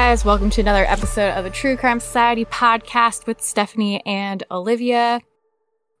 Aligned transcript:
Guys? 0.00 0.24
Welcome 0.24 0.48
to 0.48 0.62
another 0.62 0.86
episode 0.86 1.32
of 1.32 1.44
the 1.44 1.50
True 1.50 1.76
Crime 1.76 2.00
Society 2.00 2.46
podcast 2.46 3.26
with 3.26 3.42
Stephanie 3.42 4.00
and 4.06 4.42
Olivia. 4.50 5.20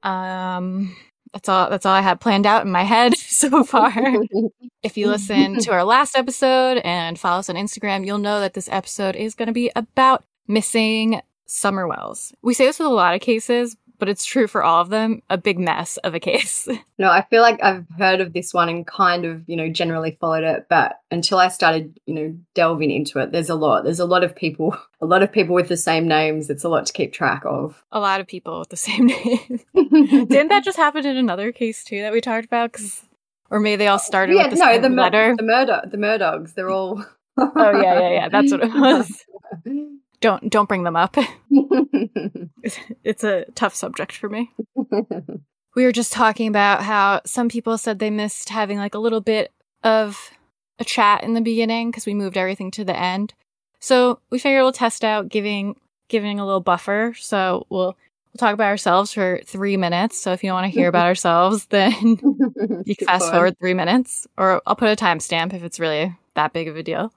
Um, 0.02 0.96
that's 1.34 1.50
all. 1.50 1.68
That's 1.68 1.84
all 1.84 1.92
I 1.92 2.00
had 2.00 2.18
planned 2.18 2.46
out 2.46 2.64
in 2.64 2.72
my 2.72 2.82
head 2.82 3.14
so 3.18 3.62
far. 3.62 3.92
if 4.82 4.96
you 4.96 5.06
listen 5.06 5.60
to 5.60 5.72
our 5.72 5.84
last 5.84 6.16
episode 6.16 6.78
and 6.78 7.20
follow 7.20 7.40
us 7.40 7.50
on 7.50 7.56
Instagram, 7.56 8.06
you'll 8.06 8.16
know 8.16 8.40
that 8.40 8.54
this 8.54 8.70
episode 8.72 9.16
is 9.16 9.34
going 9.34 9.48
to 9.48 9.52
be 9.52 9.70
about 9.76 10.24
missing 10.48 11.20
summer 11.44 11.86
wells. 11.86 12.32
We 12.40 12.54
say 12.54 12.64
this 12.64 12.78
with 12.78 12.88
a 12.88 12.90
lot 12.90 13.14
of 13.14 13.20
cases, 13.20 13.76
but 14.00 14.08
it's 14.08 14.24
true 14.24 14.48
for 14.48 14.64
all 14.64 14.80
of 14.80 14.88
them. 14.88 15.22
A 15.30 15.38
big 15.38 15.58
mess 15.60 15.96
of 15.98 16.14
a 16.14 16.20
case. 16.20 16.66
No, 16.98 17.08
I 17.10 17.24
feel 17.30 17.40
like 17.40 17.58
I've 17.62 17.86
heard 17.96 18.20
of 18.20 18.34
this 18.34 18.52
one 18.52 18.68
and 18.68 18.86
kind 18.86 19.24
of, 19.24 19.48
you 19.48 19.56
know, 19.56 19.70
generally 19.70 20.18
followed 20.20 20.44
it, 20.44 20.66
but 20.68 21.00
until 21.10 21.38
I 21.38 21.48
started, 21.48 21.98
you 22.04 22.12
know, 22.12 22.36
delving 22.54 22.90
into 22.90 23.20
it, 23.20 23.32
there's 23.32 23.48
a 23.48 23.54
lot. 23.54 23.84
There's 23.84 24.00
a 24.00 24.04
lot 24.04 24.22
of 24.22 24.36
people, 24.36 24.76
a 25.00 25.06
lot 25.06 25.22
of 25.22 25.32
people 25.32 25.54
with 25.54 25.68
the 25.68 25.78
same 25.78 26.06
names. 26.06 26.50
It's 26.50 26.62
a 26.62 26.68
lot 26.68 26.84
to 26.84 26.92
keep 26.92 27.14
track 27.14 27.40
of. 27.46 27.82
A 27.90 28.00
lot 28.00 28.20
of 28.20 28.26
people 28.26 28.58
with 28.58 28.68
the 28.68 28.76
same 28.76 29.06
name. 29.06 29.60
Didn't 29.74 30.48
that 30.48 30.62
just 30.62 30.76
happen 30.76 31.06
in 31.06 31.16
another 31.16 31.52
case 31.52 31.84
too 31.84 32.02
that 32.02 32.12
we 32.12 32.20
talked 32.20 32.44
about? 32.44 32.72
'Cause- 32.72 33.02
or 33.50 33.60
maybe 33.60 33.76
they 33.76 33.86
all 33.88 33.98
started 33.98 34.36
yeah, 34.36 34.42
with 34.48 34.58
the 34.58 34.64
no, 34.64 34.72
same 34.72 34.82
the 34.82 34.90
mur- 34.90 35.02
letter. 35.04 35.34
the 35.36 35.42
murder, 35.42 35.80
the 35.90 35.96
Murdaughs, 35.96 36.52
they're 36.54 36.68
all. 36.70 37.02
oh 37.38 37.52
yeah, 37.80 37.98
yeah, 37.98 38.10
yeah. 38.10 38.28
That's 38.28 38.52
what 38.52 38.62
it 38.62 38.72
was. 38.74 39.24
Don't 40.20 40.50
don't 40.50 40.68
bring 40.68 40.84
them 40.84 40.96
up. 40.96 41.16
It's 43.02 43.24
a 43.24 43.46
tough 43.54 43.74
subject 43.74 44.12
for 44.12 44.28
me. 44.28 44.50
We 45.76 45.84
were 45.84 45.92
just 45.92 46.12
talking 46.12 46.48
about 46.48 46.82
how 46.82 47.20
some 47.24 47.48
people 47.48 47.78
said 47.78 48.00
they 48.00 48.10
missed 48.10 48.48
having 48.48 48.78
like 48.78 48.96
a 48.96 48.98
little 48.98 49.20
bit 49.20 49.52
of 49.84 50.32
a 50.80 50.84
chat 50.84 51.22
in 51.22 51.34
the 51.34 51.40
beginning 51.40 51.90
because 51.92 52.06
we 52.06 52.12
moved 52.12 52.36
everything 52.36 52.72
to 52.72 52.84
the 52.84 52.98
end. 52.98 53.34
So 53.78 54.18
we 54.30 54.40
figured 54.40 54.62
we'll 54.62 54.72
test 54.72 55.04
out 55.04 55.28
giving 55.28 55.76
giving 56.08 56.40
a 56.40 56.44
little 56.44 56.60
buffer. 56.60 57.14
So 57.16 57.66
we'll 57.70 57.96
we'll 58.32 58.38
talk 58.38 58.52
about 58.52 58.66
ourselves 58.66 59.12
for 59.12 59.40
three 59.46 59.76
minutes. 59.76 60.20
So 60.20 60.32
if 60.32 60.42
you 60.42 60.50
don't 60.50 60.60
want 60.60 60.72
to 60.72 60.76
hear 60.76 60.88
about 60.88 61.06
ourselves, 61.06 61.66
then 61.66 61.92
you 62.84 62.96
can 62.96 63.06
fast 63.06 63.30
forward 63.30 63.56
three 63.60 63.74
minutes, 63.74 64.26
or 64.36 64.60
I'll 64.66 64.74
put 64.74 64.88
a 64.90 65.02
timestamp 65.02 65.54
if 65.54 65.62
it's 65.62 65.78
really 65.78 66.16
that 66.34 66.52
big 66.52 66.66
of 66.66 66.76
a 66.76 66.82
deal. 66.82 67.12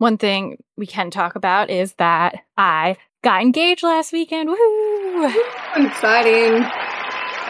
One 0.00 0.16
thing 0.16 0.56
we 0.78 0.86
can 0.86 1.10
talk 1.10 1.36
about 1.36 1.68
is 1.68 1.92
that 1.98 2.36
I 2.56 2.96
got 3.22 3.42
engaged 3.42 3.82
last 3.82 4.14
weekend. 4.14 4.48
Woohoo! 4.48 5.34
Exciting. 5.76 6.66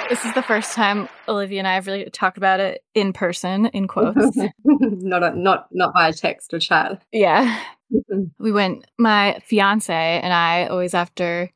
This 0.08 0.24
is 0.24 0.34
the 0.34 0.42
first 0.42 0.74
time 0.74 1.08
Olivia 1.28 1.60
and 1.60 1.68
I 1.68 1.74
have 1.74 1.86
really 1.86 2.10
talked 2.10 2.38
about 2.38 2.58
it 2.58 2.82
in 2.92 3.12
person, 3.12 3.66
in 3.66 3.86
quotes. 3.86 4.36
not 4.64 5.22
a, 5.22 5.32
not 5.38 5.68
not 5.70 5.92
via 5.92 6.12
text 6.12 6.52
or 6.52 6.58
chat. 6.58 7.00
yeah. 7.12 7.62
We 8.40 8.50
went, 8.50 8.84
my 8.98 9.38
fiance 9.44 9.94
and 9.94 10.32
I 10.32 10.66
always 10.66 10.92
after 10.92 11.52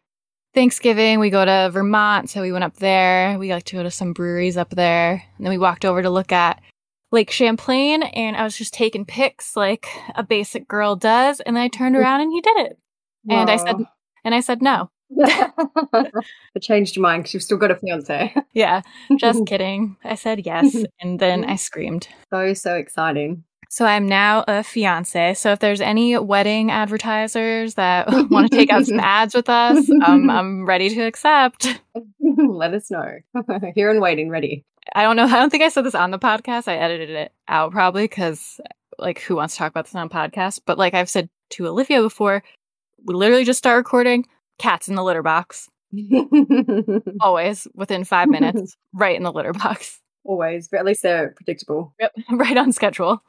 Thanksgiving, 0.54 1.18
we 1.18 1.28
go 1.28 1.44
to 1.44 1.70
Vermont. 1.72 2.30
So 2.30 2.40
we 2.40 2.52
went 2.52 2.62
up 2.62 2.76
there. 2.76 3.36
We 3.36 3.52
like 3.52 3.64
to 3.64 3.74
go 3.74 3.82
to 3.82 3.90
some 3.90 4.12
breweries 4.12 4.56
up 4.56 4.70
there. 4.70 5.24
And 5.36 5.44
then 5.44 5.50
we 5.50 5.58
walked 5.58 5.84
over 5.84 6.02
to 6.02 6.10
look 6.10 6.30
at 6.30 6.62
Lake 7.14 7.30
Champlain 7.30 8.02
and 8.02 8.36
I 8.36 8.42
was 8.42 8.58
just 8.58 8.74
taking 8.74 9.06
pics 9.06 9.56
like 9.56 9.86
a 10.16 10.24
basic 10.24 10.66
girl 10.66 10.96
does. 10.96 11.40
And 11.40 11.56
then 11.56 11.62
I 11.62 11.68
turned 11.68 11.94
around 11.94 12.22
and 12.22 12.32
he 12.32 12.40
did 12.40 12.56
it. 12.66 12.78
And 13.30 13.48
I 13.48 13.56
said, 13.56 13.76
and 14.24 14.34
I 14.34 14.40
said 14.40 14.60
no. 14.60 14.90
I 15.24 16.10
changed 16.60 16.96
your 16.96 17.04
mind 17.04 17.22
because 17.22 17.34
you've 17.34 17.42
still 17.44 17.56
got 17.56 17.70
a 17.70 17.76
fiance. 17.76 18.34
Yeah, 18.52 18.82
just 19.16 19.46
kidding. 19.46 19.96
I 20.02 20.16
said 20.16 20.44
yes. 20.44 20.76
And 21.00 21.20
then 21.20 21.44
I 21.44 21.54
screamed. 21.54 22.08
So 22.30 22.52
so 22.52 22.74
exciting. 22.74 23.44
So 23.74 23.84
I'm 23.86 24.06
now 24.06 24.44
a 24.46 24.62
fiance. 24.62 25.34
So 25.34 25.50
if 25.50 25.58
there's 25.58 25.80
any 25.80 26.16
wedding 26.16 26.70
advertisers 26.70 27.74
that 27.74 28.06
want 28.30 28.48
to 28.48 28.56
take 28.56 28.70
out 28.70 28.86
some 28.86 29.00
ads 29.00 29.34
with 29.34 29.48
us, 29.48 29.90
um, 30.06 30.30
I'm 30.30 30.64
ready 30.64 30.90
to 30.90 31.00
accept. 31.00 31.80
Let 32.20 32.72
us 32.72 32.88
know. 32.88 33.18
Here 33.74 33.90
and 33.90 34.00
waiting, 34.00 34.30
ready. 34.30 34.64
I 34.94 35.02
don't 35.02 35.16
know. 35.16 35.24
I 35.24 35.40
don't 35.40 35.50
think 35.50 35.64
I 35.64 35.70
said 35.70 35.84
this 35.84 35.96
on 35.96 36.12
the 36.12 36.20
podcast. 36.20 36.68
I 36.68 36.76
edited 36.76 37.10
it 37.10 37.32
out 37.48 37.72
probably 37.72 38.04
because, 38.04 38.60
like, 38.96 39.20
who 39.22 39.34
wants 39.34 39.54
to 39.54 39.58
talk 39.58 39.72
about 39.72 39.86
this 39.86 39.94
on 39.96 40.06
a 40.06 40.08
podcast? 40.08 40.60
But 40.66 40.78
like 40.78 40.94
I've 40.94 41.10
said 41.10 41.28
to 41.50 41.66
Olivia 41.66 42.00
before, 42.00 42.44
we 43.04 43.12
literally 43.12 43.44
just 43.44 43.58
start 43.58 43.78
recording. 43.78 44.24
Cats 44.60 44.88
in 44.88 44.94
the 44.94 45.02
litter 45.02 45.24
box, 45.24 45.68
always 47.20 47.66
within 47.74 48.04
five 48.04 48.28
minutes, 48.28 48.76
right 48.92 49.16
in 49.16 49.24
the 49.24 49.32
litter 49.32 49.52
box, 49.52 50.00
Always, 50.22 50.68
but 50.68 50.78
at 50.78 50.86
least 50.86 51.02
they're 51.02 51.32
predictable. 51.36 51.92
yep, 51.98 52.12
right 52.30 52.56
on 52.56 52.70
schedule. 52.70 53.20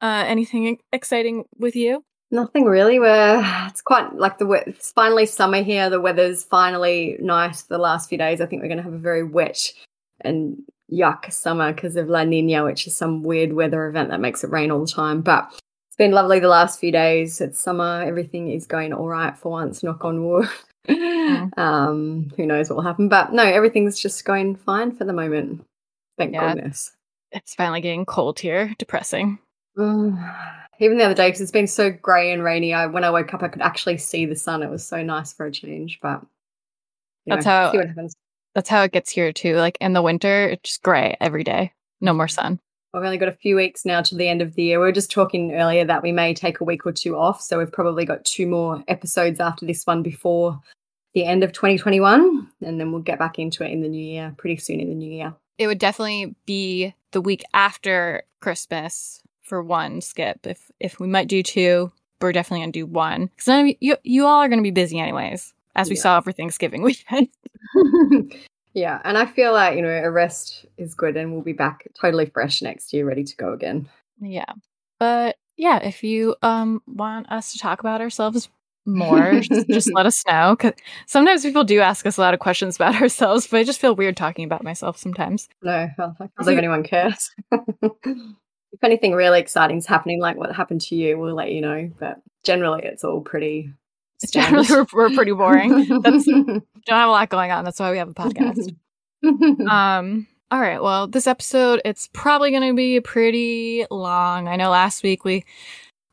Uh, 0.00 0.24
anything 0.26 0.78
exciting 0.92 1.44
with 1.58 1.74
you? 1.74 2.04
Nothing 2.30 2.64
really. 2.64 2.98
We're 2.98 3.42
it's 3.68 3.80
quite 3.80 4.14
like 4.14 4.36
the 4.38 4.50
it's 4.50 4.92
finally 4.92 5.24
summer 5.24 5.62
here. 5.62 5.88
The 5.88 6.00
weather's 6.00 6.44
finally 6.44 7.16
nice. 7.20 7.62
The 7.62 7.78
last 7.78 8.08
few 8.08 8.18
days, 8.18 8.40
I 8.40 8.46
think 8.46 8.60
we're 8.60 8.68
going 8.68 8.78
to 8.78 8.84
have 8.84 8.92
a 8.92 8.98
very 8.98 9.22
wet 9.22 9.72
and 10.20 10.62
yuck 10.92 11.32
summer 11.32 11.72
because 11.72 11.96
of 11.96 12.08
La 12.08 12.24
Nina, 12.24 12.64
which 12.64 12.86
is 12.86 12.96
some 12.96 13.22
weird 13.22 13.52
weather 13.52 13.86
event 13.86 14.10
that 14.10 14.20
makes 14.20 14.44
it 14.44 14.50
rain 14.50 14.70
all 14.70 14.84
the 14.84 14.92
time. 14.92 15.20
But 15.22 15.48
it's 15.88 15.96
been 15.96 16.12
lovely 16.12 16.40
the 16.40 16.48
last 16.48 16.80
few 16.80 16.90
days. 16.90 17.40
It's 17.40 17.60
summer. 17.60 18.02
Everything 18.02 18.50
is 18.50 18.66
going 18.66 18.92
all 18.92 19.08
right 19.08 19.36
for 19.36 19.52
once. 19.52 19.82
Knock 19.82 20.04
on 20.04 20.26
wood. 20.26 20.48
um, 21.56 22.30
who 22.36 22.46
knows 22.46 22.68
what 22.68 22.76
will 22.76 22.82
happen? 22.82 23.08
But 23.08 23.32
no, 23.32 23.44
everything's 23.44 24.00
just 24.00 24.24
going 24.24 24.56
fine 24.56 24.90
for 24.94 25.04
the 25.04 25.12
moment. 25.12 25.64
Thank 26.18 26.32
Yeah. 26.34 26.52
goodness. 26.54 26.92
It's 27.34 27.54
finally 27.54 27.80
getting 27.80 28.06
cold 28.06 28.38
here. 28.38 28.74
Depressing. 28.78 29.38
Even 29.76 30.98
the 30.98 31.04
other 31.04 31.14
day, 31.14 31.28
because 31.28 31.40
it's 31.40 31.50
been 31.50 31.66
so 31.66 31.90
grey 31.90 32.32
and 32.32 32.42
rainy, 32.42 32.72
I 32.74 32.86
when 32.86 33.04
I 33.04 33.10
woke 33.10 33.32
up, 33.34 33.42
I 33.42 33.48
could 33.48 33.62
actually 33.62 33.98
see 33.98 34.24
the 34.26 34.36
sun. 34.36 34.62
It 34.62 34.70
was 34.70 34.86
so 34.86 35.02
nice 35.02 35.32
for 35.32 35.46
a 35.46 35.52
change, 35.52 35.98
but 36.00 36.22
That's 37.26 37.44
know, 37.44 37.50
how- 37.50 37.72
see 37.72 37.78
what 37.78 37.88
happens. 37.88 38.14
That's 38.54 38.68
how 38.68 38.82
it 38.82 38.92
gets 38.92 39.10
here 39.10 39.32
too. 39.32 39.56
Like 39.56 39.76
in 39.80 39.94
the 39.94 40.02
winter, 40.02 40.48
it's 40.48 40.70
just 40.70 40.82
gray 40.82 41.16
every 41.20 41.42
day. 41.42 41.72
No 42.00 42.12
more 42.12 42.28
sun. 42.28 42.60
We've 42.92 43.02
only 43.02 43.18
got 43.18 43.28
a 43.28 43.32
few 43.32 43.56
weeks 43.56 43.84
now 43.84 44.02
to 44.02 44.14
the 44.14 44.28
end 44.28 44.40
of 44.40 44.54
the 44.54 44.62
year. 44.62 44.78
We 44.78 44.86
were 44.86 44.92
just 44.92 45.10
talking 45.10 45.54
earlier 45.54 45.84
that 45.84 46.04
we 46.04 46.12
may 46.12 46.32
take 46.34 46.60
a 46.60 46.64
week 46.64 46.86
or 46.86 46.92
two 46.92 47.16
off, 47.16 47.40
so 47.40 47.58
we've 47.58 47.72
probably 47.72 48.04
got 48.04 48.24
two 48.24 48.46
more 48.46 48.84
episodes 48.86 49.40
after 49.40 49.66
this 49.66 49.84
one 49.84 50.04
before 50.04 50.60
the 51.14 51.24
end 51.24 51.42
of 51.42 51.52
2021, 51.52 52.48
and 52.60 52.80
then 52.80 52.92
we'll 52.92 53.00
get 53.02 53.18
back 53.18 53.40
into 53.40 53.64
it 53.64 53.72
in 53.72 53.82
the 53.82 53.88
new 53.88 54.04
year, 54.04 54.32
pretty 54.38 54.56
soon 54.56 54.78
in 54.78 54.88
the 54.88 54.94
new 54.94 55.10
year. 55.10 55.34
It 55.58 55.66
would 55.66 55.78
definitely 55.78 56.36
be 56.46 56.94
the 57.14 57.20
week 57.22 57.42
after 57.54 58.24
Christmas 58.40 59.22
for 59.42 59.62
one 59.62 60.02
skip. 60.02 60.46
If 60.46 60.70
if 60.80 61.00
we 61.00 61.06
might 61.06 61.28
do 61.28 61.42
two, 61.42 61.90
we're 62.20 62.32
definitely 62.32 62.62
gonna 62.64 62.72
do 62.72 62.84
one. 62.86 63.26
Because 63.26 63.46
none 63.48 63.68
of 63.68 63.76
you, 63.80 63.96
you 64.02 64.26
all 64.26 64.40
are 64.40 64.48
gonna 64.48 64.60
be 64.62 64.70
busy 64.70 64.98
anyways, 64.98 65.54
as 65.76 65.88
we 65.88 65.96
Yeah. 65.96 66.02
saw 66.02 66.20
for 66.20 66.32
Thanksgiving 66.32 66.82
weekend. 66.90 67.28
yeah, 68.74 69.00
and 69.04 69.16
I 69.16 69.26
feel 69.26 69.52
like 69.52 69.76
you 69.76 69.82
know 69.82 69.88
a 69.88 70.10
rest 70.10 70.66
is 70.76 70.94
good, 70.94 71.16
and 71.16 71.32
we'll 71.32 71.42
be 71.42 71.52
back 71.54 71.86
totally 71.98 72.26
fresh 72.26 72.60
next 72.60 72.92
year, 72.92 73.06
ready 73.06 73.24
to 73.24 73.36
go 73.36 73.52
again. 73.54 73.88
yeah, 74.20 74.52
but 74.98 75.36
yeah, 75.56 75.78
if 75.78 76.02
you 76.02 76.34
um 76.42 76.82
want 76.86 77.30
us 77.30 77.52
to 77.52 77.58
talk 77.58 77.80
about 77.80 78.00
ourselves 78.00 78.48
more, 78.86 79.40
just, 79.68 79.92
let 79.94 80.06
us 80.06 80.22
know. 80.26 80.56
Because 80.56 80.72
sometimes 81.06 81.42
people 81.42 81.64
do 81.64 81.80
ask 81.80 82.06
us 82.06 82.16
a 82.16 82.20
lot 82.20 82.34
of 82.34 82.40
questions 82.40 82.76
about 82.76 82.94
ourselves, 83.00 83.46
but 83.46 83.58
I 83.58 83.64
just 83.64 83.80
feel 83.80 83.94
weird 83.94 84.16
talking 84.16 84.44
about 84.44 84.64
myself 84.64 84.96
sometimes. 84.96 85.48
No, 85.62 85.72
I 85.72 85.90
can't 85.96 86.34
believe 86.36 86.58
anyone 86.58 86.82
cares. 86.82 87.30
if 87.52 88.82
anything 88.82 89.12
really 89.12 89.40
exciting's 89.40 89.86
happening, 89.86 90.20
like 90.20 90.36
what 90.36 90.54
happened 90.54 90.80
to 90.82 90.94
you, 90.94 91.18
we'll 91.18 91.34
let 91.34 91.52
you 91.52 91.60
know. 91.60 91.90
But 91.98 92.20
generally, 92.44 92.82
it's 92.84 93.04
all 93.04 93.20
pretty. 93.20 93.72
Generally, 94.30 94.68
we're, 94.70 94.86
we're 94.92 95.10
pretty 95.10 95.32
boring. 95.32 96.00
That's 96.02 96.24
don't 96.24 96.62
have 96.88 97.08
a 97.08 97.12
lot 97.12 97.28
going 97.28 97.50
on. 97.50 97.64
That's 97.64 97.80
why 97.80 97.90
we 97.90 97.98
have 97.98 98.08
a 98.08 98.14
podcast. 98.14 98.74
Um, 99.68 100.26
all 100.50 100.60
right. 100.60 100.82
Well, 100.82 101.08
this 101.08 101.26
episode, 101.26 101.80
it's 101.84 102.08
probably 102.12 102.50
going 102.50 102.68
to 102.68 102.76
be 102.76 103.00
pretty 103.00 103.86
long. 103.90 104.46
I 104.46 104.56
know 104.56 104.70
last 104.70 105.02
week 105.02 105.24
we 105.24 105.44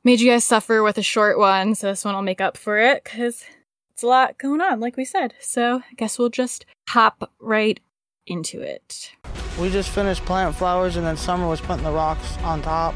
made 0.03 0.19
you 0.19 0.31
guys 0.31 0.43
suffer 0.43 0.83
with 0.83 0.97
a 0.97 1.03
short 1.03 1.37
one, 1.37 1.75
so 1.75 1.87
this 1.87 2.03
one 2.03 2.15
will 2.15 2.21
make 2.21 2.41
up 2.41 2.57
for 2.57 2.77
it 2.77 3.03
because 3.03 3.43
it's 3.91 4.03
a 4.03 4.07
lot 4.07 4.37
going 4.37 4.61
on, 4.61 4.79
like 4.79 4.97
we 4.97 5.05
said. 5.05 5.33
So 5.39 5.77
I 5.77 5.93
guess 5.95 6.17
we'll 6.17 6.29
just 6.29 6.65
hop 6.89 7.31
right 7.39 7.79
into 8.25 8.61
it. 8.61 9.11
We 9.59 9.69
just 9.69 9.89
finished 9.89 10.25
planting 10.25 10.57
flowers, 10.57 10.95
and 10.95 11.05
then 11.05 11.17
Summer 11.17 11.47
was 11.47 11.61
putting 11.61 11.83
the 11.83 11.91
rocks 11.91 12.37
on 12.39 12.61
top. 12.61 12.95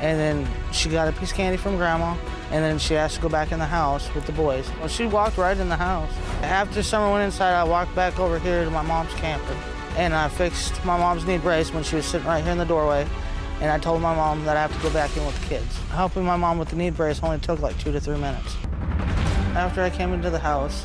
And 0.00 0.18
then 0.18 0.48
she 0.72 0.88
got 0.88 1.08
a 1.08 1.12
piece 1.12 1.32
of 1.32 1.36
candy 1.36 1.56
from 1.56 1.76
Grandma, 1.76 2.16
and 2.52 2.62
then 2.62 2.78
she 2.78 2.94
asked 2.94 3.16
to 3.16 3.20
go 3.20 3.28
back 3.28 3.50
in 3.50 3.58
the 3.58 3.66
house 3.66 4.12
with 4.14 4.26
the 4.26 4.32
boys. 4.32 4.70
Well, 4.78 4.86
she 4.88 5.06
walked 5.06 5.38
right 5.38 5.56
in 5.56 5.68
the 5.68 5.76
house. 5.76 6.12
After 6.42 6.84
Summer 6.84 7.10
went 7.10 7.24
inside, 7.24 7.54
I 7.54 7.64
walked 7.64 7.94
back 7.96 8.20
over 8.20 8.38
here 8.38 8.64
to 8.64 8.70
my 8.70 8.82
mom's 8.82 9.12
camper, 9.14 9.56
and 9.96 10.14
I 10.14 10.28
fixed 10.28 10.84
my 10.84 10.96
mom's 10.96 11.24
knee 11.24 11.38
brace 11.38 11.72
when 11.72 11.82
she 11.82 11.96
was 11.96 12.06
sitting 12.06 12.28
right 12.28 12.44
here 12.44 12.52
in 12.52 12.58
the 12.58 12.64
doorway. 12.64 13.08
And 13.60 13.70
I 13.70 13.78
told 13.78 14.00
my 14.00 14.14
mom 14.14 14.44
that 14.44 14.56
I 14.56 14.62
have 14.62 14.74
to 14.74 14.82
go 14.82 14.90
back 14.92 15.16
in 15.16 15.24
with 15.26 15.40
the 15.40 15.46
kids. 15.48 15.76
Helping 15.90 16.24
my 16.24 16.36
mom 16.36 16.58
with 16.58 16.68
the 16.68 16.76
knee 16.76 16.90
brace 16.90 17.22
only 17.22 17.38
took 17.38 17.60
like 17.60 17.78
two 17.78 17.92
to 17.92 18.00
three 18.00 18.16
minutes. 18.16 18.56
After 19.54 19.82
I 19.82 19.90
came 19.90 20.12
into 20.12 20.30
the 20.30 20.38
house, 20.38 20.84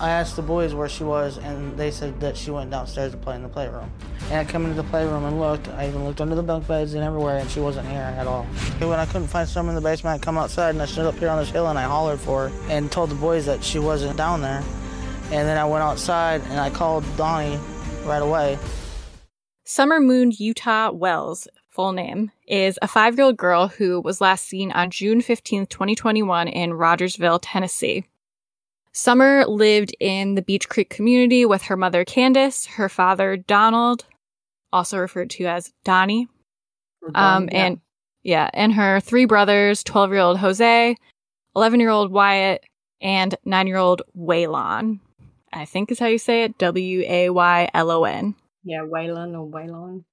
I 0.00 0.10
asked 0.10 0.36
the 0.36 0.42
boys 0.42 0.74
where 0.74 0.88
she 0.88 1.04
was, 1.04 1.38
and 1.38 1.76
they 1.76 1.90
said 1.90 2.20
that 2.20 2.36
she 2.36 2.50
went 2.50 2.70
downstairs 2.70 3.12
to 3.12 3.16
play 3.16 3.36
in 3.36 3.42
the 3.42 3.48
playroom. 3.48 3.90
And 4.24 4.34
I 4.34 4.44
come 4.44 4.64
into 4.64 4.80
the 4.80 4.88
playroom 4.88 5.24
and 5.24 5.40
looked. 5.40 5.68
I 5.68 5.88
even 5.88 6.04
looked 6.04 6.20
under 6.20 6.34
the 6.34 6.42
bunk 6.42 6.66
beds 6.66 6.94
and 6.94 7.04
everywhere, 7.04 7.38
and 7.38 7.48
she 7.48 7.60
wasn't 7.60 7.88
here 7.88 8.00
at 8.00 8.26
all. 8.26 8.46
And 8.80 8.88
when 8.88 8.98
I 8.98 9.06
couldn't 9.06 9.28
find 9.28 9.48
Summer 9.48 9.68
in 9.70 9.74
the 9.74 9.80
basement, 9.80 10.20
I 10.20 10.24
come 10.24 10.36
outside 10.36 10.70
and 10.70 10.82
I 10.82 10.86
stood 10.86 11.06
up 11.06 11.14
here 11.16 11.28
on 11.28 11.38
this 11.38 11.50
hill 11.50 11.68
and 11.68 11.78
I 11.78 11.82
hollered 11.82 12.20
for 12.20 12.48
her 12.48 12.70
and 12.70 12.90
told 12.90 13.10
the 13.10 13.14
boys 13.14 13.46
that 13.46 13.62
she 13.62 13.78
wasn't 13.78 14.16
down 14.16 14.40
there. 14.40 14.62
And 15.30 15.48
then 15.48 15.56
I 15.56 15.64
went 15.64 15.82
outside 15.82 16.42
and 16.42 16.60
I 16.60 16.70
called 16.70 17.04
Donnie 17.16 17.58
right 18.04 18.22
away. 18.22 18.58
Summer 19.64 20.00
Moon 20.00 20.32
Utah 20.36 20.90
Wells, 20.90 21.48
full 21.74 21.92
name, 21.92 22.30
is 22.46 22.78
a 22.80 22.88
five 22.88 23.16
year 23.16 23.26
old 23.26 23.36
girl 23.36 23.66
who 23.66 24.00
was 24.00 24.20
last 24.20 24.46
seen 24.46 24.70
on 24.72 24.90
June 24.90 25.20
15th, 25.20 25.68
2021, 25.68 26.48
in 26.48 26.72
Rogersville, 26.72 27.40
Tennessee. 27.40 28.04
Summer 28.92 29.44
lived 29.46 29.94
in 29.98 30.36
the 30.36 30.42
Beech 30.42 30.68
Creek 30.68 30.88
community 30.88 31.44
with 31.44 31.62
her 31.62 31.76
mother, 31.76 32.04
Candus, 32.04 32.66
her 32.66 32.88
father, 32.88 33.36
Donald, 33.36 34.04
also 34.72 34.98
referred 34.98 35.30
to 35.30 35.46
as 35.46 35.72
Donnie, 35.82 36.28
um, 37.14 37.48
yeah. 37.50 37.66
and 37.66 37.80
yeah, 38.22 38.50
and 38.54 38.72
her 38.72 39.00
three 39.00 39.24
brothers 39.24 39.82
12 39.82 40.10
year 40.10 40.20
old 40.20 40.38
Jose, 40.38 40.96
11 41.56 41.80
year 41.80 41.90
old 41.90 42.12
Wyatt, 42.12 42.64
and 43.00 43.34
nine 43.44 43.66
year 43.66 43.76
old 43.76 44.02
Waylon. 44.16 45.00
I 45.52 45.64
think 45.64 45.90
is 45.90 45.98
how 45.98 46.06
you 46.06 46.18
say 46.18 46.44
it 46.44 46.58
W 46.58 47.02
A 47.06 47.30
Y 47.30 47.70
L 47.74 47.90
O 47.90 48.04
N. 48.04 48.36
yeah, 48.62 48.80
Waylon 48.80 49.38
or 49.38 49.46
Waylon. 49.46 50.04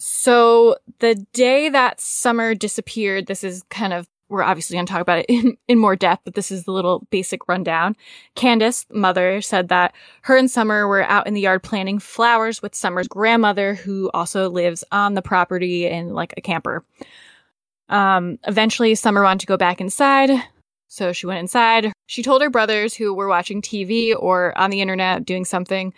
So 0.00 0.76
the 1.00 1.14
day 1.34 1.68
that 1.68 2.00
Summer 2.00 2.54
disappeared, 2.54 3.26
this 3.26 3.44
is 3.44 3.62
kind 3.68 3.92
of 3.92 4.08
we're 4.30 4.42
obviously 4.42 4.76
going 4.76 4.86
to 4.86 4.92
talk 4.92 5.02
about 5.02 5.18
it 5.18 5.26
in, 5.28 5.58
in 5.68 5.78
more 5.78 5.96
depth, 5.96 6.22
but 6.24 6.34
this 6.34 6.50
is 6.50 6.64
the 6.64 6.70
little 6.70 7.06
basic 7.10 7.48
rundown. 7.48 7.96
Candus, 8.36 8.86
mother, 8.90 9.42
said 9.42 9.68
that 9.68 9.92
her 10.22 10.36
and 10.36 10.50
Summer 10.50 10.88
were 10.88 11.02
out 11.02 11.26
in 11.26 11.34
the 11.34 11.40
yard 11.42 11.62
planting 11.62 11.98
flowers 11.98 12.62
with 12.62 12.74
Summer's 12.74 13.08
grandmother, 13.08 13.74
who 13.74 14.10
also 14.14 14.48
lives 14.48 14.84
on 14.90 15.14
the 15.14 15.22
property 15.22 15.86
in 15.86 16.14
like 16.14 16.32
a 16.36 16.40
camper. 16.40 16.82
Um, 17.88 18.38
eventually, 18.46 18.94
Summer 18.94 19.22
wanted 19.22 19.40
to 19.40 19.46
go 19.46 19.56
back 19.56 19.80
inside, 19.80 20.30
so 20.86 21.12
she 21.12 21.26
went 21.26 21.40
inside. 21.40 21.92
She 22.06 22.22
told 22.22 22.40
her 22.40 22.50
brothers, 22.50 22.94
who 22.94 23.12
were 23.12 23.28
watching 23.28 23.60
TV 23.60 24.14
or 24.16 24.56
on 24.56 24.70
the 24.70 24.80
internet 24.80 25.26
doing 25.26 25.44
something, 25.44 25.92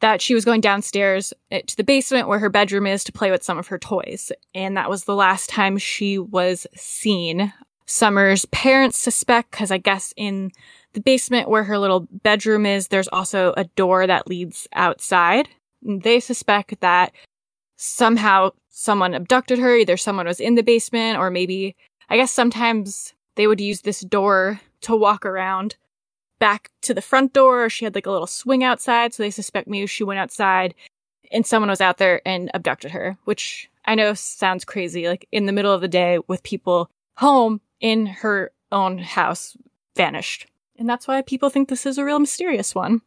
that 0.00 0.20
she 0.20 0.34
was 0.34 0.44
going 0.44 0.60
downstairs 0.60 1.32
eh, 1.50 1.62
to 1.66 1.76
the 1.76 1.84
basement 1.84 2.28
where 2.28 2.38
her 2.38 2.48
bedroom 2.48 2.86
is 2.86 3.04
to 3.04 3.12
play 3.12 3.30
with 3.30 3.42
some 3.42 3.58
of 3.58 3.68
her 3.68 3.78
toys. 3.78 4.30
And 4.54 4.76
that 4.76 4.90
was 4.90 5.04
the 5.04 5.14
last 5.14 5.50
time 5.50 5.78
she 5.78 6.18
was 6.18 6.66
seen. 6.74 7.52
Summer's 7.86 8.44
parents 8.46 8.98
suspect, 8.98 9.50
because 9.50 9.70
I 9.70 9.78
guess 9.78 10.12
in 10.16 10.52
the 10.92 11.00
basement 11.00 11.48
where 11.48 11.64
her 11.64 11.78
little 11.78 12.06
bedroom 12.22 12.66
is, 12.66 12.88
there's 12.88 13.08
also 13.08 13.54
a 13.56 13.64
door 13.64 14.06
that 14.06 14.28
leads 14.28 14.68
outside. 14.74 15.48
They 15.82 16.20
suspect 16.20 16.80
that 16.80 17.12
somehow 17.76 18.50
someone 18.68 19.14
abducted 19.14 19.58
her. 19.58 19.74
Either 19.74 19.96
someone 19.96 20.26
was 20.26 20.40
in 20.40 20.54
the 20.54 20.62
basement, 20.62 21.18
or 21.18 21.30
maybe, 21.30 21.76
I 22.10 22.16
guess 22.16 22.30
sometimes 22.30 23.14
they 23.36 23.46
would 23.46 23.60
use 23.60 23.80
this 23.80 24.00
door 24.00 24.60
to 24.82 24.96
walk 24.96 25.24
around 25.24 25.76
back 26.38 26.70
to 26.82 26.94
the 26.94 27.02
front 27.02 27.32
door. 27.32 27.68
She 27.68 27.84
had 27.84 27.94
like 27.94 28.06
a 28.06 28.10
little 28.10 28.26
swing 28.26 28.64
outside. 28.64 29.14
So 29.14 29.22
they 29.22 29.30
suspect 29.30 29.68
maybe 29.68 29.86
she 29.86 30.04
went 30.04 30.20
outside 30.20 30.74
and 31.30 31.46
someone 31.46 31.70
was 31.70 31.80
out 31.80 31.98
there 31.98 32.22
and 32.26 32.50
abducted 32.54 32.90
her, 32.92 33.16
which 33.24 33.70
I 33.84 33.94
know 33.94 34.14
sounds 34.14 34.64
crazy. 34.64 35.08
Like 35.08 35.28
in 35.32 35.46
the 35.46 35.52
middle 35.52 35.72
of 35.72 35.80
the 35.80 35.88
day 35.88 36.18
with 36.26 36.42
people 36.42 36.90
home 37.16 37.60
in 37.80 38.06
her 38.06 38.52
own 38.72 38.98
house 38.98 39.56
vanished. 39.96 40.46
And 40.78 40.88
that's 40.88 41.08
why 41.08 41.22
people 41.22 41.50
think 41.50 41.68
this 41.68 41.86
is 41.86 41.98
a 41.98 42.04
real 42.04 42.20
mysterious 42.20 42.74
one. 42.74 43.02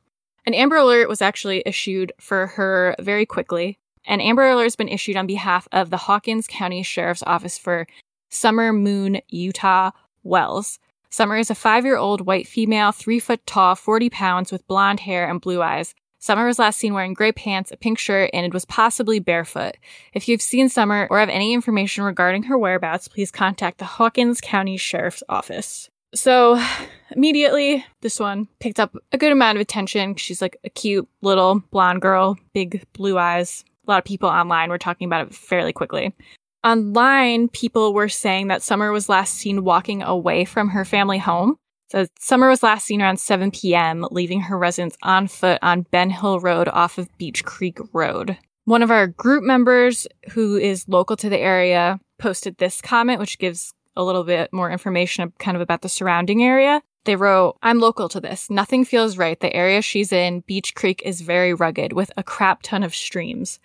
An 0.46 0.54
Amber 0.54 0.76
Alert 0.76 1.08
was 1.08 1.22
actually 1.22 1.64
issued 1.66 2.12
for 2.20 2.48
her 2.48 2.96
very 3.00 3.26
quickly. 3.26 3.78
An 4.06 4.20
Amber 4.20 4.50
Alert 4.50 4.64
has 4.64 4.76
been 4.76 4.90
issued 4.90 5.16
on 5.16 5.28
behalf 5.28 5.68
of 5.72 5.90
the 5.90 5.98
Hawkins 5.98 6.48
County 6.48 6.84
Sheriff's 6.84 7.24
Office 7.26 7.58
for 7.58 7.88
Summer 8.30 8.74
Moon 8.74 9.22
Utah 9.30 9.92
Wells. 10.24 10.80
Summer 11.14 11.36
is 11.36 11.50
a 11.50 11.56
five 11.56 11.84
year 11.84 11.98
old 11.98 12.22
white 12.22 12.48
female, 12.48 12.94
three 12.94 13.20
foot 13.20 13.46
tall, 13.46 13.76
40 13.76 14.10
pounds, 14.10 14.50
with 14.50 14.66
blonde 14.66 15.02
hair 15.02 15.30
and 15.30 15.42
blue 15.42 15.62
eyes. 15.62 15.94
Summer 16.20 16.46
was 16.46 16.58
last 16.58 16.80
seen 16.80 16.94
wearing 16.94 17.14
gray 17.14 17.34
pants, 17.34 17.70
a 17.70 17.76
pink 17.76 18.00
shirt, 18.00 18.30
and 18.34 18.46
it 18.46 18.54
was 18.54 18.64
possibly 18.64 19.20
barefoot. 19.20 19.76
If 20.14 20.30
you've 20.30 20.42
seen 20.42 20.70
Summer 20.70 21.10
or 21.12 21.20
have 21.20 21.28
any 21.28 21.54
information 21.54 22.06
regarding 22.06 22.44
her 22.44 22.58
whereabouts, 22.58 23.10
please 23.10 23.30
contact 23.30 23.80
the 23.80 23.86
Hawkins 23.86 24.40
County 24.40 24.78
Sheriff's 24.78 25.24
Office. 25.28 25.90
So, 26.16 26.64
immediately, 27.12 27.86
this 28.00 28.18
one 28.18 28.48
picked 28.60 28.80
up 28.80 28.96
a 29.12 29.18
good 29.18 29.34
amount 29.34 29.58
of 29.58 29.62
attention. 29.62 30.16
She's 30.16 30.42
like 30.42 30.56
a 30.64 30.70
cute 30.70 31.10
little 31.22 31.62
blonde 31.72 32.02
girl, 32.02 32.38
big 32.54 32.86
blue 32.94 33.18
eyes. 33.18 33.66
A 33.86 33.92
lot 33.92 33.98
of 33.98 34.06
people 34.06 34.30
online 34.30 34.70
were 34.70 34.78
talking 34.78 35.08
about 35.08 35.28
it 35.28 35.36
fairly 35.36 35.74
quickly. 35.74 36.14
Online, 36.64 37.50
people 37.50 37.92
were 37.92 38.10
saying 38.10 38.48
that 38.48 38.62
Summer 38.62 38.92
was 38.92 39.10
last 39.10 39.34
seen 39.34 39.64
walking 39.64 40.04
away 40.04 40.46
from 40.46 40.70
her 40.70 40.86
family 40.86 41.18
home. 41.18 41.58
So 41.90 42.06
Summer 42.20 42.50
was 42.50 42.62
last 42.62 42.86
seen 42.86 43.02
around 43.02 43.20
7 43.20 43.50
p.m., 43.50 44.06
leaving 44.12 44.42
her 44.42 44.58
residence 44.58 44.96
on 45.02 45.28
foot 45.28 45.58
on 45.64 45.88
Ben 45.90 46.12
Hill 46.12 46.40
Road 46.40 46.68
off 46.68 47.00
of 47.00 47.10
Beech 47.18 47.44
Creek 47.44 47.80
Road. 47.94 48.38
One 48.66 48.84
of 48.84 48.92
our 48.92 49.08
group 49.08 49.44
members, 49.44 50.06
who 50.34 50.56
is 50.56 50.88
local 50.88 51.18
to 51.18 51.30
the 51.30 51.40
area, 51.40 52.00
posted 52.20 52.58
this 52.58 52.80
comment, 52.80 53.20
which 53.20 53.40
gives 53.40 53.74
a 53.96 54.04
little 54.04 54.24
bit 54.24 54.54
more 54.54 54.70
information 54.70 55.34
kind 55.40 55.58
of 55.58 55.62
about 55.62 55.82
the 55.82 55.90
surrounding 55.90 56.44
area. 56.44 56.82
They 57.06 57.16
wrote, 57.16 57.58
I'm 57.64 57.80
local 57.80 58.08
to 58.10 58.20
this. 58.22 58.52
Nothing 58.52 58.86
feels 58.86 59.18
right. 59.18 59.40
The 59.40 59.54
area 59.56 59.82
she's 59.82 60.14
in, 60.14 60.42
Beech 60.42 60.76
Creek, 60.76 61.02
is 61.04 61.22
very 61.22 61.56
rugged 61.56 61.94
with 61.94 62.12
a 62.16 62.24
crap 62.24 62.62
ton 62.62 62.84
of 62.84 62.94
streams. 62.94 63.60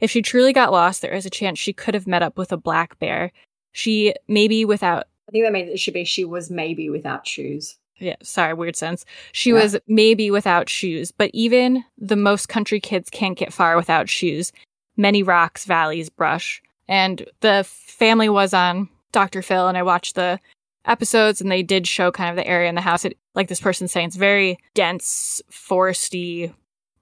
If 0.00 0.10
she 0.10 0.22
truly 0.22 0.52
got 0.52 0.72
lost, 0.72 1.02
there 1.02 1.14
is 1.14 1.26
a 1.26 1.30
chance 1.30 1.58
she 1.58 1.72
could 1.72 1.94
have 1.94 2.06
met 2.06 2.22
up 2.22 2.36
with 2.38 2.52
a 2.52 2.56
black 2.56 2.98
bear. 2.98 3.32
She, 3.72 4.14
maybe 4.28 4.64
without, 4.64 5.06
I 5.28 5.32
think 5.32 5.44
that 5.44 5.52
means 5.52 5.68
it 5.70 5.78
should 5.78 5.94
be 5.94 6.04
she 6.04 6.24
was 6.24 6.50
maybe 6.50 6.88
without 6.90 7.26
shoes. 7.26 7.76
yeah, 7.98 8.16
sorry, 8.22 8.52
weird 8.54 8.76
sense. 8.76 9.04
She 9.32 9.50
Yeah. 9.50 9.62
was 9.62 9.76
maybe 9.88 10.30
without 10.30 10.68
shoes, 10.68 11.10
but 11.12 11.30
even 11.32 11.82
the 11.96 12.16
most 12.16 12.48
country 12.48 12.78
kids 12.80 13.08
can't 13.10 13.38
get 13.38 13.52
far 13.54 13.74
without 13.76 14.08
shoes. 14.08 14.52
Many 14.98 15.22
rocks, 15.22 15.64
valleys, 15.64 16.10
brush. 16.10 16.60
And 16.88 17.26
the 17.40 17.64
family 17.66 18.28
was 18.28 18.52
on 18.54 18.88
Dr. 19.12 19.40
Phil, 19.42 19.66
and 19.66 19.76
I 19.78 19.82
watched 19.82 20.14
the 20.14 20.38
episodes, 20.84 21.40
and 21.40 21.50
they 21.50 21.62
did 21.62 21.86
show 21.86 22.12
kind 22.12 22.30
of 22.30 22.36
the 22.36 22.46
area 22.46 22.68
in 22.68 22.74
the 22.76 22.80
house. 22.82 23.04
It, 23.04 23.16
like 23.34 23.48
this 23.48 23.60
person 23.60 23.88
saying, 23.88 24.08
it's 24.08 24.16
very 24.16 24.58
dense, 24.74 25.40
foresty, 25.50 26.52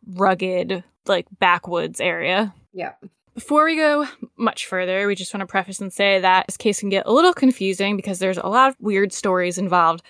rugged, 0.07 0.85
like 1.06 1.26
backwoods 1.38 2.00
area. 2.00 2.54
Yeah. 2.73 2.92
Before 3.34 3.64
we 3.64 3.76
go 3.76 4.06
much 4.37 4.66
further, 4.66 5.06
we 5.06 5.14
just 5.14 5.34
want 5.34 5.40
to 5.40 5.46
preface 5.46 5.80
and 5.80 5.92
say 5.92 6.20
that 6.20 6.46
this 6.46 6.56
case 6.56 6.80
can 6.80 6.88
get 6.88 7.06
a 7.06 7.12
little 7.12 7.32
confusing 7.32 7.96
because 7.96 8.18
there's 8.20 8.38
a 8.38 8.46
lot 8.46 8.70
of 8.70 8.76
weird 8.80 9.12
stories 9.12 9.58
involved. 9.58 10.02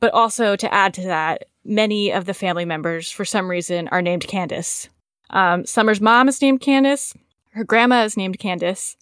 But 0.00 0.14
also 0.14 0.56
to 0.56 0.72
add 0.72 0.94
to 0.94 1.02
that, 1.02 1.44
many 1.62 2.10
of 2.10 2.24
the 2.24 2.32
family 2.32 2.64
members, 2.64 3.10
for 3.10 3.24
some 3.26 3.50
reason, 3.50 3.88
are 3.88 4.00
named 4.00 4.26
Candus. 4.26 4.88
Um, 5.28 5.66
Summer's 5.66 6.00
mom 6.00 6.28
is 6.28 6.40
named 6.40 6.60
Candus. 6.60 7.14
Her 7.50 7.64
grandma 7.64 8.04
is 8.04 8.16
named 8.16 8.38
Candus. 8.38 8.96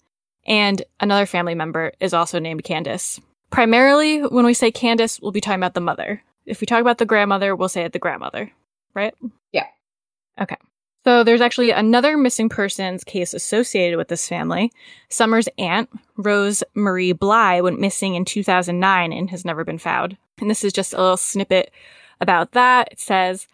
And 0.45 0.81
another 0.99 1.25
family 1.25 1.55
member 1.55 1.93
is 1.99 2.13
also 2.13 2.39
named 2.39 2.63
Candus. 2.63 3.19
Primarily, 3.49 4.21
when 4.21 4.45
we 4.45 4.53
say 4.53 4.71
Candus, 4.71 5.21
we'll 5.21 5.31
be 5.31 5.41
talking 5.41 5.59
about 5.59 5.73
the 5.73 5.81
mother. 5.81 6.21
If 6.45 6.61
we 6.61 6.67
talk 6.67 6.81
about 6.81 6.97
the 6.97 7.05
grandmother, 7.05 7.55
we'll 7.55 7.69
say 7.69 7.83
it 7.83 7.93
the 7.93 7.99
grandmother, 7.99 8.51
right? 8.93 9.13
Yeah. 9.51 9.67
Okay. 10.39 10.57
So 11.09 11.23
there's 11.23 11.41
actually 11.41 11.71
another 11.71 12.17
missing 12.17 12.49
persons 12.49 13.03
case 13.03 13.33
associated 13.33 13.97
with 13.97 14.09
this 14.09 14.27
family. 14.27 14.71
Summer's 15.09 15.49
aunt, 15.57 15.89
Rose 16.17 16.63
Marie 16.75 17.13
Bly, 17.13 17.61
went 17.61 17.79
missing 17.79 18.13
in 18.13 18.25
2009 18.25 19.11
and 19.11 19.27
has 19.31 19.43
never 19.43 19.63
been 19.63 19.79
found. 19.79 20.17
And 20.39 20.51
this 20.51 20.63
is 20.63 20.71
just 20.71 20.93
a 20.93 20.97
little 20.97 21.17
snippet 21.17 21.71
about 22.21 22.51
that. 22.51 22.89
It 22.91 22.99
says, 22.99 23.47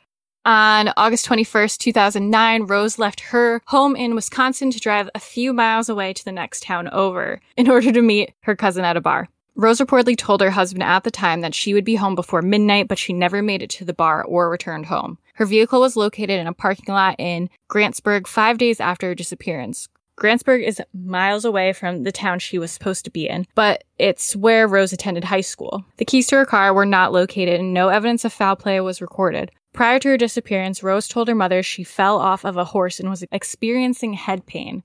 on 0.43 0.91
August 0.97 1.25
21st, 1.29 1.77
2009, 1.77 2.63
Rose 2.63 3.00
left 3.00 3.21
her 3.21 3.62
home 3.67 3.95
in 3.95 4.15
Wisconsin 4.15 4.69
to 4.71 4.79
drive 4.81 5.09
a 5.15 5.19
few 5.21 5.53
miles 5.53 5.88
away 5.88 6.12
to 6.12 6.25
the 6.25 6.33
next 6.33 6.62
town 6.62 6.89
over 6.89 7.39
in 7.55 7.69
order 7.71 7.89
to 7.89 8.01
meet 8.01 8.33
her 8.41 8.57
cousin 8.57 8.83
at 8.83 8.97
a 8.97 9.01
bar. 9.01 9.29
Rose 9.55 9.79
reportedly 9.79 10.17
told 10.17 10.41
her 10.41 10.51
husband 10.51 10.83
at 10.83 11.05
the 11.05 11.12
time 11.12 11.41
that 11.41 11.55
she 11.55 11.74
would 11.74 11.85
be 11.85 11.95
home 11.95 12.13
before 12.13 12.41
midnight, 12.41 12.89
but 12.89 12.97
she 12.97 13.13
never 13.13 13.41
made 13.41 13.62
it 13.62 13.69
to 13.71 13.85
the 13.85 13.93
bar 13.93 14.24
or 14.24 14.50
returned 14.50 14.88
home. 14.88 15.17
Her 15.35 15.45
vehicle 15.45 15.79
was 15.79 15.95
located 15.95 16.31
in 16.31 16.47
a 16.47 16.53
parking 16.53 16.93
lot 16.93 17.15
in 17.17 17.50
Grantsburg 17.69 18.27
five 18.27 18.57
days 18.57 18.81
after 18.81 19.07
her 19.07 19.15
disappearance. 19.15 19.88
Grantsburg 20.17 20.63
is 20.63 20.81
miles 20.93 21.43
away 21.43 21.74
from 21.74 22.03
the 22.03 22.12
town 22.12 22.39
she 22.39 22.57
was 22.57 22.71
supposed 22.71 23.03
to 23.05 23.12
be 23.12 23.27
in, 23.27 23.45
but 23.53 23.83
it's 23.97 24.35
where 24.35 24.67
Rose 24.67 24.93
attended 24.93 25.25
high 25.25 25.41
school. 25.41 25.85
The 25.97 26.05
keys 26.05 26.27
to 26.27 26.38
her 26.38 26.45
car 26.45 26.74
were 26.74 26.85
not 26.85 27.12
located 27.12 27.59
and 27.59 27.74
no 27.74 27.89
evidence 27.89 28.24
of 28.24 28.31
foul 28.31 28.55
play 28.55 28.79
was 28.79 29.01
recorded. 29.01 29.51
Prior 29.74 30.00
to 30.00 30.09
her 30.09 30.17
disappearance, 30.17 30.83
Rose 30.83 31.09
told 31.09 31.27
her 31.27 31.35
mother 31.35 31.62
she 31.62 31.83
fell 31.83 32.17
off 32.17 32.45
of 32.45 32.55
a 32.55 32.63
horse 32.63 33.00
and 33.00 33.09
was 33.09 33.25
experiencing 33.29 34.13
head 34.13 34.45
pain. 34.45 34.83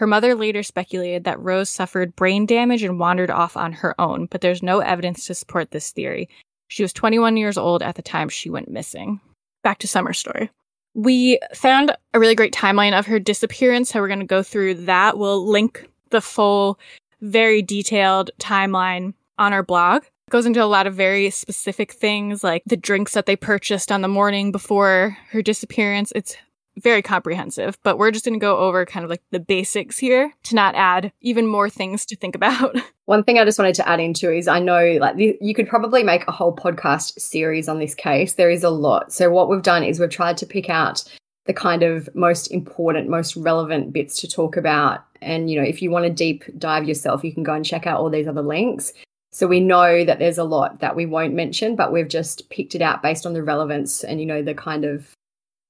Her 0.00 0.06
mother 0.06 0.34
later 0.34 0.62
speculated 0.62 1.24
that 1.24 1.38
Rose 1.42 1.68
suffered 1.68 2.16
brain 2.16 2.46
damage 2.46 2.82
and 2.82 2.98
wandered 2.98 3.30
off 3.30 3.54
on 3.54 3.74
her 3.74 3.94
own, 4.00 4.28
but 4.30 4.40
there's 4.40 4.62
no 4.62 4.78
evidence 4.78 5.26
to 5.26 5.34
support 5.34 5.72
this 5.72 5.90
theory. 5.90 6.26
She 6.68 6.82
was 6.82 6.94
21 6.94 7.36
years 7.36 7.58
old 7.58 7.82
at 7.82 7.96
the 7.96 8.02
time 8.02 8.30
she 8.30 8.48
went 8.48 8.70
missing. 8.70 9.20
Back 9.62 9.78
to 9.80 9.86
Summer's 9.86 10.18
story. 10.18 10.48
We 10.94 11.38
found 11.52 11.94
a 12.14 12.18
really 12.18 12.34
great 12.34 12.54
timeline 12.54 12.98
of 12.98 13.04
her 13.04 13.18
disappearance, 13.18 13.90
so 13.90 14.00
we're 14.00 14.08
going 14.08 14.20
to 14.20 14.24
go 14.24 14.42
through 14.42 14.76
that. 14.86 15.18
We'll 15.18 15.46
link 15.46 15.86
the 16.08 16.22
full, 16.22 16.80
very 17.20 17.60
detailed 17.60 18.30
timeline 18.38 19.12
on 19.36 19.52
our 19.52 19.62
blog. 19.62 20.04
It 20.04 20.30
goes 20.30 20.46
into 20.46 20.64
a 20.64 20.64
lot 20.64 20.86
of 20.86 20.94
very 20.94 21.28
specific 21.28 21.92
things 21.92 22.42
like 22.42 22.62
the 22.64 22.78
drinks 22.78 23.12
that 23.12 23.26
they 23.26 23.36
purchased 23.36 23.92
on 23.92 24.00
the 24.00 24.08
morning 24.08 24.50
before 24.50 25.18
her 25.28 25.42
disappearance. 25.42 26.10
It's 26.14 26.38
very 26.76 27.02
comprehensive, 27.02 27.78
but 27.82 27.98
we're 27.98 28.10
just 28.10 28.24
going 28.24 28.38
to 28.38 28.44
go 28.44 28.58
over 28.58 28.84
kind 28.86 29.04
of 29.04 29.10
like 29.10 29.22
the 29.30 29.40
basics 29.40 29.98
here 29.98 30.32
to 30.44 30.54
not 30.54 30.74
add 30.74 31.12
even 31.20 31.46
more 31.46 31.68
things 31.68 32.04
to 32.06 32.16
think 32.16 32.34
about. 32.34 32.76
One 33.06 33.24
thing 33.24 33.38
I 33.38 33.44
just 33.44 33.58
wanted 33.58 33.74
to 33.76 33.88
add 33.88 34.00
into 34.00 34.32
is 34.32 34.46
I 34.46 34.60
know 34.60 34.98
like 35.00 35.16
you 35.18 35.54
could 35.54 35.68
probably 35.68 36.02
make 36.02 36.26
a 36.28 36.32
whole 36.32 36.54
podcast 36.54 37.20
series 37.20 37.68
on 37.68 37.78
this 37.78 37.94
case. 37.94 38.34
There 38.34 38.50
is 38.50 38.62
a 38.62 38.70
lot. 38.70 39.12
So 39.12 39.30
what 39.30 39.48
we've 39.48 39.62
done 39.62 39.82
is 39.82 39.98
we've 39.98 40.10
tried 40.10 40.36
to 40.38 40.46
pick 40.46 40.70
out 40.70 41.04
the 41.46 41.54
kind 41.54 41.82
of 41.82 42.08
most 42.14 42.52
important, 42.52 43.08
most 43.08 43.34
relevant 43.36 43.92
bits 43.92 44.20
to 44.20 44.28
talk 44.28 44.56
about. 44.56 45.04
And 45.20 45.50
you 45.50 45.60
know, 45.60 45.66
if 45.66 45.82
you 45.82 45.90
want 45.90 46.04
to 46.04 46.10
deep 46.10 46.44
dive 46.58 46.86
yourself, 46.86 47.24
you 47.24 47.34
can 47.34 47.42
go 47.42 47.54
and 47.54 47.64
check 47.64 47.86
out 47.86 47.98
all 47.98 48.10
these 48.10 48.28
other 48.28 48.42
links. 48.42 48.92
So 49.32 49.46
we 49.46 49.60
know 49.60 50.04
that 50.04 50.18
there's 50.18 50.38
a 50.38 50.44
lot 50.44 50.80
that 50.80 50.96
we 50.96 51.06
won't 51.06 51.34
mention, 51.34 51.76
but 51.76 51.92
we've 51.92 52.08
just 52.08 52.50
picked 52.50 52.74
it 52.74 52.82
out 52.82 53.02
based 53.02 53.26
on 53.26 53.32
the 53.32 53.42
relevance 53.42 54.02
and 54.02 54.20
you 54.20 54.26
know 54.26 54.42
the 54.42 54.54
kind 54.54 54.84
of 54.84 55.16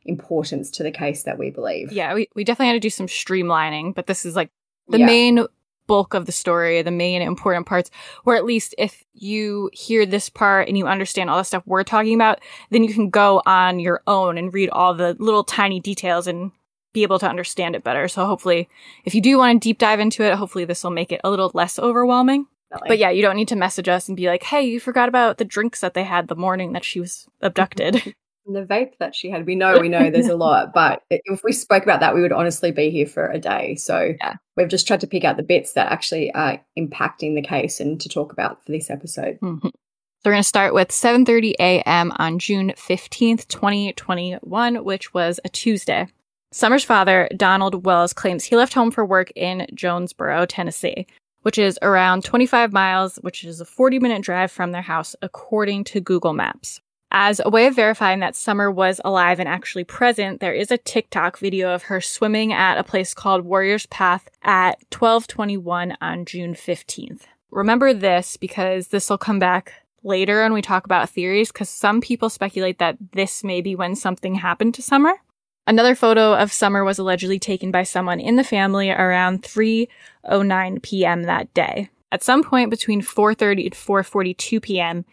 importance 0.05 0.71
to 0.73 0.83
the 0.83 0.91
case 0.91 1.25
that 1.25 1.39
we 1.39 1.51
believe. 1.51 1.93
Yeah, 1.93 2.15
we, 2.15 2.29
we 2.35 2.45
definitely 2.45 2.69
had 2.69 2.75
to 2.75 2.81
do 2.81 2.91
some 2.91 3.07
streamlining, 3.07 3.95
but 3.95 4.07
this 4.07 4.25
is 4.25 4.37
like 4.37 4.51
the 4.89 4.99
yeah. 4.99 5.07
main 5.07 5.47
bulk 5.87 6.15
of 6.15 6.27
the 6.27 6.33
story, 6.33 6.83
the 6.83 6.91
main 6.91 7.21
important 7.21 7.67
parts, 7.67 7.91
or 8.25 8.37
at 8.37 8.45
least 8.45 8.75
if 8.79 9.03
you 9.13 9.69
hear 9.73 10.07
this 10.07 10.29
part 10.29 10.69
and 10.69 10.79
you 10.79 10.87
understand 10.87 11.29
all 11.29 11.39
the 11.39 11.45
stuff 11.45 11.65
we're 11.67 11.83
talking 11.83 12.15
about, 12.15 12.41
then 12.71 12.85
you 12.85 12.95
can 12.95 13.11
go 13.11 13.43
on 13.45 13.81
your 13.81 14.01
own 14.07 14.39
and 14.39 14.55
read 14.55 14.71
all 14.71 14.95
the 14.95 15.17
little 15.19 15.43
tiny 15.43 15.81
details 15.81 16.29
and 16.29 16.53
be 16.93 17.03
able 17.03 17.19
to 17.19 17.29
understand 17.29 17.75
it 17.75 17.85
better. 17.85 18.07
So 18.09 18.25
hopefully, 18.25 18.69
if 19.05 19.15
you 19.15 19.21
do 19.21 19.39
want 19.39 19.61
to 19.61 19.69
deep 19.69 19.79
dive 19.79 20.01
into 20.01 20.23
it, 20.23 20.35
hopefully 20.35 20.65
this 20.65 20.85
will 20.85 20.91
make 20.91 21.13
it 21.13 21.21
a 21.25 21.31
little 21.31 21.51
less 21.55 21.79
overwhelming. 21.79 22.47
But 22.87 22.99
yeah, 22.99 23.11
you 23.11 23.21
don't 23.21 23.35
need 23.35 23.49
to 23.49 23.57
message 23.57 23.89
us 23.89 24.07
and 24.07 24.17
be 24.17 24.29
like, 24.29 24.45
hey, 24.45 24.63
you 24.63 24.79
forgot 24.79 25.09
about 25.09 25.39
the 25.39 25.45
drinks 25.45 25.81
that 25.81 25.95
they 25.95 26.05
had 26.05 26.29
the 26.29 26.37
morning 26.37 26.73
that 26.73 26.85
she 26.85 27.01
was 27.01 27.27
abducted. 27.41 28.15
the 28.53 28.65
vape 28.65 28.99
that 28.99 29.15
she 29.15 29.31
had. 29.31 29.47
We 29.47 29.55
know, 29.55 29.79
we 29.79 29.89
know 29.89 30.11
there's 30.11 30.29
a 30.29 30.37
lot, 30.49 30.73
but 30.73 31.03
if 31.11 31.43
we 31.45 31.53
spoke 31.53 31.83
about 31.83 32.01
that, 32.01 32.15
we 32.15 32.23
would 32.23 32.33
honestly 32.33 32.73
be 32.73 32.91
here 32.91 33.07
for 33.07 33.27
a 33.29 33.39
day. 33.39 33.77
So 33.77 34.15
yeah. 34.21 34.35
we've 34.57 34.69
just 34.69 34.87
tried 34.87 35.01
to 35.01 35.07
pick 35.07 35.25
out 35.25 35.37
the 35.37 35.43
bits 35.43 35.73
that 35.75 35.91
actually 35.93 36.33
are 36.33 36.61
impacting 36.79 37.35
the 37.35 37.43
case 37.43 37.81
and 37.81 38.01
to 38.01 38.09
talk 38.09 38.33
about 38.33 38.65
for 38.65 38.73
this 38.73 38.91
episode. 38.91 39.39
Mm-hmm. 39.41 39.69
So 39.69 40.29
we're 40.29 40.33
going 40.33 40.43
to 40.43 40.49
start 40.49 40.75
with 40.75 40.89
7:30 40.89 41.55
a.m. 41.59 42.13
on 42.17 42.39
June 42.39 42.75
15th, 42.77 43.49
2021, 43.49 44.85
which 44.85 45.15
was 45.15 45.41
a 45.45 45.49
Tuesday. 45.49 46.09
Summer's 46.53 46.85
father, 46.85 47.27
Donald 47.37 47.87
Wells, 47.87 48.13
claims 48.13 48.45
he 48.45 48.55
left 48.55 48.75
home 48.75 48.91
for 48.91 49.07
work 49.07 49.33
in 49.35 49.67
Jonesborough, 49.73 50.47
Tennessee, 50.47 51.07
which 51.43 51.57
is 51.57 51.79
around 51.81 52.25
25 52.25 52.71
miles, 52.73 53.17
which 53.23 53.45
is 53.45 53.61
a 53.61 53.65
40 53.65 53.99
minute 53.99 54.23
drive 54.23 54.53
from 54.53 54.73
their 54.73 54.83
house, 54.83 55.17
according 55.23 55.85
to 55.85 56.01
Google 56.01 56.35
Maps. 56.35 56.83
As 57.13 57.41
a 57.45 57.51
way 57.51 57.67
of 57.67 57.75
verifying 57.75 58.21
that 58.21 58.37
Summer 58.37 58.71
was 58.71 59.01
alive 59.05 59.41
and 59.41 59.49
actually 59.49 59.83
present, 59.83 60.41
there 60.41 60.55
is 60.55 60.71
a 60.71 60.79
TikTok 60.79 61.39
video 61.39 61.75
of 61.75 61.85
her 61.85 62.01
swimming 62.01 62.53
at 62.53 62.79
a 62.79 62.85
place 62.85 63.15
called 63.15 63.45
Warriors 63.45 63.87
Path 63.87 64.29
at 64.45 64.79
1221 64.93 65.97
on 66.01 66.25
June 66.25 66.55
15th. 66.55 67.23
Remember 67.51 67.93
this 67.93 68.37
because 68.37 68.89
this 68.89 69.11
will 69.11 69.19
come 69.19 69.41
back 69.41 69.73
later 70.05 70.43
when 70.43 70.53
we 70.53 70.63
talk 70.63 70.85
about 70.85 71.11
theories 71.11 71.51
because 71.51 71.69
some 71.69 72.01
people 72.01 72.31
speculate 72.31 72.79
that 72.79 72.97
this 73.13 73.43
may 73.43 73.61
be 73.61 73.75
when 73.75 73.97
something 73.97 74.37
happened 74.37 74.75
to 74.75 74.83
Summer. 74.83 75.15
Another 75.67 75.97
photo 75.97 76.35
of 76.35 76.53
Summer 76.53 76.85
was 76.85 77.01
allegedly 77.01 77.41
taken 77.41 77.73
by 77.73 77.83
someone 77.83 78.21
in 78.21 78.37
the 78.37 78.45
family 78.45 78.89
around 78.89 79.43
3:09 79.43 80.83
p.m. 80.83 81.25
that 81.25 81.53
day. 81.55 81.91
At 82.13 82.23
some 82.25 82.43
point 82.43 82.71
between 82.71 83.03
4:30 83.03 83.67
and 83.67 83.75
4:42 83.75 84.63
p.m., 84.63 85.05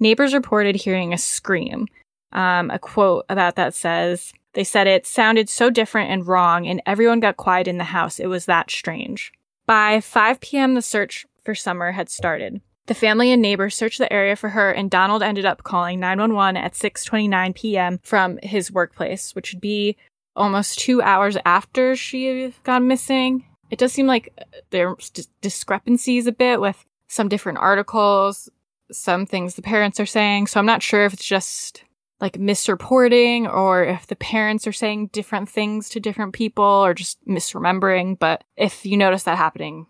Neighbors 0.00 0.34
reported 0.34 0.76
hearing 0.76 1.12
a 1.12 1.18
scream. 1.18 1.86
Um, 2.32 2.70
a 2.70 2.78
quote 2.78 3.26
about 3.28 3.56
that 3.56 3.74
says, 3.74 4.32
They 4.54 4.64
said 4.64 4.86
it 4.86 5.06
sounded 5.06 5.48
so 5.48 5.68
different 5.68 6.10
and 6.10 6.26
wrong, 6.26 6.66
and 6.66 6.82
everyone 6.86 7.20
got 7.20 7.36
quiet 7.36 7.68
in 7.68 7.78
the 7.78 7.84
house. 7.84 8.18
It 8.18 8.26
was 8.26 8.46
that 8.46 8.70
strange. 8.70 9.32
By 9.66 10.00
5 10.00 10.40
p.m., 10.40 10.74
the 10.74 10.82
search 10.82 11.26
for 11.44 11.54
Summer 11.54 11.92
had 11.92 12.08
started. 12.08 12.60
The 12.86 12.94
family 12.94 13.30
and 13.30 13.42
neighbors 13.42 13.76
searched 13.76 13.98
the 13.98 14.12
area 14.12 14.34
for 14.34 14.48
her, 14.48 14.72
and 14.72 14.90
Donald 14.90 15.22
ended 15.22 15.44
up 15.44 15.62
calling 15.62 16.00
911 16.00 16.56
at 16.56 16.72
6:29 16.72 17.54
p.m. 17.54 18.00
from 18.02 18.38
his 18.42 18.72
workplace, 18.72 19.34
which 19.34 19.52
would 19.52 19.60
be 19.60 19.96
almost 20.34 20.78
two 20.78 21.02
hours 21.02 21.36
after 21.44 21.94
she 21.94 22.52
got 22.64 22.82
missing. 22.82 23.44
It 23.70 23.78
does 23.78 23.92
seem 23.92 24.06
like 24.06 24.36
there's 24.70 25.10
discrepancies 25.40 26.26
a 26.26 26.32
bit 26.32 26.60
with 26.60 26.84
some 27.06 27.28
different 27.28 27.58
articles 27.58 28.48
some 28.92 29.26
things 29.26 29.54
the 29.54 29.62
parents 29.62 30.00
are 30.00 30.06
saying. 30.06 30.46
So 30.46 30.60
I'm 30.60 30.66
not 30.66 30.82
sure 30.82 31.04
if 31.04 31.12
it's 31.12 31.24
just 31.24 31.84
like 32.20 32.34
misreporting 32.34 33.52
or 33.52 33.84
if 33.84 34.06
the 34.06 34.16
parents 34.16 34.66
are 34.66 34.72
saying 34.72 35.08
different 35.08 35.48
things 35.48 35.88
to 35.90 36.00
different 36.00 36.34
people 36.34 36.64
or 36.64 36.92
just 36.94 37.18
misremembering. 37.26 38.18
But 38.18 38.44
if 38.56 38.84
you 38.84 38.96
notice 38.96 39.22
that 39.22 39.38
happening, 39.38 39.86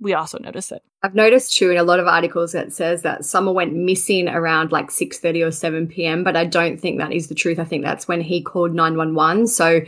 we 0.00 0.14
also 0.14 0.38
notice 0.38 0.72
it. 0.72 0.82
I've 1.02 1.14
noticed 1.14 1.56
too 1.56 1.70
in 1.70 1.76
a 1.76 1.82
lot 1.82 2.00
of 2.00 2.06
articles 2.06 2.52
that 2.52 2.72
says 2.72 3.02
that 3.02 3.24
Summer 3.24 3.52
went 3.52 3.74
missing 3.74 4.28
around 4.28 4.72
like 4.72 4.88
6:30 4.88 5.46
or 5.46 5.50
7 5.50 5.86
p.m., 5.86 6.24
but 6.24 6.36
I 6.36 6.46
don't 6.46 6.80
think 6.80 6.98
that 6.98 7.12
is 7.12 7.28
the 7.28 7.34
truth. 7.34 7.58
I 7.58 7.64
think 7.64 7.84
that's 7.84 8.08
when 8.08 8.20
he 8.20 8.42
called 8.42 8.74
911. 8.74 9.48
So 9.48 9.80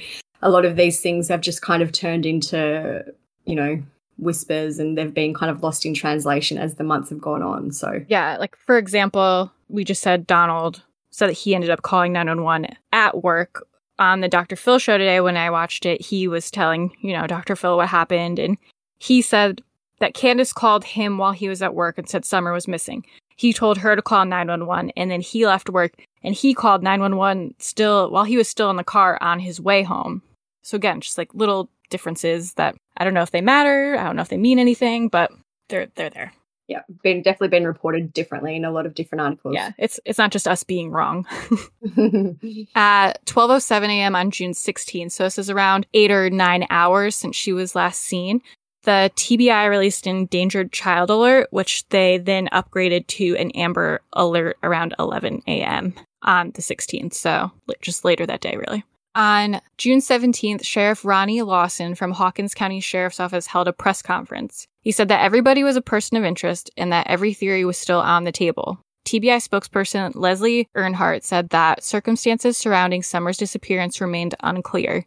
a 0.43 0.51
lot 0.51 0.67
of 0.67 0.77
these 0.77 1.01
things 1.01 1.29
have 1.29 1.41
just 1.41 1.63
kind 1.63 1.83
of 1.83 1.93
turned 1.93 2.27
into, 2.27 3.05
you 3.47 3.55
know, 3.55 3.83
whispers 4.19 4.79
and 4.79 4.97
they've 4.97 5.13
been 5.13 5.35
kind 5.35 5.51
of 5.51 5.63
lost 5.63 5.85
in 5.85 5.95
translation 5.95 6.59
as 6.59 6.77
the 6.77 6.85
months 6.85 7.11
have 7.11 7.21
gone 7.21 7.43
on. 7.43 7.73
So, 7.73 8.05
yeah, 8.09 8.37
like 8.39 8.57
for 8.57 8.79
example, 8.79 9.53
we 9.69 9.85
just 9.85 10.03
said 10.03 10.27
Donald 10.27 10.83
said 11.11 11.29
that 11.29 11.33
he 11.35 11.55
ended 11.55 11.71
up 11.71 11.83
calling 11.83 12.13
911 12.13 12.77
at 12.93 13.23
work. 13.23 13.67
On 13.99 14.21
the 14.21 14.29
Dr. 14.29 14.57
Phil 14.57 14.79
show 14.79 14.99
today, 14.99 15.23
when 15.23 15.39
I 15.39 15.49
watched 15.49 15.87
it, 15.87 16.03
he 16.03 16.29
was 16.29 16.51
telling, 16.51 16.95
you 17.01 17.15
know, 17.15 17.27
Dr. 17.27 17.57
Phil 17.57 17.79
what 17.79 17.89
happened. 17.89 18.39
And 18.39 18.59
he 18.99 19.23
said 19.23 19.63
that 20.01 20.13
Candus 20.13 20.55
called 20.55 20.85
him 20.85 21.17
while 21.17 21.33
he 21.33 21.49
was 21.49 21.63
at 21.63 21.75
work 21.75 21.97
and 21.97 22.07
said 22.07 22.27
Summer 22.27 22.53
was 22.53 22.69
missing. 22.69 23.07
He 23.37 23.55
told 23.55 23.79
her 23.79 23.97
to 23.97 24.03
call 24.03 24.27
911 24.27 24.93
and 24.97 25.11
then 25.11 25.23
he 25.23 25.47
left 25.47 25.71
work 25.71 25.95
and 26.23 26.35
he 26.35 26.53
called 26.53 26.83
911 26.83 27.55
still 27.59 28.11
while 28.11 28.25
he 28.25 28.37
was 28.37 28.49
still 28.49 28.69
in 28.69 28.77
the 28.77 28.85
car 28.85 29.17
on 29.23 29.41
his 29.41 29.61
way 29.61 29.83
home. 29.83 30.23
So 30.63 30.77
again, 30.77 31.01
just 31.01 31.17
like 31.17 31.33
little 31.33 31.71
differences 31.91 32.55
that 32.55 32.77
I 32.97 33.05
don't 33.05 33.15
know 33.15 33.23
if 33.23 33.31
they 33.31 33.41
matter. 33.41 33.97
I 33.99 34.05
don't 34.05 34.17
know 34.17 34.23
if 34.23 34.29
they 34.29 34.37
mean 34.37 34.59
anything, 34.59 35.09
but 35.09 35.31
they're 35.69 35.87
they're 35.95 36.11
there. 36.11 36.33
Yeah, 36.69 36.81
been 37.05 37.23
definitely 37.23 37.49
been 37.49 37.67
reported 37.67 38.13
differently 38.13 38.57
in 38.57 38.65
a 38.65 38.73
lot 38.73 38.87
of 38.87 38.95
different 38.95 39.23
articles. 39.23 39.55
Yeah, 39.55 39.71
it's 39.79 40.01
it's 40.05 40.19
not 40.19 40.33
just 40.33 40.49
us 40.49 40.65
being 40.65 40.91
wrong. 40.91 41.27
At 42.75 43.25
12:07 43.27 43.89
a.m. 43.89 44.17
on 44.17 44.31
June 44.33 44.53
16th, 44.53 45.13
so 45.13 45.25
this 45.25 45.39
is 45.39 45.49
around 45.49 45.87
8 45.95 46.11
or 46.11 46.31
9 46.31 46.67
hours 46.71 47.15
since 47.15 47.37
she 47.37 47.53
was 47.53 47.77
last 47.77 48.01
seen. 48.03 48.43
The 48.83 49.11
TBI 49.17 49.69
released 49.69 50.07
an 50.07 50.17
endangered 50.17 50.73
child 50.73 51.11
alert, 51.11 51.49
which 51.51 51.89
they 51.89 52.19
then 52.19 52.49
upgraded 52.53 53.07
to 53.09 53.37
an 53.37 53.51
amber 53.53 54.01
alert 54.13 54.59
around 54.63 54.95
11 55.01 55.43
a.m. 55.49 55.95
on 56.23 56.53
the 56.53 56.63
16th. 56.63 57.13
So 57.15 57.51
just 57.81 58.05
later 58.05 58.27
that 58.27 58.41
day, 58.41 58.57
really. 58.57 58.85
On 59.17 59.63
June 59.79 60.01
17th, 60.01 60.63
Sheriff 60.63 61.03
Ronnie 61.03 61.41
Lawson 61.41 61.95
from 61.95 62.13
Hawkins 62.13 62.53
County 62.53 62.81
Sheriff's 62.81 63.19
Office 63.19 63.47
held 63.47 63.67
a 63.67 63.73
press 63.73 64.03
conference. 64.03 64.69
He 64.83 64.93
said 64.93 65.09
that 65.09 65.23
everybody 65.23 65.65
was 65.65 65.75
a 65.75 65.81
person 65.81 66.19
of 66.19 66.25
interest 66.25 66.71
and 66.77 66.93
that 66.93 67.07
every 67.07 67.33
theory 67.33 67.65
was 67.65 67.79
still 67.79 68.01
on 68.01 68.25
the 68.25 68.31
table. 68.31 68.79
TBI 69.07 69.39
spokesperson 69.39 70.13
Leslie 70.15 70.69
Earhart 70.77 71.25
said 71.25 71.49
that 71.49 71.83
circumstances 71.83 72.59
surrounding 72.59 73.03
Summer's 73.03 73.39
disappearance 73.39 74.03
remained 74.03 74.35
unclear. 74.41 75.07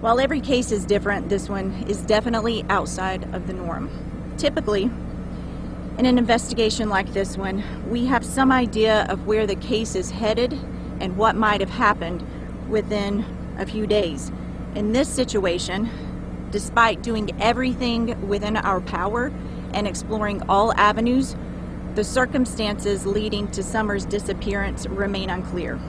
While 0.00 0.20
every 0.20 0.42
case 0.42 0.70
is 0.70 0.84
different, 0.84 1.30
this 1.30 1.48
one 1.48 1.72
is 1.88 2.02
definitely 2.02 2.62
outside 2.68 3.34
of 3.34 3.46
the 3.46 3.54
norm. 3.54 3.88
Typically, 4.36 4.90
in 5.96 6.04
an 6.04 6.18
investigation 6.18 6.90
like 6.90 7.14
this 7.14 7.38
one, 7.38 7.64
we 7.88 8.04
have 8.04 8.22
some 8.22 8.52
idea 8.52 9.06
of 9.08 9.26
where 9.26 9.46
the 9.46 9.56
case 9.56 9.94
is 9.94 10.10
headed 10.10 10.52
and 11.00 11.16
what 11.16 11.36
might 11.36 11.60
have 11.62 11.70
happened 11.70 12.22
within 12.68 13.24
a 13.58 13.66
few 13.66 13.86
days. 13.86 14.30
In 14.74 14.92
this 14.92 15.08
situation, 15.08 15.90
despite 16.50 17.02
doing 17.02 17.30
everything 17.40 18.28
within 18.28 18.56
our 18.56 18.80
power 18.80 19.32
and 19.72 19.86
exploring 19.86 20.42
all 20.48 20.72
avenues, 20.74 21.36
the 21.94 22.04
circumstances 22.04 23.06
leading 23.06 23.50
to 23.52 23.62
Summer's 23.62 24.04
disappearance 24.04 24.86
remain 24.86 25.30
unclear. 25.30 25.80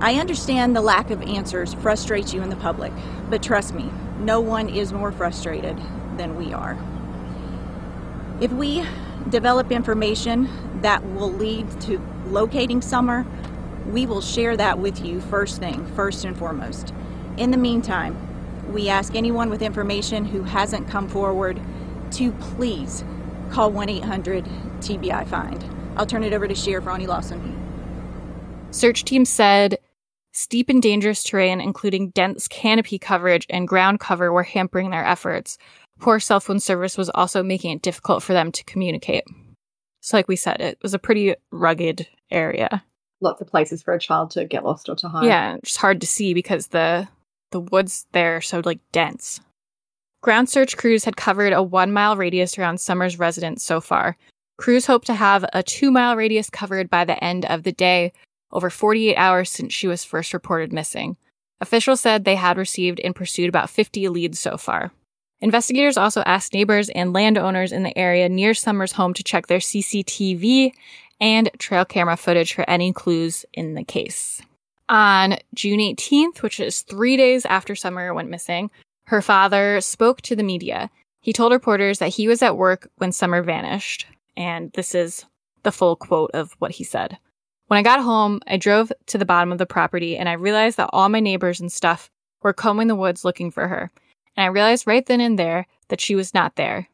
I 0.00 0.16
understand 0.16 0.76
the 0.76 0.82
lack 0.82 1.10
of 1.10 1.22
answers 1.22 1.72
frustrates 1.74 2.34
you 2.34 2.42
in 2.42 2.50
the 2.50 2.56
public, 2.56 2.92
but 3.30 3.42
trust 3.42 3.74
me, 3.74 3.90
no 4.20 4.40
one 4.40 4.68
is 4.68 4.92
more 4.92 5.12
frustrated 5.12 5.80
than 6.18 6.36
we 6.36 6.52
are. 6.52 6.78
If 8.40 8.52
we 8.52 8.84
develop 9.30 9.72
information 9.72 10.48
that 10.82 11.02
will 11.14 11.32
lead 11.32 11.80
to 11.82 11.98
locating 12.26 12.82
Summer 12.82 13.24
we 13.86 14.06
will 14.06 14.20
share 14.20 14.56
that 14.56 14.78
with 14.78 15.04
you 15.04 15.20
first 15.20 15.58
thing, 15.58 15.86
first 15.94 16.24
and 16.24 16.36
foremost. 16.36 16.92
In 17.36 17.50
the 17.50 17.56
meantime, 17.56 18.16
we 18.72 18.88
ask 18.88 19.14
anyone 19.14 19.50
with 19.50 19.62
information 19.62 20.24
who 20.24 20.42
hasn't 20.42 20.88
come 20.88 21.08
forward 21.08 21.60
to 22.12 22.32
please 22.32 23.04
call 23.50 23.70
1 23.70 23.88
800 23.88 24.44
TBI 24.80 25.26
Find. 25.28 25.64
I'll 25.96 26.06
turn 26.06 26.24
it 26.24 26.32
over 26.32 26.48
to 26.48 26.54
Sheriff 26.54 26.86
Ronnie 26.86 27.06
Lawson. 27.06 27.60
Search 28.70 29.04
teams 29.04 29.28
said 29.28 29.78
steep 30.32 30.68
and 30.68 30.82
dangerous 30.82 31.22
terrain, 31.22 31.60
including 31.60 32.10
dense 32.10 32.48
canopy 32.48 32.98
coverage 32.98 33.46
and 33.48 33.68
ground 33.68 34.00
cover, 34.00 34.32
were 34.32 34.42
hampering 34.42 34.90
their 34.90 35.04
efforts. 35.04 35.58
Poor 36.00 36.18
cell 36.18 36.40
phone 36.40 36.58
service 36.58 36.98
was 36.98 37.10
also 37.10 37.42
making 37.42 37.70
it 37.70 37.82
difficult 37.82 38.22
for 38.22 38.32
them 38.32 38.50
to 38.50 38.64
communicate. 38.64 39.24
So, 40.00 40.16
like 40.16 40.28
we 40.28 40.36
said, 40.36 40.60
it 40.60 40.78
was 40.82 40.92
a 40.92 40.98
pretty 40.98 41.36
rugged 41.52 42.08
area. 42.30 42.84
Lots 43.20 43.40
of 43.40 43.46
places 43.46 43.82
for 43.82 43.94
a 43.94 43.98
child 43.98 44.30
to 44.32 44.44
get 44.44 44.64
lost 44.64 44.88
or 44.88 44.96
to 44.96 45.08
hide. 45.08 45.26
Yeah, 45.26 45.56
it's 45.56 45.76
hard 45.76 46.00
to 46.00 46.06
see 46.06 46.34
because 46.34 46.68
the 46.68 47.08
the 47.52 47.60
woods 47.60 48.06
there 48.12 48.36
are 48.36 48.40
so 48.40 48.60
like 48.64 48.80
dense. 48.92 49.40
Ground 50.22 50.48
search 50.48 50.76
crews 50.76 51.04
had 51.04 51.16
covered 51.16 51.52
a 51.52 51.62
one 51.62 51.92
mile 51.92 52.16
radius 52.16 52.58
around 52.58 52.78
Summer's 52.78 53.18
residence 53.18 53.64
so 53.64 53.80
far. 53.80 54.16
Crews 54.56 54.86
hope 54.86 55.04
to 55.04 55.14
have 55.14 55.44
a 55.52 55.62
two 55.62 55.90
mile 55.90 56.16
radius 56.16 56.50
covered 56.50 56.90
by 56.90 57.04
the 57.04 57.22
end 57.22 57.44
of 57.46 57.62
the 57.62 57.72
day, 57.72 58.12
over 58.50 58.70
48 58.70 59.16
hours 59.16 59.50
since 59.50 59.72
she 59.72 59.86
was 59.86 60.04
first 60.04 60.32
reported 60.32 60.72
missing. 60.72 61.16
Officials 61.60 62.00
said 62.00 62.24
they 62.24 62.36
had 62.36 62.56
received 62.56 63.00
and 63.00 63.14
pursued 63.14 63.48
about 63.48 63.70
50 63.70 64.08
leads 64.08 64.38
so 64.38 64.56
far. 64.56 64.92
Investigators 65.40 65.96
also 65.96 66.22
asked 66.22 66.54
neighbors 66.54 66.88
and 66.90 67.12
landowners 67.12 67.72
in 67.72 67.82
the 67.82 67.96
area 67.98 68.28
near 68.28 68.54
Summer's 68.54 68.92
home 68.92 69.12
to 69.14 69.22
check 69.22 69.46
their 69.46 69.58
CCTV 69.58 70.72
and 71.20 71.50
trail 71.58 71.84
camera 71.84 72.16
footage 72.16 72.54
for 72.54 72.68
any 72.68 72.92
clues 72.92 73.44
in 73.52 73.74
the 73.74 73.84
case. 73.84 74.42
On 74.88 75.36
June 75.54 75.80
18th, 75.80 76.42
which 76.42 76.60
is 76.60 76.82
three 76.82 77.16
days 77.16 77.46
after 77.46 77.74
Summer 77.74 78.12
went 78.12 78.30
missing, 78.30 78.70
her 79.04 79.22
father 79.22 79.80
spoke 79.80 80.20
to 80.22 80.36
the 80.36 80.42
media. 80.42 80.90
He 81.20 81.32
told 81.32 81.52
reporters 81.52 81.98
that 81.98 82.10
he 82.10 82.28
was 82.28 82.42
at 82.42 82.56
work 82.56 82.90
when 82.96 83.12
Summer 83.12 83.42
vanished. 83.42 84.06
And 84.36 84.72
this 84.72 84.94
is 84.94 85.24
the 85.62 85.72
full 85.72 85.96
quote 85.96 86.30
of 86.34 86.52
what 86.58 86.72
he 86.72 86.84
said. 86.84 87.18
When 87.68 87.78
I 87.78 87.82
got 87.82 88.00
home, 88.00 88.40
I 88.46 88.58
drove 88.58 88.92
to 89.06 89.16
the 89.16 89.24
bottom 89.24 89.52
of 89.52 89.58
the 89.58 89.64
property 89.64 90.18
and 90.18 90.28
I 90.28 90.34
realized 90.34 90.76
that 90.76 90.90
all 90.92 91.08
my 91.08 91.20
neighbors 91.20 91.60
and 91.60 91.72
stuff 91.72 92.10
were 92.42 92.52
combing 92.52 92.88
the 92.88 92.96
woods 92.96 93.24
looking 93.24 93.50
for 93.50 93.68
her 93.68 93.90
and 94.36 94.44
I 94.44 94.48
realized 94.48 94.86
right 94.86 95.04
then 95.04 95.20
and 95.20 95.38
there 95.38 95.66
that 95.88 96.00
she 96.00 96.14
was 96.14 96.34
not 96.34 96.56
there. 96.56 96.88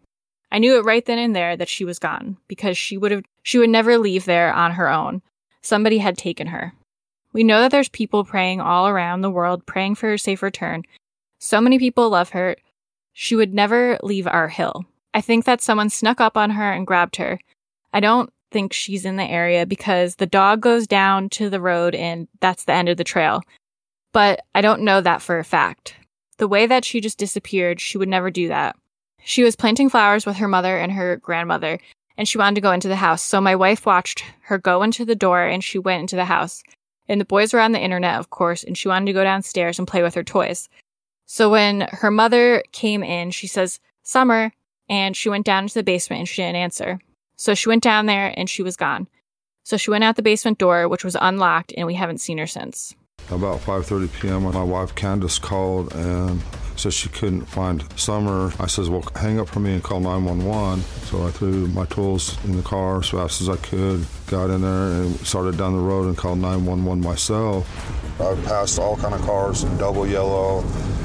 I 0.52 0.59
knew 0.59 0.76
it 0.76 0.85
right 0.85 1.04
then 1.04 1.19
and 1.19 1.35
there 1.35 1.57
that 1.57 1.69
she 1.69 1.85
was 1.85 1.99
gone 1.99 2.37
because 2.49 2.76
she 2.76 2.97
would 2.97 3.12
have 3.12 3.25
she 3.42 3.59
would 3.59 3.71
never 3.71 3.99
leave 3.99 4.25
there 4.25 4.52
on 4.52 4.73
her 4.73 4.90
own. 4.90 5.23
Somebody 5.62 5.99
had 5.99 6.19
taken 6.19 6.49
her. 6.49 6.75
We 7.33 7.45
know 7.45 7.61
that 7.61 7.71
there's 7.71 7.88
people 7.88 8.25
praying 8.25 8.61
all 8.61 8.88
around 8.88 9.21
the 9.21 9.30
world 9.30 9.66
praying 9.66 9.95
for 9.95 10.09
her 10.09 10.19
safe 10.19 10.42
return. 10.42 10.83
So 11.38 11.61
many 11.61 11.78
people 11.78 12.11
love 12.11 12.30
her. 12.30 12.57
She 13.12 13.37
would 13.37 13.54
never 13.54 13.99
leave 14.02 14.26
our 14.26 14.49
hill. 14.49 14.85
I 15.14 15.21
think 15.21 15.45
that 15.45 15.61
someone 15.61 15.90
snuck 15.90 16.21
up 16.21 16.37
on 16.37 16.50
her 16.50 16.73
and 16.73 16.87
grabbed 16.87 17.16
her. 17.16 17.38
I 17.92 18.00
don't 18.00 18.33
think 18.50 18.73
she's 18.73 19.04
in 19.04 19.16
the 19.16 19.25
area 19.25 19.66
because 19.66 20.16
the 20.16 20.26
dog 20.26 20.61
goes 20.61 20.87
down 20.87 21.28
to 21.30 21.49
the 21.49 21.61
road 21.61 21.95
and 21.95 22.28
that's 22.40 22.64
the 22.64 22.73
end 22.73 22.88
of 22.88 22.97
the 22.97 23.04
trail. 23.04 23.42
But 24.12 24.40
I 24.54 24.61
don't 24.61 24.83
know 24.83 25.00
that 25.00 25.23
for 25.23 25.38
a 25.38 25.45
fact. 25.45 25.95
The 26.38 26.49
way 26.49 26.66
that 26.66 26.85
she 26.85 27.00
just 27.00 27.19
disappeared, 27.19 27.80
she 27.80 27.99
would 27.99 28.09
never 28.09 28.30
do 28.30 28.49
that. 28.49 28.76
She 29.25 29.43
was 29.43 29.57
planting 29.57 29.89
flowers 29.89 30.27
with 30.27 30.37
her 30.37 30.49
mother 30.49 30.77
and 30.77 30.93
her 30.93 31.17
grandmother, 31.17 31.79
and 32.17 32.29
she 32.29 32.39
wanted 32.39 32.57
to 32.57 32.61
go 32.61 32.73
into 32.73 32.89
the 32.89 32.97
house. 32.97 33.23
So 33.23 33.41
my 33.41 33.57
wife 33.57 33.87
watched 33.87 34.25
her 34.43 34.59
go 34.59 34.83
into 34.83 35.05
the 35.05 35.15
door 35.15 35.45
and 35.45 35.62
she 35.62 35.79
went 35.79 36.03
into 36.03 36.16
the 36.16 36.25
house. 36.25 36.62
And 37.09 37.21
the 37.21 37.25
boys 37.25 37.53
were 37.53 37.61
on 37.61 37.73
the 37.73 37.81
internet, 37.81 38.21
of 38.21 38.31
course, 38.31 38.62
and 38.62 38.77
she 38.77 38.88
wanted 38.88 39.07
to 39.07 39.12
go 39.12 39.25
downstairs 39.25 39.79
and 39.79 39.88
play 39.88 40.03
with 40.03 40.14
her 40.14 40.23
toys. 40.23 40.68
So 41.27 41.51
when 41.51 41.83
her 41.92 42.11
mother 42.11 42.62
came 42.73 43.03
in, 43.03 43.31
she 43.31 43.47
says, 43.47 43.81
Summer, 44.03 44.53
and 44.88 45.16
she 45.16 45.29
went 45.29 45.47
down 45.47 45.64
into 45.64 45.75
the 45.75 45.83
basement 45.83 46.21
and 46.21 46.29
she 46.29 46.42
didn't 46.42 46.57
answer. 46.57 46.99
So 47.37 47.55
she 47.55 47.68
went 47.68 47.83
down 47.83 48.07
there 48.07 48.35
and 48.37 48.51
she 48.51 48.62
was 48.62 48.77
gone. 48.77 49.09
So 49.62 49.77
she 49.77 49.90
went 49.90 50.05
out 50.05 50.16
the 50.16 50.23
basement 50.23 50.59
door, 50.59 50.88
which 50.88 51.05
was 51.05 51.16
unlocked, 51.21 51.73
and 51.77 51.87
we 51.87 51.94
haven't 51.94 52.21
seen 52.21 52.38
her 52.38 52.47
since. 52.47 52.94
About 53.31 53.61
5:30 53.61 54.21
p.m., 54.21 54.42
my 54.42 54.62
wife 54.62 54.94
Candus 54.94 55.40
called 55.40 55.94
and 55.94 56.42
said 56.81 56.95
she 56.95 57.11
couldn't 57.11 57.45
find 57.45 57.85
Summer. 57.97 58.53
I 58.59 58.66
says, 58.66 58.88
"Well, 58.88 59.05
hang 59.14 59.38
up 59.38 59.49
for 59.49 59.61
me 59.61 59.75
and 59.75 59.83
call 59.83 60.01
911." 60.01 60.83
So 61.05 61.27
I 61.27 61.31
threw 61.31 61.66
my 61.69 61.85
tools 61.87 62.38
in 62.45 62.57
the 62.57 62.62
car 62.62 63.01
as 63.01 63.09
fast 63.09 63.43
as 63.43 63.49
I 63.51 63.57
could, 63.57 64.07
got 64.27 64.49
in 64.49 64.62
there, 64.62 65.03
and 65.03 65.14
started 65.27 65.59
down 65.59 65.75
the 65.75 65.83
road 65.83 66.07
and 66.07 66.16
called 66.16 66.38
911 66.38 67.03
myself. 67.03 67.69
I 68.19 68.35
passed 68.47 68.79
all 68.79 68.97
kind 68.97 69.14
of 69.14 69.21
cars 69.23 69.64
double 69.79 70.07
yellow 70.07 70.64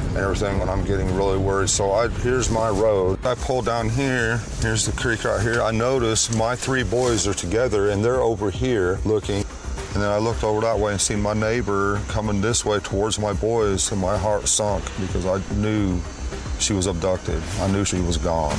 and 0.10 0.18
everything 0.18 0.60
when 0.60 0.70
I'm 0.70 0.86
getting 0.86 1.14
really 1.14 1.38
worried. 1.38 1.70
So 1.70 1.92
I 1.92 2.08
here's 2.08 2.50
my 2.50 2.70
road. 2.70 3.26
I 3.26 3.36
pull 3.36 3.62
down 3.62 3.90
here. 3.90 4.38
Here's 4.62 4.86
the 4.86 4.94
creek 4.94 5.26
right 5.26 5.42
here. 5.42 5.62
I 5.62 5.72
notice 5.72 6.34
my 6.36 6.56
three 6.56 6.84
boys 6.84 7.28
are 7.28 7.34
together 7.34 7.90
and 7.90 8.04
they're 8.04 8.22
over 8.22 8.50
here 8.50 9.00
looking. 9.04 9.44
And 9.96 10.04
then 10.04 10.12
I 10.12 10.18
looked 10.18 10.44
over 10.44 10.60
that 10.60 10.78
way 10.78 10.92
and 10.92 11.00
seen 11.00 11.22
my 11.22 11.34
neighbor 11.34 12.02
coming 12.10 12.42
this 12.42 12.66
way 12.66 12.80
towards 12.80 13.18
my 13.18 13.32
boys, 13.32 13.94
and 13.94 14.02
my 14.02 14.18
heart 14.18 14.46
sunk 14.46 14.84
because 15.00 15.26
I 15.26 15.42
knew 15.56 16.02
she 16.60 16.74
was 16.74 16.86
abducted. 16.86 17.42
I 17.62 17.72
knew 17.72 17.86
she 17.86 18.02
was 18.02 18.18
gone. 18.18 18.58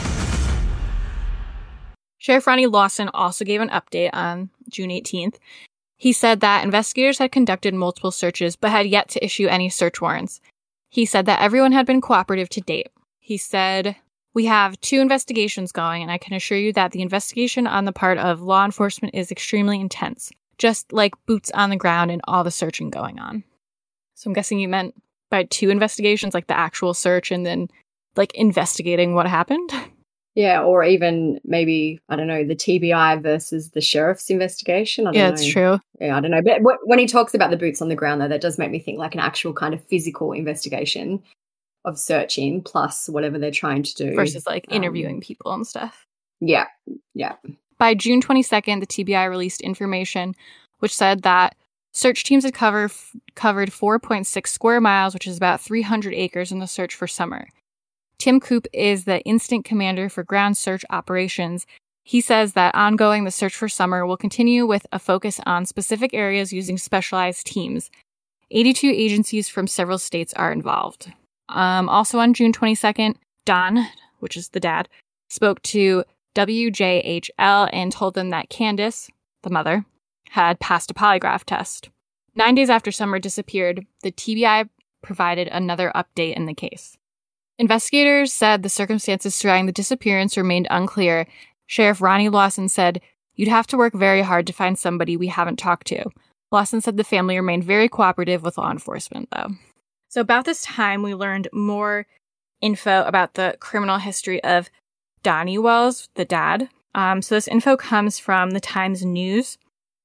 Sheriff 2.17 2.47
Ronnie 2.47 2.65
Lawson 2.65 3.11
also 3.13 3.45
gave 3.45 3.61
an 3.61 3.69
update 3.69 4.09
on 4.15 4.49
June 4.71 4.89
18th. 4.89 5.35
He 5.99 6.11
said 6.11 6.41
that 6.41 6.65
investigators 6.65 7.19
had 7.19 7.33
conducted 7.33 7.75
multiple 7.75 8.11
searches 8.11 8.57
but 8.57 8.71
had 8.71 8.87
yet 8.87 9.11
to 9.11 9.23
issue 9.23 9.47
any 9.47 9.69
search 9.69 10.01
warrants. 10.01 10.41
He 10.89 11.05
said 11.05 11.27
that 11.27 11.43
everyone 11.43 11.73
had 11.73 11.85
been 11.85 12.01
cooperative 12.01 12.49
to 12.49 12.63
date. 12.63 12.89
He 13.19 13.37
said, 13.37 13.97
We 14.33 14.47
have 14.47 14.81
two 14.81 15.01
investigations 15.01 15.71
going, 15.71 16.01
and 16.01 16.11
I 16.11 16.17
can 16.17 16.33
assure 16.33 16.57
you 16.57 16.73
that 16.73 16.93
the 16.93 17.03
investigation 17.03 17.67
on 17.67 17.85
the 17.85 17.93
part 17.93 18.17
of 18.17 18.41
law 18.41 18.65
enforcement 18.65 19.15
is 19.15 19.31
extremely 19.31 19.79
intense 19.79 20.33
just 20.59 20.93
like 20.93 21.15
boots 21.27 21.51
on 21.53 21.71
the 21.71 21.77
ground 21.77 22.11
and 22.11 22.21
all 22.25 22.45
the 22.45 22.51
searching 22.51 22.91
going 22.91 23.19
on. 23.19 23.45
So 24.15 24.29
I'm 24.29 24.35
guessing 24.35 24.59
you 24.59 24.69
meant 24.69 24.95
by 25.31 25.45
two 25.45 25.71
investigations, 25.71 26.35
like 26.35 26.47
the 26.47 26.59
actual 26.59 26.95
search 26.95 27.31
and 27.31 27.45
then 27.45 27.69
like 28.17 28.35
investigating 28.35 29.15
what 29.15 29.27
happened. 29.27 29.71
Yeah, 30.37 30.63
or 30.63 30.85
even 30.85 31.41
maybe 31.45 31.99
I 32.11 32.17
don't 32.17 32.27
know 32.27 32.45
the 32.45 32.55
TBI 32.55 33.23
versus 33.23 33.71
the 33.71 33.81
sheriff's 33.81 34.29
investigation. 34.29 35.07
I 35.07 35.13
yeah, 35.13 35.29
know. 35.29 35.33
it's 35.33 35.47
true. 35.47 35.81
Yeah, 35.99 36.15
I 36.15 36.21
don't 36.21 36.31
know. 36.31 36.43
But 36.43 36.61
when 36.85 36.99
he 36.99 37.07
talks 37.07 37.33
about 37.33 37.51
the 37.51 37.57
boots 37.57 37.81
on 37.81 37.89
the 37.89 37.95
ground, 37.95 38.21
though, 38.21 38.29
that 38.29 38.43
does 38.43 38.59
make 38.59 38.71
me 38.71 38.79
think 38.79 38.99
like 38.99 39.15
an 39.15 39.21
actual 39.21 39.55
kind 39.55 39.73
of 39.73 39.83
physical 39.85 40.33
investigation 40.33 41.23
of 41.87 41.99
searching 41.99 42.63
plus 42.63 43.09
whatever 43.09 43.39
they're 43.39 43.51
trying 43.51 43.83
to 43.83 43.95
do 43.95 44.15
versus 44.15 44.47
like 44.47 44.67
interviewing 44.71 45.15
um, 45.15 45.21
people 45.23 45.55
and 45.55 45.67
stuff. 45.67 46.05
Yeah, 46.41 46.67
yeah. 47.15 47.37
By 47.79 47.95
June 47.95 48.23
22nd, 48.23 48.81
the 48.81 48.87
TBI 48.87 49.29
released 49.29 49.61
information 49.61 50.35
which 50.79 50.95
said 50.95 51.23
that 51.23 51.55
search 51.93 52.25
teams 52.25 52.45
had 52.45 52.55
cover, 52.55 52.91
covered 53.35 53.71
4.6 53.71 54.47
square 54.47 54.81
miles, 54.81 55.15
which 55.15 55.27
is 55.27 55.37
about 55.37 55.61
300 55.61 56.15
acres, 56.15 56.53
in 56.53 56.59
the 56.59 56.67
search 56.67 56.95
for 56.95 57.07
Summer. 57.07 57.49
Tim 58.19 58.41
Coop 58.41 58.67
is 58.73 59.05
the 59.05 59.21
instant 59.23 59.65
commander 59.65 60.09
for 60.09 60.23
ground 60.23 60.57
search 60.57 60.85
operations. 60.91 61.67
He 62.05 62.21
says 62.21 62.53
that 62.53 62.75
ongoing, 62.75 63.25
the 63.25 63.31
search 63.31 63.55
for 63.55 63.69
Summer 63.69 64.07
will 64.07 64.17
continue 64.17 64.67
with 64.67 64.87
a 64.93 64.99
focus 64.99 65.41
on 65.45 65.67
specific 65.67 66.15
areas 66.15 66.53
using 66.53 66.79
specialized 66.79 67.47
teams. 67.47 67.91
82 68.51 68.89
agencies 68.89 69.49
from 69.49 69.67
several 69.67 69.99
states 69.99 70.33
are 70.35 70.53
involved. 70.53 71.13
Um, 71.49 71.89
also 71.89 72.19
on 72.19 72.33
June 72.33 72.53
22nd, 72.53 73.17
Don, 73.45 73.87
which 74.21 74.37
is 74.37 74.51
the 74.51 74.61
dad, 74.61 74.89
spoke 75.29 75.61
to 75.63 76.05
WJHL 76.37 77.71
and 77.73 77.91
told 77.91 78.15
them 78.15 78.31
that 78.31 78.51
Candus, 78.51 79.09
the 79.43 79.51
mother, 79.51 79.85
had 80.31 80.61
passed 80.61 80.91
a 80.91 80.95
polygraph 80.95 81.45
test. 81.45 81.89
Nine 82.35 82.55
days 82.55 82.69
after 82.69 82.93
Summer 82.93 83.19
disappeared, 83.19 83.87
the 84.03 84.13
TBI 84.13 84.69
provided 85.03 85.49
another 85.49 85.91
update 85.95 86.35
in 86.35 86.47
the 86.47 86.55
case. 86.55 86.97
Investigators 87.59 88.33
said 88.33 88.63
the 88.63 88.69
circumstances 88.69 89.35
surrounding 89.35 89.67
the 89.67 89.73
disappearance 89.73 90.37
remained 90.37 90.67
unclear. 90.71 91.27
Sheriff 91.67 92.03
Ronnie 92.03 92.29
Lawson 92.29 92.69
said, 92.69 93.01
You'd 93.35 93.49
have 93.49 93.67
to 93.69 93.77
work 93.77 93.95
very 93.95 94.23
hard 94.23 94.47
to 94.47 94.53
find 94.53 94.79
somebody 94.79 95.17
we 95.17 95.29
haven't 95.29 95.59
talked 95.59 95.87
to. 95.89 96.05
Lawson 96.53 96.81
said 96.81 96.97
the 96.97 97.05
family 97.05 97.37
remained 97.37 97.65
very 97.65 97.89
cooperative 97.89 98.43
with 98.43 98.59
law 98.59 98.71
enforcement, 98.71 99.29
though. 99.33 99.49
So, 100.09 100.21
about 100.21 100.45
this 100.45 100.63
time, 100.63 101.03
we 101.03 101.15
learned 101.15 101.49
more 101.53 102.07
info 102.61 103.05
about 103.05 103.35
the 103.35 103.57
criminal 103.61 103.99
history 103.99 104.43
of 104.45 104.71
Donnie 105.27 105.59
Wells, 105.59 106.09
the 106.15 106.25
dad. 106.25 106.69
Um, 106.95 107.21
so 107.21 107.35
this 107.35 107.49
info 107.49 107.77
comes 107.77 108.17
from 108.17 108.53
the 108.53 108.61
Times 108.61 109.05
News. 109.05 109.59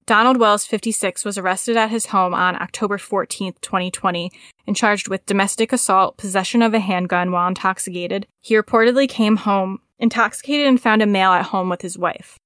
Donald 0.08 0.38
Wells, 0.38 0.66
56, 0.66 1.24
was 1.24 1.38
arrested 1.38 1.78
at 1.78 1.92
his 1.92 2.08
home 2.08 2.34
on 2.34 2.60
October 2.60 2.98
14, 2.98 3.54
2020, 3.62 4.32
and 4.66 4.76
charged 4.76 5.10
with 5.10 5.28
domestic 5.28 5.72
assault, 5.72 6.18
possession 6.18 6.64
of 6.64 6.74
a 6.74 6.80
handgun 6.80 7.32
while 7.32 7.48
intoxicated. 7.48 8.26
He 8.40 8.56
reportedly 8.56 9.08
came 9.08 9.36
home 9.36 9.78
intoxicated 10.00 10.66
and 10.66 10.82
found 10.82 11.04
a 11.04 11.06
male 11.06 11.34
at 11.34 11.46
home 11.46 11.70
with 11.70 11.84
his 11.84 12.00
wife. 12.00 12.40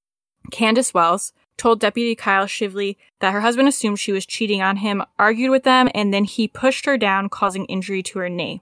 Candus 0.51 0.93
Wells, 0.93 1.31
told 1.55 1.79
Deputy 1.79 2.13
Kyle 2.13 2.45
Shively 2.45 2.97
that 3.21 3.31
her 3.31 3.39
husband 3.39 3.69
assumed 3.69 3.99
she 3.99 4.11
was 4.11 4.25
cheating 4.25 4.61
on 4.61 4.75
him, 4.75 5.01
argued 5.17 5.49
with 5.49 5.63
them, 5.63 5.89
and 5.95 6.13
then 6.13 6.25
he 6.25 6.49
pushed 6.49 6.85
her 6.85 6.97
down, 6.97 7.29
causing 7.29 7.63
injury 7.67 8.03
to 8.03 8.19
her 8.19 8.27
knee. 8.27 8.59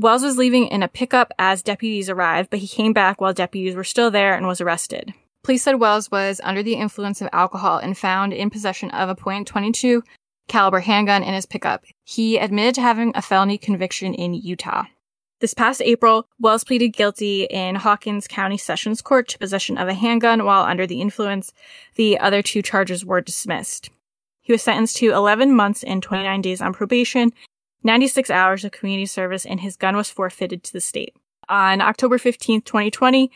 Wells 0.00 0.22
was 0.22 0.38
leaving 0.38 0.68
in 0.68 0.82
a 0.82 0.88
pickup 0.88 1.30
as 1.38 1.60
deputies 1.60 2.08
arrived, 2.08 2.48
but 2.48 2.60
he 2.60 2.66
came 2.66 2.94
back 2.94 3.20
while 3.20 3.34
deputies 3.34 3.74
were 3.74 3.84
still 3.84 4.10
there 4.10 4.34
and 4.34 4.46
was 4.46 4.58
arrested. 4.58 5.12
Police 5.44 5.62
said 5.62 5.74
Wells 5.74 6.10
was 6.10 6.40
under 6.42 6.62
the 6.62 6.76
influence 6.76 7.20
of 7.20 7.28
alcohol 7.34 7.76
and 7.76 7.98
found 7.98 8.32
in 8.32 8.48
possession 8.48 8.90
of 8.92 9.10
a 9.10 9.14
.22 9.14 10.00
caliber 10.48 10.80
handgun 10.80 11.22
in 11.22 11.34
his 11.34 11.44
pickup. 11.44 11.84
He 12.02 12.38
admitted 12.38 12.76
to 12.76 12.80
having 12.80 13.12
a 13.14 13.20
felony 13.20 13.58
conviction 13.58 14.14
in 14.14 14.32
Utah. 14.32 14.84
This 15.40 15.52
past 15.52 15.82
April, 15.82 16.26
Wells 16.38 16.64
pleaded 16.64 16.94
guilty 16.94 17.44
in 17.44 17.74
Hawkins 17.74 18.26
County 18.26 18.56
Sessions 18.56 19.02
Court 19.02 19.28
to 19.28 19.38
possession 19.38 19.76
of 19.76 19.88
a 19.88 19.92
handgun 19.92 20.46
while 20.46 20.64
under 20.64 20.86
the 20.86 21.02
influence. 21.02 21.52
The 21.96 22.18
other 22.18 22.40
two 22.40 22.62
charges 22.62 23.04
were 23.04 23.20
dismissed. 23.20 23.90
He 24.40 24.52
was 24.52 24.62
sentenced 24.62 24.96
to 24.96 25.12
11 25.12 25.54
months 25.54 25.84
and 25.84 26.02
29 26.02 26.40
days 26.40 26.62
on 26.62 26.72
probation, 26.72 27.34
96 27.82 28.30
hours 28.30 28.64
of 28.64 28.72
community 28.72 29.06
service, 29.06 29.46
and 29.46 29.60
his 29.60 29.76
gun 29.76 29.96
was 29.96 30.10
forfeited 30.10 30.62
to 30.64 30.72
the 30.72 30.80
state. 30.80 31.14
On 31.48 31.80
October 31.80 32.18
15, 32.18 32.62
2020, 32.62 33.30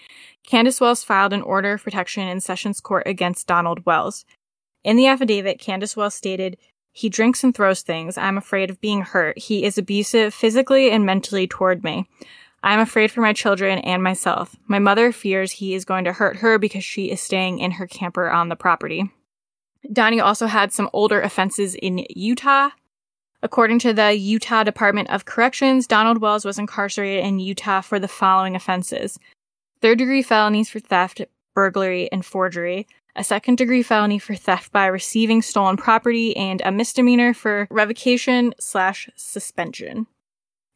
Candus 0.46 0.80
Wells 0.80 1.02
filed 1.02 1.32
an 1.32 1.42
order 1.42 1.72
of 1.72 1.82
protection 1.82 2.28
in 2.28 2.40
Sessions 2.40 2.80
Court 2.80 3.02
against 3.06 3.46
Donald 3.46 3.84
Wells. 3.86 4.24
In 4.84 4.96
the 4.96 5.06
affidavit, 5.06 5.60
Candus 5.60 5.96
Wells 5.96 6.14
stated, 6.14 6.56
he 6.96 7.08
drinks 7.08 7.42
and 7.42 7.52
throws 7.52 7.82
things. 7.82 8.16
I'm 8.16 8.38
afraid 8.38 8.70
of 8.70 8.80
being 8.80 9.02
hurt. 9.02 9.36
He 9.36 9.64
is 9.64 9.76
abusive 9.76 10.32
physically 10.32 10.92
and 10.92 11.04
mentally 11.04 11.48
toward 11.48 11.82
me. 11.82 12.08
I'm 12.62 12.78
afraid 12.78 13.10
for 13.10 13.20
my 13.20 13.32
children 13.32 13.80
and 13.80 14.00
myself. 14.00 14.54
My 14.68 14.78
mother 14.78 15.10
fears 15.10 15.50
he 15.50 15.74
is 15.74 15.84
going 15.84 16.04
to 16.04 16.12
hurt 16.12 16.36
her 16.36 16.56
because 16.56 16.84
she 16.84 17.10
is 17.10 17.20
staying 17.20 17.58
in 17.58 17.72
her 17.72 17.88
camper 17.88 18.30
on 18.30 18.48
the 18.48 18.54
property. 18.54 19.10
Donnie 19.92 20.20
also 20.20 20.46
had 20.46 20.72
some 20.72 20.88
older 20.92 21.20
offenses 21.20 21.74
in 21.74 22.06
Utah. 22.10 22.70
According 23.44 23.80
to 23.80 23.92
the 23.92 24.14
Utah 24.14 24.64
Department 24.64 25.10
of 25.10 25.26
Corrections, 25.26 25.86
Donald 25.86 26.16
Wells 26.16 26.46
was 26.46 26.58
incarcerated 26.58 27.22
in 27.22 27.38
Utah 27.38 27.82
for 27.82 28.00
the 28.00 28.08
following 28.08 28.56
offenses 28.56 29.18
third 29.82 29.98
degree 29.98 30.22
felonies 30.22 30.70
for 30.70 30.80
theft, 30.80 31.20
burglary, 31.54 32.10
and 32.10 32.24
forgery, 32.24 32.86
a 33.14 33.22
second 33.22 33.58
degree 33.58 33.82
felony 33.82 34.18
for 34.18 34.34
theft 34.34 34.72
by 34.72 34.86
receiving 34.86 35.42
stolen 35.42 35.76
property, 35.76 36.34
and 36.38 36.62
a 36.64 36.72
misdemeanor 36.72 37.34
for 37.34 37.68
revocation 37.70 38.54
slash 38.58 39.10
suspension. 39.14 40.06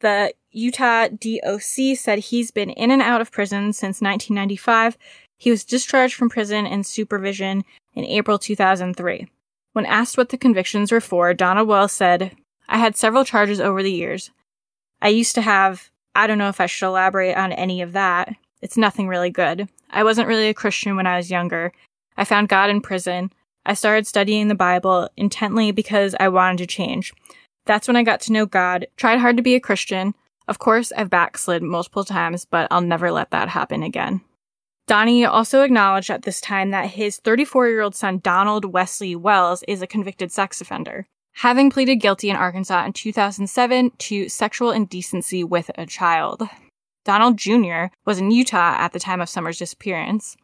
The 0.00 0.34
Utah 0.50 1.08
DOC 1.08 1.96
said 1.96 2.18
he's 2.18 2.50
been 2.50 2.68
in 2.68 2.90
and 2.90 3.00
out 3.00 3.22
of 3.22 3.32
prison 3.32 3.72
since 3.72 4.02
1995. 4.02 4.98
He 5.38 5.50
was 5.50 5.64
discharged 5.64 6.14
from 6.14 6.28
prison 6.28 6.66
in 6.66 6.84
supervision 6.84 7.64
in 7.94 8.04
April 8.04 8.38
2003. 8.38 9.26
When 9.72 9.86
asked 9.86 10.18
what 10.18 10.28
the 10.28 10.36
convictions 10.36 10.92
were 10.92 11.00
for, 11.00 11.32
Donald 11.32 11.66
Wells 11.66 11.92
said, 11.92 12.36
I 12.68 12.78
had 12.78 12.96
several 12.96 13.24
charges 13.24 13.60
over 13.60 13.82
the 13.82 13.92
years. 13.92 14.30
I 15.00 15.08
used 15.08 15.34
to 15.36 15.42
have, 15.42 15.90
I 16.14 16.26
don't 16.26 16.38
know 16.38 16.48
if 16.48 16.60
I 16.60 16.66
should 16.66 16.86
elaborate 16.86 17.36
on 17.36 17.52
any 17.52 17.82
of 17.82 17.92
that. 17.92 18.34
It's 18.60 18.76
nothing 18.76 19.08
really 19.08 19.30
good. 19.30 19.68
I 19.90 20.04
wasn't 20.04 20.28
really 20.28 20.48
a 20.48 20.54
Christian 20.54 20.96
when 20.96 21.06
I 21.06 21.16
was 21.16 21.30
younger. 21.30 21.72
I 22.16 22.24
found 22.24 22.48
God 22.48 22.70
in 22.70 22.80
prison. 22.80 23.32
I 23.64 23.74
started 23.74 24.06
studying 24.06 24.48
the 24.48 24.54
Bible 24.54 25.08
intently 25.16 25.70
because 25.70 26.14
I 26.18 26.28
wanted 26.28 26.58
to 26.58 26.66
change. 26.66 27.12
That's 27.64 27.86
when 27.86 27.96
I 27.96 28.02
got 28.02 28.20
to 28.22 28.32
know 28.32 28.46
God, 28.46 28.86
tried 28.96 29.18
hard 29.18 29.36
to 29.36 29.42
be 29.42 29.54
a 29.54 29.60
Christian. 29.60 30.14
Of 30.48 30.58
course, 30.58 30.90
I've 30.96 31.10
backslid 31.10 31.62
multiple 31.62 32.04
times, 32.04 32.46
but 32.46 32.66
I'll 32.70 32.80
never 32.80 33.12
let 33.12 33.30
that 33.30 33.50
happen 33.50 33.82
again. 33.82 34.22
Donnie 34.86 35.26
also 35.26 35.60
acknowledged 35.60 36.08
at 36.08 36.22
this 36.22 36.40
time 36.40 36.70
that 36.70 36.92
his 36.92 37.18
34 37.18 37.68
year 37.68 37.82
old 37.82 37.94
son, 37.94 38.20
Donald 38.20 38.64
Wesley 38.64 39.14
Wells, 39.14 39.62
is 39.68 39.82
a 39.82 39.86
convicted 39.86 40.32
sex 40.32 40.62
offender, 40.62 41.06
having 41.38 41.70
pleaded 41.70 41.96
guilty 41.96 42.30
in 42.30 42.34
Arkansas 42.34 42.84
in 42.84 42.92
2007 42.92 43.92
to 43.96 44.28
sexual 44.28 44.72
indecency 44.72 45.44
with 45.44 45.70
a 45.76 45.86
child. 45.86 46.42
Donald 47.04 47.36
Jr. 47.36 47.86
was 48.04 48.18
in 48.18 48.32
Utah 48.32 48.74
at 48.76 48.92
the 48.92 48.98
time 48.98 49.20
of 49.20 49.28
Summer's 49.28 49.56
disappearance. 49.56 50.36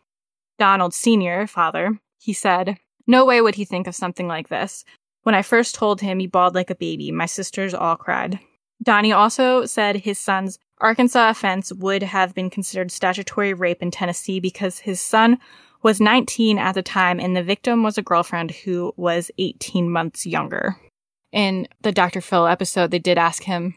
Donald 0.56 0.94
Sr., 0.94 1.48
father, 1.48 1.98
he 2.20 2.32
said, 2.32 2.78
No 3.08 3.24
way 3.24 3.40
would 3.40 3.56
he 3.56 3.64
think 3.64 3.88
of 3.88 3.96
something 3.96 4.28
like 4.28 4.48
this. 4.48 4.84
When 5.24 5.34
I 5.34 5.42
first 5.42 5.74
told 5.74 6.00
him, 6.00 6.20
he 6.20 6.28
bawled 6.28 6.54
like 6.54 6.70
a 6.70 6.76
baby. 6.76 7.10
My 7.10 7.26
sisters 7.26 7.74
all 7.74 7.96
cried. 7.96 8.38
Donnie 8.80 9.12
also 9.12 9.66
said 9.66 9.96
his 9.96 10.20
son's 10.20 10.60
Arkansas 10.78 11.30
offense 11.30 11.72
would 11.72 12.04
have 12.04 12.34
been 12.34 12.50
considered 12.50 12.92
statutory 12.92 13.52
rape 13.52 13.82
in 13.82 13.90
Tennessee 13.90 14.38
because 14.38 14.78
his 14.78 15.00
son 15.00 15.38
was 15.84 16.00
19 16.00 16.58
at 16.58 16.74
the 16.74 16.82
time 16.82 17.20
and 17.20 17.36
the 17.36 17.42
victim 17.42 17.84
was 17.84 17.98
a 17.98 18.02
girlfriend 18.02 18.50
who 18.50 18.92
was 18.96 19.30
18 19.38 19.90
months 19.90 20.26
younger. 20.26 20.76
In 21.30 21.68
the 21.82 21.92
Dr. 21.92 22.20
Phil 22.20 22.46
episode, 22.46 22.90
they 22.90 22.98
did 22.98 23.18
ask 23.18 23.42
him 23.42 23.74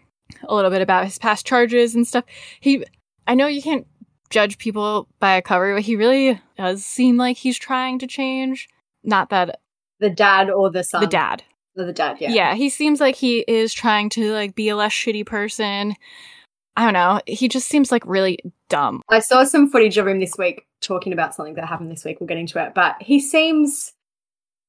a 0.47 0.55
little 0.55 0.71
bit 0.71 0.81
about 0.81 1.05
his 1.05 1.19
past 1.19 1.45
charges 1.45 1.93
and 1.95 2.07
stuff. 2.07 2.23
He, 2.61 2.85
I 3.27 3.35
know 3.35 3.47
you 3.47 3.61
can't 3.61 3.85
judge 4.29 4.57
people 4.57 5.07
by 5.19 5.35
a 5.35 5.41
cover, 5.41 5.75
but 5.75 5.83
he 5.83 5.95
really 5.95 6.39
does 6.57 6.85
seem 6.85 7.17
like 7.17 7.37
he's 7.37 7.57
trying 7.57 7.99
to 7.99 8.07
change. 8.07 8.69
Not 9.03 9.29
that 9.29 9.59
the 9.99 10.09
dad 10.09 10.49
or 10.49 10.71
the 10.71 10.83
son. 10.83 11.01
The 11.01 11.07
dad. 11.07 11.43
The 11.75 11.91
dad, 11.93 12.17
yeah. 12.19 12.29
Yeah, 12.31 12.55
he 12.55 12.69
seems 12.69 12.99
like 12.99 13.15
he 13.15 13.39
is 13.47 13.73
trying 13.73 14.09
to 14.11 14.31
like 14.33 14.55
be 14.55 14.69
a 14.69 14.75
less 14.75 14.93
shitty 14.93 15.25
person. 15.25 15.95
I 16.75 16.83
don't 16.83 16.93
know. 16.93 17.19
He 17.25 17.47
just 17.47 17.67
seems 17.67 17.91
like 17.91 18.05
really 18.05 18.39
dumb. 18.69 19.01
I 19.09 19.19
saw 19.19 19.43
some 19.43 19.69
footage 19.69 19.97
of 19.97 20.07
him 20.07 20.19
this 20.19 20.33
week 20.37 20.66
talking 20.81 21.13
about 21.13 21.35
something 21.35 21.55
that 21.55 21.67
happened 21.67 21.91
this 21.91 22.05
week. 22.05 22.19
We'll 22.19 22.27
get 22.27 22.37
into 22.37 22.63
it, 22.63 22.73
but 22.73 22.95
he 23.01 23.19
seems 23.19 23.93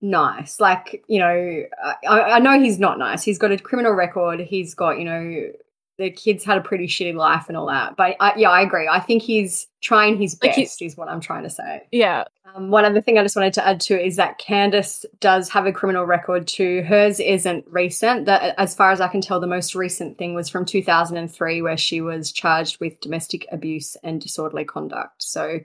nice. 0.01 0.61
Like, 0.61 1.05
you 1.09 1.19
know, 1.19 1.65
I, 2.09 2.21
I 2.21 2.39
know 2.39 2.61
he's 2.61 2.79
not 2.79 2.99
nice. 2.99 3.23
He's 3.23 3.39
got 3.39 3.53
a 3.53 3.59
criminal 3.59 3.93
record. 3.93 4.41
He's 4.41 4.75
got, 4.75 4.99
you 4.99 5.05
know, 5.05 5.51
the 5.99 6.11
kids 6.11 6.45
had 6.45 6.59
a 6.59 6.61
pretty 6.61 6.87
shitty 6.87 7.15
life 7.15 7.47
and 7.49 7.57
all 7.57 7.67
that. 7.67 7.97
But 7.97 8.17
I, 8.21 8.33
yeah, 8.37 8.51
I 8.51 8.63
agree. 8.63 8.89
I 8.89 9.01
think 9.01 9.23
he's 9.23 9.67
trying 9.83 10.17
his 10.17 10.35
best, 10.35 10.57
like 10.57 10.69
is 10.81 10.97
what 10.97 11.09
I'm 11.09 11.21
trying 11.21 11.43
to 11.43 11.51
say. 11.51 11.83
Yeah. 11.91 12.25
Um, 12.55 12.71
one 12.71 12.85
other 12.85 13.01
thing 13.01 13.19
I 13.19 13.23
just 13.23 13.35
wanted 13.35 13.53
to 13.55 13.67
add 13.67 13.81
to 13.83 14.01
is 14.01 14.17
that 14.17 14.41
Candus 14.41 15.05
does 15.19 15.49
have 15.51 15.67
a 15.67 15.73
criminal 15.73 16.05
record 16.05 16.47
too. 16.47 16.83
Hers 16.83 17.19
isn't 17.19 17.65
recent. 17.69 18.27
That, 18.27 18.55
as 18.59 18.77
far 18.77 18.93
as 18.93 19.01
I 19.01 19.09
can 19.09 19.21
tell, 19.21 19.41
the 19.41 19.49
most 19.49 19.75
recent 19.75 20.19
thing 20.19 20.35
was 20.35 20.49
from 20.49 20.65
2003, 20.65 21.63
where 21.63 21.77
she 21.77 22.01
was 22.01 22.31
charged 22.31 22.79
with 22.81 23.01
domestic 23.01 23.47
abuse 23.51 23.97
and 24.05 24.21
disorderly 24.21 24.65
conduct. 24.65 25.23
So 25.23 25.59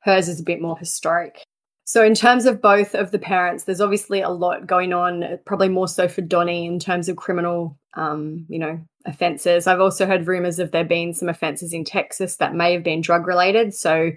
hers 0.00 0.28
is 0.28 0.40
a 0.40 0.44
bit 0.44 0.60
more 0.60 0.78
historic. 0.78 1.42
So, 1.84 2.04
in 2.04 2.14
terms 2.14 2.46
of 2.46 2.62
both 2.62 2.94
of 2.94 3.10
the 3.10 3.18
parents, 3.18 3.64
there's 3.64 3.80
obviously 3.80 4.20
a 4.20 4.28
lot 4.28 4.66
going 4.66 4.92
on, 4.92 5.38
probably 5.44 5.68
more 5.68 5.88
so 5.88 6.06
for 6.06 6.20
Donnie 6.20 6.66
in 6.66 6.78
terms 6.78 7.08
of 7.08 7.16
criminal, 7.16 7.76
um, 7.94 8.46
you 8.48 8.60
know, 8.60 8.80
offences. 9.06 9.66
I've 9.66 9.80
also 9.80 10.06
heard 10.06 10.26
rumours 10.28 10.60
of 10.60 10.70
there 10.70 10.84
being 10.84 11.14
some 11.14 11.28
offences 11.28 11.72
in 11.72 11.84
Texas 11.84 12.36
that 12.36 12.54
may 12.54 12.72
have 12.74 12.84
been 12.84 13.00
drug 13.00 13.26
related. 13.26 13.74
So, 13.74 14.12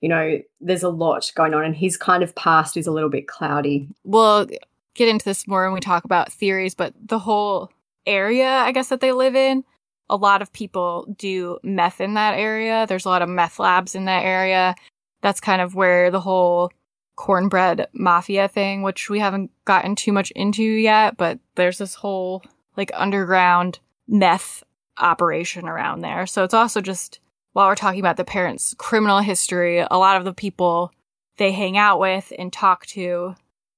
you 0.00 0.08
know, 0.08 0.38
there's 0.60 0.84
a 0.84 0.88
lot 0.88 1.32
going 1.34 1.52
on, 1.52 1.64
and 1.64 1.74
his 1.74 1.96
kind 1.96 2.22
of 2.22 2.34
past 2.36 2.76
is 2.76 2.86
a 2.86 2.92
little 2.92 3.10
bit 3.10 3.26
cloudy. 3.26 3.88
We'll 4.04 4.46
get 4.94 5.08
into 5.08 5.24
this 5.24 5.48
more 5.48 5.64
when 5.64 5.74
we 5.74 5.80
talk 5.80 6.04
about 6.04 6.32
theories, 6.32 6.76
but 6.76 6.94
the 7.04 7.18
whole 7.18 7.72
area, 8.06 8.46
I 8.46 8.70
guess, 8.70 8.88
that 8.88 9.00
they 9.00 9.10
live 9.10 9.34
in, 9.34 9.64
a 10.08 10.16
lot 10.16 10.42
of 10.42 10.52
people 10.52 11.12
do 11.18 11.58
meth 11.62 12.00
in 12.00 12.14
that 12.14 12.34
area. 12.38 12.86
There's 12.86 13.04
a 13.04 13.08
lot 13.08 13.22
of 13.22 13.28
meth 13.28 13.58
labs 13.58 13.94
in 13.94 14.04
that 14.06 14.24
area. 14.24 14.74
That's 15.22 15.40
kind 15.40 15.60
of 15.60 15.74
where 15.74 16.10
the 16.10 16.20
whole 16.20 16.70
cornbread 17.16 17.88
mafia 17.92 18.48
thing, 18.48 18.82
which 18.82 19.10
we 19.10 19.18
haven't 19.18 19.50
gotten 19.64 19.94
too 19.94 20.12
much 20.12 20.30
into 20.32 20.62
yet, 20.62 21.16
but 21.16 21.38
there's 21.54 21.78
this 21.78 21.94
whole 21.94 22.42
like 22.76 22.90
underground 22.94 23.78
meth 24.08 24.62
operation 24.96 25.68
around 25.68 26.00
there. 26.00 26.26
So 26.26 26.44
it's 26.44 26.54
also 26.54 26.80
just 26.80 27.20
while 27.52 27.68
we're 27.68 27.74
talking 27.74 28.00
about 28.00 28.16
the 28.16 28.24
parents' 28.24 28.74
criminal 28.78 29.18
history, 29.18 29.80
a 29.80 29.98
lot 29.98 30.16
of 30.16 30.24
the 30.24 30.32
people 30.32 30.92
they 31.36 31.52
hang 31.52 31.76
out 31.76 31.98
with 31.98 32.32
and 32.38 32.52
talk 32.52 32.86
to 32.86 33.34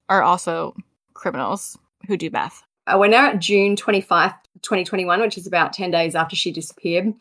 are 0.09 0.23
also 0.23 0.77
criminals 1.15 1.79
who 2.07 2.17
do 2.17 2.31
meth. 2.31 2.63
Uh, 2.87 2.97
we're 2.99 3.09
now 3.09 3.31
at 3.31 3.39
June 3.39 3.77
25th, 3.77 4.35
2021, 4.63 5.21
which 5.21 5.39
is 5.39 5.47
about 5.47 5.73
10 5.73 5.91
days 5.91 6.15
after 6.15 6.37
she 6.37 6.53
disappeared. 6.53 7.15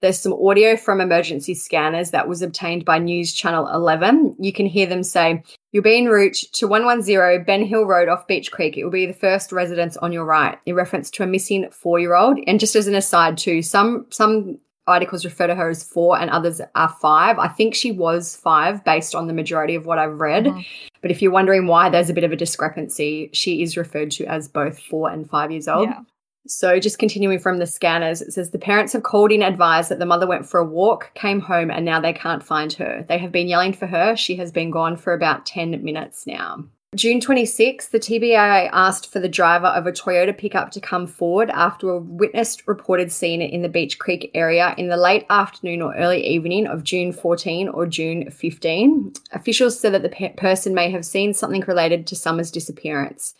There's 0.00 0.18
some 0.18 0.32
audio 0.32 0.76
from 0.76 1.00
emergency 1.00 1.54
scanners 1.54 2.12
that 2.12 2.28
was 2.28 2.40
obtained 2.40 2.84
by 2.84 2.98
News 2.98 3.32
Channel 3.32 3.68
11. 3.68 4.36
You 4.38 4.52
can 4.52 4.66
hear 4.66 4.86
them 4.86 5.02
say, 5.02 5.42
You'll 5.72 5.82
be 5.82 5.98
en 5.98 6.06
route 6.06 6.36
to 6.52 6.68
110 6.68 7.44
Ben 7.44 7.64
Hill 7.64 7.84
Road 7.84 8.08
off 8.08 8.26
Beech 8.26 8.52
Creek. 8.52 8.76
It 8.76 8.84
will 8.84 8.90
be 8.90 9.06
the 9.06 9.12
first 9.12 9.50
residence 9.52 9.96
on 9.96 10.12
your 10.12 10.24
right, 10.24 10.56
in 10.66 10.74
reference 10.74 11.10
to 11.12 11.24
a 11.24 11.26
missing 11.26 11.68
four 11.70 11.98
year 11.98 12.14
old. 12.14 12.38
And 12.46 12.60
just 12.60 12.76
as 12.76 12.86
an 12.86 12.94
aside, 12.94 13.36
too, 13.36 13.60
some, 13.60 14.06
some 14.10 14.58
articles 14.88 15.24
refer 15.24 15.46
to 15.46 15.54
her 15.54 15.68
as 15.68 15.84
four 15.84 16.18
and 16.18 16.30
others 16.30 16.60
are 16.74 16.88
five. 17.00 17.38
I 17.38 17.48
think 17.48 17.74
she 17.74 17.92
was 17.92 18.34
five 18.36 18.84
based 18.84 19.14
on 19.14 19.26
the 19.26 19.34
majority 19.34 19.74
of 19.74 19.86
what 19.86 19.98
I've 19.98 20.18
read. 20.18 20.46
Mm-hmm. 20.46 20.60
But 21.02 21.10
if 21.10 21.22
you're 21.22 21.30
wondering 21.30 21.66
why 21.66 21.90
there's 21.90 22.10
a 22.10 22.14
bit 22.14 22.24
of 22.24 22.32
a 22.32 22.36
discrepancy, 22.36 23.30
she 23.32 23.62
is 23.62 23.76
referred 23.76 24.10
to 24.12 24.26
as 24.26 24.48
both 24.48 24.78
four 24.78 25.10
and 25.10 25.28
five 25.28 25.52
years 25.52 25.68
old. 25.68 25.88
Yeah. 25.88 26.00
So, 26.46 26.80
just 26.80 26.98
continuing 26.98 27.38
from 27.38 27.58
the 27.58 27.66
scanners, 27.66 28.22
it 28.22 28.32
says 28.32 28.50
the 28.50 28.58
parents 28.58 28.92
have 28.94 29.02
called 29.02 29.32
in 29.32 29.42
advised 29.42 29.90
that 29.90 29.98
the 29.98 30.06
mother 30.06 30.26
went 30.26 30.46
for 30.46 30.60
a 30.60 30.64
walk, 30.64 31.12
came 31.14 31.40
home, 31.40 31.70
and 31.70 31.84
now 31.84 32.00
they 32.00 32.12
can't 32.12 32.42
find 32.42 32.72
her. 32.74 33.04
They 33.06 33.18
have 33.18 33.32
been 33.32 33.48
yelling 33.48 33.74
for 33.74 33.86
her. 33.86 34.16
She 34.16 34.36
has 34.36 34.50
been 34.50 34.70
gone 34.70 34.96
for 34.96 35.12
about 35.12 35.44
10 35.44 35.82
minutes 35.84 36.26
now. 36.26 36.64
June 36.96 37.20
26, 37.20 37.88
the 37.88 37.98
TBI 38.00 38.70
asked 38.72 39.12
for 39.12 39.20
the 39.20 39.28
driver 39.28 39.66
of 39.66 39.86
a 39.86 39.92
Toyota 39.92 40.36
pickup 40.36 40.70
to 40.70 40.80
come 40.80 41.06
forward 41.06 41.50
after 41.50 41.90
a 41.90 41.98
witness 41.98 42.66
reported 42.66 43.12
seeing 43.12 43.42
it 43.42 43.52
in 43.52 43.60
the 43.60 43.68
Beech 43.68 43.98
Creek 43.98 44.30
area 44.32 44.74
in 44.78 44.88
the 44.88 44.96
late 44.96 45.26
afternoon 45.28 45.82
or 45.82 45.94
early 45.96 46.26
evening 46.26 46.66
of 46.66 46.84
June 46.84 47.12
14 47.12 47.68
or 47.68 47.84
June 47.84 48.30
15. 48.30 49.12
Officials 49.32 49.78
said 49.78 49.92
that 49.92 50.02
the 50.02 50.08
pe- 50.08 50.32
person 50.32 50.74
may 50.74 50.90
have 50.90 51.04
seen 51.04 51.34
something 51.34 51.62
related 51.68 52.06
to 52.06 52.16
Summer's 52.16 52.50
disappearance. 52.50 53.34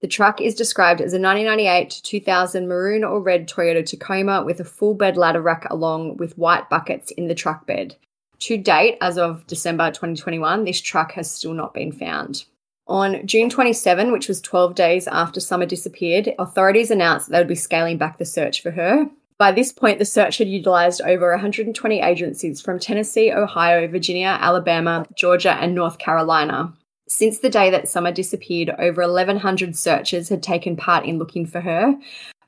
The 0.00 0.08
truck 0.08 0.40
is 0.40 0.54
described 0.54 1.00
as 1.00 1.12
a 1.12 1.20
1998 1.20 1.90
to 1.90 2.02
2000 2.02 2.66
maroon 2.66 3.04
or 3.04 3.20
red 3.20 3.46
Toyota 3.46 3.84
Tacoma 3.84 4.42
with 4.42 4.58
a 4.58 4.64
full 4.64 4.94
bed 4.94 5.16
ladder 5.16 5.42
rack 5.42 5.66
along 5.68 6.16
with 6.16 6.38
white 6.38 6.70
buckets 6.70 7.10
in 7.10 7.28
the 7.28 7.34
truck 7.34 7.66
bed. 7.66 7.96
To 8.40 8.56
date, 8.56 8.96
as 9.02 9.18
of 9.18 9.46
December 9.46 9.90
2021, 9.90 10.64
this 10.64 10.80
truck 10.80 11.12
has 11.12 11.30
still 11.30 11.52
not 11.52 11.74
been 11.74 11.92
found. 11.92 12.46
On 12.88 13.24
June 13.26 13.50
27, 13.50 14.10
which 14.10 14.26
was 14.26 14.40
12 14.40 14.74
days 14.74 15.06
after 15.06 15.38
Summer 15.38 15.66
disappeared, 15.66 16.30
authorities 16.38 16.90
announced 16.90 17.28
that 17.28 17.32
they 17.32 17.38
would 17.38 17.46
be 17.46 17.54
scaling 17.54 17.98
back 17.98 18.16
the 18.16 18.24
search 18.24 18.62
for 18.62 18.70
her. 18.70 19.06
By 19.36 19.52
this 19.52 19.72
point, 19.72 19.98
the 19.98 20.04
search 20.04 20.38
had 20.38 20.48
utilised 20.48 21.00
over 21.02 21.30
120 21.30 22.00
agencies 22.00 22.60
from 22.60 22.78
Tennessee, 22.78 23.30
Ohio, 23.32 23.86
Virginia, 23.86 24.38
Alabama, 24.40 25.06
Georgia, 25.14 25.52
and 25.52 25.74
North 25.74 25.98
Carolina. 25.98 26.72
Since 27.10 27.40
the 27.40 27.50
day 27.50 27.70
that 27.70 27.88
Summer 27.88 28.12
disappeared, 28.12 28.70
over 28.78 29.02
1,100 29.02 29.76
searchers 29.76 30.28
had 30.28 30.44
taken 30.44 30.76
part 30.76 31.04
in 31.04 31.18
looking 31.18 31.44
for 31.44 31.60
her. 31.60 31.98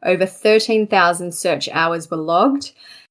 Over 0.05 0.25
13,000 0.25 1.35
search 1.35 1.68
hours 1.70 2.09
were 2.09 2.16
logged, 2.16 2.70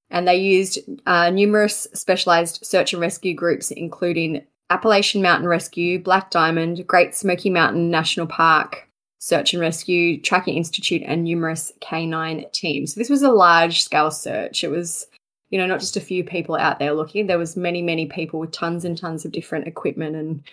and 0.09 0.25
they 0.25 0.37
used 0.37 0.79
uh, 1.05 1.29
numerous 1.29 1.89
specialised 1.93 2.65
search 2.65 2.93
and 2.93 3.01
rescue 3.01 3.33
groups, 3.33 3.69
including 3.69 4.45
Appalachian 4.69 5.21
Mountain 5.21 5.45
Rescue, 5.45 6.01
Black 6.01 6.31
Diamond, 6.31 6.87
Great 6.87 7.13
Smoky 7.13 7.49
Mountain 7.49 7.91
National 7.91 8.27
Park, 8.27 8.87
Search 9.19 9.53
and 9.53 9.59
Rescue, 9.59 10.21
Tracking 10.21 10.55
Institute, 10.55 11.03
and 11.05 11.25
numerous 11.25 11.73
canine 11.81 12.45
teams. 12.53 12.93
So 12.93 12.99
this 13.01 13.09
was 13.09 13.23
a 13.23 13.31
large 13.31 13.83
scale 13.83 14.09
search. 14.09 14.63
It 14.63 14.69
was, 14.69 15.05
you 15.49 15.59
know, 15.59 15.67
not 15.67 15.81
just 15.81 15.97
a 15.97 16.01
few 16.01 16.23
people 16.23 16.55
out 16.55 16.79
there 16.79 16.93
looking. 16.93 17.27
There 17.27 17.37
was 17.37 17.57
many, 17.57 17.81
many 17.81 18.05
people 18.05 18.39
with 18.39 18.53
tons 18.53 18.85
and 18.85 18.97
tons 18.97 19.25
of 19.25 19.33
different 19.33 19.67
equipment 19.67 20.15
and 20.15 20.43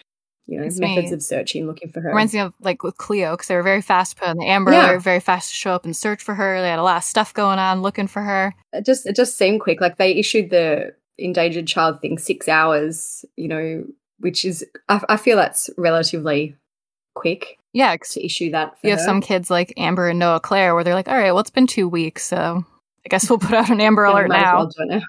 you 0.48 0.58
know 0.58 0.66
It's 0.66 0.80
methods 0.80 1.10
me. 1.10 1.14
of 1.14 1.22
searching, 1.22 1.66
looking 1.68 1.92
for 1.92 2.00
her. 2.00 2.08
Reminds 2.08 2.34
me 2.34 2.40
of 2.40 2.54
like 2.60 2.82
with 2.82 2.96
Cleo 2.96 3.32
because 3.34 3.46
they 3.46 3.54
were 3.54 3.62
very 3.62 3.82
fast 3.82 4.16
put 4.16 4.26
on 4.28 4.36
the 4.38 4.46
Amber. 4.46 4.72
Yeah. 4.72 4.88
They 4.88 4.92
were 4.94 4.98
very 5.00 5.20
fast 5.20 5.50
to 5.50 5.54
show 5.56 5.72
up 5.72 5.84
and 5.84 5.96
search 5.96 6.22
for 6.22 6.34
her. 6.34 6.60
They 6.60 6.70
had 6.70 6.78
a 6.80 6.82
lot 6.82 6.96
of 6.96 7.04
stuff 7.04 7.32
going 7.34 7.58
on 7.60 7.82
looking 7.82 8.08
for 8.08 8.22
her. 8.22 8.54
it 8.72 8.84
just 8.84 9.06
it 9.06 9.14
just 9.14 9.36
seemed 9.38 9.60
quick. 9.60 9.80
Like 9.80 9.98
they 9.98 10.12
issued 10.16 10.50
the 10.50 10.94
endangered 11.18 11.66
child 11.68 12.00
thing 12.00 12.18
six 12.18 12.48
hours. 12.48 13.24
You 13.36 13.48
know, 13.48 13.84
which 14.20 14.44
is 14.44 14.64
I, 14.88 15.00
I 15.08 15.16
feel 15.16 15.36
that's 15.36 15.70
relatively 15.76 16.56
quick 17.14 17.58
Yeah, 17.72 17.96
to 17.96 18.24
issue 18.24 18.50
that. 18.52 18.80
For 18.80 18.86
you 18.86 18.90
have 18.92 19.00
her. 19.00 19.04
some 19.04 19.20
kids 19.20 19.50
like 19.50 19.72
Amber 19.76 20.08
and 20.08 20.18
Noah 20.18 20.40
Claire 20.40 20.74
where 20.74 20.84
they're 20.84 20.94
like, 20.94 21.08
all 21.08 21.14
right, 21.16 21.32
well, 21.32 21.40
it's 21.40 21.50
been 21.50 21.66
two 21.66 21.88
weeks, 21.88 22.24
so 22.24 22.64
I 23.04 23.08
guess 23.08 23.28
we'll 23.28 23.38
put 23.38 23.52
out 23.54 23.70
an 23.70 23.80
Amber 23.80 24.04
alert 24.04 24.28
now. 24.28 24.58
well 24.58 24.70
now. 24.86 25.00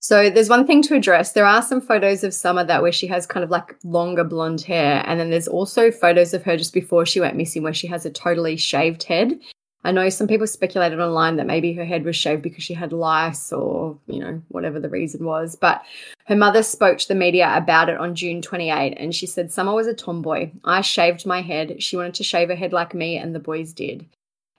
So 0.00 0.30
there's 0.30 0.48
one 0.48 0.66
thing 0.66 0.82
to 0.82 0.94
address. 0.94 1.32
There 1.32 1.44
are 1.44 1.62
some 1.62 1.80
photos 1.80 2.22
of 2.22 2.32
Summer 2.32 2.64
that 2.64 2.82
where 2.82 2.92
she 2.92 3.08
has 3.08 3.26
kind 3.26 3.42
of 3.42 3.50
like 3.50 3.76
longer 3.84 4.24
blonde 4.24 4.60
hair, 4.62 5.02
and 5.06 5.18
then 5.18 5.30
there's 5.30 5.48
also 5.48 5.90
photos 5.90 6.32
of 6.34 6.44
her 6.44 6.56
just 6.56 6.72
before 6.72 7.04
she 7.04 7.20
went 7.20 7.36
missing 7.36 7.62
where 7.62 7.74
she 7.74 7.88
has 7.88 8.06
a 8.06 8.10
totally 8.10 8.56
shaved 8.56 9.02
head. 9.04 9.38
I 9.84 9.92
know 9.92 10.08
some 10.08 10.26
people 10.26 10.46
speculated 10.46 11.00
online 11.00 11.36
that 11.36 11.46
maybe 11.46 11.72
her 11.74 11.84
head 11.84 12.04
was 12.04 12.16
shaved 12.16 12.42
because 12.42 12.64
she 12.64 12.74
had 12.74 12.92
lice 12.92 13.52
or, 13.52 13.96
you 14.06 14.18
know, 14.18 14.42
whatever 14.48 14.80
the 14.80 14.88
reason 14.88 15.24
was. 15.24 15.56
But 15.56 15.82
her 16.26 16.34
mother 16.34 16.62
spoke 16.62 16.98
to 16.98 17.08
the 17.08 17.14
media 17.14 17.56
about 17.56 17.88
it 17.88 17.96
on 17.96 18.16
June 18.16 18.42
28 18.42 18.94
and 18.98 19.14
she 19.14 19.24
said, 19.24 19.52
Summer 19.52 19.72
was 19.72 19.86
a 19.86 19.94
tomboy. 19.94 20.50
I 20.64 20.80
shaved 20.80 21.26
my 21.26 21.42
head. 21.42 21.80
She 21.82 21.96
wanted 21.96 22.14
to 22.14 22.24
shave 22.24 22.48
her 22.48 22.56
head 22.56 22.72
like 22.72 22.92
me, 22.92 23.16
and 23.16 23.34
the 23.34 23.40
boys 23.40 23.72
did. 23.72 24.04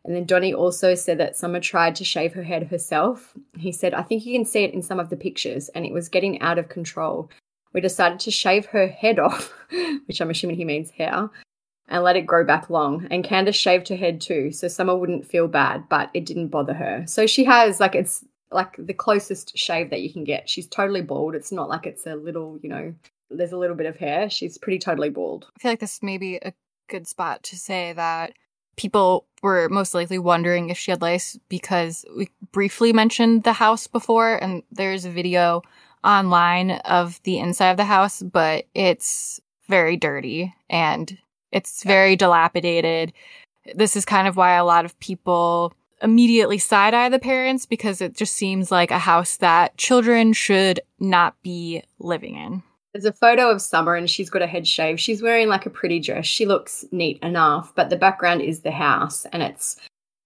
And 0.06 0.16
then 0.16 0.26
Donnie 0.26 0.54
also 0.54 0.96
said 0.96 1.18
that 1.18 1.36
Summer 1.36 1.60
tried 1.60 1.96
to 1.96 2.06
shave 2.06 2.34
her 2.34 2.44
head 2.44 2.68
herself. 2.68 3.34
He 3.58 3.72
said, 3.72 3.94
I 3.94 4.02
think 4.02 4.26
you 4.26 4.38
can 4.38 4.46
see 4.46 4.64
it 4.64 4.74
in 4.74 4.82
some 4.82 5.00
of 5.00 5.10
the 5.10 5.18
pictures, 5.18 5.70
and 5.70 5.86
it 5.86 5.94
was 5.94 6.10
getting 6.10 6.42
out 6.42 6.58
of 6.58 6.70
control. 6.70 7.30
We 7.74 7.82
decided 7.82 8.20
to 8.22 8.32
shave 8.32 8.66
her 8.68 8.88
head 8.88 9.20
off, 9.20 9.54
which 10.06 10.22
I'm 10.22 10.30
assuming 10.30 10.58
he 10.58 10.66
means 10.66 10.90
hair, 10.92 11.30
and 11.88 12.04
let 12.04 12.16
it 12.16 12.26
grow 12.26 12.46
back 12.46 12.70
long. 12.70 13.08
And 13.12 13.26
Candus 13.26 13.56
shaved 13.56 13.90
her 13.90 13.96
head 13.96 14.22
too, 14.22 14.52
so 14.52 14.68
Summer 14.68 14.96
wouldn't 14.96 15.26
feel 15.28 15.48
bad, 15.48 15.90
but 15.90 16.10
it 16.14 16.26
didn't 16.26 16.48
bother 16.48 16.74
her. 16.74 17.04
So 17.08 17.28
she 17.28 17.44
has, 17.46 17.80
like, 17.80 17.96
it's 17.96 18.24
like 18.52 18.76
the 18.80 18.94
closest 18.94 19.58
shave 19.58 19.90
that 19.90 20.02
you 20.02 20.12
can 20.12 20.24
get. 20.24 20.50
She's 20.50 20.68
totally 20.68 21.02
bald. 21.02 21.36
It's 21.36 21.52
not 21.52 21.70
like 21.70 21.86
it's 21.86 22.08
a 22.08 22.16
little, 22.16 22.58
you 22.64 22.70
know, 22.70 22.94
there's 23.30 23.52
a 23.52 23.58
little 23.58 23.76
bit 23.76 23.86
of 23.86 23.98
hair. 23.98 24.30
She's 24.30 24.58
pretty 24.58 24.80
totally 24.80 25.10
bald. 25.10 25.48
I 25.56 25.62
feel 25.62 25.72
like 25.72 25.80
this 25.80 26.02
may 26.02 26.18
be 26.18 26.38
a 26.38 26.54
good 26.90 27.08
spot 27.08 27.44
to 27.44 27.58
say 27.58 27.94
that 27.94 28.34
people 28.80 29.26
were 29.44 29.68
most 29.68 29.94
likely 29.94 30.18
wondering 30.18 30.70
if 30.70 30.78
she 30.78 30.90
had 30.90 31.02
lice 31.02 31.38
because 31.50 32.06
we 32.16 32.30
briefly 32.54 32.94
mentioned 32.94 33.44
the 33.44 33.52
house 33.52 33.88
before, 33.88 34.42
and 34.42 34.64
there's 34.72 35.04
a 35.04 35.10
video 35.10 35.62
online 36.02 36.72
of 36.72 37.22
the 37.24 37.40
inside 37.40 37.72
of 37.72 37.78
the 37.78 37.84
house, 37.84 38.24
but 38.24 38.66
it's 38.74 39.42
very 39.68 39.98
dirty 39.98 40.56
and 40.70 41.18
it's 41.52 41.84
very 41.84 42.16
dilapidated. 42.16 43.12
This 43.76 43.98
is 43.98 44.06
kind 44.06 44.30
of 44.30 44.38
why 44.38 44.54
a 44.54 44.64
lot 44.64 44.86
of 44.86 44.98
people 45.02 45.74
immediately 46.02 46.58
side 46.58 46.94
eye 46.94 47.10
the 47.10 47.20
parents 47.20 47.66
because 47.66 48.00
it 48.00 48.16
just 48.16 48.34
seems 48.34 48.72
like 48.72 48.92
a 48.92 49.00
house 49.00 49.36
that 49.38 49.76
children 49.76 50.32
should 50.32 50.80
not 51.02 51.36
be 51.44 51.84
living 52.00 52.36
in. 52.36 52.64
There's 52.94 53.06
a 53.06 53.14
photo 53.14 53.50
of 53.50 53.62
Summer 53.62 53.96
and 53.96 54.10
she's 54.10 54.30
got 54.30 54.42
a 54.42 54.48
head 54.48 54.68
shave. 54.68 55.00
She's 55.00 55.22
wearing 55.22 55.48
like 55.48 55.66
a 55.66 55.70
pretty 55.70 56.00
dress. 56.00 56.26
She 56.26 56.46
looks 56.46 56.86
neat 56.92 57.20
enough, 57.22 57.74
but 57.76 57.90
the 57.90 57.96
background 57.96 58.42
is 58.42 58.62
the 58.62 58.72
house 58.72 59.26
and 59.32 59.44
it's 59.44 59.78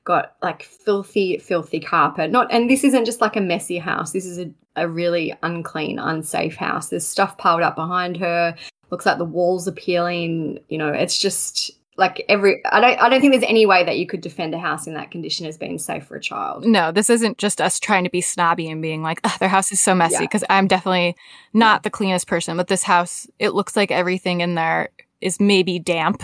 got 0.06 0.36
like 0.42 0.64
filthy, 0.64 1.38
filthy 1.38 1.80
carpet. 1.80 2.32
Not 2.32 2.52
and 2.52 2.70
this 2.70 2.84
isn't 2.84 3.06
just 3.06 3.22
like 3.22 3.36
a 3.36 3.42
messy 3.42 3.78
house. 3.78 4.12
This 4.12 4.26
is 4.26 4.40
a, 4.40 4.50
a 4.78 4.88
really 4.88 5.34
unclean, 5.44 6.00
unsafe 6.00 6.56
house. 6.56 6.90
There's 6.90 7.06
stuff 7.06 7.38
piled 7.38 7.64
up 7.64 7.76
behind 7.76 8.18
her. 8.18 8.56
Looks 8.92 9.06
like 9.06 9.18
the 9.18 9.26
walls 9.26 9.68
are 9.68 9.74
peeling. 9.74 10.60
You 10.70 10.78
know, 10.78 10.90
it's 10.90 11.18
just 11.18 11.72
like 11.98 12.24
every 12.28 12.62
I 12.66 12.80
don't 12.80 13.00
I 13.02 13.10
don't 13.10 13.22
think 13.22 13.34
there's 13.34 13.44
any 13.50 13.66
way 13.66 13.84
that 13.84 13.98
you 13.98 14.08
could 14.08 14.22
defend 14.22 14.54
a 14.54 14.60
house 14.60 14.88
in 14.88 14.96
that 14.96 15.12
condition 15.12 15.46
as 15.46 15.58
being 15.58 15.78
safe 15.78 16.06
for 16.06 16.16
a 16.16 16.22
child. 16.22 16.66
No, 16.66 16.92
this 16.92 17.10
isn't 17.10 17.38
just 17.38 17.62
us 17.62 17.80
trying 17.80 18.04
to 18.04 18.10
be 18.10 18.22
snobby 18.22 18.70
and 18.70 18.82
being 18.82 19.04
like, 19.04 19.20
"Ugh, 19.24 19.40
their 19.40 19.50
house 19.50 19.72
is 19.72 19.80
so 19.80 19.94
messy. 19.94 20.16
Yeah. 20.16 20.22
Because 20.22 20.44
I'm 20.50 20.68
definitely 20.68 21.16
not 21.54 21.84
the 21.84 21.90
cleanest 21.90 22.28
person, 22.28 22.58
but 22.58 22.68
this 22.68 22.84
house, 22.84 23.28
it 23.40 23.54
looks 23.54 23.76
like 23.76 23.92
everything 23.92 24.42
in 24.42 24.56
there 24.56 24.90
is 25.22 25.40
maybe 25.40 25.80
damp, 25.80 26.24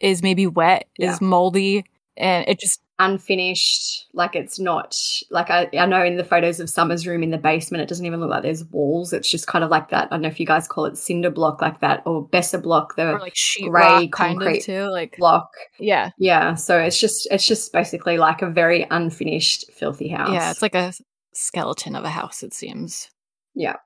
is 0.00 0.22
maybe 0.22 0.46
wet, 0.46 0.88
Yeah. 0.98 1.12
is 1.12 1.20
moldy, 1.20 1.84
and 2.16 2.46
it 2.48 2.58
just 2.58 2.80
unfinished. 3.00 4.06
Like 4.12 4.36
it's 4.36 4.60
not 4.60 4.96
like 5.30 5.50
I, 5.50 5.68
I 5.76 5.86
know 5.86 6.04
in 6.04 6.16
the 6.16 6.24
photos 6.24 6.60
of 6.60 6.70
Summer's 6.70 7.06
room 7.06 7.22
in 7.22 7.30
the 7.30 7.38
basement, 7.38 7.82
it 7.82 7.88
doesn't 7.88 8.06
even 8.06 8.20
look 8.20 8.30
like 8.30 8.42
there's 8.42 8.64
walls. 8.66 9.12
It's 9.12 9.28
just 9.30 9.46
kind 9.46 9.64
of 9.64 9.70
like 9.70 9.88
that. 9.88 10.06
I 10.06 10.10
don't 10.10 10.22
know 10.22 10.28
if 10.28 10.38
you 10.38 10.46
guys 10.46 10.68
call 10.68 10.84
it 10.84 10.96
cinder 10.96 11.30
block 11.30 11.60
like 11.60 11.80
that 11.80 12.02
or 12.06 12.26
Besser 12.28 12.58
block, 12.58 12.94
the 12.96 13.14
or 13.14 13.18
like 13.18 13.34
sheetrock 13.34 13.70
grey 13.70 14.08
kind 14.08 14.36
of 14.36 14.42
concrete 14.42 14.62
too. 14.62 14.84
Like, 14.90 15.16
block. 15.16 15.50
yeah, 15.78 16.10
Yeah. 16.18 16.54
So 16.54 16.78
it's 16.78 17.00
just 17.00 17.26
it's 17.30 17.46
just 17.46 17.72
basically 17.72 18.18
like 18.18 18.42
a 18.42 18.50
very 18.50 18.86
unfinished, 18.90 19.72
filthy 19.72 20.08
house. 20.08 20.32
yeah, 20.32 20.50
it's 20.50 20.62
like 20.62 20.74
a 20.74 20.92
skeleton 21.32 21.96
of 21.96 22.04
a 22.04 22.10
house. 22.10 22.42
It 22.42 22.54
seems. 22.54 23.10
Yeah. 23.54 23.76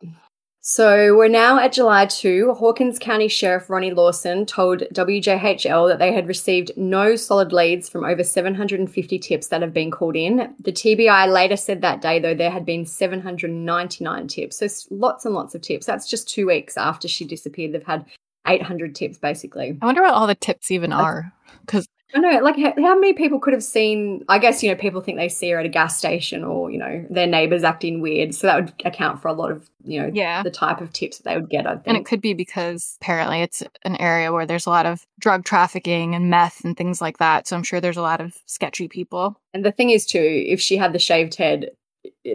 So 0.66 1.14
we're 1.14 1.28
now 1.28 1.58
at 1.58 1.74
July 1.74 2.06
2. 2.06 2.54
Hawkins 2.54 2.98
County 2.98 3.28
Sheriff 3.28 3.68
Ronnie 3.68 3.90
Lawson 3.90 4.46
told 4.46 4.80
WJHL 4.94 5.90
that 5.90 5.98
they 5.98 6.10
had 6.10 6.26
received 6.26 6.72
no 6.74 7.16
solid 7.16 7.52
leads 7.52 7.90
from 7.90 8.02
over 8.02 8.24
750 8.24 9.18
tips 9.18 9.48
that 9.48 9.60
have 9.60 9.74
been 9.74 9.90
called 9.90 10.16
in. 10.16 10.54
The 10.58 10.72
TBI 10.72 11.30
later 11.30 11.58
said 11.58 11.82
that 11.82 12.00
day, 12.00 12.18
though, 12.18 12.34
there 12.34 12.50
had 12.50 12.64
been 12.64 12.86
799 12.86 14.26
tips. 14.26 14.56
So 14.56 14.66
lots 14.88 15.26
and 15.26 15.34
lots 15.34 15.54
of 15.54 15.60
tips. 15.60 15.84
That's 15.84 16.08
just 16.08 16.30
two 16.30 16.46
weeks 16.46 16.78
after 16.78 17.08
she 17.08 17.26
disappeared. 17.26 17.72
They've 17.72 17.84
had 17.84 18.06
800 18.46 18.94
tips, 18.94 19.18
basically. 19.18 19.76
I 19.82 19.84
wonder 19.84 20.00
what 20.00 20.14
all 20.14 20.26
the 20.26 20.34
tips 20.34 20.70
even 20.70 20.94
are. 20.94 21.30
Because 21.60 21.86
I 22.14 22.20
know, 22.20 22.38
like, 22.40 22.56
how, 22.56 22.72
how 22.80 22.94
many 22.98 23.12
people 23.12 23.40
could 23.40 23.52
have 23.52 23.62
seen? 23.64 24.24
I 24.28 24.38
guess, 24.38 24.62
you 24.62 24.70
know, 24.70 24.76
people 24.76 25.00
think 25.00 25.18
they 25.18 25.28
see 25.28 25.50
her 25.50 25.58
at 25.58 25.66
a 25.66 25.68
gas 25.68 25.98
station 25.98 26.44
or, 26.44 26.70
you 26.70 26.78
know, 26.78 27.04
their 27.10 27.26
neighbors 27.26 27.64
acting 27.64 28.00
weird. 28.00 28.34
So 28.34 28.46
that 28.46 28.56
would 28.56 28.72
account 28.84 29.20
for 29.20 29.26
a 29.28 29.32
lot 29.32 29.50
of, 29.50 29.68
you 29.84 30.00
know, 30.00 30.10
yeah, 30.14 30.42
the 30.44 30.50
type 30.50 30.80
of 30.80 30.92
tips 30.92 31.18
that 31.18 31.24
they 31.24 31.36
would 31.36 31.50
get, 31.50 31.66
I 31.66 31.72
think. 31.74 31.82
And 31.86 31.96
it 31.96 32.06
could 32.06 32.20
be 32.20 32.32
because 32.32 32.96
apparently 33.00 33.40
it's 33.42 33.64
an 33.84 33.96
area 33.96 34.32
where 34.32 34.46
there's 34.46 34.66
a 34.66 34.70
lot 34.70 34.86
of 34.86 35.04
drug 35.18 35.44
trafficking 35.44 36.14
and 36.14 36.30
meth 36.30 36.64
and 36.64 36.76
things 36.76 37.00
like 37.00 37.18
that. 37.18 37.48
So 37.48 37.56
I'm 37.56 37.64
sure 37.64 37.80
there's 37.80 37.96
a 37.96 38.02
lot 38.02 38.20
of 38.20 38.36
sketchy 38.46 38.86
people. 38.86 39.40
And 39.52 39.64
the 39.64 39.72
thing 39.72 39.90
is, 39.90 40.06
too, 40.06 40.44
if 40.46 40.60
she 40.60 40.76
had 40.76 40.92
the 40.92 41.00
shaved 41.00 41.34
head, 41.34 41.70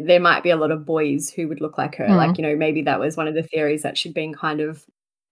there 0.01 0.19
might 0.19 0.43
be 0.43 0.49
a 0.49 0.57
lot 0.57 0.71
of 0.71 0.85
boys 0.85 1.29
who 1.29 1.47
would 1.47 1.61
look 1.61 1.77
like 1.77 1.95
her. 1.95 2.05
Mhm. 2.05 2.17
Like, 2.17 2.37
you 2.37 2.41
know, 2.43 2.55
maybe 2.55 2.81
that 2.83 2.99
was 2.99 3.15
one 3.15 3.27
of 3.29 3.33
the 3.33 3.43
theories 3.43 3.83
that 3.83 3.97
she'd 3.97 4.13
been 4.13 4.33
kind 4.33 4.59
of 4.59 4.83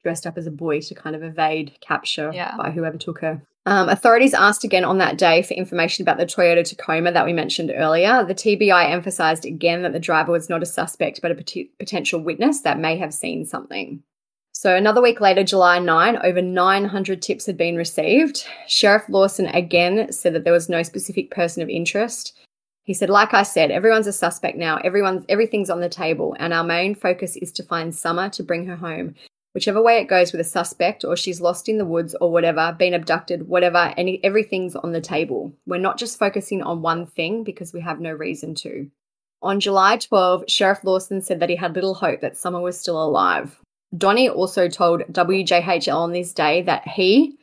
dressed 0.07 0.25
up 0.25 0.37
as 0.37 0.47
a 0.47 0.51
boy 0.51 0.79
to 0.79 0.95
kind 0.95 1.17
of 1.17 1.21
evade 1.21 1.73
capture 1.81 2.31
Yeah. 2.33 2.55
by 2.55 2.71
whoever 2.71 2.97
took 2.97 3.19
her. 3.19 3.41
Um, 3.65 3.89
authorities 3.89 4.33
asked 4.33 4.63
again 4.63 4.85
on 4.85 4.99
that 4.99 5.17
day 5.17 5.41
for 5.41 5.53
information 5.53 6.01
about 6.01 6.17
the 6.17 6.25
Toyota 6.25 6.63
Tacoma 6.63 7.11
that 7.11 7.25
we 7.25 7.33
mentioned 7.33 7.73
earlier. 7.75 8.23
The 8.23 8.33
TBI 8.33 8.89
emphasized 8.89 9.43
again 9.45 9.81
that 9.81 9.91
the 9.91 9.99
driver 9.99 10.31
was 10.31 10.47
not 10.49 10.63
a 10.63 10.65
suspect 10.65 11.21
but 11.21 11.31
a 11.31 11.35
pot- 11.35 11.67
potential 11.77 12.21
witness 12.21 12.61
that 12.61 12.79
may 12.79 12.95
have 12.97 13.13
seen 13.13 13.43
something. 13.43 14.01
So, 14.53 14.73
another 14.73 15.01
week 15.01 15.19
later, 15.19 15.43
July 15.43 15.79
9, 15.79 16.17
over 16.23 16.41
900 16.41 17.21
tips 17.21 17.45
had 17.45 17.57
been 17.57 17.75
received. 17.75 18.45
Sheriff 18.67 19.03
Lawson 19.09 19.47
again 19.47 20.09
said 20.13 20.33
that 20.33 20.45
there 20.45 20.53
was 20.53 20.69
no 20.69 20.81
specific 20.81 21.29
person 21.29 21.61
of 21.61 21.67
interest. 21.69 22.33
He 22.85 22.93
said, 22.93 23.09
like 23.09 23.33
I 23.33 23.43
said, 23.43 23.69
everyone's 23.69 24.07
a 24.07 24.13
suspect 24.13 24.57
now. 24.57 24.77
Everyone's 24.77 25.25
everything's 25.27 25.69
on 25.69 25.81
the 25.81 25.89
table, 25.89 26.37
and 26.39 26.53
our 26.53 26.63
main 26.63 26.95
focus 26.95 27.35
is 27.35 27.51
to 27.51 27.63
find 27.63 27.93
Summer 27.93 28.29
to 28.29 28.43
bring 28.43 28.65
her 28.67 28.77
home. 28.77 29.13
Whichever 29.57 29.81
way 29.81 29.97
it 29.97 30.07
goes 30.07 30.31
with 30.31 30.39
a 30.39 30.43
suspect, 30.43 31.03
or 31.03 31.17
she's 31.17 31.41
lost 31.41 31.67
in 31.67 31.79
the 31.79 31.83
woods, 31.83 32.15
or 32.21 32.31
whatever, 32.31 32.75
been 32.77 32.93
abducted, 32.93 33.47
whatever, 33.47 33.91
any 33.97 34.23
everything's 34.23 34.75
on 34.75 34.91
the 34.91 35.01
table. 35.01 35.51
We're 35.65 35.79
not 35.79 35.97
just 35.97 36.19
focusing 36.19 36.61
on 36.61 36.83
one 36.83 37.07
thing 37.07 37.43
because 37.43 37.73
we 37.73 37.81
have 37.81 37.99
no 37.99 38.11
reason 38.11 38.53
to. 38.53 38.91
On 39.41 39.59
July 39.59 39.97
12, 39.97 40.43
Sheriff 40.47 40.83
Lawson 40.83 41.21
said 41.21 41.39
that 41.39 41.49
he 41.49 41.55
had 41.55 41.73
little 41.73 41.95
hope 41.95 42.21
that 42.21 42.37
Summer 42.37 42.61
was 42.61 42.79
still 42.79 43.03
alive. 43.03 43.59
Donnie 43.97 44.29
also 44.29 44.69
told 44.69 45.01
WJHL 45.11 45.97
on 45.97 46.11
this 46.11 46.33
day 46.33 46.61
that 46.61 46.87
he, 46.87 47.39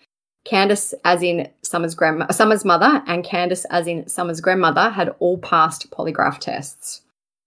Candus, 0.47 0.95
as 1.05 1.21
in 1.21 1.51
Summer's 1.63 1.97
grandma, 1.97 2.31
Summer's 2.31 2.65
mother, 2.65 3.03
and 3.09 3.25
Candus, 3.25 3.67
as 3.71 3.89
in 3.89 4.07
Summer's 4.07 4.41
grandmother, 4.41 4.91
had 4.91 5.17
all 5.19 5.39
passed 5.39 5.91
polygraph 5.91 6.39
tests. 6.39 7.03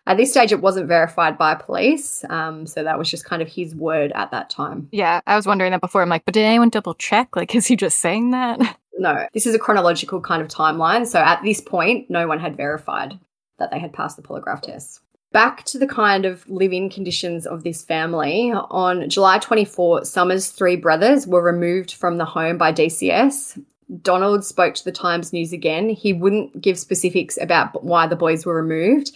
At 0.07 0.15
this 0.15 0.31
stage, 0.31 0.53
it 0.53 0.61
wasn't 0.61 0.87
verified 0.87 1.37
by 1.37 1.53
police, 1.53 2.23
um, 2.29 2.65
so 2.65 2.81
that 2.81 2.97
was 2.97 3.11
just 3.11 3.25
kind 3.25 3.41
of 3.41 3.49
his 3.49 3.75
word 3.75 4.13
at 4.15 4.31
that 4.31 4.49
time. 4.49 4.87
Yeah, 4.93 5.19
I 5.27 5.35
was 5.35 5.45
wondering 5.45 5.71
that 5.71 5.81
before. 5.81 6.01
I'm 6.01 6.07
like, 6.07 6.23
but 6.23 6.33
did 6.33 6.45
anyone 6.45 6.69
double 6.69 6.93
check? 6.93 7.35
Like, 7.35 7.53
is 7.53 7.67
he 7.67 7.75
just 7.75 7.99
saying 7.99 8.31
that? 8.31 8.77
No, 8.99 9.27
this 9.31 9.45
is 9.45 9.53
a 9.53 9.59
chronological 9.59 10.19
kind 10.21 10.41
of 10.41 10.47
timeline. 10.47 11.05
So 11.05 11.19
at 11.19 11.43
this 11.43 11.61
point, 11.61 12.09
no 12.09 12.27
one 12.27 12.39
had 12.39 12.57
verified 12.57 13.19
that 13.59 13.69
they 13.69 13.77
had 13.77 13.93
passed 13.93 14.17
the 14.17 14.23
polygraph 14.23 14.63
tests. 14.63 15.01
Back 15.31 15.63
to 15.65 15.77
the 15.77 15.85
kind 15.85 16.25
of 16.25 16.49
living 16.49 16.89
conditions 16.89 17.45
of 17.45 17.63
this 17.63 17.83
family. 17.83 18.51
On 18.51 19.07
July 19.07 19.37
24, 19.37 20.03
Summers' 20.03 20.49
three 20.49 20.77
brothers 20.77 21.27
were 21.27 21.43
removed 21.43 21.93
from 21.93 22.17
the 22.17 22.25
home 22.25 22.57
by 22.57 22.73
DCS. 22.73 23.63
Donald 24.01 24.43
spoke 24.43 24.73
to 24.73 24.83
the 24.83 24.91
Times 24.91 25.31
News 25.31 25.53
again. 25.53 25.89
He 25.89 26.11
wouldn't 26.11 26.59
give 26.59 26.79
specifics 26.79 27.37
about 27.39 27.83
why 27.83 28.07
the 28.07 28.15
boys 28.15 28.47
were 28.47 28.55
removed 28.55 29.11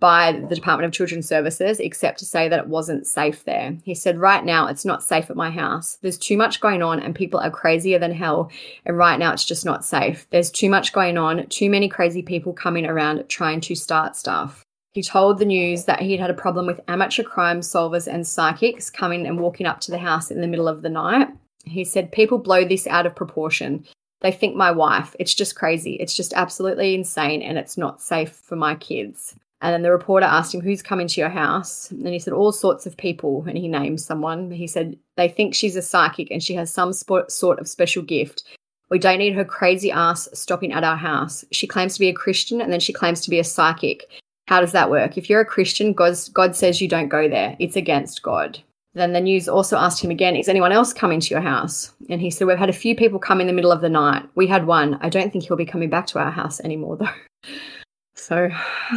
by 0.00 0.32
the 0.32 0.54
Department 0.54 0.86
of 0.86 0.92
Children's 0.92 1.28
Services, 1.28 1.78
except 1.78 2.18
to 2.18 2.24
say 2.24 2.48
that 2.48 2.58
it 2.58 2.66
wasn't 2.66 3.06
safe 3.06 3.44
there. 3.44 3.76
He 3.84 3.94
said, 3.94 4.18
Right 4.18 4.44
now, 4.44 4.66
it's 4.66 4.84
not 4.84 5.02
safe 5.02 5.30
at 5.30 5.36
my 5.36 5.50
house. 5.50 5.98
There's 6.00 6.18
too 6.18 6.38
much 6.38 6.60
going 6.60 6.82
on, 6.82 7.00
and 7.00 7.14
people 7.14 7.38
are 7.38 7.50
crazier 7.50 7.98
than 7.98 8.12
hell. 8.12 8.50
And 8.86 8.96
right 8.96 9.18
now, 9.18 9.32
it's 9.32 9.44
just 9.44 9.64
not 9.64 9.84
safe. 9.84 10.26
There's 10.30 10.50
too 10.50 10.70
much 10.70 10.92
going 10.92 11.18
on, 11.18 11.46
too 11.48 11.68
many 11.68 11.88
crazy 11.88 12.22
people 12.22 12.52
coming 12.54 12.86
around 12.86 13.28
trying 13.28 13.60
to 13.62 13.74
start 13.74 14.16
stuff. 14.16 14.64
He 14.92 15.02
told 15.02 15.38
the 15.38 15.44
news 15.44 15.84
that 15.84 16.00
he'd 16.00 16.18
had 16.18 16.30
a 16.30 16.34
problem 16.34 16.66
with 16.66 16.80
amateur 16.88 17.22
crime 17.22 17.60
solvers 17.60 18.12
and 18.12 18.26
psychics 18.26 18.90
coming 18.90 19.26
and 19.26 19.38
walking 19.38 19.66
up 19.66 19.80
to 19.80 19.90
the 19.90 19.98
house 19.98 20.30
in 20.30 20.40
the 20.40 20.48
middle 20.48 20.66
of 20.66 20.82
the 20.82 20.88
night. 20.88 21.28
He 21.64 21.84
said, 21.84 22.10
People 22.10 22.38
blow 22.38 22.64
this 22.64 22.86
out 22.86 23.06
of 23.06 23.14
proportion. 23.14 23.86
They 24.20 24.32
think 24.32 24.56
my 24.56 24.70
wife. 24.70 25.14
It's 25.18 25.34
just 25.34 25.56
crazy. 25.56 25.94
It's 25.94 26.14
just 26.14 26.32
absolutely 26.34 26.94
insane 26.94 27.42
and 27.42 27.56
it's 27.58 27.78
not 27.78 28.02
safe 28.02 28.32
for 28.32 28.56
my 28.56 28.74
kids. 28.74 29.34
And 29.62 29.74
then 29.74 29.82
the 29.82 29.90
reporter 29.90 30.26
asked 30.26 30.54
him, 30.54 30.60
Who's 30.60 30.82
coming 30.82 31.06
to 31.08 31.20
your 31.20 31.28
house? 31.28 31.90
And 31.90 32.06
he 32.06 32.18
said, 32.18 32.32
All 32.32 32.52
sorts 32.52 32.86
of 32.86 32.96
people. 32.96 33.44
And 33.46 33.58
he 33.58 33.68
named 33.68 34.00
someone. 34.00 34.50
He 34.50 34.66
said, 34.66 34.96
They 35.16 35.28
think 35.28 35.54
she's 35.54 35.76
a 35.76 35.82
psychic 35.82 36.30
and 36.30 36.42
she 36.42 36.54
has 36.54 36.72
some 36.72 36.92
sort 36.92 37.58
of 37.58 37.68
special 37.68 38.02
gift. 38.02 38.44
We 38.90 38.98
don't 38.98 39.18
need 39.18 39.34
her 39.34 39.44
crazy 39.44 39.92
ass 39.92 40.28
stopping 40.32 40.72
at 40.72 40.84
our 40.84 40.96
house. 40.96 41.44
She 41.52 41.66
claims 41.66 41.94
to 41.94 42.00
be 42.00 42.08
a 42.08 42.14
Christian 42.14 42.60
and 42.60 42.72
then 42.72 42.80
she 42.80 42.92
claims 42.92 43.20
to 43.20 43.30
be 43.30 43.38
a 43.38 43.44
psychic. 43.44 44.08
How 44.48 44.60
does 44.60 44.72
that 44.72 44.90
work? 44.90 45.16
If 45.16 45.30
you're 45.30 45.42
a 45.42 45.46
Christian, 45.46 45.92
God's, 45.92 46.28
God 46.28 46.56
says 46.56 46.80
you 46.80 46.88
don't 46.88 47.08
go 47.08 47.28
there. 47.28 47.54
It's 47.60 47.76
against 47.76 48.22
God. 48.22 48.58
Then 48.94 49.12
the 49.12 49.20
news 49.20 49.48
also 49.48 49.76
asked 49.76 50.02
him 50.02 50.10
again, 50.10 50.34
Is 50.34 50.48
anyone 50.48 50.72
else 50.72 50.92
coming 50.92 51.20
to 51.20 51.30
your 51.30 51.42
house? 51.42 51.92
And 52.08 52.20
he 52.20 52.30
said, 52.30 52.48
We've 52.48 52.58
had 52.58 52.70
a 52.70 52.72
few 52.72 52.96
people 52.96 53.20
come 53.20 53.40
in 53.40 53.46
the 53.46 53.52
middle 53.52 53.70
of 53.70 53.82
the 53.82 53.88
night. 53.88 54.28
We 54.34 54.48
had 54.48 54.66
one. 54.66 54.98
I 55.02 55.08
don't 55.08 55.30
think 55.30 55.44
he'll 55.44 55.56
be 55.56 55.66
coming 55.66 55.90
back 55.90 56.06
to 56.08 56.18
our 56.18 56.30
house 56.30 56.60
anymore, 56.60 56.96
though. 56.96 57.08
So, 58.20 58.50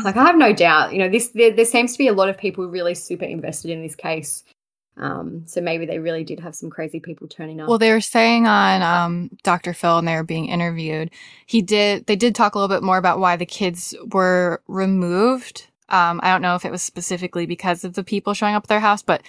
like, 0.04 0.18
I 0.18 0.26
have 0.26 0.38
no 0.38 0.54
doubt, 0.54 0.94
you 0.94 1.00
know, 1.00 1.10
this 1.10 1.30
there, 1.30 1.52
there 1.52 1.66
seems 1.66 1.94
to 1.94 1.98
be 1.98 2.08
a 2.08 2.14
lot 2.14 2.30
of 2.30 2.38
people 2.38 2.68
really 2.68 2.94
super 2.94 3.26
invested 3.26 3.72
in 3.72 3.82
this 3.82 3.96
case. 3.96 4.44
Um, 4.98 5.44
so 5.48 5.60
maybe 5.60 5.86
they 5.86 5.98
really 5.98 6.24
did 6.24 6.40
have 6.40 6.54
some 6.54 6.70
crazy 6.70 7.00
people 7.00 7.28
turning 7.28 7.60
up. 7.60 7.68
Well, 7.68 7.80
they 7.80 7.92
were 7.92 8.02
saying 8.02 8.46
on 8.46 8.84
um, 8.84 9.32
Dr. 9.42 9.74
Phil 9.74 9.98
and 9.98 10.08
they 10.08 10.16
were 10.16 10.24
being 10.24 10.48
interviewed. 10.48 11.10
He 11.48 11.62
did. 11.62 12.06
They 12.06 12.16
did 12.16 12.36
talk 12.36 12.54
a 12.54 12.60
little 12.60 12.74
bit 12.74 12.84
more 12.84 12.98
about 12.98 13.20
why 13.20 13.36
the 13.36 13.46
kids 13.46 13.96
were 14.12 14.62
removed. 14.68 15.68
Um, 15.90 16.20
I 16.24 16.32
don't 16.32 16.42
know 16.42 16.56
if 16.56 16.66
it 16.66 16.72
was 16.72 16.84
specifically 16.84 17.46
because 17.46 17.84
of 17.84 17.94
the 17.94 18.04
people 18.04 18.34
showing 18.34 18.56
up 18.56 18.66
at 18.66 18.70
their 18.70 18.80
house, 18.80 19.02
but 19.02 19.24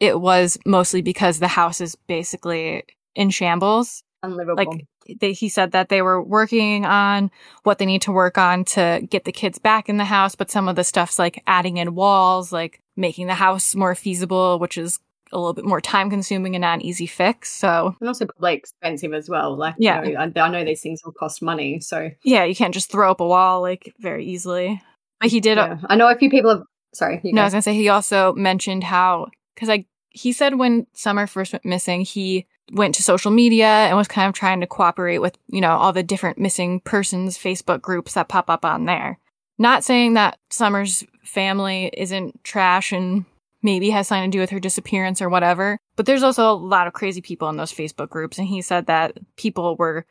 it 0.00 0.20
was 0.20 0.58
mostly 0.64 1.02
because 1.02 1.38
the 1.38 1.48
house 1.48 1.80
is 1.80 1.94
basically 1.94 2.84
in 3.14 3.30
shambles. 3.30 4.02
Unlivable. 4.22 4.64
Like 4.64 4.86
they, 5.20 5.32
he 5.32 5.48
said 5.48 5.72
that 5.72 5.88
they 5.88 6.02
were 6.02 6.22
working 6.22 6.86
on 6.86 7.30
what 7.64 7.78
they 7.78 7.86
need 7.86 8.02
to 8.02 8.12
work 8.12 8.38
on 8.38 8.64
to 8.66 9.04
get 9.08 9.24
the 9.24 9.32
kids 9.32 9.58
back 9.58 9.88
in 9.88 9.96
the 9.96 10.04
house, 10.04 10.34
but 10.34 10.50
some 10.50 10.68
of 10.68 10.76
the 10.76 10.84
stuff's 10.84 11.18
like 11.18 11.42
adding 11.46 11.78
in 11.78 11.94
walls, 11.94 12.52
like 12.52 12.80
making 12.96 13.26
the 13.26 13.34
house 13.34 13.74
more 13.74 13.94
feasible, 13.94 14.58
which 14.58 14.78
is 14.78 15.00
a 15.32 15.38
little 15.38 15.54
bit 15.54 15.64
more 15.64 15.80
time 15.80 16.10
consuming 16.10 16.54
and 16.54 16.62
not 16.62 16.74
an 16.74 16.82
easy 16.82 17.06
fix. 17.06 17.50
So, 17.50 17.96
and 17.98 18.08
also 18.08 18.26
probably 18.26 18.54
expensive 18.54 19.14
as 19.14 19.28
well. 19.28 19.56
Like, 19.56 19.74
yeah, 19.78 20.04
you 20.04 20.12
know, 20.12 20.20
I, 20.20 20.40
I, 20.40 20.48
know 20.50 20.64
these 20.64 20.82
things 20.82 21.00
will 21.04 21.12
cost 21.12 21.42
money. 21.42 21.80
So, 21.80 22.10
yeah, 22.22 22.44
you 22.44 22.54
can't 22.54 22.74
just 22.74 22.90
throw 22.90 23.10
up 23.10 23.20
a 23.20 23.26
wall 23.26 23.60
like 23.62 23.92
very 23.98 24.24
easily. 24.26 24.80
But 25.20 25.30
he 25.30 25.40
did. 25.40 25.58
Uh, 25.58 25.76
yeah. 25.80 25.86
I 25.88 25.96
know 25.96 26.08
a 26.08 26.16
few 26.16 26.30
people 26.30 26.50
have. 26.50 26.62
Sorry. 26.94 27.20
no, 27.24 27.32
go. 27.32 27.40
I 27.40 27.44
was 27.44 27.54
gonna 27.54 27.62
say 27.62 27.74
he 27.74 27.88
also 27.88 28.34
mentioned 28.34 28.84
how 28.84 29.28
because 29.54 29.70
I 29.70 29.86
he 30.10 30.32
said 30.32 30.58
when 30.58 30.86
Summer 30.92 31.26
first 31.26 31.54
went 31.54 31.64
missing, 31.64 32.02
he 32.02 32.46
went 32.70 32.94
to 32.94 33.02
social 33.02 33.30
media 33.30 33.66
and 33.66 33.96
was 33.96 34.08
kind 34.08 34.28
of 34.28 34.34
trying 34.34 34.60
to 34.60 34.66
cooperate 34.66 35.18
with, 35.18 35.36
you 35.48 35.60
know, 35.60 35.72
all 35.72 35.92
the 35.92 36.02
different 36.02 36.38
missing 36.38 36.80
persons 36.80 37.36
Facebook 37.36 37.80
groups 37.80 38.14
that 38.14 38.28
pop 38.28 38.48
up 38.48 38.64
on 38.64 38.84
there. 38.84 39.18
Not 39.58 39.84
saying 39.84 40.14
that 40.14 40.38
Summer's 40.50 41.04
family 41.24 41.90
isn't 41.96 42.42
trash 42.44 42.92
and 42.92 43.24
maybe 43.62 43.90
has 43.90 44.08
something 44.08 44.30
to 44.30 44.36
do 44.36 44.40
with 44.40 44.50
her 44.50 44.60
disappearance 44.60 45.22
or 45.22 45.28
whatever, 45.28 45.78
but 45.96 46.06
there's 46.06 46.22
also 46.22 46.50
a 46.50 46.54
lot 46.54 46.86
of 46.86 46.92
crazy 46.92 47.20
people 47.20 47.48
in 47.48 47.56
those 47.56 47.72
Facebook 47.72 48.08
groups. 48.08 48.38
And 48.38 48.48
he 48.48 48.62
said 48.62 48.86
that 48.86 49.18
people 49.36 49.76
were 49.76 50.04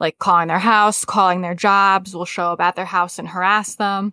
like 0.00 0.18
calling 0.18 0.48
their 0.48 0.58
house, 0.58 1.04
calling 1.04 1.40
their 1.40 1.54
jobs, 1.54 2.14
will 2.14 2.24
show 2.24 2.52
up 2.52 2.60
at 2.60 2.76
their 2.76 2.84
house 2.84 3.18
and 3.18 3.28
harass 3.28 3.76
them. 3.76 4.12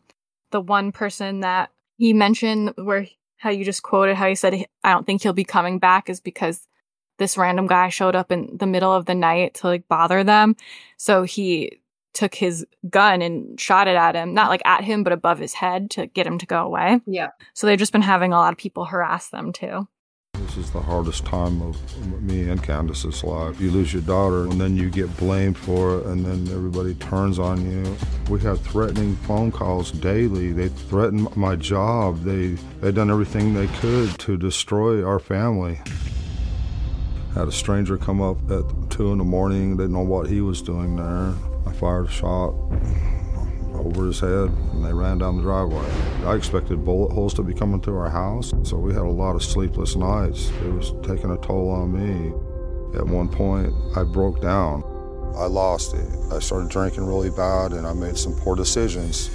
The 0.51 0.61
one 0.61 0.91
person 0.91 1.39
that 1.39 1.71
he 1.97 2.13
mentioned 2.13 2.73
where 2.75 3.07
how 3.37 3.49
you 3.49 3.65
just 3.65 3.83
quoted 3.83 4.15
how 4.15 4.27
he 4.27 4.35
said, 4.35 4.65
I 4.83 4.91
don't 4.91 5.05
think 5.05 5.21
he'll 5.21 5.33
be 5.33 5.43
coming 5.43 5.79
back 5.79 6.09
is 6.09 6.21
because 6.21 6.67
this 7.23 7.37
random 7.37 7.67
guy 7.67 7.87
showed 7.87 8.17
up 8.17 8.33
in 8.33 8.57
the 8.57 8.65
middle 8.65 8.91
of 8.93 9.05
the 9.05 9.15
night 9.15 9.53
to 9.53 9.67
like 9.67 9.87
bother 9.87 10.25
them. 10.25 10.57
So 10.97 11.23
he 11.23 11.79
took 12.13 12.35
his 12.35 12.65
gun 12.89 13.21
and 13.21 13.57
shot 13.57 13.87
it 13.87 13.95
at 13.95 14.13
him, 14.13 14.33
not 14.33 14.49
like 14.49 14.61
at 14.65 14.83
him, 14.83 15.03
but 15.03 15.13
above 15.13 15.39
his 15.39 15.53
head 15.53 15.89
to 15.91 16.07
get 16.07 16.27
him 16.27 16.37
to 16.37 16.45
go 16.45 16.65
away. 16.65 16.99
Yeah. 17.05 17.29
So 17.53 17.65
they've 17.65 17.79
just 17.79 17.93
been 17.93 18.01
having 18.01 18.33
a 18.33 18.37
lot 18.37 18.51
of 18.51 18.59
people 18.59 18.83
harass 18.83 19.29
them 19.29 19.53
too. 19.53 19.87
This 20.33 20.57
is 20.57 20.71
the 20.71 20.81
hardest 20.81 21.25
time 21.25 21.61
of 21.61 22.21
me 22.21 22.49
and 22.49 22.61
Candus's 22.61 23.23
life. 23.23 23.61
You 23.61 23.71
lose 23.71 23.93
your 23.93 24.01
daughter, 24.01 24.43
and 24.43 24.59
then 24.59 24.75
you 24.75 24.89
get 24.89 25.15
blamed 25.15 25.57
for 25.57 25.99
it, 25.99 26.07
and 26.07 26.25
then 26.25 26.53
everybody 26.53 26.95
turns 26.95 27.39
on 27.39 27.63
you. 27.71 27.95
We 28.29 28.41
have 28.41 28.59
threatening 28.61 29.15
phone 29.15 29.51
calls 29.51 29.91
daily. 29.91 30.51
They 30.51 30.67
threatened 30.67 31.35
my 31.37 31.55
job. 31.55 32.23
They 32.23 32.57
they 32.81 32.91
done 32.91 33.09
everything 33.09 33.53
they 33.53 33.67
could 33.67 34.19
to 34.19 34.35
destroy 34.35 35.03
our 35.05 35.19
family. 35.19 35.79
Had 37.35 37.47
a 37.47 37.51
stranger 37.51 37.97
come 37.97 38.21
up 38.21 38.37
at 38.51 38.63
two 38.91 39.11
in 39.11 39.17
the 39.17 39.23
morning. 39.23 39.75
Didn't 39.75 39.93
know 39.93 40.01
what 40.01 40.29
he 40.29 40.41
was 40.41 40.61
doing 40.61 40.95
there. 40.95 41.33
I 41.65 41.71
fired 41.73 42.05
a 42.05 42.11
shot 42.11 42.53
over 43.73 44.05
his 44.05 44.19
head 44.19 44.49
and 44.49 44.85
they 44.85 44.93
ran 44.93 45.17
down 45.17 45.37
the 45.37 45.41
driveway. 45.41 45.89
I 46.25 46.35
expected 46.35 46.85
bullet 46.85 47.11
holes 47.11 47.33
to 47.33 47.41
be 47.41 47.55
coming 47.55 47.81
through 47.81 47.97
our 47.97 48.09
house, 48.11 48.53
so 48.61 48.77
we 48.77 48.93
had 48.93 49.01
a 49.01 49.09
lot 49.09 49.35
of 49.35 49.43
sleepless 49.43 49.95
nights. 49.95 50.51
It 50.63 50.71
was 50.71 50.93
taking 51.01 51.31
a 51.31 51.37
toll 51.37 51.71
on 51.71 51.91
me. 51.91 52.27
At 52.95 53.07
one 53.07 53.27
point, 53.27 53.73
I 53.95 54.03
broke 54.03 54.39
down. 54.39 54.83
I 55.35 55.45
lost 55.45 55.95
it. 55.95 56.07
I 56.31 56.37
started 56.37 56.69
drinking 56.69 57.07
really 57.07 57.31
bad 57.31 57.71
and 57.71 57.87
I 57.87 57.93
made 57.93 58.15
some 58.15 58.35
poor 58.35 58.55
decisions. 58.55 59.31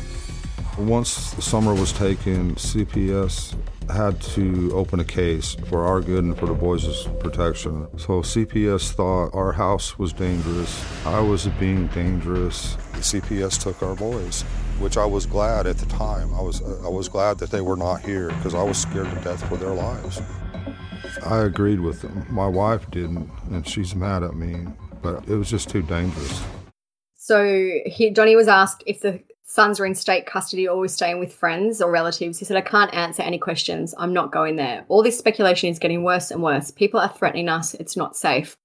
Once 0.78 1.32
the 1.32 1.42
summer 1.42 1.74
was 1.74 1.92
taken, 1.92 2.55
CPS 2.55 3.57
had 3.91 4.20
to 4.20 4.70
open 4.74 5.01
a 5.01 5.05
case 5.05 5.57
for 5.68 5.84
our 5.84 6.01
good 6.01 6.24
and 6.24 6.39
for 6.39 6.47
the 6.47 6.55
boys' 6.55 7.07
protection. 7.20 7.86
So 7.99 8.22
CPS 8.22 8.93
thought 8.93 9.34
our 9.34 9.53
house 9.53 9.99
was 9.99 10.12
dangerous. 10.12 10.84
I 11.07 11.20
was 11.20 11.47
being 11.61 11.86
dangerous. 11.89 12.76
The 12.93 12.99
CPS 12.99 13.62
took 13.62 13.82
our 13.82 13.95
boys, 13.95 14.43
which 14.78 14.97
I 14.97 15.05
was 15.05 15.26
glad 15.26 15.66
at 15.66 15.78
the 15.78 15.86
time. 15.86 16.34
I 16.34 16.43
was 16.43 16.62
I 16.84 16.89
was 16.89 17.09
glad 17.09 17.39
that 17.39 17.51
they 17.51 17.61
were 17.61 17.76
not 17.76 18.03
here 18.03 18.28
because 18.28 18.55
I 18.55 18.62
was 18.62 18.78
scared 18.78 19.11
to 19.11 19.20
death 19.22 19.47
for 19.49 19.57
their 19.57 19.74
lives. 19.74 20.20
I 21.24 21.39
agreed 21.39 21.80
with 21.80 22.03
them. 22.03 22.26
My 22.28 22.47
wife 22.47 22.91
didn't, 22.91 23.30
and 23.51 23.66
she's 23.66 23.95
mad 23.95 24.22
at 24.22 24.34
me, 24.34 24.66
but 25.03 25.28
it 25.28 25.36
was 25.36 25.51
just 25.51 25.68
too 25.68 25.82
dangerous. 25.82 26.43
So 27.16 27.80
he, 27.84 28.11
Johnny 28.11 28.36
was 28.36 28.49
asked 28.49 28.82
if 28.86 29.01
the 29.01 29.20
sons 29.49 29.80
are 29.80 29.86
in 29.86 29.94
state 29.94 30.26
custody, 30.26 30.68
always 30.68 30.92
staying 30.92 31.18
with 31.18 31.34
friends 31.34 31.80
or 31.80 31.90
relatives. 31.90 32.38
He 32.38 32.44
said, 32.44 32.59
I 32.59 32.61
can't 32.61 32.92
answer 32.92 33.22
any 33.22 33.38
questions. 33.38 33.94
I'm 33.96 34.12
not 34.12 34.30
going 34.30 34.57
there. 34.57 34.84
All 34.88 35.03
this 35.03 35.18
speculation 35.18 35.70
is 35.70 35.78
getting 35.78 36.05
worse 36.05 36.30
and 36.30 36.42
worse. 36.42 36.70
People 36.70 37.01
are 37.01 37.09
threatening 37.09 37.49
us. 37.49 37.72
It's 37.72 37.96
not 37.96 38.14
safe. 38.14 38.59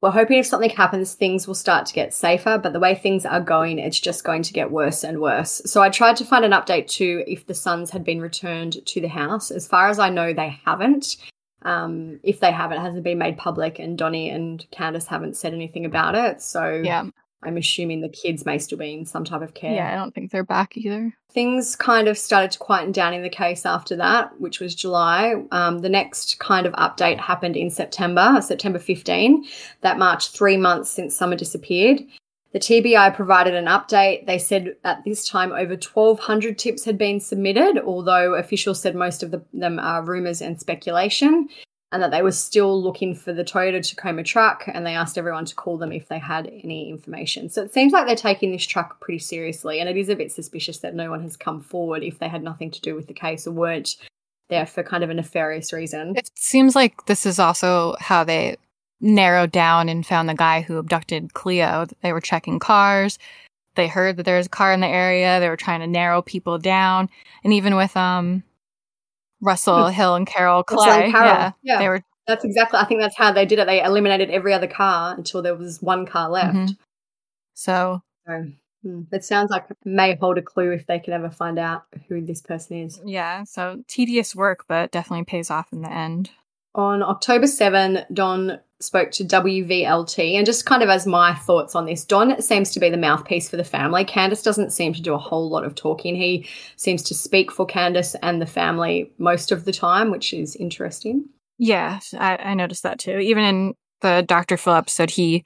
We're 0.00 0.10
hoping 0.10 0.38
if 0.38 0.46
something 0.46 0.70
happens, 0.70 1.12
things 1.12 1.46
will 1.46 1.54
start 1.54 1.84
to 1.86 1.94
get 1.94 2.14
safer, 2.14 2.58
but 2.58 2.72
the 2.72 2.80
way 2.80 2.94
things 2.94 3.26
are 3.26 3.42
going, 3.42 3.78
it's 3.78 4.00
just 4.00 4.24
going 4.24 4.42
to 4.42 4.54
get 4.54 4.72
worse 4.72 5.04
and 5.04 5.20
worse. 5.20 5.60
So 5.66 5.82
I 5.82 5.90
tried 5.90 6.16
to 6.16 6.24
find 6.24 6.46
an 6.46 6.52
update 6.52 6.88
too 6.88 7.22
if 7.26 7.46
the 7.46 7.54
sons 7.54 7.90
had 7.90 8.02
been 8.02 8.20
returned 8.20 8.84
to 8.84 9.00
the 9.02 9.08
house. 9.08 9.50
As 9.50 9.68
far 9.68 9.90
as 9.90 9.98
I 9.98 10.08
know, 10.08 10.32
they 10.32 10.58
haven't. 10.64 11.18
Um, 11.60 12.20
if 12.22 12.40
they 12.40 12.50
have, 12.50 12.72
it 12.72 12.80
hasn't 12.80 13.04
been 13.04 13.18
made 13.18 13.36
public, 13.36 13.78
and 13.78 13.96
Donnie 13.96 14.30
and 14.30 14.66
Candus 14.72 15.06
haven't 15.06 15.36
said 15.36 15.52
anything 15.52 15.84
about 15.84 16.14
it. 16.14 16.40
So 16.42 16.80
Yeah. 16.82 17.04
I'm 17.42 17.56
assuming 17.56 18.00
the 18.00 18.08
kids 18.08 18.46
may 18.46 18.58
still 18.58 18.78
be 18.78 18.92
in 18.92 19.06
some 19.06 19.24
type 19.24 19.42
of 19.42 19.54
care. 19.54 19.74
Yeah, 19.74 19.92
I 19.92 19.96
don't 19.96 20.14
think 20.14 20.30
they're 20.30 20.44
back 20.44 20.76
either. 20.76 21.12
Things 21.30 21.76
kind 21.76 22.08
of 22.08 22.18
started 22.18 22.50
to 22.52 22.58
quieten 22.58 22.92
down 22.92 23.14
in 23.14 23.22
the 23.22 23.30
case 23.30 23.64
after 23.64 23.96
that, 23.96 24.40
which 24.40 24.60
was 24.60 24.74
July. 24.74 25.42
Um, 25.50 25.78
the 25.78 25.88
next 25.88 26.38
kind 26.38 26.66
of 26.66 26.72
update 26.74 27.18
happened 27.18 27.56
in 27.56 27.70
September, 27.70 28.40
September 28.42 28.78
15. 28.78 29.44
That 29.80 29.98
marked 29.98 30.28
three 30.28 30.56
months 30.56 30.90
since 30.90 31.16
Summer 31.16 31.36
disappeared. 31.36 32.02
The 32.52 32.58
TBI 32.58 33.14
provided 33.14 33.54
an 33.54 33.64
update. 33.64 34.26
They 34.26 34.38
said 34.38 34.76
at 34.84 35.02
this 35.04 35.26
time 35.26 35.52
over 35.52 35.74
1,200 35.74 36.58
tips 36.58 36.84
had 36.84 36.98
been 36.98 37.18
submitted, 37.18 37.82
although 37.82 38.34
officials 38.34 38.80
said 38.80 38.94
most 38.94 39.22
of 39.22 39.30
the, 39.30 39.42
them 39.54 39.78
are 39.78 40.02
rumours 40.04 40.42
and 40.42 40.60
speculation, 40.60 41.48
and 41.92 42.02
that 42.02 42.10
they 42.10 42.22
were 42.22 42.32
still 42.32 42.82
looking 42.82 43.14
for 43.14 43.34
the 43.34 43.44
Toyota 43.44 43.86
Tacoma 43.86 44.24
truck, 44.24 44.64
and 44.66 44.84
they 44.84 44.94
asked 44.94 45.18
everyone 45.18 45.44
to 45.44 45.54
call 45.54 45.76
them 45.76 45.92
if 45.92 46.08
they 46.08 46.18
had 46.18 46.46
any 46.46 46.88
information. 46.88 47.50
So 47.50 47.62
it 47.62 47.72
seems 47.72 47.92
like 47.92 48.06
they're 48.06 48.16
taking 48.16 48.50
this 48.50 48.64
truck 48.64 48.98
pretty 49.00 49.18
seriously, 49.18 49.78
and 49.78 49.88
it 49.88 49.98
is 49.98 50.08
a 50.08 50.16
bit 50.16 50.32
suspicious 50.32 50.78
that 50.78 50.94
no 50.94 51.10
one 51.10 51.22
has 51.22 51.36
come 51.36 51.60
forward 51.60 52.02
if 52.02 52.18
they 52.18 52.28
had 52.28 52.42
nothing 52.42 52.70
to 52.70 52.80
do 52.80 52.94
with 52.94 53.08
the 53.08 53.14
case 53.14 53.46
or 53.46 53.52
weren't 53.52 53.96
there 54.48 54.64
for 54.64 54.82
kind 54.82 55.04
of 55.04 55.10
a 55.10 55.14
nefarious 55.14 55.72
reason. 55.72 56.16
It 56.16 56.30
seems 56.34 56.74
like 56.74 57.04
this 57.06 57.26
is 57.26 57.38
also 57.38 57.94
how 58.00 58.24
they 58.24 58.56
narrowed 59.02 59.52
down 59.52 59.90
and 59.90 60.06
found 60.06 60.28
the 60.28 60.34
guy 60.34 60.62
who 60.62 60.78
abducted 60.78 61.34
Cleo. 61.34 61.86
They 62.02 62.14
were 62.14 62.20
checking 62.20 62.58
cars. 62.58 63.18
They 63.74 63.88
heard 63.88 64.16
that 64.16 64.22
there 64.24 64.38
was 64.38 64.46
a 64.46 64.50
car 64.50 64.72
in 64.72 64.80
the 64.80 64.86
area. 64.86 65.40
They 65.40 65.48
were 65.48 65.56
trying 65.56 65.80
to 65.80 65.86
narrow 65.86 66.22
people 66.22 66.58
down. 66.58 67.10
And 67.44 67.52
even 67.52 67.76
with 67.76 67.94
um 67.96 68.44
Russell 69.42 69.88
Hill 69.88 70.14
and 70.14 70.26
Carol 70.26 70.64
Russell 70.70 70.90
and 70.90 71.02
Clay, 71.02 71.10
Carol, 71.12 71.26
yeah, 71.26 71.52
yeah. 71.62 71.78
they 71.78 71.88
were 71.88 72.02
That's 72.26 72.44
exactly, 72.44 72.78
I 72.78 72.84
think 72.86 73.00
that's 73.00 73.16
how 73.16 73.32
they 73.32 73.44
did 73.44 73.58
it. 73.58 73.66
They 73.66 73.82
eliminated 73.82 74.30
every 74.30 74.54
other 74.54 74.68
car 74.68 75.14
until 75.14 75.42
there 75.42 75.54
was 75.56 75.82
one 75.82 76.06
car 76.06 76.30
left. 76.30 76.56
Mhm. 76.56 76.76
so 77.54 78.02
So 78.26 78.46
hmm, 78.82 79.02
it 79.12 79.24
sounds 79.24 79.50
like 79.50 79.66
it 79.68 79.76
may 79.84 80.14
hold 80.16 80.38
a 80.38 80.42
clue 80.42 80.70
if 80.70 80.86
they 80.86 81.00
can 81.00 81.12
ever 81.12 81.28
find 81.30 81.58
out 81.58 81.82
who 82.08 82.20
this 82.24 82.40
person 82.40 82.78
is. 82.78 83.00
yeah, 83.04 83.44
so 83.44 83.82
tedious 83.88 84.34
work, 84.34 84.64
but 84.68 84.92
definitely 84.92 85.24
pays 85.24 85.50
off 85.50 85.72
in 85.72 85.82
the 85.82 85.92
end. 85.92 86.30
On 86.74 87.02
October 87.02 87.46
7, 87.46 87.98
Don 88.14 88.58
spoke 88.82 89.10
to 89.12 89.24
WVLT, 89.24 90.34
and 90.34 90.46
just 90.46 90.66
kind 90.66 90.82
of 90.82 90.88
as 90.88 91.06
my 91.06 91.34
thoughts 91.34 91.74
on 91.74 91.86
this, 91.86 92.04
Don 92.04 92.40
seems 92.40 92.70
to 92.72 92.80
be 92.80 92.90
the 92.90 92.96
mouthpiece 92.96 93.48
for 93.48 93.56
the 93.56 93.64
family. 93.64 94.04
Candus 94.04 94.42
doesn't 94.42 94.72
seem 94.72 94.92
to 94.92 95.02
do 95.02 95.14
a 95.14 95.18
whole 95.18 95.48
lot 95.48 95.64
of 95.64 95.74
talking. 95.74 96.14
He 96.14 96.46
seems 96.76 97.02
to 97.04 97.14
speak 97.14 97.50
for 97.50 97.66
Candus 97.66 98.14
and 98.22 98.40
the 98.40 98.46
family 98.46 99.10
most 99.18 99.52
of 99.52 99.64
the 99.64 99.72
time, 99.72 100.10
which 100.10 100.32
is 100.32 100.56
interesting. 100.56 101.28
Yeah, 101.58 102.00
I, 102.18 102.36
I 102.36 102.54
noticed 102.54 102.82
that 102.82 102.98
too. 102.98 103.18
Even 103.18 103.44
in 103.44 103.74
the 104.00 104.24
Dr. 104.26 104.56
Phil 104.56 104.74
episode, 104.74 105.10
he 105.10 105.44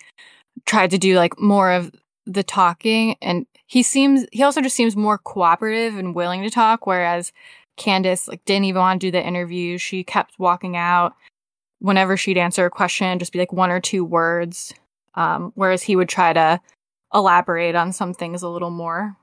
tried 0.64 0.90
to 0.90 0.98
do 0.98 1.16
like 1.16 1.38
more 1.38 1.72
of 1.72 1.92
the 2.24 2.42
talking 2.42 3.16
and 3.22 3.46
he 3.66 3.82
seems 3.82 4.26
he 4.32 4.42
also 4.42 4.60
just 4.60 4.76
seems 4.76 4.96
more 4.96 5.18
cooperative 5.18 5.98
and 5.98 6.14
willing 6.14 6.42
to 6.42 6.50
talk, 6.50 6.86
whereas 6.86 7.32
Candus 7.76 8.28
like 8.28 8.44
didn't 8.44 8.64
even 8.64 8.80
want 8.80 9.00
to 9.00 9.06
do 9.06 9.10
the 9.10 9.24
interview. 9.24 9.76
She 9.78 10.04
kept 10.04 10.38
walking 10.38 10.76
out 10.76 11.14
whenever 11.78 12.16
she'd 12.16 12.38
answer 12.38 12.66
a 12.66 12.70
question, 12.70 13.18
just 13.18 13.32
be 13.32 13.38
like 13.38 13.52
one 13.52 13.70
or 13.70 13.80
two 13.80 14.04
words. 14.04 14.74
Um, 15.14 15.52
whereas 15.54 15.82
he 15.82 15.96
would 15.96 16.08
try 16.08 16.32
to 16.32 16.60
elaborate 17.14 17.74
on 17.74 17.92
some 17.92 18.12
things 18.12 18.42
a 18.42 18.48
little 18.48 18.70
more. 18.70 19.16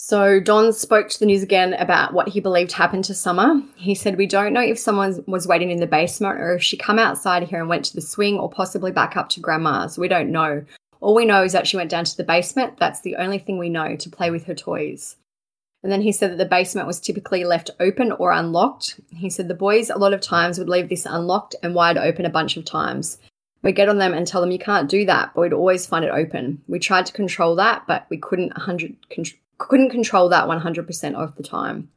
So 0.00 0.38
Don 0.38 0.72
spoke 0.72 1.08
to 1.08 1.18
the 1.18 1.26
news 1.26 1.42
again 1.42 1.74
about 1.74 2.12
what 2.12 2.28
he 2.28 2.38
believed 2.38 2.70
happened 2.70 3.04
to 3.06 3.14
Summer. 3.14 3.60
He 3.74 3.96
said, 3.96 4.16
"We 4.16 4.26
don't 4.26 4.52
know 4.52 4.60
if 4.60 4.78
someone 4.78 5.24
was 5.26 5.48
waiting 5.48 5.70
in 5.70 5.80
the 5.80 5.88
basement 5.88 6.38
or 6.38 6.54
if 6.54 6.62
she 6.62 6.76
come 6.76 7.00
outside 7.00 7.42
here 7.42 7.58
and 7.58 7.68
went 7.68 7.84
to 7.86 7.94
the 7.94 8.00
swing 8.00 8.38
or 8.38 8.48
possibly 8.48 8.92
back 8.92 9.16
up 9.16 9.28
to 9.30 9.40
grandma's. 9.40 9.98
We 9.98 10.06
don't 10.06 10.30
know. 10.30 10.64
All 11.00 11.16
we 11.16 11.24
know 11.24 11.42
is 11.42 11.52
that 11.52 11.66
she 11.66 11.76
went 11.76 11.90
down 11.90 12.04
to 12.04 12.16
the 12.16 12.22
basement. 12.22 12.76
That's 12.78 13.00
the 13.00 13.16
only 13.16 13.38
thing 13.38 13.58
we 13.58 13.70
know 13.70 13.96
to 13.96 14.10
play 14.10 14.30
with 14.30 14.44
her 14.44 14.54
toys." 14.54 15.16
And 15.82 15.92
then 15.92 16.02
he 16.02 16.12
said 16.12 16.32
that 16.32 16.38
the 16.38 16.44
basement 16.44 16.86
was 16.86 17.00
typically 17.00 17.44
left 17.44 17.70
open 17.78 18.12
or 18.12 18.32
unlocked. 18.32 19.00
He 19.10 19.30
said 19.30 19.48
the 19.48 19.54
boys 19.54 19.90
a 19.90 19.98
lot 19.98 20.12
of 20.12 20.20
times 20.20 20.58
would 20.58 20.68
leave 20.68 20.88
this 20.88 21.06
unlocked 21.06 21.54
and 21.62 21.74
wide 21.74 21.96
open 21.96 22.26
a 22.26 22.30
bunch 22.30 22.56
of 22.56 22.64
times. 22.64 23.18
We'd 23.62 23.76
get 23.76 23.88
on 23.88 23.98
them 23.98 24.14
and 24.14 24.26
tell 24.26 24.40
them 24.40 24.50
you 24.50 24.58
can't 24.58 24.88
do 24.88 25.04
that, 25.06 25.32
but 25.34 25.40
we'd 25.42 25.52
always 25.52 25.86
find 25.86 26.04
it 26.04 26.12
open. 26.12 26.62
We 26.68 26.78
tried 26.78 27.06
to 27.06 27.12
control 27.12 27.56
that, 27.56 27.86
but 27.86 28.06
we 28.08 28.16
couldn't 28.16 28.56
100 28.56 28.96
con- 29.14 29.24
couldn't 29.58 29.90
control 29.90 30.28
that 30.28 30.48
100% 30.48 31.14
of 31.14 31.34
the 31.36 31.42
time. 31.42 31.90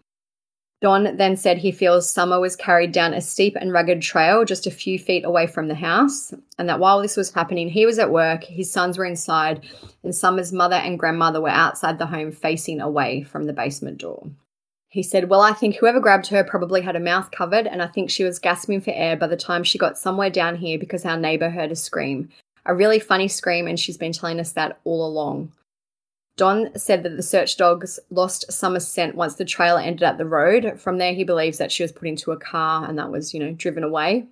Don 0.82 1.16
then 1.16 1.38
said 1.38 1.60
he 1.60 1.72
feels 1.72 2.10
Summer 2.10 2.40
was 2.40 2.56
carried 2.56 2.92
down 2.92 3.14
a 3.14 3.22
steep 3.22 3.56
and 3.56 3.72
rugged 3.72 4.02
trail 4.02 4.44
just 4.44 4.66
a 4.66 4.72
few 4.72 4.98
feet 4.98 5.24
away 5.24 5.46
from 5.46 5.68
the 5.68 5.76
house, 5.76 6.34
and 6.58 6.68
that 6.68 6.80
while 6.80 7.00
this 7.00 7.16
was 7.16 7.32
happening, 7.32 7.70
he 7.70 7.86
was 7.86 8.00
at 8.00 8.12
work, 8.12 8.44
his 8.44 8.72
sons 8.72 8.98
were 8.98 9.06
inside, 9.06 9.64
and 10.04 10.16
Summer's 10.16 10.52
mother 10.52 10.76
and 10.76 10.98
grandmother 10.98 11.40
were 11.40 11.50
outside 11.50 12.00
the 12.00 12.08
home 12.08 12.32
facing 12.32 12.82
away 12.82 13.22
from 13.22 13.44
the 13.44 13.54
basement 13.54 14.00
door. 14.00 14.28
He 14.90 15.04
said, 15.04 15.30
Well, 15.30 15.42
I 15.42 15.54
think 15.54 15.76
whoever 15.76 16.00
grabbed 16.00 16.28
her 16.28 16.44
probably 16.44 16.82
had 16.82 16.96
her 16.96 17.02
mouth 17.02 17.30
covered, 17.30 17.68
and 17.68 17.84
I 17.84 17.88
think 17.88 18.10
she 18.10 18.24
was 18.24 18.40
gasping 18.40 18.82
for 18.82 18.92
air 18.92 19.16
by 19.16 19.28
the 19.28 19.38
time 19.38 19.64
she 19.64 19.78
got 19.78 20.00
somewhere 20.00 20.32
down 20.32 20.56
here 20.56 20.80
because 20.80 21.06
our 21.06 21.16
neighbor 21.16 21.50
heard 21.50 21.72
a 21.72 21.76
scream. 21.76 22.28
A 22.66 22.74
really 22.74 23.00
funny 23.00 23.28
scream, 23.28 23.68
and 23.68 23.80
she's 23.80 23.98
been 23.98 24.14
telling 24.14 24.40
us 24.40 24.54
that 24.54 24.80
all 24.84 25.06
along. 25.08 25.52
Don 26.38 26.70
said 26.78 27.04
that 27.04 27.16
the 27.18 27.24
search 27.24 27.58
dogs 27.58 28.00
lost 28.10 28.52
Summer's 28.52 28.88
scent 28.88 29.16
once 29.16 29.36
the 29.36 29.46
trailer 29.46 29.80
ended 29.80 30.04
at 30.04 30.18
the 30.18 30.26
road. 30.26 30.80
From 30.80 30.98
there, 30.98 31.14
he 31.14 31.24
believes 31.24 31.58
that 31.58 31.72
she 31.72 31.84
was 31.84 31.92
put 31.92 32.08
into 32.08 32.32
a 32.32 32.38
car 32.38 32.88
and 32.88 32.98
that 32.98 33.12
was, 33.12 33.34
you 33.34 33.40
know, 33.40 33.52
driven 33.52 33.84
away. 33.84 34.28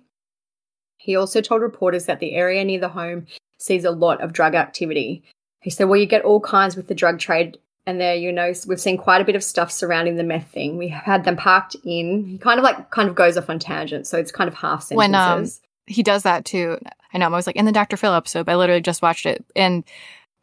He 0.96 1.16
also 1.16 1.40
told 1.40 1.62
reporters 1.62 2.06
that 2.06 2.20
the 2.20 2.34
area 2.34 2.64
near 2.64 2.80
the 2.80 2.88
home 2.88 3.26
sees 3.58 3.84
a 3.84 3.90
lot 3.90 4.20
of 4.20 4.32
drug 4.32 4.54
activity. 4.54 5.22
He 5.60 5.70
said, 5.70 5.84
Well, 5.84 6.00
you 6.00 6.06
get 6.06 6.24
all 6.24 6.40
kinds 6.40 6.76
with 6.76 6.88
the 6.88 6.94
drug 6.94 7.18
trade, 7.18 7.58
and 7.86 8.00
there, 8.00 8.14
you 8.14 8.32
know, 8.32 8.52
we've 8.66 8.80
seen 8.80 8.98
quite 8.98 9.20
a 9.20 9.24
bit 9.24 9.36
of 9.36 9.44
stuff 9.44 9.70
surrounding 9.70 10.16
the 10.16 10.24
meth 10.24 10.50
thing. 10.50 10.76
We 10.76 10.88
had 10.88 11.24
them 11.24 11.36
parked 11.36 11.76
in. 11.84 12.26
He 12.26 12.38
kind 12.38 12.58
of 12.58 12.64
like 12.64 12.90
kind 12.90 13.08
of 13.08 13.14
goes 13.14 13.36
off 13.36 13.48
on 13.48 13.58
tangents, 13.58 14.10
so 14.10 14.18
it's 14.18 14.32
kind 14.32 14.48
of 14.48 14.54
half 14.54 14.82
sentences. 14.82 14.96
When, 14.96 15.14
um, 15.14 15.46
he 15.86 16.02
does 16.02 16.22
that 16.22 16.44
too. 16.44 16.78
I 17.12 17.18
know 17.18 17.26
I 17.26 17.30
was 17.30 17.46
like 17.46 17.56
in 17.56 17.64
the 17.64 17.72
Dr. 17.72 17.96
Phil 17.96 18.14
episode, 18.14 18.48
I 18.48 18.56
literally 18.56 18.80
just 18.80 19.02
watched 19.02 19.26
it. 19.26 19.44
And 19.56 19.84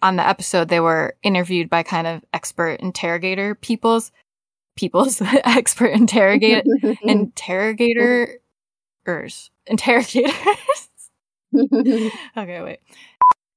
on 0.01 0.15
the 0.15 0.27
episode, 0.27 0.69
they 0.69 0.79
were 0.79 1.15
interviewed 1.23 1.69
by 1.69 1.83
kind 1.83 2.07
of 2.07 2.23
expert 2.33 2.79
interrogator 2.79 3.55
peoples, 3.55 4.11
peoples, 4.75 5.21
expert 5.43 5.87
interrogator, 5.87 6.63
interrogator, 7.01 8.39
interrogators. 9.67 10.89
okay, 11.55 12.61
wait. 12.61 12.79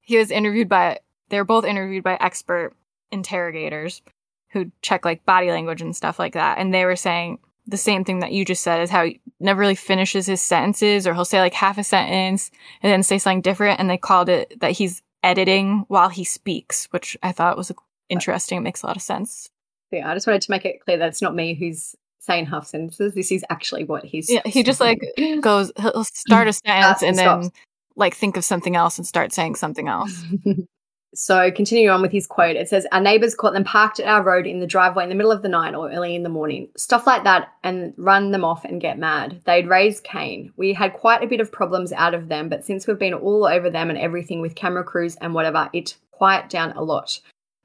He 0.01 0.17
was 0.17 0.31
interviewed 0.31 0.69
by, 0.69 1.01
they 1.29 1.39
were 1.39 1.45
both 1.45 1.65
interviewed 1.65 2.05
by 2.05 2.17
expert 2.21 2.75
interrogators 3.11 4.03
who 4.51 4.71
check 4.83 5.05
like 5.05 5.25
body 5.25 5.51
language 5.51 5.83
and 5.83 5.95
stuff 5.95 6.19
like 6.19 6.35
that. 6.35 6.59
And 6.59 6.73
they 6.75 6.85
were 6.85 6.97
saying 6.97 7.39
the 7.67 7.77
same 7.77 8.05
thing 8.05 8.21
that 8.21 8.33
you 8.33 8.45
just 8.45 8.63
said 8.63 8.81
is 8.81 8.91
how 8.91 9.05
he 9.05 9.21
never 9.39 9.61
really 9.61 9.75
finishes 9.77 10.27
his 10.27 10.41
sentences 10.41 11.07
or 11.07 11.15
he'll 11.15 11.25
say 11.25 11.41
like 11.41 11.55
half 11.55 11.79
a 11.79 11.85
sentence 11.85 12.51
and 12.83 12.91
then 12.91 13.03
say 13.03 13.19
something 13.19 13.43
different. 13.43 13.79
And 13.79 13.89
they 13.89 13.99
called 13.99 14.29
it 14.29 14.59
that 14.61 14.73
he's 14.73 15.03
editing 15.23 15.85
while 15.89 16.09
he 16.09 16.25
speaks, 16.25 16.87
which 16.91 17.17
I 17.23 17.33
thought 17.33 17.57
was 17.57 17.73
interesting. 18.09 18.59
It 18.59 18.63
makes 18.63 18.83
a 18.83 18.87
lot 18.87 18.97
of 18.97 19.03
sense. 19.03 19.51
yeah, 19.91 20.11
I 20.11 20.15
just 20.15 20.27
wanted 20.27 20.43
to 20.43 20.51
make 20.51 20.65
it 20.65 20.81
clear 20.81 20.99
that 20.99 21.09
it's 21.09 21.23
not 21.23 21.35
me 21.35 21.55
who's 21.55 21.95
saying 22.21 22.47
half 22.47 22.67
sentences. 22.67 23.15
This 23.15 23.33
is 23.33 23.45
actually 23.51 23.85
what 23.85 24.05
he's. 24.05 24.31
Yeah, 24.31 24.43
he 24.45 24.63
just 24.63 24.81
like 24.81 25.01
goes, 25.41 25.73
he'll 25.79 26.05
start 26.05 26.49
a 26.49 26.53
sentence 26.53 27.03
and 27.03 27.19
and 27.19 27.19
then 27.19 27.53
like 27.97 28.15
think 28.15 28.37
of 28.37 28.45
something 28.45 28.77
else 28.77 28.99
and 28.99 29.07
start 29.07 29.33
saying 29.33 29.57
something 29.57 29.89
else. 29.89 30.25
So, 31.13 31.51
continuing 31.51 31.91
on 31.91 32.03
with 32.03 32.13
his 32.13 32.29
quote, 32.29 32.55
it 32.55 32.69
says, 32.69 32.87
Our 32.93 33.01
neighbors 33.01 33.35
caught 33.35 33.53
them 33.53 33.65
parked 33.65 33.99
at 33.99 34.07
our 34.07 34.23
road 34.23 34.47
in 34.47 34.61
the 34.61 34.67
driveway 34.67 35.03
in 35.03 35.09
the 35.09 35.17
middle 35.17 35.33
of 35.33 35.43
the 35.43 35.49
night 35.49 35.75
or 35.75 35.91
early 35.91 36.15
in 36.15 36.23
the 36.23 36.29
morning. 36.29 36.69
Stuff 36.77 37.05
like 37.05 37.25
that 37.25 37.49
and 37.65 37.93
run 37.97 38.31
them 38.31 38.45
off 38.45 38.65
and 38.65 38.81
get 38.81 38.97
mad. 38.97 39.43
They'd 39.45 39.69
raise 39.69 40.01
Cain. 40.01 40.53
We 40.57 40.73
had 40.73 40.95
quite 40.95 41.25
a 41.25 41.27
bit 41.27 41.41
of 41.41 41.51
problems 41.51 41.93
out 41.93 42.15
of 42.15 42.29
them, 42.29 42.49
but 42.49 42.65
since 42.65 42.87
we've 42.87 42.99
been 42.99 43.15
all 43.15 43.45
over 43.45 43.71
them 43.71 43.91
and 43.91 43.99
everything 43.99 44.41
with 44.41 44.55
camera 44.55 44.85
crews 44.85 45.17
and 45.17 45.35
whatever, 45.35 45.69
it 45.73 45.97
quiet 46.13 46.49
down 46.49 46.73
a 46.73 46.83
lot. 46.83 47.19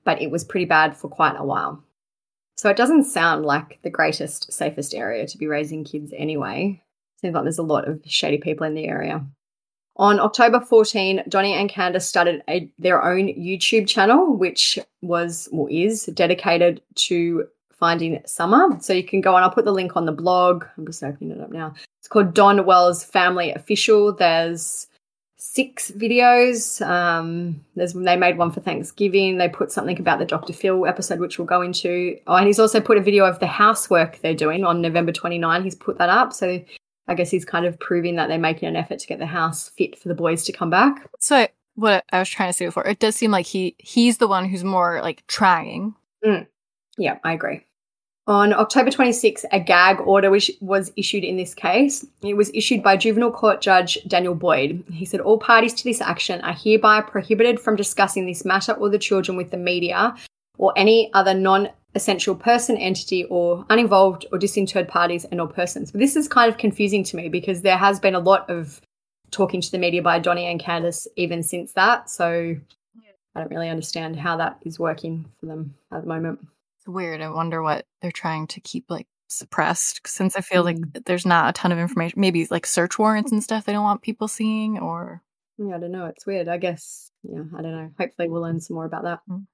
But 0.04 0.22
it 0.24 0.32
was 0.32 0.44
pretty 0.44 0.66
bad 0.66 0.98
for 0.98 1.08
quite 1.08 1.36
a 1.38 1.46
while. 1.46 1.84
So, 2.58 2.70
it 2.70 2.78
doesn't 2.78 3.04
sound 3.04 3.46
like 3.46 3.80
the 3.84 3.90
greatest, 3.92 4.52
safest 4.52 4.96
area 4.96 5.28
to 5.28 5.38
be 5.38 5.46
raising 5.46 5.84
kids 5.84 6.14
anyway. 6.18 6.82
Seems 7.22 7.36
like 7.36 7.44
there's 7.44 7.60
a 7.60 7.64
lot 7.64 7.88
of 7.88 8.02
shady 8.06 8.38
people 8.38 8.66
in 8.66 8.74
the 8.74 8.88
area. 8.88 9.24
On 9.98 10.20
October 10.20 10.60
14, 10.60 11.24
Donnie 11.30 11.54
and 11.54 11.70
Candus 11.70 12.02
started 12.02 12.44
a, 12.50 12.70
their 12.78 13.04
own 13.04 13.28
YouTube 13.30 13.88
channel, 13.88 14.36
which 14.36 14.78
was 15.02 15.48
or 15.54 15.70
is 15.70 16.06
dedicated 16.08 16.82
to 16.96 17.48
finding 17.72 18.22
Summer. 18.26 18.78
So 18.82 18.94
you 18.94 19.04
can 19.04 19.22
go 19.22 19.36
on, 19.36 19.44
I'll 19.44 19.52
put 19.52 19.66
the 19.66 19.72
link 19.72 19.96
on 19.96 20.06
the 20.06 20.12
blog. 20.12 20.66
I'm 20.78 20.86
just 20.86 21.04
opening 21.04 21.38
it 21.38 21.42
up 21.42 21.52
now. 21.52 21.74
It's 22.00 22.08
called 22.08 22.34
Don 22.34 22.66
Wells 22.66 23.04
Family 23.04 23.52
Official. 23.52 24.14
There's 24.14 24.88
six 25.38 25.92
videos. 25.92 26.86
Um, 26.86 27.64
there's 27.76 27.94
they 27.94 28.18
made 28.18 28.38
one 28.38 28.52
for 28.52 28.62
Thanksgiving. 28.62 29.38
They 29.38 29.48
put 29.48 29.72
something 29.72 30.00
about 30.00 30.20
the 30.20 30.26
Dr. 30.26 30.54
Phil 30.54 30.86
episode, 30.86 31.20
which 31.20 31.38
we'll 31.38 31.48
go 31.48 31.62
into. 31.62 32.18
Oh, 32.28 32.36
and 32.36 32.48
he's 32.48 32.60
also 32.60 32.82
put 32.82 32.98
a 32.98 33.02
video 33.02 33.26
of 33.26 33.40
the 33.40 33.48
housework 33.48 34.20
they're 34.20 34.34
doing 34.34 34.66
on 34.66 34.82
November 34.82 35.12
29. 35.12 35.64
He's 35.64 35.76
put 35.76 35.98
that 35.98 36.10
up. 36.10 36.34
So 36.34 36.62
I 37.08 37.14
guess 37.14 37.30
he's 37.30 37.46
kind 37.46 37.66
of 37.66 37.80
proving 37.80 38.16
that 38.16 38.28
they're 38.28 38.38
making 38.38 38.68
an 38.68 38.76
effort 38.76 39.00
to 39.00 39.08
get 39.08 39.20
the 39.20 39.26
house 39.26 39.70
fit 39.70 39.98
for 39.98 40.08
the 40.08 40.16
boys 40.16 40.44
to 40.46 40.52
come 40.52 40.70
back. 40.70 41.08
So 41.20 41.48
what 41.76 42.06
I 42.12 42.20
was 42.20 42.30
trying 42.30 42.50
to 42.50 42.54
say 42.54 42.66
before, 42.66 42.86
it 42.88 43.00
does 43.00 43.16
seem 43.16 43.32
like 43.32 43.46
he 43.46 43.76
he's 43.78 44.18
the 44.18 44.28
one 44.28 44.46
who's 44.46 44.64
more 44.64 45.02
like 45.02 45.26
trying. 45.28 45.96
Mm. 46.24 46.48
Yeah, 46.98 47.20
I 47.24 47.34
agree. 47.34 47.62
On 48.28 48.54
October 48.54 48.90
26, 48.90 49.46
a 49.52 49.60
gag 49.60 50.00
order 50.00 50.32
was, 50.32 50.50
was 50.60 50.92
issued 50.98 51.24
in 51.24 51.38
this 51.38 51.54
case. 51.54 52.04
It 52.24 52.34
was 52.36 52.50
issued 52.56 52.82
by 52.82 52.98
juvenile 52.98 53.32
court 53.32 53.62
judge 53.62 54.00
Daniel 54.08 54.34
Boyd. 54.34 54.84
He 54.92 55.06
said 55.06 55.20
all 55.20 55.38
parties 55.38 55.76
to 55.76 55.84
this 55.84 56.02
action 56.02 56.42
are 56.42 56.54
hereby 56.54 57.02
prohibited 57.02 57.60
from 57.60 57.76
discussing 57.76 58.26
this 58.26 58.44
matter 58.44 58.72
or 58.74 58.90
the 58.90 58.98
children 58.98 59.38
with 59.38 59.52
the 59.52 59.58
media 59.58 60.16
or 60.58 60.74
any 60.76 61.12
other 61.14 61.36
non 61.36 61.70
essential 61.96 62.36
person, 62.36 62.78
entity, 62.78 63.24
or 63.26 63.66
uninvolved 63.70 64.26
or 64.32 64.38
disinterred 64.38 64.88
parties 64.88 65.26
and 65.26 65.42
or 65.42 65.48
persons. 65.48 65.92
But 65.92 66.00
this 66.00 66.16
is 66.16 66.28
kind 66.28 66.52
of 66.52 66.58
confusing 66.58 67.04
to 67.06 67.16
me 67.16 67.30
because 67.30 67.62
there 67.62 67.78
has 67.78 68.00
been 68.00 68.16
a 68.16 68.20
lot 68.20 68.50
of 68.50 68.82
talking 69.32 69.62
to 69.62 69.72
the 69.72 69.78
media 69.78 70.02
by 70.02 70.20
Donnie 70.20 70.46
and 70.46 70.62
Candus 70.62 71.08
even 71.16 71.42
since 71.42 71.74
that. 71.74 72.10
So 72.10 72.56
I 73.36 73.40
don't 73.40 73.52
really 73.52 73.70
understand 73.70 74.18
how 74.18 74.38
that 74.38 74.60
is 74.62 74.80
working 74.80 75.26
for 75.40 75.46
them 75.46 75.76
at 75.92 76.02
the 76.02 76.08
moment 76.08 76.40
It's 76.78 76.88
weird. 76.88 77.22
I 77.22 77.30
wonder 77.30 77.62
what 77.62 77.86
they're 78.02 78.12
trying 78.12 78.48
to 78.48 78.62
keep 78.62 78.86
like 78.90 79.08
suppressed 79.28 80.02
since 80.08 80.36
I 80.36 80.42
feel 80.42 80.64
mm. 80.64 80.66
like 80.66 81.06
there's 81.06 81.26
not 81.26 81.50
a 81.50 81.54
ton 81.54 81.72
of 81.72 81.80
information. 81.80 82.22
Maybe 82.22 82.48
like 82.50 82.66
search 82.66 83.00
warrants 83.00 83.32
and 83.32 83.44
stuff 83.44 83.66
they 83.66 83.74
don't 83.74 83.84
want 83.84 84.02
people 84.02 84.28
seeing 84.28 84.80
or 84.80 85.22
yeah, 85.58 85.76
I 85.76 85.80
don't 85.80 85.92
know. 85.92 86.06
It's 86.06 86.26
weird. 86.26 86.48
I 86.48 86.58
guess 86.58 87.12
yeah, 87.24 87.44
I 87.58 87.62
don't 87.62 87.72
know. 87.72 87.92
Hopefully 87.98 88.30
we'll 88.30 88.42
learn 88.42 88.60
some 88.60 88.76
more 88.76 88.86
about 88.86 89.04
that. 89.04 89.20
Mm. 89.30 89.46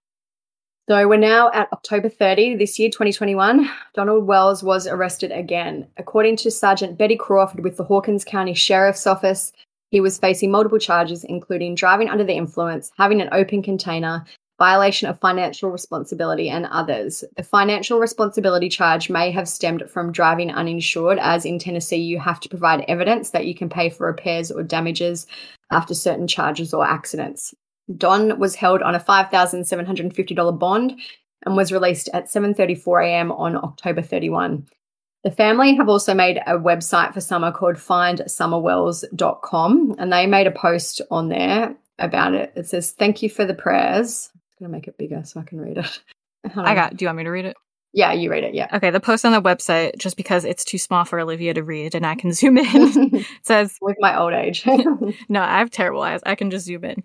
So 0.91 1.07
we're 1.07 1.15
now 1.15 1.49
at 1.53 1.71
October 1.71 2.09
30 2.09 2.55
this 2.55 2.77
year, 2.77 2.89
2021. 2.89 3.65
Donald 3.93 4.27
Wells 4.27 4.61
was 4.61 4.87
arrested 4.87 5.31
again. 5.31 5.87
According 5.95 6.35
to 6.35 6.51
Sergeant 6.51 6.97
Betty 6.97 7.15
Crawford 7.15 7.63
with 7.63 7.77
the 7.77 7.85
Hawkins 7.85 8.25
County 8.25 8.53
Sheriff's 8.53 9.07
Office, 9.07 9.53
he 9.89 10.01
was 10.01 10.17
facing 10.17 10.51
multiple 10.51 10.79
charges, 10.79 11.23
including 11.23 11.75
driving 11.75 12.09
under 12.09 12.25
the 12.25 12.35
influence, 12.35 12.91
having 12.97 13.21
an 13.21 13.29
open 13.31 13.63
container, 13.63 14.25
violation 14.59 15.07
of 15.07 15.17
financial 15.21 15.71
responsibility, 15.71 16.49
and 16.49 16.65
others. 16.65 17.23
The 17.37 17.43
financial 17.43 17.97
responsibility 17.97 18.67
charge 18.67 19.09
may 19.09 19.31
have 19.31 19.47
stemmed 19.47 19.89
from 19.89 20.11
driving 20.11 20.51
uninsured, 20.51 21.19
as 21.19 21.45
in 21.45 21.57
Tennessee, 21.57 22.01
you 22.01 22.19
have 22.19 22.41
to 22.41 22.49
provide 22.49 22.83
evidence 22.89 23.29
that 23.29 23.45
you 23.45 23.55
can 23.55 23.69
pay 23.69 23.89
for 23.89 24.07
repairs 24.07 24.51
or 24.51 24.61
damages 24.61 25.25
after 25.71 25.93
certain 25.93 26.27
charges 26.27 26.73
or 26.73 26.85
accidents. 26.85 27.55
Don 27.97 28.39
was 28.39 28.55
held 28.55 28.81
on 28.81 28.95
a 28.95 28.99
$5,750 28.99 30.59
bond 30.59 30.99
and 31.45 31.55
was 31.55 31.71
released 31.71 32.09
at 32.13 32.29
7:34 32.29 33.05
a.m. 33.05 33.31
on 33.31 33.55
October 33.55 34.01
31. 34.01 34.65
The 35.23 35.31
family 35.31 35.75
have 35.75 35.87
also 35.87 36.15
made 36.15 36.37
a 36.47 36.57
website 36.57 37.13
for 37.13 37.21
Summer 37.21 37.51
called 37.51 37.75
findsummerwells.com 37.75 39.95
and 39.99 40.11
they 40.11 40.25
made 40.25 40.47
a 40.47 40.51
post 40.51 40.99
on 41.11 41.29
there 41.29 41.75
about 41.99 42.33
it. 42.33 42.51
It 42.55 42.67
says, 42.67 42.89
Thank 42.91 43.21
you 43.21 43.29
for 43.29 43.45
the 43.45 43.53
prayers 43.53 44.31
It's 44.33 44.55
gonna 44.59 44.71
make 44.71 44.87
it 44.87 44.97
bigger 44.97 45.23
so 45.23 45.39
I 45.39 45.43
can 45.43 45.61
read 45.61 45.77
it. 45.77 46.01
I 46.55 46.73
got. 46.73 46.97
Do 46.97 47.05
you 47.05 47.07
want 47.07 47.19
me 47.19 47.23
to 47.25 47.29
read 47.29 47.45
it? 47.45 47.55
Yeah, 47.93 48.13
you 48.13 48.31
read 48.31 48.45
it. 48.45 48.55
Yeah. 48.55 48.67
Okay. 48.73 48.89
The 48.89 48.99
post 48.99 49.23
on 49.25 49.33
the 49.33 49.41
website, 49.41 49.97
just 49.97 50.17
because 50.17 50.45
it's 50.45 50.63
too 50.63 50.77
small 50.77 51.03
for 51.03 51.19
Olivia 51.19 51.53
to 51.53 51.61
read 51.61 51.93
and 51.93 52.05
I 52.05 52.15
can 52.15 52.31
zoom 52.33 52.57
in, 52.57 53.25
says 53.43 53.77
with 53.81 53.97
my 53.99 54.17
old 54.17 54.33
age. 54.33 54.65
no, 54.65 55.41
I 55.41 55.59
have 55.59 55.69
terrible 55.69 56.01
eyes. 56.01 56.21
I 56.25 56.35
can 56.35 56.49
just 56.49 56.65
zoom 56.65 56.85
in. 56.85 57.03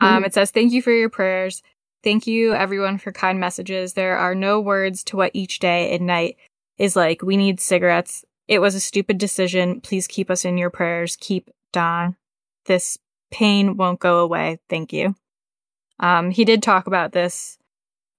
Um, 0.00 0.24
it 0.24 0.34
says, 0.34 0.50
"Thank 0.50 0.72
you 0.72 0.82
for 0.82 0.92
your 0.92 1.10
prayers. 1.10 1.62
Thank 2.02 2.26
you, 2.26 2.54
everyone, 2.54 2.98
for 2.98 3.12
kind 3.12 3.40
messages. 3.40 3.94
There 3.94 4.16
are 4.16 4.34
no 4.34 4.60
words 4.60 5.02
to 5.04 5.16
what 5.16 5.30
each 5.34 5.58
day 5.58 5.94
and 5.94 6.06
night 6.06 6.36
is 6.78 6.96
like. 6.96 7.22
We 7.22 7.36
need 7.36 7.60
cigarettes. 7.60 8.24
It 8.46 8.58
was 8.58 8.74
a 8.74 8.80
stupid 8.80 9.18
decision. 9.18 9.80
Please 9.80 10.06
keep 10.06 10.30
us 10.30 10.44
in 10.44 10.58
your 10.58 10.70
prayers. 10.70 11.16
Keep 11.16 11.50
Don. 11.72 12.16
This 12.66 12.98
pain 13.30 13.76
won't 13.76 14.00
go 14.00 14.20
away. 14.20 14.58
Thank 14.68 14.92
you." 14.92 15.14
Um, 16.00 16.30
he 16.30 16.44
did 16.44 16.62
talk 16.62 16.86
about 16.86 17.12
this 17.12 17.58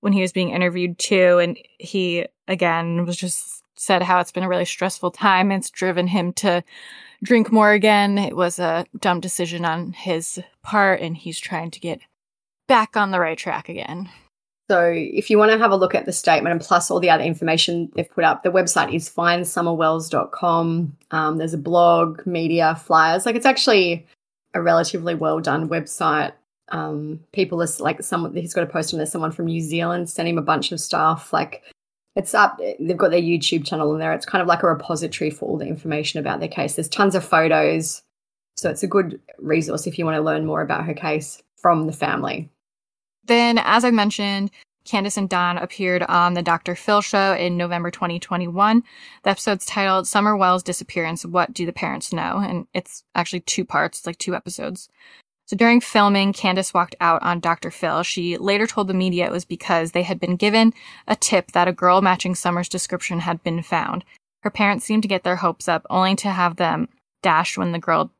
when 0.02 0.14
he 0.14 0.22
was 0.22 0.32
being 0.32 0.50
interviewed 0.50 0.98
too, 0.98 1.40
and 1.40 1.58
he 1.80 2.26
again 2.48 3.06
was 3.06 3.18
just 3.18 3.64
said 3.76 4.02
how 4.02 4.20
it's 4.20 4.32
been 4.32 4.44
a 4.44 4.50
really 4.50 4.66
stressful 4.66 5.12
time. 5.12 5.52
It's 5.52 5.70
driven 5.70 6.08
him 6.08 6.32
to 6.34 6.64
drink 7.24 7.52
more 7.52 7.72
again. 7.72 8.18
It 8.18 8.36
was 8.36 8.60
a 8.60 8.86
dumb 9.00 9.20
decision 9.20 9.66
on 9.66 9.94
his 9.94 10.42
part, 10.64 11.02
and 11.02 11.16
he's 11.16 11.40
trying 11.40 11.72
to 11.72 11.80
get 11.80 12.00
back 12.68 12.98
on 12.98 13.12
the 13.12 13.20
right 13.20 13.38
track 13.38 13.70
again. 13.70 14.10
So, 14.70 14.92
if 14.96 15.30
you 15.30 15.38
want 15.38 15.52
to 15.52 15.60
have 15.60 15.72
a 15.72 15.76
look 15.76 15.94
at 15.94 16.06
the 16.06 16.12
statement 16.12 16.52
and 16.52 16.62
plus 16.62 16.90
all 16.90 17.00
the 17.00 17.10
other 17.10 17.24
information 17.24 17.92
they've 17.96 18.10
put 18.10 18.24
up, 18.24 18.42
the 18.42 18.50
website 18.50 18.94
is 18.94 19.10
findsummerwells.com. 19.10 20.98
Um, 21.12 21.38
there's 21.38 21.54
a 21.54 21.60
blog, 21.60 22.26
media, 22.26 22.76
flyers. 22.76 23.26
Like, 23.26 23.36
it's 23.36 23.46
actually 23.46 24.08
a 24.56 24.62
relatively 24.62 25.14
well 25.14 25.40
done 25.40 25.70
website 25.70 26.34
um, 26.70 27.20
people 27.32 27.62
are 27.62 27.68
like 27.80 28.02
someone 28.02 28.34
he's 28.36 28.54
got 28.54 28.64
a 28.64 28.68
post 28.68 28.94
on 28.94 28.98
there 28.98 29.06
someone 29.06 29.32
from 29.32 29.46
new 29.46 29.62
zealand 29.62 30.10
sent 30.10 30.28
him 30.28 30.38
a 30.38 30.44
bunch 30.44 30.72
of 30.72 30.80
stuff 30.80 31.32
like 31.32 31.64
it's 32.16 32.34
up 32.34 32.60
they've 32.80 32.98
got 32.98 33.12
their 33.12 33.22
youtube 33.22 33.66
channel 33.66 33.94
in 33.94 34.00
there 34.00 34.14
it's 34.14 34.26
kind 34.26 34.42
of 34.42 34.48
like 34.48 34.64
a 34.64 34.68
repository 34.68 35.30
for 35.30 35.50
all 35.50 35.58
the 35.58 35.68
information 35.68 36.20
about 36.20 36.40
their 36.40 36.50
case 36.50 36.76
there's 36.76 36.90
tons 36.90 37.16
of 37.16 37.24
photos 37.24 38.02
so 38.56 38.70
it's 38.70 38.84
a 38.84 38.88
good 38.88 39.20
resource 39.38 39.86
if 39.86 40.00
you 40.00 40.06
want 40.06 40.16
to 40.16 40.22
learn 40.22 40.46
more 40.46 40.62
about 40.62 40.86
her 40.86 40.94
case 40.94 41.42
from 41.58 41.86
the 41.88 41.94
family 41.94 42.50
then 43.26 43.58
as 43.60 43.84
i 43.84 43.92
mentioned 43.92 44.52
Candus 44.86 45.18
and 45.18 45.28
Don 45.28 45.58
appeared 45.58 46.04
on 46.04 46.36
the 46.36 46.44
Dr. 46.44 46.76
Phil 46.76 47.02
show 47.02 47.34
in 47.34 47.58
November 47.58 47.90
2021. 47.90 48.84
The 49.24 49.30
episode's 49.32 49.66
titled 49.66 50.08
Summer 50.08 50.38
Wells 50.38 50.62
Disappearance 50.62 51.26
What 51.26 51.54
Do 51.54 51.66
the 51.66 51.74
Parents 51.74 52.14
Know? 52.14 52.38
And 52.38 52.68
it's 52.74 53.04
actually 53.16 53.40
two 53.42 53.66
parts, 53.66 54.00
it's 54.00 54.08
like 54.08 54.20
two 54.20 54.36
episodes. 54.36 54.88
So 55.48 55.56
during 55.56 55.80
filming, 55.80 56.34
Candus 56.34 56.74
walked 56.74 56.96
out 57.00 57.22
on 57.22 57.40
Dr. 57.40 57.70
Phil. 57.70 58.02
She 58.02 58.38
later 58.38 58.66
told 58.66 58.88
the 58.88 58.96
media 58.96 59.26
it 59.26 59.32
was 59.32 59.46
because 59.46 59.92
they 59.92 60.02
had 60.02 60.20
been 60.20 60.36
given 60.36 60.74
a 61.08 61.16
tip 61.16 61.52
that 61.52 61.68
a 61.68 61.74
girl 61.74 62.02
matching 62.02 62.34
Summer's 62.34 62.70
description 62.70 63.20
had 63.20 63.44
been 63.44 63.62
found. 63.62 64.04
Her 64.42 64.50
parents 64.50 64.86
seemed 64.86 65.04
to 65.04 65.10
get 65.10 65.24
their 65.24 65.36
hopes 65.36 65.68
up, 65.68 65.86
only 65.90 66.16
to 66.18 66.30
have 66.30 66.56
them 66.56 66.90
dashed 67.22 67.58
when 67.58 67.72
the 67.72 67.80
girl 67.80 68.12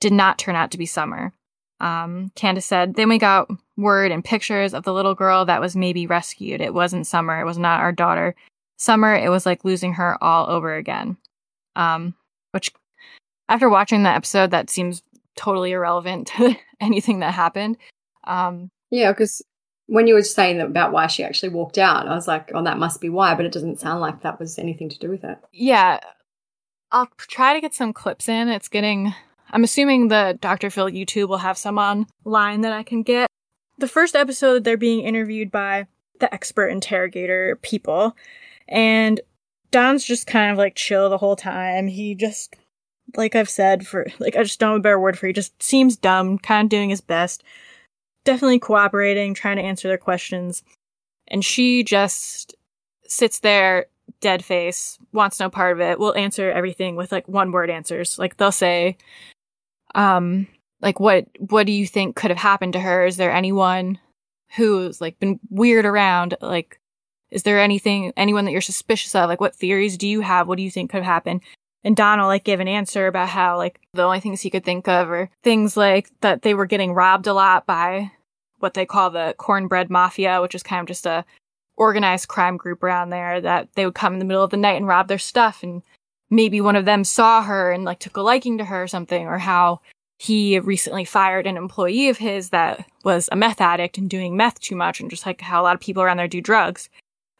did 0.00 0.12
not 0.12 0.38
turn 0.38 0.54
out 0.54 0.70
to 0.70 0.78
be 0.78 0.86
Summer. 0.86 1.32
Um, 1.80 2.30
Candus 2.36 2.64
said, 2.64 2.94
Then 2.94 3.08
we 3.08 3.18
got 3.18 3.50
word 3.76 4.12
and 4.12 4.24
pictures 4.24 4.74
of 4.74 4.84
the 4.84 4.92
little 4.92 5.14
girl 5.14 5.46
that 5.46 5.60
was 5.60 5.74
maybe 5.74 6.06
rescued. 6.06 6.60
It 6.60 6.74
wasn't 6.74 7.06
Summer. 7.06 7.40
It 7.40 7.44
was 7.44 7.58
not 7.58 7.80
our 7.80 7.92
daughter. 7.92 8.34
Summer, 8.76 9.14
it 9.14 9.30
was 9.30 9.46
like 9.46 9.64
losing 9.64 9.94
her 9.94 10.22
all 10.22 10.48
over 10.48 10.74
again. 10.74 11.16
Um, 11.76 12.14
which, 12.52 12.70
after 13.48 13.68
watching 13.68 14.02
the 14.02 14.10
episode, 14.10 14.50
that 14.50 14.68
seems 14.68 15.02
totally 15.36 15.72
irrelevant 15.72 16.28
to 16.28 16.56
anything 16.80 17.20
that 17.20 17.34
happened. 17.34 17.76
Um, 18.24 18.70
yeah, 18.90 19.12
because 19.12 19.42
when 19.86 20.06
you 20.06 20.14
were 20.14 20.22
saying 20.22 20.60
about 20.60 20.92
why 20.92 21.06
she 21.06 21.24
actually 21.24 21.48
walked 21.48 21.78
out, 21.78 22.06
I 22.06 22.14
was 22.14 22.28
like, 22.28 22.50
oh, 22.54 22.62
that 22.62 22.78
must 22.78 23.00
be 23.00 23.08
why, 23.08 23.34
but 23.34 23.44
it 23.44 23.52
doesn't 23.52 23.80
sound 23.80 24.00
like 24.00 24.22
that 24.22 24.38
was 24.38 24.58
anything 24.58 24.88
to 24.88 24.98
do 24.98 25.10
with 25.10 25.24
it. 25.24 25.38
Yeah. 25.52 25.98
I'll 26.92 27.08
try 27.18 27.54
to 27.54 27.60
get 27.60 27.74
some 27.74 27.92
clips 27.92 28.28
in. 28.28 28.48
It's 28.48 28.68
getting, 28.68 29.14
I'm 29.50 29.64
assuming 29.64 30.08
the 30.08 30.38
Dr. 30.40 30.70
Phil 30.70 30.90
YouTube 30.90 31.28
will 31.28 31.38
have 31.38 31.58
some 31.58 31.78
online 31.78 32.60
that 32.60 32.72
I 32.72 32.82
can 32.82 33.02
get. 33.02 33.28
The 33.78 33.88
first 33.88 34.14
episode, 34.14 34.62
they're 34.62 34.76
being 34.76 35.00
interviewed 35.00 35.50
by 35.50 35.86
the 36.20 36.32
expert 36.32 36.68
interrogator 36.68 37.56
people, 37.62 38.14
and 38.68 39.20
Don's 39.70 40.04
just 40.04 40.26
kind 40.26 40.52
of 40.52 40.58
like 40.58 40.74
chill 40.74 41.08
the 41.08 41.18
whole 41.18 41.36
time. 41.36 41.86
He 41.86 42.14
just 42.14 42.54
like 43.16 43.34
I've 43.34 43.50
said 43.50 43.86
for 43.86 44.06
like 44.18 44.36
I 44.36 44.42
just 44.42 44.60
don't 44.60 44.72
have 44.72 44.80
a 44.80 44.82
better 44.82 45.00
word 45.00 45.18
for 45.18 45.26
you. 45.26 45.32
Just 45.32 45.62
seems 45.62 45.96
dumb, 45.96 46.38
kind 46.38 46.66
of 46.66 46.70
doing 46.70 46.90
his 46.90 47.00
best, 47.00 47.42
definitely 48.24 48.58
cooperating, 48.58 49.34
trying 49.34 49.56
to 49.56 49.62
answer 49.62 49.88
their 49.88 49.98
questions, 49.98 50.62
and 51.28 51.44
she 51.44 51.82
just 51.84 52.54
sits 53.06 53.40
there, 53.40 53.86
dead 54.20 54.44
face, 54.44 54.98
wants 55.12 55.40
no 55.40 55.50
part 55.50 55.72
of 55.72 55.80
it. 55.80 55.98
Will 55.98 56.16
answer 56.16 56.50
everything 56.50 56.96
with 56.96 57.12
like 57.12 57.28
one 57.28 57.52
word 57.52 57.70
answers. 57.70 58.18
Like 58.18 58.36
they'll 58.36 58.52
say, 58.52 58.96
um, 59.94 60.46
like 60.80 61.00
what 61.00 61.26
what 61.38 61.66
do 61.66 61.72
you 61.72 61.86
think 61.86 62.16
could 62.16 62.30
have 62.30 62.38
happened 62.38 62.72
to 62.74 62.80
her? 62.80 63.06
Is 63.06 63.16
there 63.16 63.32
anyone 63.32 63.98
who's 64.56 65.00
like 65.00 65.18
been 65.18 65.38
weird 65.50 65.84
around? 65.84 66.36
Like, 66.40 66.80
is 67.30 67.42
there 67.44 67.60
anything 67.60 68.12
anyone 68.16 68.44
that 68.44 68.52
you're 68.52 68.60
suspicious 68.60 69.14
of? 69.14 69.28
Like, 69.28 69.40
what 69.40 69.54
theories 69.54 69.96
do 69.96 70.08
you 70.08 70.20
have? 70.20 70.48
What 70.48 70.56
do 70.56 70.62
you 70.62 70.70
think 70.70 70.90
could 70.90 70.98
have 70.98 71.12
happened? 71.12 71.42
And 71.82 71.96
Donald 71.96 72.28
like 72.28 72.44
gave 72.44 72.60
an 72.60 72.68
answer 72.68 73.06
about 73.06 73.28
how 73.28 73.56
like 73.56 73.80
the 73.94 74.02
only 74.02 74.20
things 74.20 74.40
he 74.40 74.50
could 74.50 74.64
think 74.64 74.86
of 74.86 75.10
are 75.10 75.30
things 75.42 75.76
like 75.76 76.10
that 76.20 76.42
they 76.42 76.54
were 76.54 76.66
getting 76.66 76.92
robbed 76.92 77.26
a 77.26 77.32
lot 77.32 77.66
by 77.66 78.12
what 78.58 78.74
they 78.74 78.84
call 78.84 79.10
the 79.10 79.34
cornbread 79.38 79.90
mafia, 79.90 80.40
which 80.42 80.54
is 80.54 80.62
kind 80.62 80.80
of 80.80 80.86
just 80.86 81.06
a 81.06 81.24
organized 81.76 82.28
crime 82.28 82.58
group 82.58 82.82
around 82.82 83.08
there 83.08 83.40
that 83.40 83.68
they 83.74 83.86
would 83.86 83.94
come 83.94 84.12
in 84.12 84.18
the 84.18 84.24
middle 84.24 84.44
of 84.44 84.50
the 84.50 84.56
night 84.56 84.76
and 84.76 84.86
rob 84.86 85.08
their 85.08 85.18
stuff 85.18 85.62
and 85.62 85.82
maybe 86.28 86.60
one 86.60 86.76
of 86.76 86.84
them 86.84 87.02
saw 87.04 87.42
her 87.42 87.72
and 87.72 87.84
like 87.84 87.98
took 87.98 88.18
a 88.18 88.20
liking 88.20 88.58
to 88.58 88.64
her 88.66 88.82
or 88.82 88.86
something 88.86 89.26
or 89.26 89.38
how 89.38 89.80
he 90.18 90.58
recently 90.58 91.06
fired 91.06 91.46
an 91.46 91.56
employee 91.56 92.10
of 92.10 92.18
his 92.18 92.50
that 92.50 92.86
was 93.02 93.30
a 93.32 93.36
meth 93.36 93.62
addict 93.62 93.96
and 93.96 94.10
doing 94.10 94.36
meth 94.36 94.60
too 94.60 94.76
much 94.76 95.00
and 95.00 95.08
just 95.08 95.24
like 95.24 95.40
how 95.40 95.62
a 95.62 95.64
lot 95.64 95.74
of 95.74 95.80
people 95.80 96.02
around 96.02 96.18
there 96.18 96.28
do 96.28 96.42
drugs. 96.42 96.90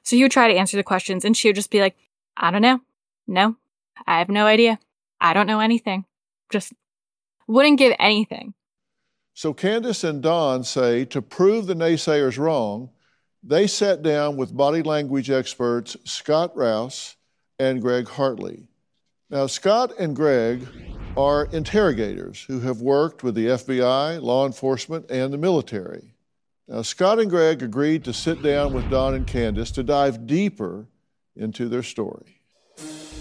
So 0.03 0.17
he 0.17 0.23
would 0.23 0.33
try 0.33 0.49
to 0.49 0.59
answer 0.59 0.79
the 0.79 0.83
questions 0.83 1.27
and 1.27 1.37
she 1.37 1.49
would 1.49 1.57
just 1.57 1.71
be 1.71 1.81
like, 1.81 1.97
I 2.39 2.51
don't 2.51 2.63
know. 2.63 2.81
No, 3.27 3.57
I 4.07 4.19
have 4.19 4.29
no 4.29 4.47
idea. 4.47 4.79
I 5.21 5.35
don't 5.35 5.47
know 5.47 5.61
anything. 5.61 6.05
Just 6.51 6.73
wouldn't 7.47 7.79
give 7.79 7.95
anything. 7.99 8.55
So 9.35 9.55
Candus 9.55 10.05
and 10.05 10.23
Don 10.23 10.65
say 10.65 11.05
to 11.07 11.23
prove 11.23 11.67
the 11.67 11.75
naysayers 11.75 12.39
wrong, 12.39 12.91
they 13.43 13.67
sat 13.67 14.03
down 14.03 14.37
with 14.37 14.57
body 14.57 14.83
language 14.83 15.31
experts 15.31 15.97
Scott 16.05 16.55
Rouse 16.57 17.17
and 17.59 17.81
Greg 17.81 18.09
Hartley. 18.09 18.69
Now, 19.31 19.47
Scott 19.47 19.93
and 19.99 20.15
Greg 20.15 20.67
are 21.17 21.47
interrogators 21.53 22.43
who 22.43 22.61
have 22.61 22.81
worked 22.81 23.23
with 23.23 23.35
the 23.35 23.47
FBI, 23.47 24.21
law 24.21 24.45
enforcement, 24.47 25.11
and 25.11 25.33
the 25.33 25.39
military. 25.39 26.15
Now, 26.69 26.83
Scott 26.83 27.19
and 27.19 27.31
Greg 27.31 27.63
agreed 27.63 28.05
to 28.05 28.13
sit 28.13 28.43
down 28.43 28.73
with 28.73 28.91
Don 28.91 29.15
and 29.15 29.27
Candus 29.27 29.73
to 29.75 29.83
dive 29.83 30.27
deeper 30.27 30.87
into 31.37 31.69
their 31.69 31.83
story. 31.83 32.40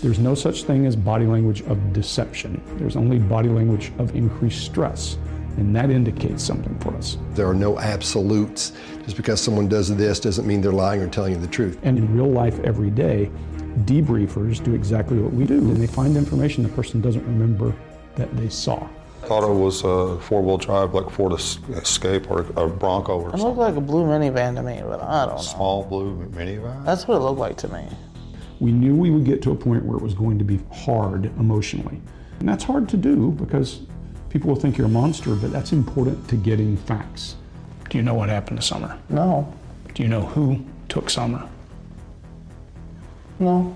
There's 0.01 0.19
no 0.19 0.33
such 0.33 0.63
thing 0.63 0.85
as 0.85 0.95
body 0.95 1.25
language 1.25 1.61
of 1.63 1.91
deception. 1.91 2.61
There's 2.77 2.95
only 2.95 3.19
body 3.19 3.49
language 3.49 3.91
of 3.97 4.15
increased 4.15 4.63
stress, 4.63 5.17
and 5.57 5.75
that 5.75 5.89
indicates 5.89 6.41
something 6.41 6.77
for 6.79 6.95
us. 6.95 7.17
There 7.33 7.47
are 7.47 7.53
no 7.53 7.77
absolutes. 7.79 8.71
Just 9.03 9.17
because 9.17 9.41
someone 9.41 9.67
does 9.67 9.93
this 9.93 10.21
doesn't 10.21 10.47
mean 10.47 10.61
they're 10.61 10.71
lying 10.71 11.01
or 11.01 11.09
telling 11.09 11.33
you 11.33 11.39
the 11.39 11.47
truth. 11.47 11.77
And 11.83 11.97
in 11.97 12.15
real 12.15 12.31
life, 12.31 12.59
every 12.61 12.89
day, 12.89 13.29
debriefers 13.79 14.63
do 14.63 14.73
exactly 14.73 15.19
what 15.19 15.33
we 15.33 15.45
do, 15.45 15.57
and 15.57 15.75
they 15.75 15.87
find 15.87 16.15
information 16.15 16.63
the 16.63 16.69
person 16.69 17.01
doesn't 17.01 17.25
remember 17.25 17.75
that 18.15 18.33
they 18.37 18.47
saw. 18.47 18.87
Thought 19.23 19.43
it 19.43 19.53
was 19.53 19.83
a 19.83 20.17
four-wheel 20.21 20.59
drive, 20.59 20.93
like 20.93 21.09
Ford 21.09 21.33
Escape 21.33 22.31
or 22.31 22.45
a 22.55 22.67
Bronco 22.69 23.19
or 23.19 23.27
It 23.27 23.31
something. 23.31 23.47
looked 23.47 23.57
like 23.59 23.75
a 23.75 23.81
blue 23.81 24.05
minivan 24.05 24.55
to 24.55 24.63
me, 24.63 24.81
but 24.81 25.01
I 25.01 25.25
don't 25.25 25.35
know. 25.35 25.41
Small 25.41 25.83
blue 25.83 26.25
minivan. 26.29 26.85
That's 26.85 27.05
what 27.05 27.17
it 27.17 27.19
looked 27.19 27.39
like 27.39 27.57
to 27.57 27.67
me. 27.67 27.85
We 28.59 28.71
knew 28.71 28.95
we 28.95 29.09
would 29.09 29.25
get 29.25 29.41
to 29.43 29.51
a 29.51 29.55
point 29.55 29.85
where 29.85 29.97
it 29.97 30.03
was 30.03 30.13
going 30.13 30.37
to 30.39 30.43
be 30.43 30.59
hard 30.71 31.25
emotionally. 31.37 32.01
And 32.39 32.47
that's 32.47 32.63
hard 32.63 32.89
to 32.89 32.97
do 32.97 33.31
because 33.31 33.81
people 34.29 34.49
will 34.49 34.59
think 34.59 34.77
you're 34.77 34.87
a 34.87 34.89
monster, 34.89 35.35
but 35.35 35.51
that's 35.51 35.71
important 35.71 36.27
to 36.29 36.35
getting 36.35 36.75
facts. 36.77 37.35
Do 37.89 37.97
you 37.97 38.03
know 38.03 38.13
what 38.13 38.29
happened 38.29 38.59
to 38.59 38.65
Summer? 38.65 38.97
No, 39.09 39.51
Do 39.93 40.03
you 40.03 40.09
know 40.09 40.21
who 40.21 40.63
took 40.89 41.09
Summer? 41.09 41.47
no. 43.39 43.75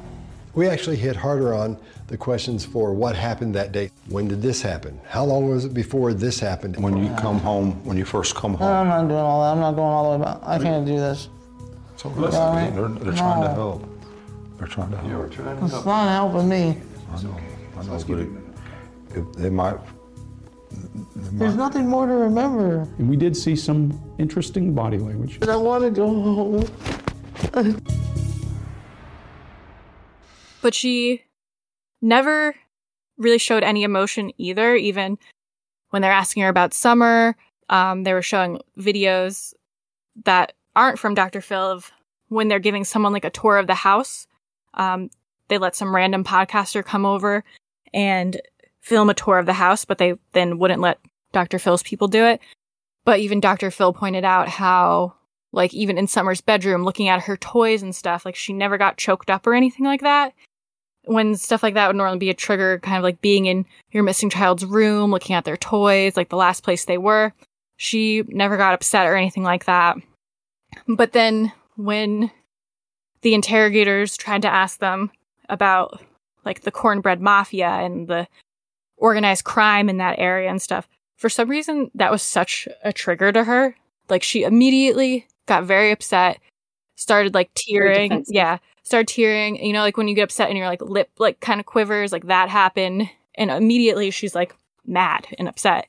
We 0.56 0.68
actually 0.68 0.98
hit 0.98 1.16
harder 1.16 1.56
on 1.56 1.80
the 2.06 2.16
questions 2.16 2.64
for 2.64 2.94
what 2.94 3.16
happened 3.16 3.56
that 3.56 3.72
day. 3.72 3.90
When 4.08 4.28
did 4.28 4.40
this 4.40 4.62
happen? 4.62 5.02
How 5.08 5.26
long 5.26 5.50
was 5.50 5.66
it 5.66 5.74
before 5.74 6.14
this 6.14 6.40
happened? 6.40 6.78
When 6.78 6.96
you 6.96 7.10
come 7.16 7.40
home, 7.40 7.84
when 7.84 7.98
you 7.98 8.06
first 8.06 8.36
come 8.36 8.54
home. 8.54 8.68
I'm 8.68 8.88
not 8.88 9.08
doing 9.08 9.20
all 9.20 9.42
that. 9.42 9.52
I'm 9.54 9.60
not 9.60 9.72
going 9.72 9.88
all 9.92 10.12
the 10.12 10.20
way 10.20 10.26
back. 10.26 10.38
I 10.44 10.60
can't 10.60 10.86
do 10.86 10.96
this. 10.98 11.28
so 11.98 12.10
listen, 12.10 12.40
Yeah, 12.40 12.70
they're, 12.70 12.88
they're 12.88 13.14
trying 13.14 13.42
to 13.42 13.50
help. 13.50 13.90
They're 14.64 14.72
trying 14.72 14.92
to 14.92 14.98
help. 14.98 15.26
It's 15.64 15.86
not 15.86 16.10
helping 16.10 16.48
me. 16.48 16.82
I 17.12 17.22
know, 17.22 17.38
I 17.78 17.84
know, 17.84 18.04
but 18.08 18.20
it, 18.20 18.30
it, 19.14 19.34
they 19.34 19.50
might. 19.50 19.76
There's 21.34 21.56
nothing 21.56 21.90
more 21.90 22.08
to 22.08 22.14
remember. 22.14 22.88
And 22.98 23.10
we 23.10 23.18
did 23.18 23.36
see 23.36 23.58
some 23.58 24.00
interesting 24.20 24.74
body 24.74 24.98
language. 24.98 25.42
But 25.42 25.50
I 25.50 25.58
want 25.58 25.84
to 25.84 25.92
go 25.92 26.08
home. 26.08 27.82
But 30.62 30.74
she 30.74 31.24
never 32.02 32.56
really 33.18 33.40
showed 33.40 33.64
any 33.64 33.84
emotion 33.84 34.32
either, 34.38 34.76
even 34.76 35.18
when 35.90 36.02
they're 36.02 36.12
asking 36.12 36.44
her 36.44 36.50
about 36.50 36.74
summer. 36.74 37.36
Um, 37.68 38.04
they 38.04 38.14
were 38.14 38.22
showing 38.22 38.62
videos 38.80 39.54
that 40.24 40.54
aren't 40.74 41.00
from 41.00 41.16
Dr. 41.16 41.42
Phil 41.42 41.60
of 41.60 41.92
when 42.30 42.48
they're 42.48 42.60
giving 42.60 42.86
someone 42.86 43.12
like 43.12 43.26
a 43.26 43.30
tour 43.30 43.58
of 43.58 43.68
the 43.68 43.76
house. 43.76 44.26
Um, 44.74 45.10
they 45.48 45.58
let 45.58 45.76
some 45.76 45.96
random 45.96 46.24
podcaster 46.24 46.84
come 46.84 47.06
over 47.06 47.44
and 47.94 48.42
film 48.82 49.10
a 49.10 49.14
tour 49.14 49.38
of 49.38 49.46
the 49.46 49.54
house, 49.54 49.86
but 49.86 49.98
they 49.98 50.16
then 50.34 50.60
wouldn't 50.60 50.82
let 50.82 51.00
Dr. 51.32 51.60
Phil's 51.60 51.84
people 51.84 52.08
do 52.08 52.26
it. 52.26 52.40
But 53.06 53.20
even 53.20 53.40
Dr. 53.40 53.72
Phil 53.72 53.94
pointed 53.94 54.24
out 54.24 54.48
how, 54.48 55.16
like, 55.52 55.74
even 55.74 55.98
in 55.98 56.08
Summer's 56.08 56.42
bedroom, 56.42 56.84
looking 56.84 57.10
at 57.10 57.24
her 57.24 57.38
toys 57.38 57.84
and 57.84 57.96
stuff, 57.96 58.26
like, 58.26 58.36
she 58.36 58.54
never 58.54 58.78
got 58.78 58.98
choked 58.98 59.30
up 59.30 59.46
or 59.46 59.54
anything 59.54 59.86
like 59.86 60.02
that. 60.02 60.34
When 61.06 61.36
stuff 61.36 61.64
like 61.64 61.74
that 61.74 61.88
would 61.88 61.98
normally 61.98 62.18
be 62.18 62.30
a 62.30 62.34
trigger, 62.34 62.80
kind 62.80 62.98
of 62.98 63.04
like 63.04 63.20
being 63.20 63.46
in 63.46 63.66
your 63.92 64.04
missing 64.04 64.30
child's 64.30 64.66
room, 64.66 65.12
looking 65.12 65.36
at 65.36 65.44
their 65.44 65.58
toys, 65.58 66.16
like 66.16 66.30
the 66.30 66.38
last 66.38 66.64
place 66.64 66.86
they 66.86 66.98
were. 66.98 67.34
She 67.76 68.24
never 68.28 68.56
got 68.56 68.74
upset 68.74 69.08
or 69.08 69.16
anything 69.18 69.44
like 69.44 69.66
that. 69.66 69.98
But 70.88 71.12
then 71.12 71.52
when 71.76 72.32
the 73.24 73.34
interrogators 73.34 74.16
tried 74.16 74.44
to 74.44 74.54
ask 74.54 74.80
them 74.80 75.12
about 75.50 76.02
like 76.46 76.62
the 76.62 76.72
cornbread 76.72 77.22
mafia 77.22 77.68
and 77.68 78.08
the 78.08 78.28
organized 78.98 79.46
crime 79.46 79.90
in 79.90 79.98
that 79.98 80.20
area 80.20 80.50
and 80.50 80.62
stuff, 80.62 80.88
for 81.18 81.30
some 81.30 81.50
reason 81.50 81.90
that 81.96 82.12
was 82.12 82.22
such 82.22 82.68
a 82.84 82.94
trigger 82.94 83.32
to 83.32 83.44
her. 83.44 83.76
Like 84.10 84.24
she 84.24 84.44
immediately 84.44 85.26
got 85.46 85.64
very 85.64 85.92
upset, 85.92 86.40
started 86.96 87.34
like 87.34 87.50
tearing. 87.56 88.26
Yeah, 88.28 88.58
started 88.84 89.08
tearing. 89.08 89.64
You 89.64 89.74
know, 89.74 89.82
like 89.82 89.98
when 89.98 90.08
you 90.08 90.16
get 90.16 90.24
upset 90.24 90.50
and 90.50 90.58
your 90.58 90.68
like 90.68 90.82
lip 90.82 91.10
like 91.18 91.40
kind 91.40 91.60
of 91.60 91.66
quivers, 91.66 92.12
like 92.12 92.28
that 92.28 92.50
happened. 92.50 93.10
And 93.36 93.50
immediately 93.50 94.12
she's 94.12 94.36
like 94.36 94.54
mad 94.86 95.28
and 95.40 95.48
upset. 95.48 95.88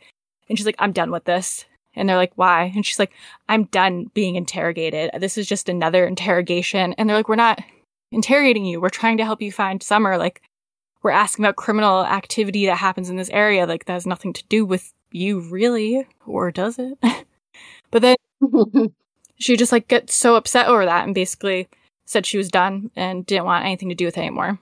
And 0.48 0.56
she's 0.56 0.66
like, 0.66 0.76
I'm 0.78 0.92
done 0.92 1.10
with 1.10 1.24
this. 1.24 1.64
And 1.96 2.08
they're 2.08 2.16
like, 2.16 2.32
why? 2.36 2.72
And 2.74 2.84
she's 2.84 2.98
like, 2.98 3.12
I'm 3.48 3.64
done 3.64 4.10
being 4.14 4.36
interrogated. 4.36 5.10
This 5.18 5.38
is 5.38 5.46
just 5.46 5.68
another 5.68 6.06
interrogation. 6.06 6.94
And 6.94 7.08
they're 7.08 7.16
like, 7.16 7.28
we're 7.28 7.36
not 7.36 7.60
interrogating 8.10 8.64
you. 8.64 8.80
We're 8.80 8.88
trying 8.88 9.16
to 9.18 9.24
help 9.24 9.42
you 9.42 9.52
find 9.52 9.82
Summer. 9.82 10.16
Like, 10.18 10.42
we're 11.02 11.10
asking 11.10 11.44
about 11.44 11.56
criminal 11.56 12.04
activity 12.04 12.66
that 12.66 12.76
happens 12.76 13.10
in 13.10 13.16
this 13.16 13.30
area. 13.30 13.66
Like, 13.66 13.84
that 13.84 13.92
has 13.92 14.06
nothing 14.06 14.32
to 14.32 14.44
do 14.48 14.64
with 14.64 14.92
you, 15.12 15.40
really. 15.40 16.06
Or 16.26 16.50
does 16.50 16.78
it? 16.78 16.98
but 17.90 18.02
then 18.02 18.16
she 19.36 19.56
just 19.56 19.72
like 19.72 19.88
gets 19.88 20.14
so 20.14 20.36
upset 20.36 20.66
over 20.66 20.84
that 20.84 21.04
and 21.04 21.14
basically 21.14 21.68
said 22.06 22.26
she 22.26 22.38
was 22.38 22.48
done 22.50 22.90
and 22.96 23.24
didn't 23.26 23.44
want 23.44 23.64
anything 23.64 23.88
to 23.88 23.94
do 23.94 24.04
with 24.04 24.16
it 24.18 24.20
anymore. 24.20 24.58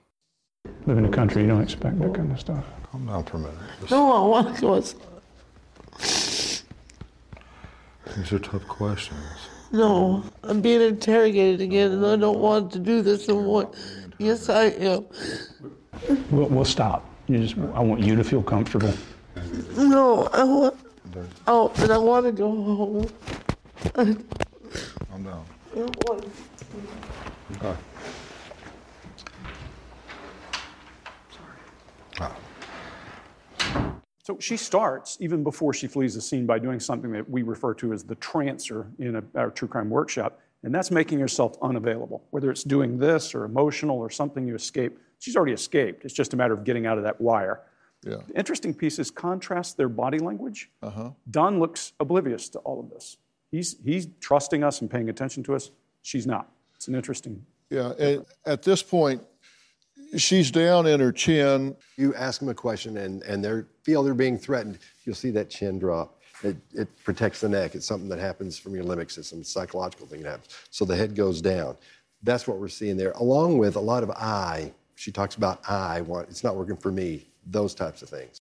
Live 0.85 0.97
in 0.97 1.03
the 1.03 1.09
country, 1.09 1.41
you 1.41 1.47
don't 1.47 1.61
expect 1.61 1.99
that 1.99 2.13
kind 2.13 2.31
of 2.31 2.39
stuff. 2.39 2.63
Calm 2.91 3.05
down 3.05 3.23
for 3.25 3.37
a 3.37 3.39
minute. 3.39 3.55
Just- 3.79 3.91
No, 3.91 4.11
I 4.11 4.27
want 4.27 4.55
to 4.55 4.61
go. 4.61 4.81
These 8.15 8.31
are 8.33 8.39
tough 8.39 8.67
questions. 8.67 9.19
No, 9.71 10.23
I'm 10.43 10.61
being 10.61 10.81
interrogated 10.81 11.61
again, 11.61 11.91
and 11.91 12.05
I 12.05 12.15
don't 12.15 12.39
want 12.39 12.71
to 12.73 12.79
do 12.79 13.01
this 13.01 13.27
anymore. 13.27 13.71
Yes, 14.19 14.49
I 14.49 14.65
am. 14.65 15.05
We'll, 16.29 16.47
we'll 16.47 16.65
stop. 16.65 17.09
You 17.27 17.39
just, 17.39 17.57
I 17.57 17.79
want 17.79 18.01
you 18.01 18.15
to 18.15 18.23
feel 18.23 18.43
comfortable. 18.43 18.93
No, 19.75 20.27
I 20.27 20.43
want. 20.43 20.77
Oh, 21.47 21.71
but 21.75 21.89
I 21.89 21.97
want 21.97 22.25
to 22.27 22.31
go 22.31 22.49
home. 22.51 23.09
Calm 23.93 25.23
down. 25.23 25.45
I 25.71 25.75
don't 25.75 26.09
want. 26.09 26.27
Okay. 27.57 27.75
So 34.23 34.37
she 34.39 34.55
starts 34.55 35.17
even 35.19 35.43
before 35.43 35.73
she 35.73 35.85
flees 35.87 36.15
the 36.15 36.21
scene 36.21 36.45
by 36.45 36.57
doing 36.57 36.79
something 36.79 37.11
that 37.11 37.29
we 37.29 37.43
refer 37.43 37.73
to 37.75 37.91
as 37.91 38.03
the 38.05 38.15
transfer 38.15 38.87
in 38.97 39.17
a, 39.17 39.23
our 39.35 39.51
true 39.51 39.67
crime 39.67 39.89
workshop, 39.89 40.39
and 40.63 40.73
that's 40.73 40.91
making 40.91 41.19
herself 41.19 41.57
unavailable. 41.61 42.23
Whether 42.31 42.49
it's 42.49 42.63
doing 42.63 42.97
this 42.97 43.35
or 43.35 43.43
emotional 43.43 43.97
or 43.97 44.09
something 44.09 44.47
you 44.47 44.55
escape, 44.55 44.97
she's 45.19 45.35
already 45.35 45.51
escaped. 45.51 46.05
It's 46.05 46.13
just 46.13 46.33
a 46.33 46.37
matter 46.37 46.53
of 46.53 46.63
getting 46.63 46.85
out 46.85 46.97
of 46.97 47.03
that 47.03 47.19
wire. 47.19 47.63
Yeah. 48.05 48.17
The 48.27 48.37
interesting 48.37 48.73
piece 48.73 48.97
is 48.97 49.11
contrast 49.11 49.75
their 49.75 49.89
body 49.89 50.19
language. 50.19 50.69
Uh-huh. 50.81 51.11
Don 51.29 51.59
looks 51.59 51.91
oblivious 51.99 52.47
to 52.49 52.59
all 52.59 52.79
of 52.79 52.89
this. 52.89 53.17
He's, 53.51 53.75
he's 53.83 54.07
trusting 54.21 54.63
us 54.63 54.79
and 54.79 54.89
paying 54.89 55.09
attention 55.09 55.43
to 55.43 55.55
us. 55.55 55.71
She's 56.01 56.25
not. 56.25 56.49
It's 56.75 56.87
an 56.87 56.95
interesting. 56.95 57.45
Yeah, 57.69 58.17
at 58.45 58.61
this 58.61 58.83
point, 58.83 59.21
she's 60.17 60.51
down 60.51 60.87
in 60.87 60.99
her 60.99 61.11
chin. 61.11 61.75
You 61.97 62.13
ask 62.15 62.39
them 62.39 62.49
a 62.49 62.53
question 62.53 62.97
and, 62.97 63.21
and 63.23 63.43
they 63.43 63.61
feel 63.83 64.03
they're 64.03 64.13
being 64.13 64.37
threatened, 64.37 64.79
you'll 65.05 65.15
see 65.15 65.31
that 65.31 65.49
chin 65.49 65.79
drop. 65.79 66.19
It, 66.43 66.57
it 66.73 66.89
protects 67.03 67.41
the 67.41 67.49
neck. 67.49 67.73
It's 67.75 67.85
something 67.85 68.09
that 68.09 68.19
happens 68.19 68.57
from 68.57 68.75
your 68.75 68.83
limbic 68.83 69.11
system, 69.11 69.39
it's 69.39 69.49
a 69.49 69.51
psychological 69.51 70.07
thing 70.07 70.23
that 70.23 70.29
happens. 70.29 70.49
So 70.71 70.85
the 70.85 70.95
head 70.95 71.15
goes 71.15 71.41
down. 71.41 71.77
That's 72.21 72.47
what 72.47 72.57
we're 72.57 72.67
seeing 72.69 72.97
there, 72.97 73.11
along 73.11 73.57
with 73.57 73.75
a 73.75 73.81
lot 73.81 74.03
of 74.03 74.11
eye 74.11 74.73
She 74.95 75.11
talks 75.11 75.35
about 75.35 75.67
I 75.69 76.01
want 76.01 76.29
it's 76.29 76.43
not 76.43 76.55
working 76.55 76.77
for 76.77 76.91
me. 76.91 77.27
Those 77.45 77.75
types 77.75 78.01
of 78.01 78.09
things. 78.09 78.37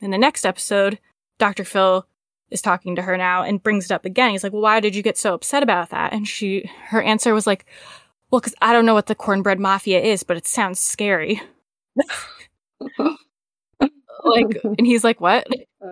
In 0.00 0.10
the 0.10 0.18
next 0.18 0.44
episode, 0.44 0.98
Dr. 1.38 1.64
Phil 1.64 2.06
is 2.50 2.62
talking 2.62 2.94
to 2.94 3.02
her 3.02 3.16
now 3.16 3.42
and 3.42 3.62
brings 3.62 3.86
it 3.86 3.90
up 3.90 4.04
again. 4.04 4.30
He's 4.30 4.44
like, 4.44 4.52
"Well, 4.52 4.62
why 4.62 4.78
did 4.78 4.94
you 4.94 5.02
get 5.02 5.18
so 5.18 5.34
upset 5.34 5.64
about 5.64 5.90
that?" 5.90 6.12
And 6.12 6.28
she 6.28 6.70
her 6.88 7.02
answer 7.02 7.34
was 7.34 7.46
like, 7.46 7.66
"Well, 8.34 8.40
cuz 8.40 8.54
I 8.60 8.72
don't 8.72 8.84
know 8.84 8.94
what 8.94 9.06
the 9.06 9.14
cornbread 9.14 9.60
mafia 9.60 10.00
is, 10.02 10.24
but 10.24 10.36
it 10.36 10.48
sounds 10.48 10.80
scary." 10.80 11.40
like 14.24 14.60
and 14.64 14.84
he's 14.84 15.04
like, 15.04 15.20
"What?" 15.20 15.46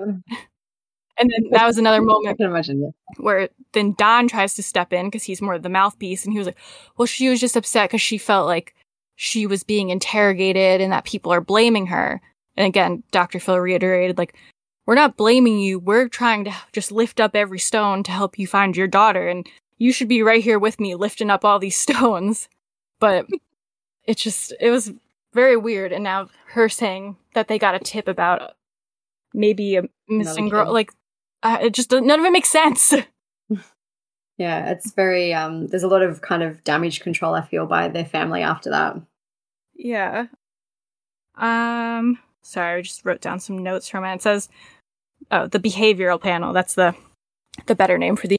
And 1.19 1.31
then 1.31 1.51
that 1.53 1.67
was 1.67 1.79
another 1.79 2.03
moment 2.03 2.35
I 2.35 2.37
can 2.37 2.47
imagine, 2.47 2.81
yeah. 2.81 2.89
where 3.19 3.49
then 3.75 3.95
Don 3.97 4.27
tries 4.27 4.55
to 4.55 4.63
step 4.63 4.93
in 4.93 5.07
because 5.07 5.23
he's 5.23 5.43
more 5.43 5.55
of 5.55 5.63
the 5.63 5.69
mouthpiece, 5.69 6.25
and 6.25 6.33
he 6.33 6.39
was 6.39 6.47
like, 6.47 6.59
"Well, 6.97 7.07
she 7.07 7.29
was 7.29 7.39
just 7.39 7.57
upset 7.57 7.91
because 7.91 8.01
she 8.03 8.19
felt 8.19 8.47
like 8.49 8.75
she 9.17 9.47
was 9.47 9.63
being 9.63 9.91
interrogated 9.91 10.81
and 10.81 10.91
that 10.93 11.05
people 11.05 11.33
are 11.33 11.41
blaming 11.41 11.87
her." 11.87 12.21
And 12.57 12.67
again, 12.67 13.05
Dr. 13.13 13.39
Phil 13.39 13.59
reiterated, 13.61 14.19
like, 14.19 14.35
"We're 14.87 14.97
not 14.97 15.17
blaming 15.17 15.61
you. 15.61 15.79
We're 15.79 16.09
trying 16.09 16.45
to 16.47 16.53
just 16.73 16.91
lift 16.91 17.21
up 17.21 17.37
every 17.37 17.61
stone 17.61 18.03
to 18.05 18.11
help 18.11 18.39
you 18.39 18.47
find 18.49 18.77
your 18.77 18.89
daughter, 18.89 19.29
and 19.29 19.49
you 19.79 19.93
should 19.93 20.09
be 20.09 20.23
right 20.23 20.43
here 20.43 20.59
with 20.59 20.81
me 20.81 20.95
lifting 20.95 21.31
up 21.31 21.45
all 21.45 21.59
these 21.59 21.77
stones." 21.89 22.49
But 23.01 23.27
it 24.05 24.17
just 24.17 24.55
it 24.61 24.71
was 24.71 24.93
very 25.33 25.57
weird, 25.57 25.93
and 25.93 26.05
now 26.05 26.29
her 26.49 26.69
saying 26.69 27.17
that 27.35 27.49
they 27.49 27.59
got 27.59 27.75
a 27.75 27.79
tip 27.79 28.09
about 28.09 28.53
maybe 29.35 29.77
a 29.77 29.83
missing 30.09 30.49
girl, 30.49 30.67
kid. 30.67 30.73
like 30.73 30.93
uh, 31.43 31.59
it 31.63 31.73
just 31.73 31.91
none 31.91 32.21
of 32.21 32.25
it 32.25 32.33
makes 32.33 32.51
sense. 32.51 32.95
Yeah, 34.39 34.71
it's 34.71 34.93
very 34.93 35.33
um 35.35 35.69
there's 35.69 35.83
a 35.83 35.89
lot 35.89 36.03
of 36.03 36.21
kind 36.21 36.43
of 36.43 36.65
damage 36.65 37.01
control 37.01 37.35
I 37.35 37.43
feel 37.43 37.67
by 37.67 37.89
their 37.89 38.05
family 38.05 38.43
after 38.43 38.71
that. 38.71 38.97
Yeah. 39.75 40.27
Um 41.37 42.19
sorry, 42.43 42.79
I 42.79 42.83
just 42.83 43.05
wrote 43.05 43.21
down 43.21 43.41
some 43.41 43.59
notes 43.59 43.89
from 43.89 44.05
it. 44.05 44.15
It 44.15 44.23
says 44.23 44.49
oh, 45.31 45.47
the 45.47 45.61
behavioral 45.61 46.21
panel. 46.21 46.53
That's 46.53 46.75
the 46.75 46.95
the 47.67 47.75
better 47.75 47.99
name 47.99 48.17
for 48.17 48.27
the 48.27 48.37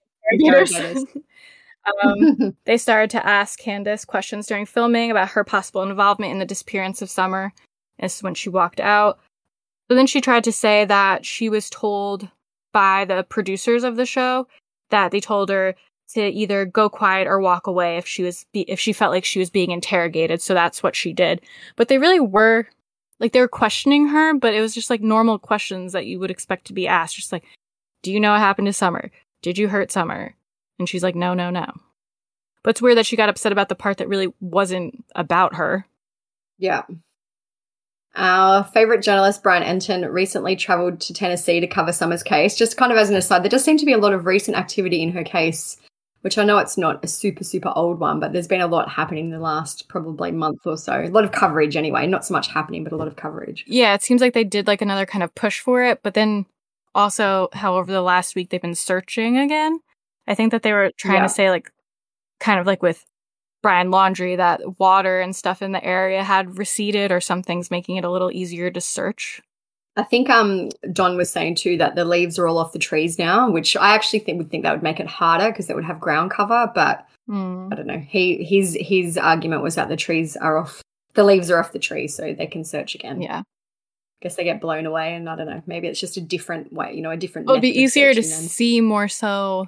um, 2.04 2.56
they 2.66 2.78
started 2.78 3.10
to 3.12 3.26
ask 3.26 3.60
Candus 3.60 4.06
questions 4.06 4.48
during 4.48 4.66
filming 4.66 5.12
about 5.12 5.30
her 5.30 5.44
possible 5.44 5.84
involvement 5.84 6.32
in 6.32 6.40
the 6.40 6.46
disappearance 6.46 7.02
of 7.02 7.10
Summer. 7.10 7.54
This 8.00 8.18
is 8.18 8.24
when 8.24 8.36
she 8.36 8.50
walked 8.50 8.80
out. 8.80 9.20
But 9.88 9.96
then 9.96 10.08
she 10.08 10.22
tried 10.22 10.44
to 10.46 10.52
say 10.52 10.86
that 10.86 11.26
she 11.26 11.50
was 11.50 11.70
told 11.70 12.30
by 12.72 13.06
the 13.06 13.24
producers 13.24 13.84
of 13.84 13.96
the 13.96 14.06
show 14.06 14.48
that 14.90 15.12
they 15.12 15.20
told 15.20 15.50
her 15.50 15.76
to 16.10 16.22
either 16.22 16.66
go 16.66 16.90
quiet 16.90 17.28
or 17.28 17.40
walk 17.40 17.68
away 17.68 17.98
if 17.98 18.08
she 18.08 18.24
was 18.24 18.46
be- 18.54 18.70
if 18.70 18.80
she 18.80 18.94
felt 18.94 19.12
like 19.12 19.26
she 19.26 19.40
was 19.40 19.50
being 19.50 19.72
interrogated. 19.72 20.42
So 20.42 20.54
that's 20.54 20.84
what 20.84 20.96
she 20.96 21.14
did. 21.14 21.42
But 21.76 21.88
they 21.88 21.98
really 21.98 22.20
were 22.20 22.68
like 23.20 23.32
they 23.32 23.40
were 23.40 23.48
questioning 23.48 24.08
her, 24.08 24.34
but 24.34 24.54
it 24.54 24.62
was 24.62 24.74
just 24.74 24.90
like 24.90 25.02
normal 25.02 25.40
questions 25.40 25.94
that 25.94 26.06
you 26.06 26.20
would 26.20 26.32
expect 26.32 26.66
to 26.66 26.74
be 26.74 26.88
asked. 26.88 27.16
Just 27.16 27.32
like, 27.32 27.44
do 28.02 28.12
you 28.12 28.20
know 28.20 28.32
what 28.32 28.40
happened 28.40 28.68
to 28.68 28.74
Summer? 28.74 29.12
Did 29.44 29.60
you 29.60 29.68
hurt 29.68 29.92
Summer? 29.92 30.34
And 30.80 30.90
she's 30.90 31.04
like, 31.04 31.14
no, 31.14 31.36
no, 31.36 31.52
no. 31.52 31.66
But 32.64 32.72
it's 32.72 32.82
weird 32.82 32.98
that 32.98 33.06
she 33.06 33.18
got 33.18 33.30
upset 33.30 33.52
about 33.52 33.70
the 33.70 33.76
part 33.76 33.98
that 33.98 34.08
really 34.08 34.34
wasn't 34.40 35.04
about 35.16 35.56
her. 35.56 35.86
Yeah. 36.58 36.84
Our 38.16 38.64
favorite 38.64 39.04
journalist, 39.04 39.44
Brian 39.44 39.64
Entin, 39.64 40.10
recently 40.12 40.56
traveled 40.56 41.02
to 41.02 41.14
Tennessee 41.14 41.60
to 41.60 41.68
cover 41.68 41.92
Summer's 41.92 42.24
case. 42.24 42.56
Just 42.56 42.78
kind 42.78 42.92
of 42.92 42.98
as 42.98 43.10
an 43.10 43.16
aside, 43.16 43.44
there 43.44 43.50
does 43.50 43.64
seem 43.64 43.78
to 43.78 43.86
be 43.86 43.94
a 43.94 43.98
lot 43.98 44.14
of 44.14 44.26
recent 44.26 44.56
activity 44.56 45.04
in 45.04 45.12
her 45.12 45.24
case, 45.24 45.78
which 46.22 46.38
I 46.38 46.46
know 46.46 46.60
it's 46.60 46.78
not 46.78 47.04
a 47.04 47.08
super, 47.08 47.44
super 47.44 47.74
old 47.76 48.00
one, 48.00 48.22
but 48.22 48.32
there's 48.32 48.48
been 48.48 48.62
a 48.62 48.68
lot 48.68 48.88
happening 48.88 49.26
in 49.26 49.32
the 49.32 49.40
last 49.40 49.90
probably 49.90 50.32
month 50.32 50.60
or 50.66 50.78
so. 50.78 51.02
A 51.02 51.10
lot 51.10 51.26
of 51.26 51.34
coverage 51.34 51.76
anyway. 51.76 52.08
Not 52.08 52.26
so 52.26 52.34
much 52.34 52.48
happening, 52.48 52.84
but 52.84 52.94
a 52.94 52.98
lot 52.98 53.10
of 53.10 53.18
coverage. 53.18 53.66
Yeah, 53.68 53.94
it 53.94 54.04
seems 54.04 54.22
like 54.22 54.34
they 54.34 54.46
did 54.46 54.68
like 54.68 54.82
another 54.82 55.06
kind 55.06 55.24
of 55.24 55.36
push 55.36 55.60
for 55.60 55.84
it, 55.84 56.02
but 56.02 56.14
then 56.14 56.46
also 56.96 57.50
how 57.54 57.76
over 57.76 57.92
the 57.92 58.02
last 58.02 58.36
week 58.36 58.50
they've 58.50 58.62
been 58.62 58.76
searching 58.76 59.38
again. 59.38 59.80
I 60.28 60.36
think 60.36 60.52
that 60.52 60.64
they 60.64 60.74
were 60.74 60.92
trying 60.98 61.18
Yeah. 61.18 61.24
to 61.24 61.30
say 61.30 61.50
like 61.50 61.70
kind 62.40 62.60
of 62.60 62.66
like 62.68 62.82
with 62.82 63.04
Brian 63.62 63.90
Laundrie 63.90 64.38
that 64.38 64.80
water 64.80 65.20
and 65.22 65.36
stuff 65.36 65.62
in 65.62 65.72
the 65.72 65.84
area 65.84 66.24
had 66.24 66.58
receded 66.58 67.12
or 67.12 67.22
something's 67.22 67.72
making 67.72 67.96
it 67.96 68.04
a 68.04 68.12
little 68.12 68.32
easier 68.32 68.70
to 68.72 68.82
search. 68.82 69.42
I 69.96 70.04
think 70.04 70.30
um 70.30 70.70
John 70.92 71.16
was 71.18 71.32
saying 71.32 71.56
too 71.56 71.78
that 71.78 71.96
the 71.96 72.04
leaves 72.06 72.40
are 72.40 72.48
all 72.48 72.58
off 72.58 72.74
the 72.74 72.80
trees 72.80 73.20
now, 73.20 73.50
which 73.52 73.78
I 73.78 73.94
actually 73.94 74.20
think 74.20 74.38
would 74.40 74.50
think 74.50 74.64
that 74.64 74.72
would 74.74 74.84
make 74.84 75.00
it 75.00 75.08
harder 75.08 75.50
because 75.52 75.70
it 75.70 75.76
would 75.76 75.86
have 75.86 76.00
ground 76.00 76.32
cover. 76.32 76.72
But 76.74 77.06
Hmm. 77.28 77.70
I 77.72 77.76
don't 77.76 77.88
know. 77.88 78.00
He 78.00 78.44
his 78.44 78.76
his 78.82 79.18
argument 79.18 79.62
was 79.64 79.76
that 79.76 79.88
the 79.88 79.96
trees 79.96 80.36
are 80.36 80.58
off, 80.58 80.82
the 81.14 81.24
leaves 81.24 81.50
are 81.50 81.58
off 81.60 81.72
the 81.72 81.80
trees, 81.80 82.14
so 82.16 82.34
they 82.34 82.48
can 82.48 82.66
search 82.66 82.96
again. 82.96 83.22
Yeah. 83.22 83.44
Guess 84.24 84.36
they 84.36 84.44
get 84.46 84.62
blown 84.62 84.86
away, 84.86 85.14
and 85.14 85.30
I 85.30 85.36
don't 85.36 85.48
know. 85.48 85.62
Maybe 85.68 85.88
it's 85.88 86.00
just 86.00 86.18
a 86.18 86.22
different 86.22 86.72
way, 86.74 86.96
you 86.96 87.02
know, 87.02 87.12
a 87.12 87.18
different. 87.18 87.50
It 87.50 87.52
would 87.52 87.62
be 87.62 87.78
easier 87.82 88.14
to 88.14 88.24
see 88.24 88.82
more 88.82 89.08
so 89.10 89.68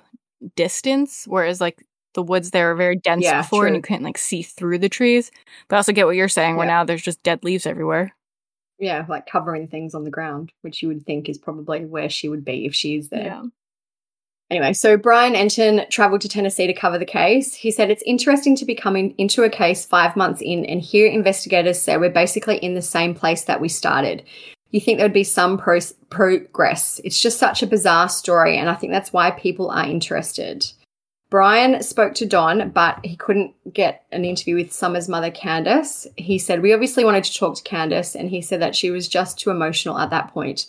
distance, 0.56 1.26
whereas 1.28 1.62
like 1.62 1.84
the 2.14 2.24
woods 2.24 2.52
there 2.52 2.70
were 2.70 2.76
very 2.76 2.96
dense 2.96 3.26
Yeah, 3.26 3.42
before 3.42 3.68
and 3.68 3.76
you 3.76 3.82
couldn't 3.82 4.04
like 4.04 4.18
see 4.18 4.42
through 4.42 4.80
the 4.80 4.90
trees. 4.90 5.30
But 5.68 5.76
I 5.76 5.78
also 5.80 5.92
get 5.92 6.06
what 6.06 6.16
you're 6.16 6.30
saying 6.30 6.56
where 6.56 6.66
Yeah. 6.66 6.74
now 6.74 6.84
there's 6.86 7.02
just 7.04 7.22
dead 7.24 7.44
leaves 7.44 7.66
everywhere. 7.66 8.16
Yeah, 8.80 9.06
like 9.08 9.26
covering 9.26 9.68
things 9.68 9.94
on 9.94 10.04
the 10.06 10.10
ground, 10.12 10.52
which 10.62 10.82
you 10.82 10.88
would 10.88 11.06
think 11.06 11.30
is 11.30 11.38
probably 11.38 11.86
where 11.86 12.10
she 12.10 12.30
would 12.30 12.46
be 12.46 12.66
if 12.66 12.74
she 12.74 12.96
is 12.96 13.10
there. 13.10 13.26
Yeah. 13.26 13.44
Anyway, 14.52 14.74
so 14.74 14.96
Brian 14.96 15.34
Entin 15.34 15.90
traveled 15.90 16.22
to 16.22 16.30
Tennessee 16.30 16.68
to 16.68 16.74
cover 16.74 17.00
the 17.00 17.06
case. 17.06 17.56
He 17.56 17.72
said 17.72 17.90
it's 17.90 18.04
interesting 18.06 18.56
to 18.58 18.66
be 18.66 18.76
coming 18.76 19.16
into 19.18 19.44
a 19.44 19.50
case 19.50 19.86
five 19.86 20.16
months 20.16 20.42
in 20.42 20.66
and 20.66 20.82
hear 20.82 21.08
investigators 21.08 21.82
say 21.82 21.98
we're 21.98 22.12
basically 22.12 22.58
in 22.58 22.76
the 22.76 22.82
same 22.82 23.16
place 23.16 23.46
that 23.46 23.60
we 23.60 23.70
started. 23.70 24.24
You 24.70 24.80
think 24.80 24.98
there 24.98 25.06
would 25.06 25.14
be 25.14 25.24
some 25.24 25.58
pro- 25.58 25.80
progress. 26.10 27.02
It's 27.04 27.22
just 27.22 27.40
such 27.40 27.64
a 27.64 27.68
bizarre 27.68 28.10
story, 28.10 28.58
and 28.58 28.70
I 28.70 28.76
think 28.76 28.92
that's 28.92 29.14
why 29.14 29.32
people 29.32 29.72
are 29.72 29.86
interested. 29.86 30.66
Brian 31.32 31.82
spoke 31.82 32.14
to 32.16 32.26
Don, 32.26 32.70
but 32.70 33.04
he 33.04 33.16
couldn't 33.16 33.56
get 33.74 34.06
an 34.12 34.26
interview 34.26 34.56
with 34.56 34.72
Summer's 34.72 35.10
mother, 35.10 35.32
Candus. 35.32 36.06
He 36.18 36.38
said, 36.38 36.62
We 36.62 36.74
obviously 36.74 37.04
wanted 37.04 37.24
to 37.24 37.34
talk 37.34 37.56
to 37.56 37.64
Candus, 37.64 38.16
and 38.16 38.30
he 38.30 38.42
said 38.42 38.62
that 38.62 38.76
she 38.76 38.92
was 38.92 39.08
just 39.08 39.40
too 39.40 39.50
emotional 39.50 39.98
at 39.98 40.12
that 40.12 40.34
point. 40.34 40.68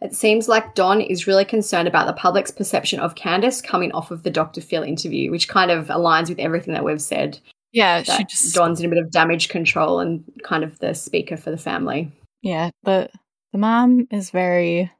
It 0.00 0.14
seems 0.14 0.48
like 0.48 0.74
Don 0.74 1.00
is 1.00 1.26
really 1.26 1.44
concerned 1.44 1.88
about 1.88 2.06
the 2.06 2.12
public's 2.12 2.50
perception 2.50 3.00
of 3.00 3.16
Candus 3.16 3.62
coming 3.62 3.90
off 3.92 4.10
of 4.10 4.22
the 4.22 4.30
Dr. 4.30 4.60
Phil 4.60 4.82
interview, 4.82 5.30
which 5.30 5.48
kind 5.48 5.70
of 5.70 5.86
aligns 5.86 6.28
with 6.28 6.38
everything 6.38 6.74
that 6.74 6.84
we've 6.84 7.02
said. 7.02 7.38
Yeah, 7.72 8.02
she 8.02 8.24
just 8.24 8.54
Don's 8.54 8.80
in 8.80 8.86
a 8.86 8.88
bit 8.88 9.02
of 9.02 9.10
damage 9.10 9.48
control 9.48 10.00
and 10.00 10.24
kind 10.42 10.64
of 10.64 10.78
the 10.78 10.94
speaker 10.94 11.36
for 11.36 11.50
the 11.50 11.58
family. 11.58 12.10
Yeah, 12.42 12.70
but 12.82 13.10
the 13.52 13.58
mom 13.58 14.06
is 14.10 14.30
very 14.30 14.90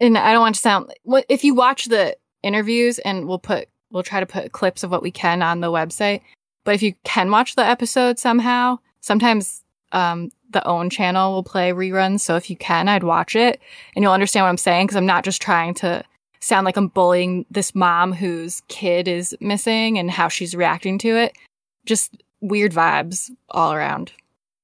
and 0.00 0.16
I 0.16 0.32
don't 0.32 0.40
want 0.40 0.54
to 0.54 0.60
sound 0.60 0.92
if 1.28 1.44
you 1.44 1.54
watch 1.54 1.86
the 1.86 2.16
interviews 2.42 2.98
and 3.00 3.26
we'll 3.26 3.38
put 3.38 3.68
we'll 3.90 4.02
try 4.02 4.20
to 4.20 4.26
put 4.26 4.52
clips 4.52 4.82
of 4.82 4.90
what 4.90 5.02
we 5.02 5.10
can 5.10 5.42
on 5.42 5.60
the 5.60 5.70
website. 5.70 6.22
But 6.64 6.74
if 6.74 6.82
you 6.82 6.94
can 7.04 7.30
watch 7.30 7.56
the 7.56 7.64
episode 7.64 8.18
somehow, 8.18 8.78
sometimes 9.00 9.64
um 9.92 10.30
the 10.50 10.66
OWN 10.66 10.90
channel 10.90 11.32
will 11.32 11.42
play 11.42 11.70
reruns. 11.70 12.20
So 12.20 12.36
if 12.36 12.50
you 12.50 12.56
can, 12.56 12.88
I'd 12.88 13.04
watch 13.04 13.36
it 13.36 13.60
and 13.94 14.02
you'll 14.02 14.12
understand 14.12 14.44
what 14.44 14.50
I'm 14.50 14.56
saying 14.56 14.86
because 14.86 14.96
I'm 14.96 15.06
not 15.06 15.24
just 15.24 15.40
trying 15.40 15.74
to 15.74 16.04
sound 16.40 16.64
like 16.64 16.76
I'm 16.76 16.88
bullying 16.88 17.46
this 17.50 17.74
mom 17.74 18.12
whose 18.12 18.62
kid 18.68 19.06
is 19.06 19.36
missing 19.40 19.98
and 19.98 20.10
how 20.10 20.28
she's 20.28 20.54
reacting 20.54 20.98
to 20.98 21.16
it. 21.16 21.36
Just 21.86 22.22
weird 22.40 22.72
vibes 22.72 23.30
all 23.50 23.72
around. 23.72 24.12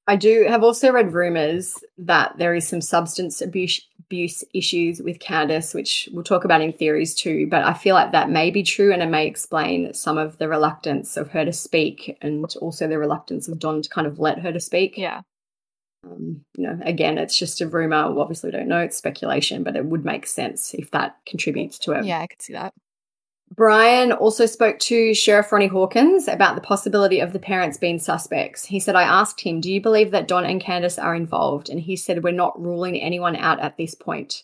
I 0.09 0.17
do 0.17 0.47
have 0.49 0.63
also 0.63 0.93
read 0.93 1.13
rumors 1.13 1.79
that 1.99 2.37
there 2.39 2.55
is 2.55 2.67
some 2.67 2.81
substance 2.81 3.41
abuse 3.41 3.81
abuse 4.07 4.45
issues 4.55 5.03
with 5.03 5.19
Candus, 5.19 5.75
which 5.75 6.09
we'll 6.13 6.25
talk 6.25 6.45
about 6.45 6.61
in 6.61 6.73
theories 6.73 7.15
too. 7.15 7.47
But 7.49 7.65
I 7.65 7.75
feel 7.75 7.95
like 7.95 8.13
that 8.13 8.31
may 8.31 8.51
be 8.51 8.63
true, 8.63 8.93
and 8.93 9.03
it 9.03 9.09
may 9.09 9.27
explain 9.27 9.93
some 9.95 10.19
of 10.19 10.39
the 10.39 10.49
reluctance 10.49 11.17
of 11.17 11.31
her 11.31 11.45
to 11.45 11.53
speak, 11.53 12.17
and 12.23 12.45
also 12.61 12.87
the 12.87 12.99
reluctance 12.99 13.49
of 13.49 13.59
Don 13.59 13.83
to 13.83 13.89
kind 13.89 14.07
of 14.07 14.19
let 14.19 14.39
her 14.41 14.53
to 14.53 14.61
speak. 14.61 14.97
Yeah. 14.97 15.23
Um, 16.05 16.45
you 16.57 16.65
know, 16.65 16.79
again, 16.83 17.19
it's 17.19 17.37
just 17.37 17.61
a 17.61 17.67
rumor. 17.67 17.97
Obviously 17.97 18.17
we 18.17 18.23
obviously 18.23 18.51
don't 18.53 18.69
know; 18.69 18.81
it's 18.81 18.97
speculation, 18.97 19.63
but 19.63 19.77
it 19.77 19.87
would 19.87 20.05
make 20.05 20.27
sense 20.27 20.75
if 20.75 20.91
that 20.93 21.17
contributes 21.27 21.79
to 21.81 21.93
it. 21.93 22.05
Yeah, 22.05 22.21
I 22.21 22.27
could 22.27 22.43
see 22.43 22.53
that. 22.53 22.75
Brian 23.55 24.13
also 24.13 24.45
spoke 24.45 24.79
to 24.81 25.15
Sheriff 25.15 25.53
Ronnie 25.53 25.69
Hawkins 25.69 26.27
about 26.27 26.57
the 26.57 26.61
possibility 26.61 27.21
of 27.21 27.33
the 27.33 27.39
parents 27.39 27.79
being 27.79 27.99
suspects. 27.99 28.65
He 28.65 28.81
said, 28.81 28.97
I 28.97 29.05
asked 29.05 29.41
him, 29.41 29.61
Do 29.61 29.73
you 29.73 29.81
believe 29.81 30.11
that 30.11 30.29
Don 30.29 30.45
and 30.45 30.61
Candus 30.61 31.03
are 31.03 31.15
involved? 31.15 31.69
And 31.69 31.81
he 31.81 31.97
said, 31.97 32.25
We're 32.25 32.33
not 32.33 32.61
ruling 32.61 33.01
anyone 33.01 33.37
out 33.37 33.61
at 33.61 33.77
this 33.77 33.95
point. 33.95 34.43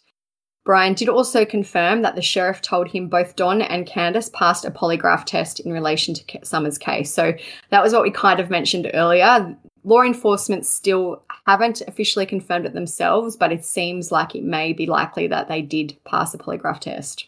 Brian 0.64 0.94
did 0.94 1.08
also 1.08 1.44
confirm 1.44 2.02
that 2.02 2.14
the 2.14 2.22
sheriff 2.22 2.62
told 2.62 2.88
him 2.88 3.08
both 3.08 3.34
Don 3.34 3.62
and 3.62 3.84
Candus 3.84 4.32
passed 4.32 4.64
a 4.64 4.70
polygraph 4.70 5.24
test 5.24 5.58
in 5.58 5.72
relation 5.72 6.14
to 6.14 6.38
Summer's 6.44 6.78
case. 6.78 7.12
So 7.12 7.34
that 7.70 7.82
was 7.82 7.92
what 7.92 8.04
we 8.04 8.12
kind 8.12 8.38
of 8.38 8.50
mentioned 8.50 8.88
earlier. 8.94 9.56
Law 9.82 10.02
enforcement 10.02 10.64
still 10.64 11.24
haven't 11.46 11.80
officially 11.88 12.26
confirmed 12.26 12.66
it 12.66 12.74
themselves, 12.74 13.36
but 13.36 13.50
it 13.50 13.64
seems 13.64 14.12
like 14.12 14.36
it 14.36 14.44
may 14.44 14.72
be 14.72 14.86
likely 14.86 15.26
that 15.26 15.48
they 15.48 15.60
did 15.60 15.96
pass 16.04 16.32
a 16.32 16.38
polygraph 16.38 16.78
test. 16.78 17.26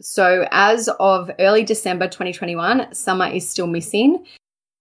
So, 0.00 0.46
as 0.50 0.88
of 1.00 1.30
early 1.38 1.64
December 1.64 2.06
2021, 2.06 2.94
Summer 2.94 3.28
is 3.28 3.48
still 3.48 3.66
missing. 3.66 4.24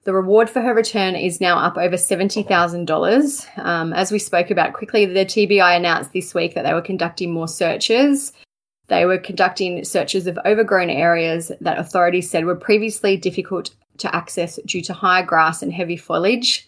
The 0.05 0.13
reward 0.13 0.49
for 0.49 0.61
her 0.61 0.73
return 0.73 1.15
is 1.15 1.39
now 1.39 1.57
up 1.57 1.77
over 1.77 1.95
$70,000. 1.95 3.57
Um, 3.65 3.93
as 3.93 4.11
we 4.11 4.19
spoke 4.19 4.51
about 4.51 4.73
quickly, 4.73 5.05
the 5.05 5.25
TBI 5.25 5.77
announced 5.77 6.11
this 6.11 6.33
week 6.33 6.55
that 6.55 6.65
they 6.65 6.73
were 6.73 6.81
conducting 6.81 7.31
more 7.31 7.47
searches. 7.47 8.33
They 8.87 9.05
were 9.05 9.17
conducting 9.17 9.85
searches 9.85 10.27
of 10.27 10.37
overgrown 10.45 10.89
areas 10.89 11.53
that 11.61 11.79
authorities 11.79 12.29
said 12.29 12.43
were 12.43 12.55
previously 12.55 13.15
difficult 13.15 13.73
to 13.99 14.13
access 14.13 14.59
due 14.65 14.81
to 14.81 14.93
high 14.93 15.21
grass 15.21 15.61
and 15.61 15.71
heavy 15.71 15.95
foliage. 15.95 16.67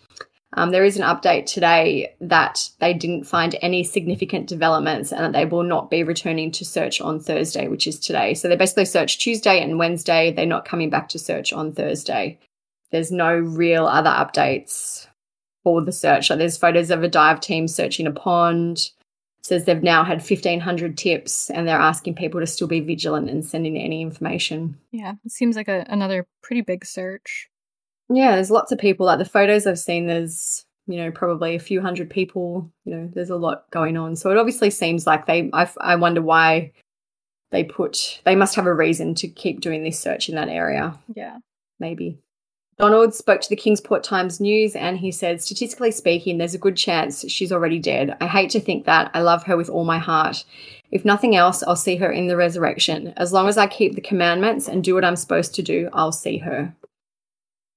Um, 0.54 0.72
there 0.72 0.86
is 0.86 0.96
an 0.98 1.04
update 1.04 1.46
today 1.48 2.16
that 2.22 2.70
they 2.80 2.93
didn't 2.93 3.26
find 3.26 3.58
any 3.62 3.84
significant 3.84 4.48
developments 4.48 5.12
and 5.12 5.22
that 5.22 5.34
they 5.34 5.46
will 5.46 5.64
not 5.64 5.89
be 5.89 6.04
returning 6.04 6.52
to 6.52 6.64
search 6.64 7.02
on 7.02 7.20
Thursday, 7.20 7.68
which 7.68 7.88
is 7.88 8.00
today. 8.00 8.34
So 8.34 8.48
they 8.48 8.56
basically 8.56 8.86
searched 8.86 9.20
Tuesday 9.20 9.62
and 9.62 9.78
Wednesday. 9.78 10.32
They're 10.32 10.46
not 10.46 10.66
coming 10.66 10.89
back 10.89 11.10
to 11.10 11.20
search 11.20 11.52
on 11.52 11.74
Thursday. 11.74 12.39
There's 12.91 13.12
no 13.12 13.36
real 13.36 13.86
other 13.86 14.10
updates 14.10 15.08
for 15.64 15.82
the 15.82 15.91
search. 15.91 16.30
There's 16.30 16.58
photos 16.58 16.91
of 16.91 17.04
a 17.04 17.10
dive 17.10 17.41
team 17.41 17.68
searching 17.68 18.08
a 18.08 18.12
pond. 18.12 18.91
It 19.39 19.46
says 19.46 19.66
they've 19.66 19.84
now 19.84 20.06
had 20.06 20.20
1,500 20.20 20.98
tips 20.98 21.50
and 21.50 21.68
they're 21.68 21.76
asking 21.76 22.16
people 22.16 22.39
to 22.39 22.48
still 22.48 22.68
be 22.68 22.80
vigilant 22.80 23.30
and 23.30 23.43
sending 23.43 23.78
any 23.78 24.02
information. 24.02 24.78
Yeah, 24.91 25.16
it 25.26 25.32
seems 25.32 25.56
like 25.58 25.68
a, 25.68 25.86
another 25.89 26.28
pretty 26.41 26.62
big 26.62 26.86
search. 26.86 27.50
Yeah, 28.10 28.36
there's 28.36 28.51
lots 28.51 28.72
of 28.72 28.78
people. 28.78 29.06
Like 29.06 29.20
the 29.20 29.26
photos 29.26 29.66
I've 29.66 29.80
seen, 29.80 30.08
there's 30.08 30.66
you 30.88 30.97
know 30.97 31.12
probably 31.12 31.56
a 31.56 31.60
few 31.60 31.82
hundred 31.82 32.10
people. 32.10 32.72
You 32.86 32.95
know, 32.95 33.10
there's 33.14 33.30
a 33.30 33.36
lot 33.36 33.70
going 33.72 33.97
on. 33.97 34.16
So 34.16 34.32
it 34.32 34.38
obviously 34.38 34.70
seems 34.70 35.08
like 35.08 35.26
they. 35.26 35.49
I, 35.53 35.70
I 35.82 35.95
wonder 35.95 36.22
why 36.22 36.72
they 37.51 37.64
put. 37.64 38.22
They 38.26 38.36
must 38.36 38.56
have 38.56 38.66
a 38.66 38.74
reason 38.74 39.16
to 39.16 39.28
keep 39.28 39.62
doing 39.62 39.84
this 39.84 39.99
search 39.99 40.30
in 40.30 40.36
that 40.36 40.49
area. 40.49 40.97
Yeah, 41.16 41.39
maybe. 41.80 42.20
Donald 42.78 43.16
spoke 43.16 43.39
to 43.39 43.49
the 43.49 43.56
Kingsport 43.56 44.03
Times 44.03 44.41
News 44.41 44.76
and 44.76 44.97
he 44.97 45.10
said, 45.10 45.41
statistically 45.41 45.91
speaking, 45.91 46.38
there's 46.38 46.56
a 46.56 46.60
good 46.60 46.76
chance 46.76 47.24
she's 47.32 47.53
already 47.53 47.80
dead. 47.80 48.18
I 48.20 48.28
hate 48.28 48.49
to 48.49 48.60
think 48.60 48.86
that. 48.86 49.10
I 49.14 49.22
love 49.22 49.43
her 49.43 49.56
with 49.56 49.70
all 49.70 49.86
my 49.86 49.97
heart. 49.97 50.43
If 50.91 51.06
nothing 51.06 51.38
else, 51.38 51.64
I'll 51.64 51.78
see 51.78 51.95
her 51.95 52.12
in 52.12 52.28
the 52.28 52.36
resurrection. 52.36 53.14
As 53.16 53.32
long 53.32 53.47
as 53.47 53.58
I 53.58 53.68
keep 53.68 53.95
the 53.95 54.01
commandments 54.01 54.68
and 54.68 54.84
do 54.84 54.93
what 54.93 55.06
I'm 55.06 55.16
supposed 55.16 55.56
to 55.56 55.62
do, 55.62 55.89
I'll 55.93 56.12
see 56.12 56.38
her. 56.39 56.76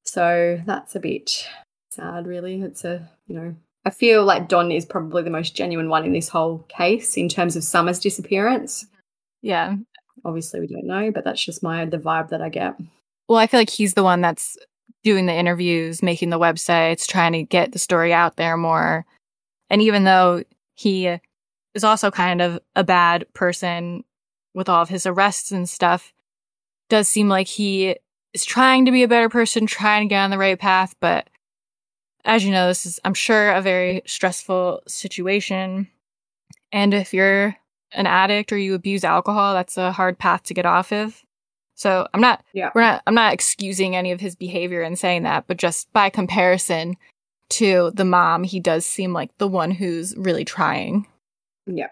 So 0.08 0.58
that's 0.64 0.96
a 0.96 1.00
bit 1.00 1.46
sad, 1.90 2.26
really. 2.26 2.62
It's 2.62 2.82
a, 2.82 3.06
you 3.26 3.34
know, 3.36 3.54
I 3.84 3.90
feel 3.90 4.24
like 4.24 4.48
Don 4.48 4.72
is 4.72 4.86
probably 4.86 5.22
the 5.22 5.28
most 5.28 5.54
genuine 5.54 5.90
one 5.90 6.06
in 6.06 6.12
this 6.12 6.30
whole 6.30 6.60
case 6.68 7.18
in 7.18 7.28
terms 7.28 7.56
of 7.56 7.64
Summer's 7.64 8.00
disappearance. 8.00 8.86
Yeah. 9.42 9.76
Obviously, 10.24 10.60
we 10.60 10.66
don't 10.66 10.86
know, 10.86 11.10
but 11.12 11.24
that's 11.24 11.44
just 11.44 11.62
my 11.62 11.84
the 11.84 11.98
vibe 11.98 12.30
that 12.30 12.40
I 12.40 12.48
get. 12.48 12.74
Well, 13.28 13.38
I 13.38 13.46
feel 13.46 13.60
like 13.60 13.68
he's 13.68 13.94
the 13.94 14.02
one 14.02 14.22
that's 14.22 14.56
doing 15.04 15.26
the 15.26 15.34
interviews, 15.34 16.02
making 16.02 16.30
the 16.30 16.38
websites, 16.38 17.06
trying 17.06 17.32
to 17.32 17.42
get 17.42 17.72
the 17.72 17.78
story 17.78 18.12
out 18.12 18.36
there 18.36 18.56
more. 18.56 19.04
And 19.68 19.82
even 19.82 20.04
though 20.04 20.42
he 20.74 21.18
is 21.74 21.84
also 21.84 22.10
kind 22.10 22.40
of 22.40 22.58
a 22.74 22.82
bad 22.82 23.26
person 23.34 24.04
with 24.54 24.70
all 24.70 24.80
of 24.80 24.88
his 24.88 25.04
arrests 25.04 25.52
and 25.52 25.68
stuff, 25.68 26.14
does 26.88 27.08
seem 27.08 27.28
like 27.28 27.46
he 27.46 27.96
is 28.34 28.44
trying 28.44 28.84
to 28.84 28.92
be 28.92 29.02
a 29.02 29.08
better 29.08 29.28
person, 29.28 29.66
trying 29.66 30.08
to 30.08 30.12
get 30.12 30.22
on 30.22 30.30
the 30.30 30.38
right 30.38 30.58
path. 30.58 30.94
But 31.00 31.28
as 32.24 32.44
you 32.44 32.50
know, 32.50 32.68
this 32.68 32.86
is, 32.86 33.00
I'm 33.04 33.14
sure, 33.14 33.52
a 33.52 33.62
very 33.62 34.02
stressful 34.06 34.82
situation. 34.86 35.88
And 36.72 36.92
if 36.92 37.14
you're 37.14 37.56
an 37.92 38.06
addict 38.06 38.52
or 38.52 38.58
you 38.58 38.74
abuse 38.74 39.04
alcohol, 39.04 39.54
that's 39.54 39.76
a 39.76 39.92
hard 39.92 40.18
path 40.18 40.42
to 40.44 40.54
get 40.54 40.66
off 40.66 40.92
of. 40.92 41.22
So 41.74 42.06
I'm 42.12 42.20
not, 42.20 42.44
yeah. 42.52 42.70
we're 42.74 42.82
not, 42.82 43.02
I'm 43.06 43.14
not 43.14 43.32
excusing 43.32 43.94
any 43.94 44.10
of 44.12 44.20
his 44.20 44.34
behavior 44.34 44.82
and 44.82 44.98
saying 44.98 45.22
that, 45.22 45.46
but 45.46 45.56
just 45.56 45.90
by 45.92 46.10
comparison 46.10 46.96
to 47.50 47.92
the 47.94 48.04
mom, 48.04 48.42
he 48.42 48.60
does 48.60 48.84
seem 48.84 49.12
like 49.12 49.36
the 49.38 49.48
one 49.48 49.70
who's 49.70 50.14
really 50.16 50.44
trying. 50.44 51.06
Yeah. 51.66 51.86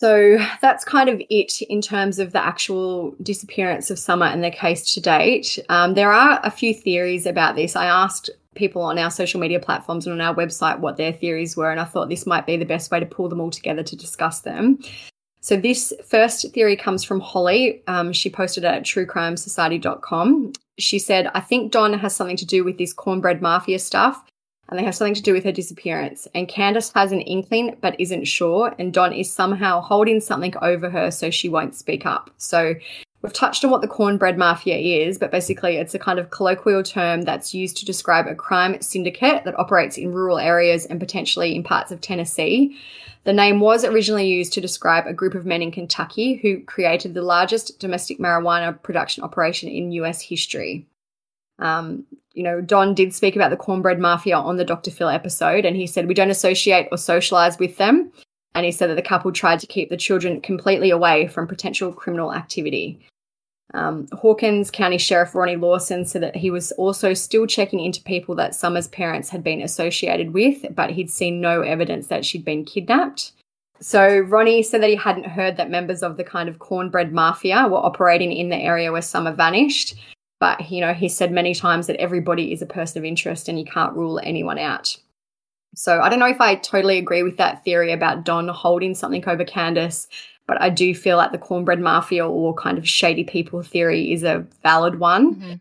So 0.00 0.38
that's 0.62 0.84
kind 0.84 1.08
of 1.08 1.20
it 1.28 1.60
in 1.62 1.82
terms 1.82 2.20
of 2.20 2.30
the 2.30 2.40
actual 2.40 3.16
disappearance 3.20 3.90
of 3.90 3.98
Summer 3.98 4.26
and 4.26 4.44
the 4.44 4.50
case 4.52 4.94
to 4.94 5.00
date. 5.00 5.58
Um, 5.70 5.94
there 5.94 6.12
are 6.12 6.38
a 6.44 6.52
few 6.52 6.72
theories 6.72 7.26
about 7.26 7.56
this. 7.56 7.74
I 7.74 7.86
asked 7.86 8.30
people 8.54 8.82
on 8.82 8.96
our 8.96 9.10
social 9.10 9.40
media 9.40 9.58
platforms 9.58 10.06
and 10.06 10.12
on 10.12 10.20
our 10.20 10.36
website 10.36 10.78
what 10.78 10.98
their 10.98 11.12
theories 11.12 11.56
were, 11.56 11.72
and 11.72 11.80
I 11.80 11.84
thought 11.84 12.08
this 12.08 12.26
might 12.26 12.46
be 12.46 12.56
the 12.56 12.64
best 12.64 12.92
way 12.92 13.00
to 13.00 13.06
pull 13.06 13.28
them 13.28 13.40
all 13.40 13.50
together 13.50 13.82
to 13.82 13.96
discuss 13.96 14.42
them. 14.42 14.78
So 15.40 15.56
this 15.56 15.92
first 16.06 16.48
theory 16.52 16.76
comes 16.76 17.02
from 17.02 17.18
Holly. 17.18 17.82
Um, 17.88 18.12
she 18.12 18.30
posted 18.30 18.62
it 18.62 18.68
at 18.68 18.84
truecrimesociety.com. 18.84 20.52
She 20.78 21.00
said, 21.00 21.28
I 21.34 21.40
think 21.40 21.72
Don 21.72 21.92
has 21.94 22.14
something 22.14 22.36
to 22.36 22.46
do 22.46 22.62
with 22.62 22.78
this 22.78 22.92
cornbread 22.92 23.42
mafia 23.42 23.80
stuff 23.80 24.24
and 24.68 24.78
they 24.78 24.84
have 24.84 24.94
something 24.94 25.14
to 25.14 25.22
do 25.22 25.32
with 25.32 25.44
her 25.44 25.52
disappearance. 25.52 26.28
And 26.34 26.48
Candus 26.48 26.92
has 26.94 27.12
an 27.12 27.20
inkling 27.20 27.76
but 27.80 27.98
isn't 27.98 28.26
sure, 28.26 28.74
and 28.78 28.92
Don 28.92 29.12
is 29.12 29.32
somehow 29.32 29.80
holding 29.80 30.20
something 30.20 30.54
over 30.60 30.90
her 30.90 31.10
so 31.10 31.30
she 31.30 31.48
won't 31.48 31.74
speak 31.74 32.04
up. 32.04 32.30
So 32.36 32.74
we've 33.22 33.32
touched 33.32 33.64
on 33.64 33.70
what 33.70 33.80
the 33.80 33.88
cornbread 33.88 34.36
mafia 34.36 34.76
is, 34.76 35.18
but 35.18 35.30
basically 35.30 35.76
it's 35.76 35.94
a 35.94 35.98
kind 35.98 36.18
of 36.18 36.30
colloquial 36.30 36.82
term 36.82 37.22
that's 37.22 37.54
used 37.54 37.78
to 37.78 37.86
describe 37.86 38.26
a 38.26 38.34
crime 38.34 38.80
syndicate 38.82 39.44
that 39.44 39.58
operates 39.58 39.96
in 39.96 40.12
rural 40.12 40.38
areas 40.38 40.84
and 40.86 41.00
potentially 41.00 41.54
in 41.54 41.62
parts 41.62 41.90
of 41.90 42.00
Tennessee. 42.00 42.78
The 43.24 43.32
name 43.32 43.60
was 43.60 43.84
originally 43.84 44.28
used 44.28 44.52
to 44.54 44.60
describe 44.60 45.06
a 45.06 45.12
group 45.12 45.34
of 45.34 45.44
men 45.44 45.62
in 45.62 45.70
Kentucky 45.70 46.36
who 46.36 46.62
created 46.62 47.14
the 47.14 47.22
largest 47.22 47.78
domestic 47.78 48.18
marijuana 48.18 48.80
production 48.82 49.24
operation 49.24 49.68
in 49.68 49.92
US 49.92 50.20
history. 50.20 50.86
Um, 51.58 52.06
you 52.38 52.44
know, 52.44 52.60
Don 52.60 52.94
did 52.94 53.12
speak 53.12 53.34
about 53.34 53.50
the 53.50 53.56
cornbread 53.56 53.98
mafia 53.98 54.36
on 54.36 54.58
the 54.58 54.64
Dr. 54.64 54.92
Phil 54.92 55.08
episode, 55.08 55.64
and 55.64 55.74
he 55.74 55.88
said, 55.88 56.06
We 56.06 56.14
don't 56.14 56.30
associate 56.30 56.86
or 56.92 56.96
socialize 56.96 57.58
with 57.58 57.76
them. 57.78 58.12
And 58.54 58.64
he 58.64 58.70
said 58.70 58.88
that 58.88 58.94
the 58.94 59.02
couple 59.02 59.32
tried 59.32 59.58
to 59.58 59.66
keep 59.66 59.90
the 59.90 59.96
children 59.96 60.40
completely 60.40 60.90
away 60.90 61.26
from 61.26 61.48
potential 61.48 61.92
criminal 61.92 62.32
activity. 62.32 63.00
Um, 63.74 64.06
Hawkins 64.12 64.70
County 64.70 64.98
Sheriff 64.98 65.34
Ronnie 65.34 65.56
Lawson 65.56 66.04
said 66.04 66.22
that 66.22 66.36
he 66.36 66.50
was 66.50 66.70
also 66.72 67.12
still 67.12 67.46
checking 67.46 67.80
into 67.80 68.00
people 68.02 68.36
that 68.36 68.54
Summer's 68.54 68.88
parents 68.88 69.28
had 69.28 69.42
been 69.42 69.60
associated 69.60 70.32
with, 70.32 70.64
but 70.76 70.90
he'd 70.90 71.10
seen 71.10 71.40
no 71.40 71.62
evidence 71.62 72.06
that 72.06 72.24
she'd 72.24 72.44
been 72.44 72.64
kidnapped. 72.64 73.32
So 73.80 74.20
Ronnie 74.20 74.62
said 74.62 74.80
that 74.82 74.90
he 74.90 74.96
hadn't 74.96 75.26
heard 75.26 75.56
that 75.56 75.70
members 75.70 76.04
of 76.04 76.16
the 76.16 76.24
kind 76.24 76.48
of 76.48 76.60
cornbread 76.60 77.12
mafia 77.12 77.66
were 77.66 77.84
operating 77.84 78.32
in 78.32 78.48
the 78.48 78.56
area 78.56 78.92
where 78.92 79.02
Summer 79.02 79.32
vanished, 79.32 79.96
but, 80.40 80.70
you 80.70 80.80
know, 80.80 80.94
he 80.94 81.08
said 81.08 81.32
many 81.32 81.54
times 81.54 81.86
that 81.86 81.96
everybody 81.96 82.52
is 82.52 82.62
a 82.62 82.66
person 82.66 82.98
of 82.98 83.04
interest 83.04 83.48
and 83.48 83.58
you 83.58 83.64
can't 83.64 83.96
rule 83.96 84.20
anyone 84.22 84.58
out. 84.58 84.96
So 85.74 86.00
I 86.00 86.08
don't 86.08 86.18
know 86.18 86.26
if 86.26 86.40
I 86.40 86.56
totally 86.56 86.98
agree 86.98 87.22
with 87.22 87.36
that 87.36 87.64
theory 87.64 87.92
about 87.92 88.24
Don 88.24 88.48
holding 88.48 88.94
something 88.94 89.26
over 89.28 89.44
Candus, 89.44 90.06
but 90.46 90.60
I 90.60 90.70
do 90.70 90.94
feel 90.94 91.16
like 91.16 91.32
the 91.32 91.38
cornbread 91.38 91.80
mafia 91.80 92.26
or 92.26 92.54
kind 92.54 92.78
of 92.78 92.88
shady 92.88 93.24
people 93.24 93.62
theory 93.62 94.12
is 94.12 94.22
a 94.22 94.46
valid 94.62 94.98
one. 94.98 95.34
Mm-hmm. 95.34 95.54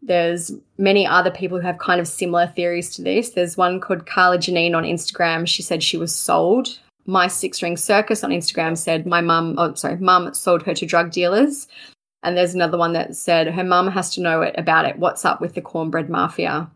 There's 0.00 0.52
many 0.78 1.06
other 1.06 1.30
people 1.30 1.58
who 1.58 1.66
have 1.66 1.78
kind 1.78 2.00
of 2.00 2.06
similar 2.06 2.46
theories 2.46 2.94
to 2.94 3.02
this. 3.02 3.30
There's 3.30 3.56
one 3.56 3.80
called 3.80 4.06
Carla 4.06 4.38
Janine 4.38 4.76
on 4.76 4.84
Instagram. 4.84 5.46
She 5.46 5.62
said 5.62 5.82
she 5.82 5.96
was 5.96 6.14
sold. 6.14 6.78
My 7.06 7.26
Six 7.26 7.62
Ring 7.62 7.76
Circus 7.76 8.22
on 8.22 8.30
Instagram 8.30 8.76
said 8.76 9.06
my 9.06 9.20
mum, 9.20 9.56
oh, 9.58 9.74
sorry, 9.74 9.96
mum 9.96 10.32
sold 10.34 10.62
her 10.62 10.74
to 10.74 10.86
drug 10.86 11.10
dealers. 11.10 11.66
And 12.22 12.36
there's 12.36 12.54
another 12.54 12.78
one 12.78 12.92
that 12.94 13.14
said 13.14 13.48
her 13.48 13.64
mum 13.64 13.88
has 13.88 14.10
to 14.14 14.20
know 14.20 14.42
it 14.42 14.54
about 14.58 14.84
it. 14.84 14.98
What's 14.98 15.24
up 15.24 15.40
with 15.40 15.54
the 15.54 15.60
cornbread 15.60 16.10
mafia? 16.10 16.70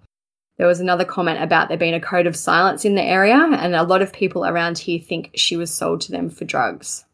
There 0.58 0.66
was 0.66 0.80
another 0.80 1.04
comment 1.04 1.42
about 1.42 1.68
there 1.68 1.78
being 1.78 1.94
a 1.94 2.00
code 2.00 2.26
of 2.26 2.36
silence 2.36 2.84
in 2.84 2.94
the 2.94 3.02
area, 3.02 3.36
and 3.36 3.74
a 3.74 3.82
lot 3.82 4.02
of 4.02 4.12
people 4.12 4.44
around 4.44 4.78
here 4.78 5.00
think 5.00 5.30
she 5.34 5.56
was 5.56 5.74
sold 5.74 6.00
to 6.02 6.12
them 6.12 6.30
for 6.30 6.44
drugs. 6.44 7.04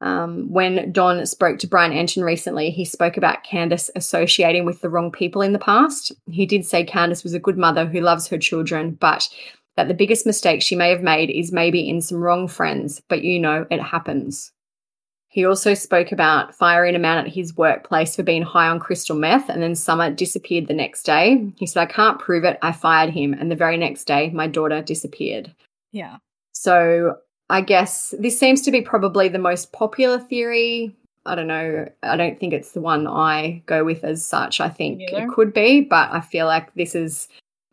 Um, 0.00 0.50
when 0.50 0.90
Don 0.90 1.24
spoke 1.26 1.58
to 1.60 1.66
Brian 1.66 1.92
Entin 1.92 2.24
recently, 2.24 2.70
he 2.70 2.84
spoke 2.84 3.16
about 3.16 3.44
Candus 3.44 3.90
associating 3.94 4.64
with 4.64 4.80
the 4.80 4.88
wrong 4.88 5.12
people 5.12 5.42
in 5.42 5.52
the 5.52 5.58
past. 5.58 6.12
He 6.30 6.46
did 6.46 6.64
say 6.64 6.84
Candus 6.84 7.22
was 7.22 7.34
a 7.34 7.40
good 7.40 7.58
mother 7.58 7.86
who 7.86 8.00
loves 8.00 8.26
her 8.28 8.38
children, 8.38 8.92
but 8.92 9.28
that 9.76 9.88
the 9.88 9.94
biggest 9.94 10.26
mistake 10.26 10.62
she 10.62 10.76
may 10.76 10.90
have 10.90 11.02
made 11.02 11.30
is 11.30 11.52
maybe 11.52 11.88
in 11.88 12.00
some 12.00 12.18
wrong 12.22 12.48
friends, 12.48 13.00
but 13.08 13.22
you 13.22 13.38
know, 13.38 13.66
it 13.70 13.80
happens. 13.80 14.51
He 15.32 15.46
also 15.46 15.72
spoke 15.72 16.12
about 16.12 16.54
firing 16.54 16.94
a 16.94 16.98
man 16.98 17.16
at 17.16 17.32
his 17.32 17.56
workplace 17.56 18.14
for 18.14 18.22
being 18.22 18.42
high 18.42 18.68
on 18.68 18.78
crystal 18.78 19.16
meth, 19.16 19.48
and 19.48 19.62
then 19.62 19.74
Summer 19.74 20.10
disappeared 20.10 20.66
the 20.66 20.74
next 20.74 21.04
day. 21.04 21.50
He 21.56 21.66
said, 21.66 21.80
I 21.80 21.86
can't 21.86 22.18
prove 22.18 22.44
it. 22.44 22.58
I 22.60 22.72
fired 22.72 23.08
him. 23.08 23.32
And 23.32 23.50
the 23.50 23.56
very 23.56 23.78
next 23.78 24.04
day, 24.04 24.28
my 24.28 24.46
daughter 24.46 24.82
disappeared. 24.82 25.54
Yeah. 25.90 26.18
So 26.52 27.16
I 27.48 27.62
guess 27.62 28.14
this 28.18 28.38
seems 28.38 28.60
to 28.62 28.70
be 28.70 28.82
probably 28.82 29.28
the 29.28 29.38
most 29.38 29.72
popular 29.72 30.18
theory. 30.18 30.94
I 31.24 31.34
don't 31.34 31.46
know. 31.46 31.88
I 32.02 32.16
don't 32.16 32.38
think 32.38 32.52
it's 32.52 32.72
the 32.72 32.82
one 32.82 33.06
I 33.06 33.62
go 33.64 33.84
with 33.84 34.04
as 34.04 34.22
such. 34.22 34.60
I 34.60 34.68
think 34.68 35.00
it 35.00 35.30
could 35.30 35.54
be, 35.54 35.80
but 35.80 36.12
I 36.12 36.20
feel 36.20 36.44
like 36.44 36.74
this 36.74 36.94
is 36.94 37.28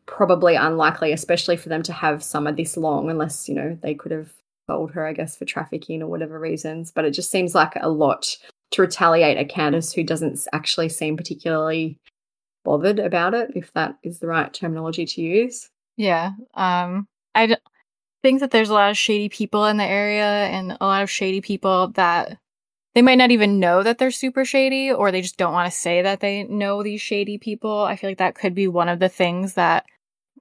probably 0.06 0.56
unlikely, 0.56 1.12
especially 1.12 1.58
for 1.58 1.68
them 1.68 1.84
to 1.84 1.92
have 1.92 2.24
Summer 2.24 2.54
this 2.54 2.78
long, 2.78 3.10
unless, 3.10 3.50
you 3.50 3.56
know, 3.56 3.78
they 3.82 3.96
could 3.96 4.14
have 4.14 4.32
sold 4.70 4.92
her, 4.92 5.06
I 5.06 5.14
guess, 5.14 5.36
for 5.36 5.46
trafficking 5.46 6.02
or 6.02 6.08
whatever 6.08 6.40
reasons. 6.40 6.92
But 6.92 7.06
it 7.06 7.12
just 7.12 7.32
seems 7.32 7.56
like 7.56 7.74
a 7.76 7.90
lot 7.90 8.38
to 8.72 8.82
retaliate 8.82 9.38
a 9.38 9.52
Candus 9.52 9.94
who 9.94 10.04
doesn't 10.04 10.48
actually 10.54 10.90
seem 10.90 11.18
particularly 11.18 11.98
bothered 12.64 13.00
about 13.00 13.34
it, 13.34 13.52
if 13.56 13.74
that 13.74 13.96
is 14.04 14.20
the 14.20 14.28
right 14.28 14.54
terminology 14.54 15.06
to 15.06 15.22
use. 15.22 15.70
Yeah. 15.98 16.32
Um, 16.54 17.08
I 17.34 17.48
d- 17.48 17.56
think 18.22 18.42
that 18.42 18.52
there's 18.52 18.70
a 18.70 18.74
lot 18.74 18.92
of 18.92 18.98
shady 18.98 19.30
people 19.30 19.66
in 19.66 19.78
the 19.78 19.84
area 19.84 20.46
and 20.46 20.78
a 20.80 20.86
lot 20.86 21.04
of 21.04 21.10
shady 21.10 21.42
people 21.42 21.90
that 21.96 22.38
they 22.96 23.02
might 23.02 23.18
not 23.18 23.32
even 23.32 23.60
know 23.60 23.82
that 23.84 23.98
they're 23.98 24.12
super 24.12 24.46
shady 24.46 24.92
or 24.92 25.12
they 25.12 25.22
just 25.22 25.38
don't 25.38 25.54
want 25.54 25.72
to 25.72 25.78
say 25.78 26.02
that 26.02 26.20
they 26.20 26.44
know 26.44 26.84
these 26.84 27.02
shady 27.02 27.38
people. 27.38 27.84
I 27.84 27.96
feel 27.96 28.10
like 28.10 28.18
that 28.18 28.36
could 28.36 28.54
be 28.54 28.68
one 28.68 28.90
of 28.90 29.00
the 29.00 29.10
things 29.10 29.56
that 29.56 29.86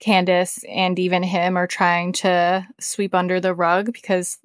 Candus 0.01 0.64
and 0.68 0.99
even 0.99 1.22
him 1.22 1.57
are 1.57 1.66
trying 1.66 2.12
to 2.14 2.66
sweep 2.80 3.14
under 3.14 3.40
the 3.40 3.55
rug 3.55 3.92
because 3.92 4.38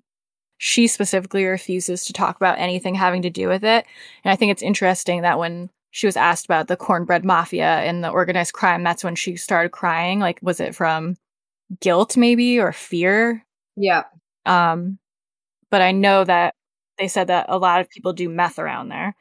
she 0.58 0.88
specifically 0.88 1.46
refuses 1.46 2.06
to 2.06 2.14
talk 2.14 2.36
about 2.36 2.58
anything 2.58 2.96
having 2.96 3.22
to 3.22 3.30
do 3.30 3.48
with 3.48 3.64
it. 3.64 3.86
And 4.24 4.32
I 4.32 4.36
think 4.36 4.52
it's 4.52 4.62
interesting 4.62 5.22
that 5.22 5.38
when 5.38 5.70
she 5.92 6.08
was 6.08 6.18
asked 6.18 6.46
about 6.46 6.68
the 6.68 6.78
cornbread 6.78 7.26
mafia 7.26 7.80
and 7.82 8.04
the 8.04 8.10
organized 8.10 8.54
crime, 8.54 8.84
that's 8.84 9.04
when 9.04 9.16
she 9.16 9.36
started 9.36 9.72
crying. 9.72 10.20
Like, 10.20 10.40
was 10.42 10.60
it 10.60 10.74
from 10.74 11.18
guilt 11.82 12.18
maybe 12.18 12.60
or 12.60 12.72
fear? 12.72 13.46
Yeah. 13.76 14.04
Um, 14.46 14.98
but 15.70 15.82
I 15.82 15.92
know 15.92 16.24
that 16.24 16.56
they 16.98 17.08
said 17.08 17.28
that 17.28 17.48
a 17.50 17.58
lot 17.58 17.82
of 17.82 17.90
people 17.90 18.14
do 18.14 18.30
meth 18.30 18.60
around 18.60 18.90
there. 18.90 19.16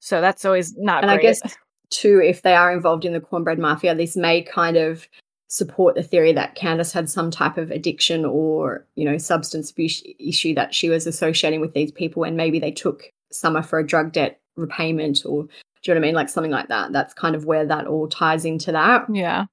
So 0.00 0.20
that's 0.20 0.44
always 0.44 0.76
not 0.76 1.04
and 1.04 1.10
great. 1.10 1.18
I 1.20 1.22
guess 1.22 1.56
too, 1.90 2.20
if 2.22 2.42
they 2.42 2.54
are 2.54 2.72
involved 2.72 3.04
in 3.04 3.12
the 3.12 3.20
cornbread 3.20 3.58
mafia, 3.58 3.94
this 3.94 4.16
may 4.16 4.42
kind 4.42 4.76
of 4.76 5.08
support 5.48 5.94
the 5.94 6.02
theory 6.02 6.32
that 6.32 6.56
Candus 6.56 6.92
had 6.92 7.08
some 7.08 7.30
type 7.30 7.56
of 7.56 7.70
addiction 7.70 8.24
or, 8.24 8.86
you 8.94 9.04
know, 9.04 9.18
substance 9.18 9.70
abuse 9.70 10.02
issue 10.18 10.54
that 10.54 10.74
she 10.74 10.88
was 10.90 11.06
associating 11.06 11.60
with 11.60 11.72
these 11.72 11.90
people 11.90 12.22
and 12.24 12.36
maybe 12.36 12.58
they 12.58 12.70
took 12.70 13.10
Summer 13.30 13.62
for 13.62 13.78
a 13.78 13.86
drug 13.86 14.12
debt 14.12 14.40
repayment 14.56 15.24
or 15.24 15.44
do 15.44 15.48
you 15.84 15.94
know 15.94 16.00
what 16.00 16.04
I 16.04 16.08
mean? 16.08 16.14
Like 16.14 16.28
something 16.28 16.50
like 16.50 16.68
that. 16.68 16.92
That's 16.92 17.14
kind 17.14 17.34
of 17.34 17.44
where 17.44 17.64
that 17.66 17.86
all 17.86 18.08
ties 18.08 18.44
into 18.44 18.72
that. 18.72 19.06
Yeah. 19.10 19.46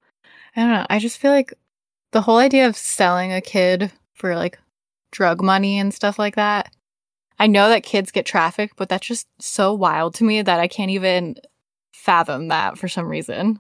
I 0.56 0.62
don't 0.62 0.72
know. 0.72 0.86
I 0.90 1.00
just 1.00 1.18
feel 1.18 1.32
like 1.32 1.54
the 2.12 2.22
whole 2.22 2.38
idea 2.38 2.68
of 2.68 2.78
selling 2.78 3.32
a 3.32 3.42
kid 3.42 3.92
for 4.14 4.36
like 4.36 4.60
drug 5.12 5.42
money 5.42 5.80
and 5.80 5.94
stuff 5.94 6.20
like 6.20 6.36
that. 6.36 6.74
I 7.40 7.48
know 7.48 7.70
that 7.70 7.84
kids 7.84 8.12
get 8.12 8.26
trafficked, 8.26 8.76
but 8.78 8.90
that's 8.90 9.08
just 9.08 9.28
so 9.40 9.74
wild 9.74 10.16
to 10.16 10.24
me 10.24 10.42
that 10.42 10.60
I 10.60 10.68
can't 10.68 10.92
even 10.92 11.36
fathom 11.94 12.48
that 12.48 12.78
for 12.78 12.88
some 12.88 13.08
reason. 13.08 13.60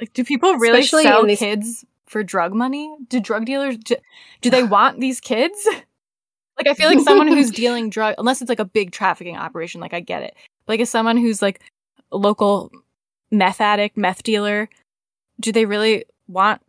Like, 0.00 0.12
do 0.14 0.24
people 0.24 0.54
really 0.56 0.80
Especially 0.80 1.02
sell 1.04 1.26
this- 1.26 1.38
kids 1.38 1.84
for 2.06 2.24
drug 2.24 2.54
money? 2.54 2.92
Do 3.08 3.20
drug 3.20 3.44
dealers 3.44 3.76
do, 3.76 3.96
do 4.40 4.50
they 4.50 4.62
want 4.76 4.98
these 5.00 5.20
kids? 5.20 5.68
Like, 6.56 6.66
I 6.66 6.74
feel 6.74 6.88
like 6.88 7.00
someone 7.00 7.28
who's 7.28 7.50
dealing 7.62 7.90
drug, 7.90 8.14
unless 8.18 8.40
it's 8.42 8.48
like 8.48 8.58
a 8.58 8.64
big 8.64 8.92
trafficking 8.92 9.36
operation, 9.36 9.80
like 9.80 9.94
I 9.94 10.00
get 10.00 10.22
it. 10.22 10.34
But 10.66 10.74
like, 10.74 10.80
as 10.80 10.90
someone 10.90 11.16
who's 11.16 11.40
like 11.40 11.60
a 12.12 12.16
local 12.16 12.70
meth 13.30 13.60
addict, 13.60 13.96
meth 13.96 14.22
dealer, 14.22 14.68
do 15.38 15.52
they 15.52 15.64
really 15.64 16.04
want 16.28 16.60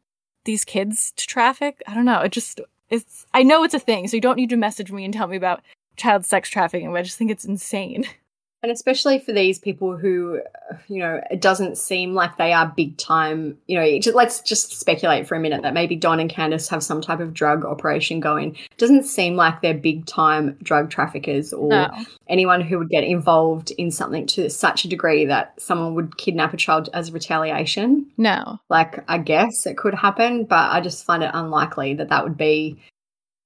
these 0.45 0.63
kids 0.63 1.11
to 1.17 1.27
traffic? 1.27 1.81
I 1.87 1.93
don't 1.93 2.05
know. 2.05 2.21
It 2.21 2.31
just 2.31 2.61
it's. 2.89 3.25
I 3.33 3.43
know 3.43 3.63
it's 3.63 3.73
a 3.73 3.79
thing, 3.79 4.07
so 4.07 4.15
you 4.17 4.21
don't 4.21 4.37
need 4.37 4.49
to 4.49 4.57
message 4.57 4.91
me 4.91 5.03
and 5.05 5.13
tell 5.13 5.27
me 5.27 5.37
about 5.37 5.61
child 5.97 6.25
sex 6.25 6.49
trafficking. 6.49 6.91
But 6.91 6.99
I 6.99 7.03
just 7.03 7.17
think 7.17 7.31
it's 7.31 7.45
insane. 7.45 8.05
And 8.63 8.71
especially 8.71 9.17
for 9.17 9.31
these 9.31 9.57
people 9.57 9.97
who, 9.97 10.39
you 10.87 10.99
know, 10.99 11.19
it 11.31 11.41
doesn't 11.41 11.79
seem 11.79 12.13
like 12.13 12.37
they 12.37 12.53
are 12.53 12.71
big 12.75 12.95
time. 12.97 13.57
You 13.67 13.79
know, 13.79 13.99
just, 13.99 14.15
let's 14.15 14.41
just 14.41 14.79
speculate 14.79 15.27
for 15.27 15.33
a 15.35 15.39
minute 15.39 15.63
that 15.63 15.73
maybe 15.73 15.95
Don 15.95 16.19
and 16.19 16.29
Candus 16.29 16.69
have 16.69 16.83
some 16.83 17.01
type 17.01 17.19
of 17.19 17.33
drug 17.33 17.65
operation 17.65 18.19
going. 18.19 18.55
It 18.55 18.77
Doesn't 18.77 19.05
seem 19.05 19.35
like 19.35 19.61
they're 19.61 19.73
big 19.73 20.05
time 20.05 20.57
drug 20.61 20.91
traffickers 20.91 21.53
or 21.53 21.69
No. 21.69 21.89
anyone 22.29 22.61
who 22.61 22.77
would 22.77 22.89
get 22.89 23.03
involved 23.03 23.71
in 23.71 23.89
something 23.89 24.27
to 24.27 24.47
such 24.49 24.85
a 24.85 24.87
degree 24.87 25.25
that 25.25 25.59
someone 25.59 25.95
would 25.95 26.17
kidnap 26.17 26.53
a 26.53 26.57
child 26.57 26.87
as 26.93 27.11
retaliation. 27.11 28.05
No. 28.17 28.59
Like, 28.69 29.03
I 29.09 29.17
guess 29.17 29.65
it 29.65 29.75
could 29.77 29.95
happen, 29.95 30.45
but 30.45 30.71
I 30.71 30.81
just 30.81 31.03
find 31.03 31.23
it 31.23 31.31
unlikely 31.33 31.95
that 31.95 32.09
that 32.09 32.23
would 32.23 32.37
be. 32.37 32.77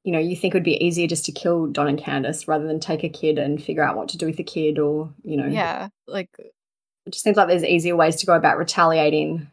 You 0.06 0.12
know, 0.12 0.20
you 0.20 0.36
think 0.36 0.54
it 0.54 0.58
would 0.58 0.64
be 0.64 0.82
easier 0.86 1.08
just 1.08 1.26
to 1.26 1.32
kill 1.32 1.66
Don 1.66 1.88
and 1.88 2.00
Candus 2.00 2.48
rather 2.48 2.68
than 2.68 2.80
take 2.80 3.04
a 3.04 3.10
kid 3.10 3.40
and 3.40 3.62
figure 3.62 3.82
out 3.84 3.98
what 3.98 4.08
to 4.10 4.18
do 4.18 4.28
with 4.28 4.38
the 4.38 4.44
kid, 4.44 4.78
or 4.78 5.12
you 5.24 5.36
know, 5.36 5.48
Yeah. 5.48 5.90
Like 6.08 6.30
it 6.40 7.12
just 7.12 7.24
seems 7.24 7.38
like 7.38 7.48
there's 7.48 7.64
easier 7.64 7.96
ways 7.96 8.16
to 8.18 8.26
go 8.28 8.34
about 8.36 8.58
retaliating 8.60 9.48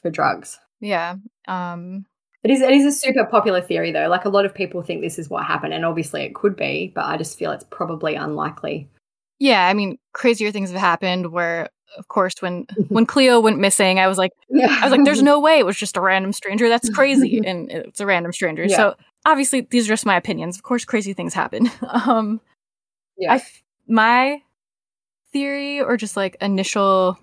for 0.00 0.10
drugs. 0.10 0.58
yeah. 0.80 1.16
Um. 1.46 2.06
It 2.42 2.50
is 2.50 2.60
it 2.60 2.72
is 2.72 2.84
a 2.84 2.92
super 2.92 3.24
popular 3.24 3.62
theory 3.62 3.90
though. 3.92 4.08
Like 4.08 4.24
a 4.26 4.28
lot 4.30 4.44
of 4.44 4.54
people 4.54 4.82
think 4.82 5.00
this 5.00 5.18
is 5.18 5.30
what 5.30 5.44
happened, 5.46 5.72
and 5.74 5.84
obviously 5.84 6.22
it 6.24 6.34
could 6.34 6.56
be, 6.56 6.92
but 6.94 7.04
I 7.06 7.16
just 7.16 7.38
feel 7.38 7.52
it's 7.52 7.64
probably 7.70 8.14
unlikely. 8.16 8.88
Yeah. 9.38 9.66
I 9.66 9.72
mean, 9.74 9.98
crazier 10.12 10.50
things 10.52 10.70
have 10.70 10.80
happened. 10.80 11.32
Where, 11.32 11.68
of 11.96 12.08
course, 12.08 12.34
when 12.40 12.66
when 12.88 13.06
Cleo 13.06 13.40
went 13.40 13.58
missing, 13.58 13.98
I 13.98 14.08
was 14.08 14.18
like, 14.18 14.32
yeah. 14.50 14.78
I 14.80 14.84
was 14.84 14.90
like, 14.92 15.04
"There's 15.06 15.22
no 15.32 15.40
way 15.40 15.58
it 15.58 15.66
was 15.66 15.76
just 15.76 15.96
a 15.96 16.00
random 16.02 16.32
stranger. 16.34 16.68
That's 16.68 16.90
crazy." 16.90 17.40
and 17.46 17.70
it's 17.70 18.00
a 18.00 18.06
random 18.06 18.32
stranger. 18.32 18.64
Yeah. 18.64 18.76
So 18.76 18.94
obviously, 19.24 19.62
these 19.62 19.86
are 19.86 19.92
just 19.92 20.06
my 20.06 20.16
opinions. 20.16 20.56
Of 20.56 20.62
course, 20.62 20.84
crazy 20.84 21.12
things 21.12 21.34
happen. 21.34 21.70
um. 22.06 22.40
yeah. 23.16 23.34
I 23.34 23.42
my 23.86 24.42
theory 25.32 25.80
or 25.80 25.96
just 25.96 26.16
like 26.16 26.36
initial 26.40 27.18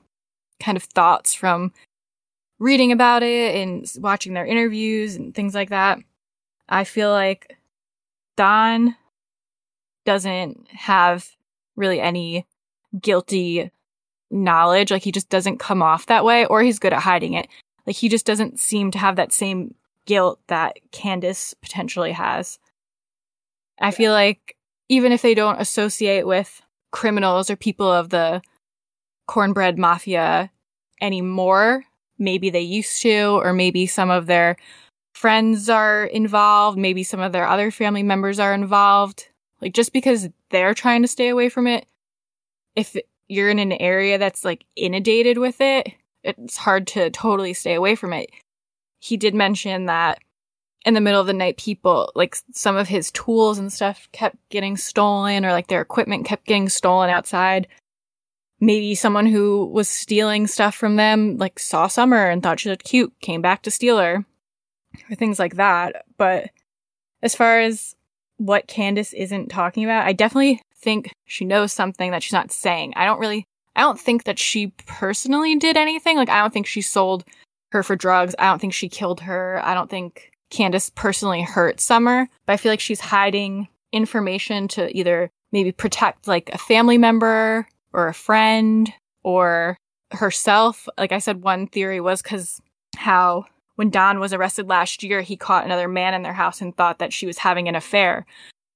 kind 0.60 0.78
of 0.78 0.84
thoughts 0.84 1.34
from 1.34 1.72
reading 2.60 2.92
about 2.92 3.24
it 3.24 3.56
and 3.56 3.92
watching 3.98 4.34
their 4.34 4.46
interviews 4.46 5.16
and 5.16 5.34
things 5.34 5.56
like 5.56 5.70
that. 5.70 5.98
I 6.70 6.84
feel 6.84 7.10
like 7.10 7.58
Don 8.38 8.96
doesn't 10.06 10.68
have 10.70 11.28
really 11.76 12.00
any 12.00 12.46
guilty 13.00 13.72
knowledge. 14.30 14.92
Like 14.92 15.04
he 15.04 15.12
just 15.12 15.30
doesn't 15.30 15.58
come 15.58 15.82
off 15.82 16.06
that 16.06 16.24
way, 16.24 16.46
or 16.46 16.62
he's 16.62 16.80
good 16.80 16.94
at 16.94 17.02
hiding 17.02 17.34
it. 17.34 17.48
Like 17.88 17.96
he 17.96 18.10
just 18.10 18.26
doesn't 18.26 18.60
seem 18.60 18.92
to 18.92 19.00
have 19.00 19.16
that 19.16 19.34
same 19.34 19.74
guilt 20.06 20.40
that 20.48 20.78
Candus 20.92 21.54
potentially 21.62 22.12
has. 22.12 22.60
I 23.80 23.92
feel 23.92 24.12
like 24.12 24.56
even 24.90 25.12
if 25.12 25.22
they 25.22 25.34
don't 25.34 25.62
associate 25.62 26.28
with 26.28 26.62
criminals 26.92 27.50
or 27.50 27.56
people 27.56 27.92
of 27.92 28.10
the 28.10 28.42
cornbread 29.28 29.78
mafia 29.78 30.52
anymore, 31.02 31.84
maybe 32.20 32.50
they 32.50 32.62
used 32.62 33.02
to, 33.02 33.40
or 33.42 33.54
maybe 33.54 33.88
some 33.88 34.10
of 34.10 34.28
their 34.28 34.58
friends 35.14 35.70
are 35.70 36.06
involved, 36.06 36.78
maybe 36.78 37.04
some 37.04 37.20
of 37.20 37.32
their 37.32 37.48
other 37.48 37.72
family 37.72 38.04
members 38.04 38.40
are 38.40 38.54
involved. 38.54 39.30
Like 39.62 39.74
just 39.74 39.94
because 39.94 40.30
they're 40.50 40.74
trying 40.74 41.02
to 41.02 41.08
stay 41.08 41.30
away 41.30 41.50
from 41.50 41.68
it, 41.68 41.86
if 42.76 42.96
you're 43.28 43.50
in 43.50 43.60
an 43.60 43.74
area 43.74 44.18
that's 44.18 44.44
like 44.44 44.66
inundated 44.76 45.38
with 45.38 45.62
it, 45.62 45.94
it's 46.24 46.58
hard 46.58 46.88
to 46.88 47.10
totally 47.10 47.54
stay 47.54 47.74
away 47.74 47.96
from 47.96 48.14
it. 48.14 48.30
He 49.04 49.18
did 49.18 49.34
mention 49.34 49.88
that 49.88 50.20
in 50.86 50.94
the 50.94 51.02
middle 51.02 51.20
of 51.20 51.26
the 51.26 51.34
night, 51.34 51.58
people 51.58 52.12
like 52.14 52.38
some 52.54 52.78
of 52.78 52.88
his 52.88 53.12
tools 53.12 53.58
and 53.58 53.74
stuff 53.74 54.08
kept 54.12 54.38
getting 54.50 54.78
stolen, 54.78 55.44
or 55.44 55.52
like 55.52 55.68
their 55.68 55.82
equipment 55.82 56.26
kept 56.26 56.46
getting 56.46 56.70
stolen 56.70 57.10
outside. 57.10 57.68
Maybe 58.60 58.94
someone 58.94 59.26
who 59.26 59.66
was 59.66 59.90
stealing 59.90 60.46
stuff 60.46 60.76
from 60.76 60.98
them, 60.98 61.38
like 61.38 61.58
saw 61.58 61.88
Summer 61.88 62.30
and 62.30 62.44
thought 62.44 62.60
she 62.60 62.70
looked 62.70 62.84
cute, 62.84 63.12
came 63.22 63.42
back 63.42 63.64
to 63.64 63.72
steal 63.72 63.98
her, 63.98 64.24
or 65.10 65.16
things 65.16 65.40
like 65.40 65.56
that. 65.56 66.06
But 66.18 66.52
as 67.24 67.34
far 67.34 67.60
as 67.60 67.96
what 68.38 68.68
Candus 68.68 69.16
isn't 69.16 69.50
talking 69.50 69.84
about, 69.84 70.06
I 70.06 70.14
definitely 70.14 70.62
think 70.76 71.12
she 71.26 71.44
knows 71.44 71.74
something 71.74 72.12
that 72.12 72.22
she's 72.22 72.34
not 72.34 72.52
saying. 72.52 72.94
I 72.96 73.06
don't 73.06 73.20
really, 73.20 73.46
I 73.76 73.82
don't 73.82 74.00
think 74.00 74.26
that 74.26 74.38
she 74.38 74.68
personally 74.86 75.56
did 75.56 75.76
anything. 75.76 76.18
Like, 76.18 76.30
I 76.30 76.40
don't 76.40 76.54
think 76.54 76.68
she 76.68 76.82
sold 76.82 77.24
her 77.72 77.84
for 77.84 77.96
drugs. 77.96 78.36
I 78.40 78.48
don't 78.48 78.60
think 78.60 78.74
she 78.74 78.90
killed 78.90 79.22
her. 79.22 79.62
I 79.64 79.74
don't 79.74 79.90
think 79.90 80.32
Candus 80.52 80.94
personally 80.94 81.42
hurt 81.42 81.80
Summer, 81.80 82.28
but 82.46 82.54
I 82.54 82.58
feel 82.58 82.72
like 82.72 82.80
she's 82.80 83.00
hiding 83.00 83.68
information 83.92 84.68
to 84.70 84.96
either 84.96 85.30
maybe 85.52 85.72
protect 85.72 86.28
like 86.28 86.50
a 86.54 86.58
family 86.58 86.98
member 86.98 87.68
or 87.94 88.08
a 88.08 88.14
friend 88.14 88.92
or 89.24 89.78
herself. 90.12 90.88
Like 90.98 91.12
I 91.12 91.20
said, 91.20 91.42
one 91.42 91.68
theory 91.68 92.00
was 92.00 92.22
because 92.22 92.62
how 92.96 93.46
when 93.76 93.90
Don 93.90 94.20
was 94.20 94.34
arrested 94.34 94.68
last 94.68 95.04
year, 95.04 95.22
he 95.22 95.38
caught 95.38 95.66
another 95.66 95.88
man 95.88 96.14
in 96.14 96.24
their 96.24 96.34
house 96.34 96.62
and 96.62 96.76
thought 96.76 97.00
that 97.00 97.14
she 97.14 97.26
was 97.26 97.38
having 97.38 97.68
an 97.68 97.76
affair. 97.76 98.26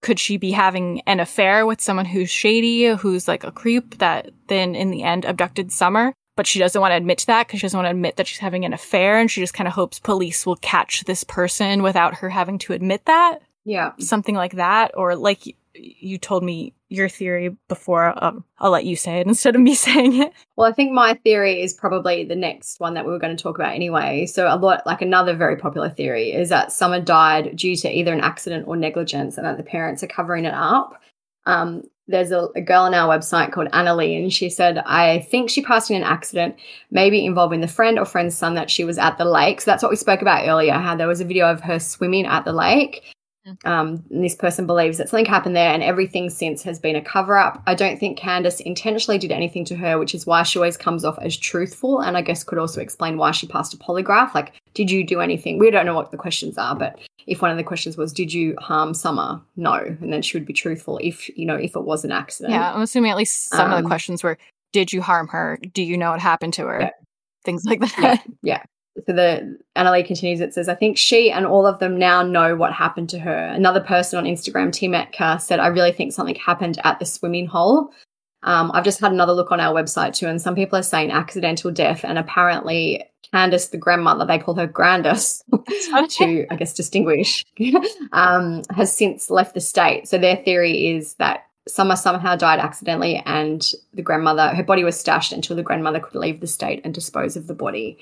Could 0.01 0.19
she 0.19 0.37
be 0.37 0.51
having 0.51 1.01
an 1.01 1.19
affair 1.19 1.65
with 1.65 1.81
someone 1.81 2.05
who's 2.05 2.29
shady, 2.29 2.87
who's 2.87 3.27
like 3.27 3.43
a 3.43 3.51
creep 3.51 3.97
that 3.97 4.31
then 4.47 4.75
in 4.75 4.91
the 4.91 5.03
end 5.03 5.25
abducted 5.25 5.71
Summer? 5.71 6.13
But 6.35 6.47
she 6.47 6.59
doesn't 6.59 6.79
want 6.79 6.91
to 6.91 6.97
admit 6.97 7.19
to 7.19 7.27
that 7.27 7.47
because 7.47 7.59
she 7.59 7.65
doesn't 7.65 7.77
want 7.77 7.85
to 7.87 7.91
admit 7.91 8.17
that 8.17 8.27
she's 8.27 8.39
having 8.39 8.65
an 8.65 8.73
affair 8.73 9.17
and 9.17 9.31
she 9.31 9.41
just 9.41 9.53
kind 9.53 9.67
of 9.67 9.73
hopes 9.73 9.99
police 9.99 10.45
will 10.45 10.57
catch 10.57 11.03
this 11.05 11.23
person 11.23 11.81
without 11.81 12.15
her 12.15 12.29
having 12.29 12.57
to 12.59 12.73
admit 12.73 13.05
that. 13.05 13.39
Yeah. 13.63 13.93
Something 13.99 14.35
like 14.35 14.53
that. 14.53 14.91
Or 14.95 15.15
like 15.15 15.43
y- 15.45 15.53
you 15.73 16.17
told 16.17 16.43
me 16.43 16.73
your 16.89 17.09
theory 17.09 17.55
before, 17.67 18.13
um, 18.23 18.43
I'll 18.59 18.71
let 18.71 18.85
you 18.85 18.95
say 18.95 19.19
it 19.19 19.27
instead 19.27 19.55
of 19.55 19.61
me 19.61 19.75
saying 19.75 20.21
it. 20.21 20.33
Well, 20.55 20.69
I 20.69 20.73
think 20.73 20.91
my 20.91 21.15
theory 21.15 21.61
is 21.61 21.73
probably 21.73 22.23
the 22.23 22.35
next 22.35 22.79
one 22.79 22.93
that 22.93 23.05
we 23.05 23.11
were 23.11 23.19
going 23.19 23.35
to 23.35 23.41
talk 23.41 23.57
about 23.57 23.73
anyway. 23.73 24.25
So, 24.25 24.47
a 24.47 24.55
lot 24.55 24.85
like 24.85 25.01
another 25.01 25.35
very 25.35 25.57
popular 25.57 25.89
theory 25.89 26.31
is 26.31 26.49
that 26.49 26.71
Summer 26.71 27.01
died 27.01 27.55
due 27.55 27.75
to 27.77 27.89
either 27.89 28.13
an 28.13 28.21
accident 28.21 28.67
or 28.67 28.77
negligence, 28.77 29.37
and 29.37 29.45
that 29.45 29.57
the 29.57 29.63
parents 29.63 30.03
are 30.03 30.07
covering 30.07 30.45
it 30.45 30.53
up. 30.53 31.01
Um, 31.45 31.83
there's 32.07 32.31
a, 32.31 32.47
a, 32.55 32.61
girl 32.61 32.83
on 32.83 32.93
our 32.93 33.17
website 33.17 33.51
called 33.51 33.69
Annalie, 33.71 34.21
and 34.21 34.31
she 34.31 34.49
said, 34.49 34.77
I 34.79 35.19
think 35.19 35.49
she 35.49 35.61
passed 35.61 35.89
in 35.89 35.97
an 35.97 36.03
accident, 36.03 36.55
maybe 36.91 37.25
involving 37.25 37.61
the 37.61 37.67
friend 37.67 37.97
or 37.97 38.05
friend's 38.05 38.37
son 38.37 38.53
that 38.55 38.69
she 38.69 38.83
was 38.83 38.97
at 38.97 39.17
the 39.17 39.25
lake. 39.25 39.61
So 39.61 39.71
that's 39.71 39.81
what 39.81 39.89
we 39.89 39.95
spoke 39.95 40.21
about 40.21 40.47
earlier, 40.47 40.73
how 40.73 40.95
there 40.95 41.07
was 41.07 41.21
a 41.21 41.25
video 41.25 41.49
of 41.49 41.61
her 41.61 41.79
swimming 41.79 42.25
at 42.25 42.45
the 42.45 42.53
lake. 42.53 43.14
Um, 43.63 44.03
and 44.09 44.23
this 44.23 44.35
person 44.35 44.65
believes 44.65 44.97
that 44.97 45.09
something 45.09 45.25
happened 45.25 45.55
there, 45.55 45.71
and 45.71 45.83
everything 45.83 46.29
since 46.29 46.63
has 46.63 46.79
been 46.79 46.95
a 46.95 47.01
cover 47.01 47.37
up. 47.37 47.61
I 47.67 47.75
don't 47.75 47.99
think 47.99 48.19
Candus 48.19 48.59
intentionally 48.61 49.17
did 49.17 49.31
anything 49.31 49.65
to 49.65 49.75
her, 49.75 49.99
which 49.99 50.15
is 50.15 50.25
why 50.25 50.43
she 50.43 50.59
always 50.59 50.77
comes 50.77 51.05
off 51.05 51.17
as 51.21 51.37
truthful. 51.37 51.99
And 51.99 52.17
I 52.17 52.21
guess 52.21 52.43
could 52.43 52.57
also 52.57 52.81
explain 52.81 53.17
why 53.17 53.31
she 53.31 53.47
passed 53.47 53.73
a 53.73 53.77
polygraph. 53.77 54.33
Like, 54.33 54.53
did 54.73 54.89
you 54.89 55.05
do 55.05 55.21
anything? 55.21 55.59
We 55.59 55.71
don't 55.71 55.85
know 55.85 55.93
what 55.95 56.11
the 56.11 56.17
questions 56.17 56.57
are, 56.57 56.75
but 56.75 56.99
if 57.27 57.41
one 57.41 57.51
of 57.51 57.57
the 57.57 57.63
questions 57.63 57.97
was, 57.97 58.13
"Did 58.13 58.33
you 58.33 58.55
harm 58.59 58.93
Summer?" 58.93 59.41
No, 59.55 59.73
and 59.73 60.11
then 60.11 60.21
she 60.21 60.37
would 60.37 60.45
be 60.45 60.53
truthful 60.53 60.99
if 61.01 61.29
you 61.37 61.45
know 61.45 61.55
if 61.55 61.75
it 61.75 61.83
was 61.83 62.03
an 62.03 62.11
accident. 62.11 62.53
Yeah, 62.53 62.73
I'm 62.73 62.81
assuming 62.81 63.11
at 63.11 63.17
least 63.17 63.49
some 63.49 63.67
um, 63.67 63.71
of 63.71 63.77
the 63.77 63.83
um, 63.83 63.89
questions 63.89 64.23
were, 64.23 64.37
"Did 64.73 64.91
you 64.91 65.01
harm 65.01 65.27
her? 65.29 65.59
Do 65.73 65.83
you 65.83 65.97
know 65.97 66.11
what 66.11 66.19
happened 66.19 66.53
to 66.55 66.65
her?" 66.67 66.81
Yeah. 66.81 66.89
Things 67.43 67.63
like 67.65 67.79
that. 67.79 67.93
Yeah, 67.99 68.17
yeah. 68.41 68.63
So 69.05 69.13
the 69.13 69.57
Annalie 69.75 70.05
continues. 70.05 70.39
It 70.39 70.53
says, 70.53 70.69
"I 70.69 70.75
think 70.75 70.97
she 70.97 71.31
and 71.31 71.45
all 71.45 71.65
of 71.65 71.79
them 71.79 71.97
now 71.97 72.21
know 72.21 72.55
what 72.55 72.71
happened 72.71 73.09
to 73.09 73.19
her." 73.19 73.47
Another 73.47 73.81
person 73.81 74.17
on 74.17 74.25
Instagram, 74.25 74.71
Tim 74.71 74.93
Etka, 74.93 75.41
said, 75.41 75.59
"I 75.59 75.67
really 75.67 75.91
think 75.91 76.13
something 76.13 76.35
happened 76.35 76.79
at 76.83 76.99
the 76.99 77.05
swimming 77.05 77.47
hole." 77.47 77.91
Um, 78.43 78.71
I've 78.73 78.85
just 78.85 78.99
had 78.99 79.11
another 79.11 79.33
look 79.33 79.51
on 79.51 79.59
our 79.59 79.73
website 79.73 80.13
too, 80.13 80.27
and 80.27 80.41
some 80.41 80.55
people 80.55 80.77
are 80.79 80.83
saying 80.83 81.11
accidental 81.11 81.71
death, 81.71 82.05
and 82.05 82.17
apparently 82.17 83.03
Candus, 83.33 83.71
the 83.71 83.77
grandmother, 83.77 84.25
they 84.25 84.39
call 84.39 84.55
her 84.55 84.67
Grandus, 84.67 85.43
to 86.17 86.45
I 86.49 86.55
guess, 86.55 86.73
distinguish, 86.73 87.45
um, 88.13 88.61
has 88.69 88.95
since 88.95 89.29
left 89.29 89.55
the 89.55 89.61
state. 89.61 90.07
So 90.07 90.17
their 90.17 90.37
theory 90.37 90.95
is 90.95 91.15
that 91.15 91.45
Summer 91.67 91.95
somehow 91.95 92.35
died 92.35 92.59
accidentally 92.59 93.23
and 93.25 93.71
the 93.95 94.03
grandmother, 94.03 94.49
her 94.49 94.63
body 94.63 94.83
was 94.83 94.99
stashed 94.99 95.33
until 95.33 95.55
the 95.55 95.63
grandmother 95.63 95.99
could 95.99 96.13
leave 96.13 96.39
the 96.39 96.47
state 96.47 96.79
and 96.83 96.93
dispose 96.93 97.35
of 97.35 97.47
the 97.47 97.55
body. 97.55 97.97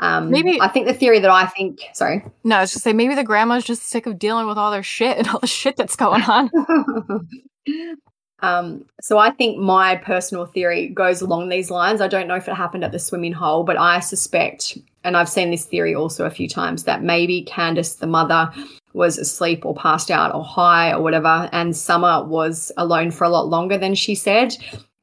Um, 0.00 0.30
maybe 0.30 0.60
I 0.60 0.68
think 0.68 0.86
the 0.86 0.94
theory 0.94 1.20
that 1.20 1.30
I 1.30 1.46
think, 1.46 1.80
sorry. 1.92 2.24
No, 2.42 2.56
I 2.56 2.60
was 2.62 2.72
just 2.72 2.82
say 2.82 2.92
maybe 2.92 3.14
the 3.14 3.24
grandma's 3.24 3.64
just 3.64 3.82
sick 3.82 4.06
of 4.06 4.18
dealing 4.18 4.46
with 4.46 4.56
all 4.58 4.70
their 4.70 4.82
shit 4.82 5.18
and 5.18 5.28
all 5.28 5.38
the 5.38 5.46
shit 5.46 5.76
that's 5.76 5.94
going 5.94 6.22
on. 6.22 6.50
Um, 8.42 8.86
so 9.00 9.18
I 9.18 9.30
think 9.30 9.58
my 9.58 9.96
personal 9.96 10.46
theory 10.46 10.88
goes 10.88 11.20
along 11.20 11.48
these 11.48 11.70
lines. 11.70 12.00
I 12.00 12.08
don't 12.08 12.26
know 12.26 12.36
if 12.36 12.48
it 12.48 12.54
happened 12.54 12.84
at 12.84 12.92
the 12.92 12.98
swimming 12.98 13.32
hole, 13.32 13.64
but 13.64 13.78
I 13.78 14.00
suspect, 14.00 14.78
and 15.04 15.16
I've 15.16 15.28
seen 15.28 15.50
this 15.50 15.66
theory 15.66 15.94
also 15.94 16.24
a 16.24 16.30
few 16.30 16.48
times, 16.48 16.84
that 16.84 17.02
maybe 17.02 17.44
Candus, 17.44 17.98
the 17.98 18.06
mother, 18.06 18.50
was 18.92 19.18
asleep 19.18 19.64
or 19.64 19.74
passed 19.74 20.10
out 20.10 20.34
or 20.34 20.42
high 20.42 20.92
or 20.92 21.02
whatever, 21.02 21.48
and 21.52 21.76
Summer 21.76 22.24
was 22.24 22.72
alone 22.76 23.10
for 23.10 23.24
a 23.24 23.28
lot 23.28 23.48
longer 23.48 23.78
than 23.78 23.94
she 23.94 24.14
said. 24.14 24.56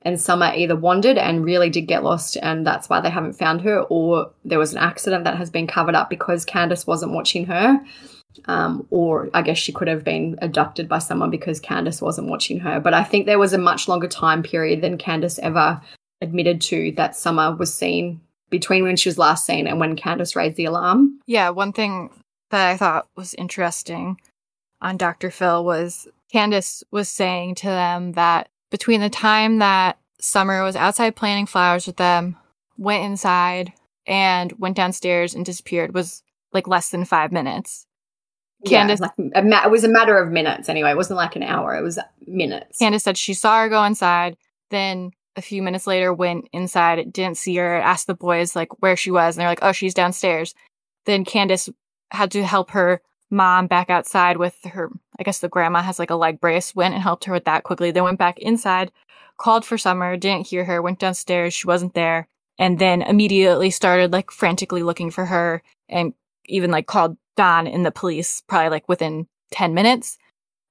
And 0.08 0.22
Summer 0.22 0.54
either 0.56 0.78
wandered 0.78 1.18
and 1.18 1.44
really 1.44 1.70
did 1.70 1.82
get 1.82 2.02
lost, 2.02 2.38
and 2.42 2.66
that's 2.66 2.88
why 2.88 3.02
they 3.02 3.10
haven't 3.10 3.34
found 3.34 3.60
her, 3.64 3.82
or 3.90 4.32
there 4.46 4.58
was 4.58 4.72
an 4.72 4.80
accident 4.80 5.26
that 5.26 5.36
has 5.36 5.50
been 5.50 5.68
covered 5.68 5.96
up 5.96 6.10
because 6.10 6.46
Candus 6.46 6.88
wasn't 6.88 7.12
watching 7.12 7.46
her. 7.48 7.78
Um, 8.46 8.88
or 8.90 9.30
I 9.34 9.42
guess 9.42 9.58
she 9.58 9.74
could 9.74 9.90
have 9.90 10.06
been 10.06 10.40
abducted 10.42 10.88
by 10.88 11.00
someone 11.00 11.30
because 11.30 11.60
Candus 11.60 12.02
wasn't 12.02 12.30
watching 12.30 12.62
her. 12.62 12.80
But 12.80 12.94
I 12.94 13.04
think 13.04 13.26
there 13.26 13.38
was 13.38 13.52
a 13.52 13.58
much 13.58 13.90
longer 13.90 14.08
time 14.08 14.44
period 14.44 14.80
than 14.80 14.98
Candus 14.98 15.40
ever 15.40 15.82
admitted 16.22 16.62
to 16.62 16.94
that 16.94 17.18
Summer 17.18 17.54
was 17.54 17.74
seen 17.74 18.22
between 18.50 18.84
when 18.84 18.96
she 18.96 19.10
was 19.10 19.18
last 19.18 19.46
seen 19.46 19.68
and 19.68 19.78
when 19.78 19.98
Candus 19.98 20.38
raised 20.38 20.56
the 20.56 20.66
alarm. 20.66 21.20
Yeah, 21.26 21.50
one 21.50 21.74
thing 21.74 22.12
that 22.52 22.70
I 22.70 22.78
thought 22.78 23.10
was 23.18 23.34
interesting 23.34 24.22
on 24.80 24.96
Dr. 24.96 25.32
Phil 25.32 25.66
was 25.66 26.08
Candus 26.34 26.82
was 26.92 27.10
saying 27.10 27.56
to 27.56 27.68
them 27.68 28.14
that 28.14 28.48
between 28.70 29.02
the 29.02 29.10
time 29.10 29.60
that 29.60 29.98
Summer 30.20 30.64
was 30.64 30.76
outside 30.76 31.16
planting 31.16 31.46
flowers 31.46 31.86
with 31.86 31.98
them, 31.98 32.36
went 32.78 33.06
inside, 33.06 33.74
and 34.08 34.52
went 34.54 34.76
downstairs 34.76 35.36
and 35.36 35.46
disappeared 35.46 35.94
was 35.94 36.24
like 36.54 36.68
less 36.68 36.90
than 36.90 37.06
five 37.06 37.32
minutes. 37.32 37.86
Candus, 38.66 39.00
yeah, 39.00 39.10
like 39.36 39.46
ma- 39.46 39.64
it 39.64 39.70
was 39.70 39.84
a 39.84 39.90
matter 39.90 40.18
of 40.18 40.32
minutes 40.32 40.70
anyway. 40.70 40.92
It 40.92 40.98
wasn't 40.98 41.18
like 41.18 41.36
an 41.36 41.44
hour; 41.44 41.76
it 41.76 41.84
was 41.84 42.00
minutes. 42.26 42.80
Candus 42.80 43.04
said 43.04 43.18
she 43.18 43.34
saw 43.36 43.62
her 43.62 43.70
go 43.70 43.84
inside. 43.84 44.36
Then 44.72 45.12
a 45.36 45.42
few 45.42 45.62
minutes 45.62 45.86
later, 45.86 46.12
went 46.12 46.50
inside, 46.52 47.14
didn't 47.14 47.38
see 47.38 47.56
her. 47.58 47.76
Asked 47.76 48.08
the 48.08 48.16
boys 48.16 48.56
like 48.56 48.82
where 48.82 48.96
she 48.96 49.12
was, 49.12 49.36
and 49.36 49.42
they're 49.42 49.50
like, 49.50 49.60
"Oh, 49.62 49.72
she's 49.72 49.94
downstairs." 49.94 50.56
Then 51.06 51.24
Candus 51.24 51.70
had 52.10 52.32
to 52.32 52.44
help 52.44 52.72
her 52.72 53.02
mom 53.30 53.68
back 53.68 53.90
outside 53.90 54.38
with 54.38 54.56
her. 54.64 54.90
I 55.20 55.24
guess 55.24 55.40
the 55.40 55.50
grandma 55.50 55.82
has 55.82 56.00
like 56.00 56.10
a 56.10 56.16
leg 56.16 56.40
brace. 56.40 56.76
Went 56.76 56.94
and 56.94 57.04
helped 57.04 57.26
her 57.26 57.34
with 57.34 57.46
that 57.46 57.64
quickly. 57.64 57.92
Then 57.92 58.04
went 58.04 58.20
back 58.20 58.40
inside, 58.40 58.92
called 59.38 59.66
for 59.66 59.78
Summer, 59.78 60.18
didn't 60.18 60.48
hear 60.48 60.66
her. 60.66 60.82
Went 60.82 61.00
downstairs, 61.00 61.54
she 61.54 61.68
wasn't 61.68 61.94
there, 61.94 62.28
and 62.58 62.80
then 62.80 63.02
immediately 63.02 63.70
started 63.70 64.12
like 64.12 64.32
frantically 64.32 64.84
looking 64.84 65.12
for 65.12 65.26
her, 65.26 65.62
and 65.90 66.14
even 66.46 66.72
like 66.72 66.88
called 66.88 67.18
Don 67.36 67.68
and 67.68 67.86
the 67.86 67.92
police 67.92 68.42
probably 68.48 68.70
like 68.70 68.88
within 68.90 69.28
10 69.52 69.74
minutes. 69.74 70.18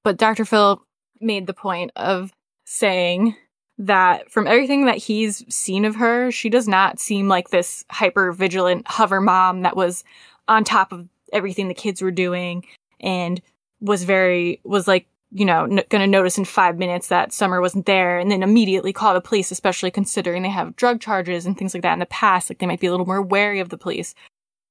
But 0.03 0.17
Dr. 0.17 0.45
Phil 0.45 0.81
made 1.19 1.47
the 1.47 1.53
point 1.53 1.91
of 1.95 2.31
saying 2.65 3.35
that 3.77 4.31
from 4.31 4.47
everything 4.47 4.85
that 4.85 4.97
he's 4.97 5.43
seen 5.53 5.85
of 5.85 5.95
her, 5.95 6.31
she 6.31 6.49
does 6.49 6.67
not 6.67 6.99
seem 6.99 7.27
like 7.27 7.49
this 7.49 7.85
hyper 7.89 8.31
vigilant 8.31 8.87
hover 8.87 9.21
mom 9.21 9.61
that 9.61 9.75
was 9.75 10.03
on 10.47 10.63
top 10.63 10.91
of 10.91 11.07
everything 11.33 11.67
the 11.67 11.73
kids 11.73 12.01
were 12.01 12.11
doing 12.11 12.65
and 12.99 13.41
was 13.79 14.03
very, 14.03 14.59
was 14.63 14.87
like, 14.87 15.07
you 15.31 15.45
know, 15.45 15.63
n- 15.63 15.83
going 15.89 16.01
to 16.01 16.07
notice 16.07 16.37
in 16.37 16.45
five 16.45 16.77
minutes 16.77 17.07
that 17.07 17.33
Summer 17.33 17.59
wasn't 17.59 17.85
there 17.85 18.17
and 18.17 18.31
then 18.31 18.43
immediately 18.43 18.93
call 18.93 19.13
the 19.13 19.21
police, 19.21 19.51
especially 19.51 19.91
considering 19.91 20.41
they 20.41 20.49
have 20.49 20.75
drug 20.75 21.01
charges 21.01 21.45
and 21.45 21.57
things 21.57 21.73
like 21.73 21.83
that 21.83 21.93
in 21.93 21.99
the 21.99 22.05
past. 22.05 22.49
Like 22.49 22.59
they 22.59 22.65
might 22.65 22.79
be 22.79 22.87
a 22.87 22.91
little 22.91 23.05
more 23.05 23.21
wary 23.21 23.59
of 23.59 23.69
the 23.69 23.77
police. 23.77 24.15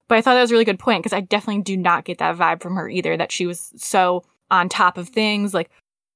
But 0.09 0.19
I 0.19 0.23
thought 0.23 0.35
that 0.35 0.41
was 0.41 0.51
a 0.51 0.55
really 0.55 0.65
good 0.65 0.79
point 0.79 1.03
because 1.03 1.17
I 1.17 1.21
definitely 1.21 1.63
do 1.63 1.77
not 1.77 2.05
get 2.05 2.19
that 2.19 2.37
vibe 2.37 2.63
from 2.63 2.77
her 2.77 2.89
either 2.89 3.17
that 3.17 3.33
she 3.33 3.47
was 3.47 3.73
so 3.77 4.25
on 4.51 4.69
top 4.69 4.99
of 4.99 5.09
things, 5.09 5.53
like 5.53 5.71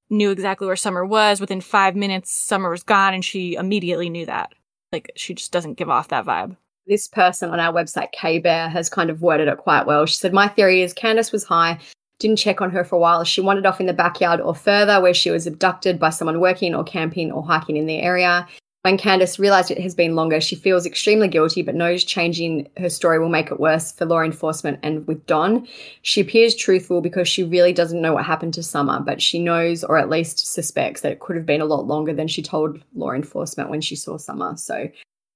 knew 0.09 0.31
exactly 0.31 0.65
where 0.65 0.75
Summer 0.75 1.05
was. 1.05 1.39
Within 1.39 1.61
five 1.61 1.95
minutes, 1.95 2.31
Summer 2.31 2.69
was 2.69 2.83
gone 2.83 3.13
and 3.13 3.23
she 3.23 3.55
immediately 3.55 4.09
knew 4.09 4.25
that. 4.25 4.53
Like 4.91 5.11
she 5.15 5.33
just 5.33 5.51
doesn't 5.51 5.75
give 5.75 5.89
off 5.89 6.07
that 6.09 6.25
vibe. 6.25 6.55
This 6.87 7.07
person 7.07 7.51
on 7.51 7.59
our 7.59 7.73
website, 7.73 8.11
K 8.11 8.39
Bear, 8.39 8.67
has 8.67 8.89
kind 8.89 9.09
of 9.09 9.21
worded 9.21 9.47
it 9.47 9.57
quite 9.57 9.85
well. 9.85 10.05
She 10.05 10.15
said, 10.15 10.33
My 10.33 10.47
theory 10.47 10.81
is 10.81 10.93
Candus 10.93 11.31
was 11.31 11.43
high, 11.43 11.79
didn't 12.19 12.37
check 12.37 12.61
on 12.61 12.71
her 12.71 12.83
for 12.83 12.95
a 12.95 12.99
while. 12.99 13.23
She 13.23 13.41
wandered 13.41 13.65
off 13.65 13.79
in 13.79 13.85
the 13.85 13.93
backyard 13.93 14.41
or 14.41 14.55
further 14.55 15.01
where 15.01 15.13
she 15.13 15.31
was 15.31 15.45
abducted 15.45 15.99
by 15.99 16.09
someone 16.09 16.39
working 16.39 16.73
or 16.73 16.83
camping 16.83 17.31
or 17.31 17.43
hiking 17.43 17.77
in 17.77 17.85
the 17.85 17.99
area. 17.99 18.47
When 18.83 18.97
Candus 18.97 19.37
realized 19.37 19.69
it 19.69 19.79
has 19.79 19.93
been 19.93 20.15
longer, 20.15 20.41
she 20.41 20.55
feels 20.55 20.87
extremely 20.87 21.27
guilty, 21.27 21.61
but 21.61 21.75
knows 21.75 22.03
changing 22.03 22.67
her 22.77 22.89
story 22.89 23.19
will 23.19 23.29
make 23.29 23.51
it 23.51 23.59
worse 23.59 23.91
for 23.91 24.05
law 24.05 24.21
enforcement 24.21 24.79
and 24.81 25.05
with 25.05 25.23
Don. 25.27 25.67
She 26.01 26.21
appears 26.21 26.55
truthful 26.55 26.99
because 26.99 27.27
she 27.27 27.43
really 27.43 27.73
doesn't 27.73 28.01
know 28.01 28.13
what 28.13 28.25
happened 28.25 28.55
to 28.55 28.63
Summer, 28.63 28.99
but 28.99 29.21
she 29.21 29.37
knows 29.37 29.83
or 29.83 29.99
at 29.99 30.09
least 30.09 30.51
suspects 30.51 31.01
that 31.01 31.11
it 31.11 31.19
could 31.19 31.35
have 31.35 31.45
been 31.45 31.61
a 31.61 31.65
lot 31.65 31.85
longer 31.85 32.11
than 32.11 32.27
she 32.27 32.41
told 32.41 32.81
law 32.95 33.11
enforcement 33.11 33.69
when 33.69 33.81
she 33.81 33.95
saw 33.95 34.17
Summer. 34.17 34.57
So 34.57 34.89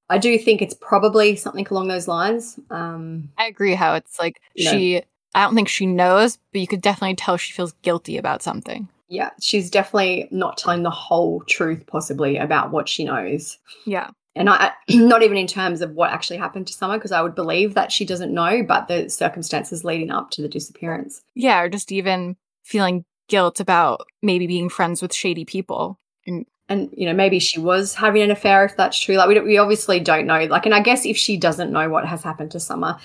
I 0.09 0.17
do 0.17 0.37
think 0.37 0.61
it's 0.61 0.75
probably 0.75 1.35
something 1.35 1.67
along 1.69 1.87
those 1.87 2.07
lines. 2.07 2.59
Um, 2.69 3.29
I 3.37 3.47
agree 3.47 3.73
how 3.73 3.95
it's 3.95 4.19
like 4.19 4.41
she. 4.57 5.01
I 5.33 5.43
don't 5.43 5.55
think 5.55 5.67
she 5.67 5.85
knows, 5.85 6.37
but 6.53 6.61
you 6.61 6.67
could 6.67 6.81
definitely 6.81 7.15
tell 7.15 7.35
she 7.35 7.51
feels 7.51 7.73
guilty 7.81 8.17
about 8.17 8.41
something 8.41 8.87
yeah, 9.07 9.31
she's 9.39 9.69
definitely 9.69 10.27
not 10.31 10.57
telling 10.57 10.83
the 10.83 10.89
whole 10.89 11.41
truth, 11.41 11.85
possibly 11.87 12.37
about 12.37 12.71
what 12.71 12.89
she 12.89 13.03
knows. 13.03 13.57
Yeah. 13.85 14.09
And 14.35 14.49
I, 14.49 14.73
not 14.89 15.23
even 15.23 15.37
in 15.37 15.47
terms 15.47 15.81
of 15.81 15.91
what 15.91 16.11
actually 16.11 16.37
happened 16.37 16.67
to 16.67 16.73
Summer, 16.73 16.97
because 16.97 17.11
I 17.11 17.21
would 17.21 17.35
believe 17.35 17.75
that 17.75 17.91
she 17.91 18.05
doesn't 18.05 18.33
know, 18.33 18.63
but 18.63 18.87
the 18.87 19.09
circumstances 19.09 19.83
leading 19.83 20.11
up 20.11 20.31
to 20.31 20.41
the 20.41 20.49
disappearance. 20.49 21.21
Yeah, 21.35 21.61
or 21.61 21.69
just 21.69 21.91
even 21.91 22.35
feeling 22.63 23.05
guilt 23.27 23.59
about 23.59 24.07
maybe 24.21 24.47
being 24.47 24.69
friends 24.69 25.01
with 25.01 25.13
shady 25.13 25.45
people. 25.45 25.99
And, 26.25 26.45
and 26.69 26.89
you 26.95 27.05
know, 27.05 27.13
maybe 27.13 27.39
she 27.39 27.59
was 27.59 27.93
having 27.93 28.21
an 28.21 28.31
affair 28.31 28.65
if 28.65 28.75
that's 28.75 28.99
true. 28.99 29.15
Like, 29.15 29.29
we, 29.29 29.39
we 29.39 29.57
obviously 29.57 29.99
don't 29.99 30.25
know. 30.25 30.45
Like, 30.45 30.65
and 30.65 30.75
I 30.75 30.81
guess 30.81 31.05
if 31.05 31.17
she 31.17 31.37
doesn't 31.37 31.71
know 31.71 31.89
what 31.89 32.05
has 32.05 32.23
happened 32.23 32.51
to 32.51 32.59
Summer, 32.59 32.97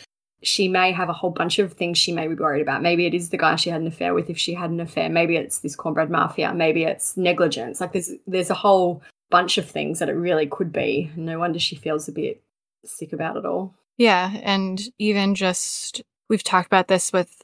she 0.42 0.68
may 0.68 0.92
have 0.92 1.08
a 1.08 1.14
whole 1.14 1.30
bunch 1.30 1.58
of 1.58 1.72
things 1.72 1.98
she 1.98 2.12
may 2.12 2.26
be 2.26 2.34
worried 2.34 2.62
about. 2.62 2.82
Maybe 2.82 3.06
it 3.06 3.14
is 3.14 3.28
the 3.28 3.36
guy 3.36 3.56
she 3.56 3.70
had 3.70 3.80
an 3.80 3.86
affair 3.86 4.14
with 4.14 4.30
if 4.30 4.38
she 4.38 4.54
had 4.54 4.70
an 4.70 4.80
affair. 4.80 5.08
Maybe 5.08 5.36
it's 5.36 5.58
this 5.58 5.76
cornbread 5.76 6.10
mafia. 6.10 6.54
Maybe 6.54 6.84
it's 6.84 7.16
negligence. 7.16 7.80
Like 7.80 7.92
there's 7.92 8.12
there's 8.26 8.50
a 8.50 8.54
whole 8.54 9.02
bunch 9.30 9.58
of 9.58 9.68
things 9.68 9.98
that 9.98 10.08
it 10.08 10.14
really 10.14 10.46
could 10.46 10.72
be. 10.72 11.10
No 11.14 11.38
wonder 11.38 11.58
she 11.58 11.76
feels 11.76 12.08
a 12.08 12.12
bit 12.12 12.42
sick 12.84 13.12
about 13.12 13.36
it 13.36 13.44
all. 13.44 13.74
Yeah, 13.98 14.32
and 14.42 14.80
even 14.98 15.34
just 15.34 16.02
we've 16.30 16.42
talked 16.42 16.66
about 16.66 16.88
this 16.88 17.12
with 17.12 17.42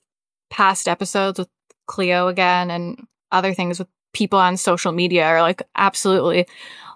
past 0.48 0.88
episodes 0.88 1.38
with 1.38 1.48
Cleo 1.86 2.28
again 2.28 2.70
and 2.70 3.06
other 3.30 3.52
things 3.52 3.78
with 3.78 3.88
people 4.16 4.38
on 4.38 4.56
social 4.56 4.92
media 4.92 5.26
are 5.26 5.42
like 5.42 5.62
absolutely 5.76 6.46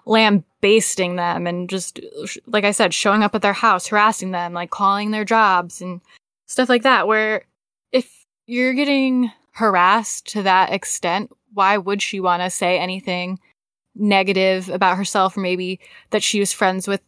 lambasting 0.07 1.15
them 1.15 1.45
and 1.45 1.69
just, 1.69 1.99
like 2.47 2.63
I 2.63 2.71
said, 2.71 2.93
showing 2.93 3.21
up 3.21 3.35
at 3.35 3.43
their 3.43 3.53
house, 3.53 3.87
harassing 3.87 4.31
them, 4.31 4.53
like 4.53 4.71
calling 4.71 5.11
their 5.11 5.23
jobs 5.23 5.81
and 5.81 6.01
stuff 6.47 6.67
like 6.67 6.81
that. 6.81 7.07
Where 7.07 7.43
if 7.91 8.25
you're 8.47 8.73
getting 8.73 9.31
harassed 9.51 10.25
to 10.33 10.41
that 10.41 10.73
extent, 10.73 11.31
why 11.53 11.77
would 11.77 12.01
she 12.01 12.19
want 12.19 12.41
to 12.41 12.49
say 12.49 12.79
anything 12.79 13.39
negative 13.93 14.69
about 14.69 14.97
herself, 14.97 15.37
or 15.37 15.41
maybe 15.41 15.79
that 16.09 16.23
she 16.23 16.39
was 16.39 16.51
friends 16.51 16.87
with 16.87 17.01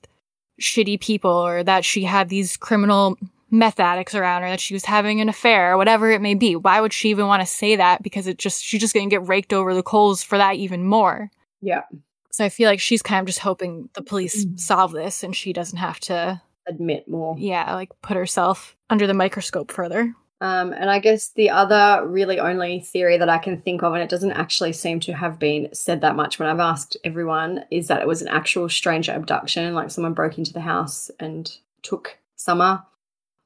shitty 0.61 0.99
people, 0.99 1.31
or 1.31 1.63
that 1.63 1.83
she 1.83 2.03
had 2.03 2.29
these 2.29 2.57
criminal 2.57 3.17
meth 3.53 3.79
addicts 3.79 4.15
around 4.15 4.41
her, 4.41 4.49
that 4.49 4.59
she 4.59 4.73
was 4.73 4.83
having 4.83 5.21
an 5.21 5.29
affair, 5.29 5.73
or 5.73 5.77
whatever 5.77 6.11
it 6.11 6.21
may 6.21 6.33
be. 6.33 6.55
Why 6.55 6.81
would 6.81 6.91
she 6.91 7.09
even 7.09 7.27
want 7.27 7.41
to 7.41 7.45
say 7.45 7.75
that? 7.77 8.03
Because 8.03 8.27
it 8.27 8.37
just, 8.37 8.63
she's 8.63 8.81
just 8.81 8.93
going 8.93 9.09
to 9.09 9.13
get 9.13 9.27
raked 9.27 9.53
over 9.53 9.73
the 9.73 9.83
coals 9.83 10.23
for 10.23 10.37
that 10.37 10.55
even 10.55 10.83
more. 10.83 11.29
Yeah. 11.61 11.83
So 12.31 12.43
I 12.43 12.49
feel 12.49 12.67
like 12.67 12.79
she's 12.79 13.03
kind 13.03 13.21
of 13.21 13.27
just 13.27 13.39
hoping 13.39 13.89
the 13.93 14.01
police 14.01 14.45
solve 14.55 14.91
this 14.91 15.23
and 15.23 15.35
she 15.35 15.53
doesn't 15.53 15.77
have 15.77 15.99
to, 16.01 16.41
Admit 16.67 17.07
more. 17.07 17.35
yeah, 17.37 17.75
like 17.75 17.91
put 18.01 18.17
herself 18.17 18.75
under 18.89 19.05
the 19.05 19.13
microscope 19.13 19.71
further. 19.71 20.13
Um, 20.41 20.73
and 20.73 20.89
I 20.89 20.99
guess 20.99 21.29
the 21.29 21.51
other 21.51 22.05
really 22.05 22.39
only 22.39 22.81
theory 22.81 23.17
that 23.17 23.29
I 23.29 23.37
can 23.37 23.61
think 23.61 23.81
of, 23.83 23.93
and 23.93 24.01
it 24.01 24.09
doesn't 24.09 24.31
actually 24.33 24.73
seem 24.73 24.99
to 25.01 25.13
have 25.13 25.39
been 25.39 25.69
said 25.73 26.01
that 26.01 26.17
much 26.17 26.37
when 26.39 26.49
I've 26.49 26.59
asked 26.59 26.97
everyone, 27.05 27.63
is 27.71 27.87
that 27.87 28.01
it 28.01 28.07
was 28.07 28.21
an 28.21 28.27
actual 28.27 28.67
stranger 28.67 29.13
abduction, 29.13 29.73
like 29.73 29.89
someone 29.91 30.13
broke 30.13 30.37
into 30.37 30.51
the 30.51 30.59
house 30.59 31.09
and 31.19 31.55
took 31.81 32.17
Summer. 32.35 32.83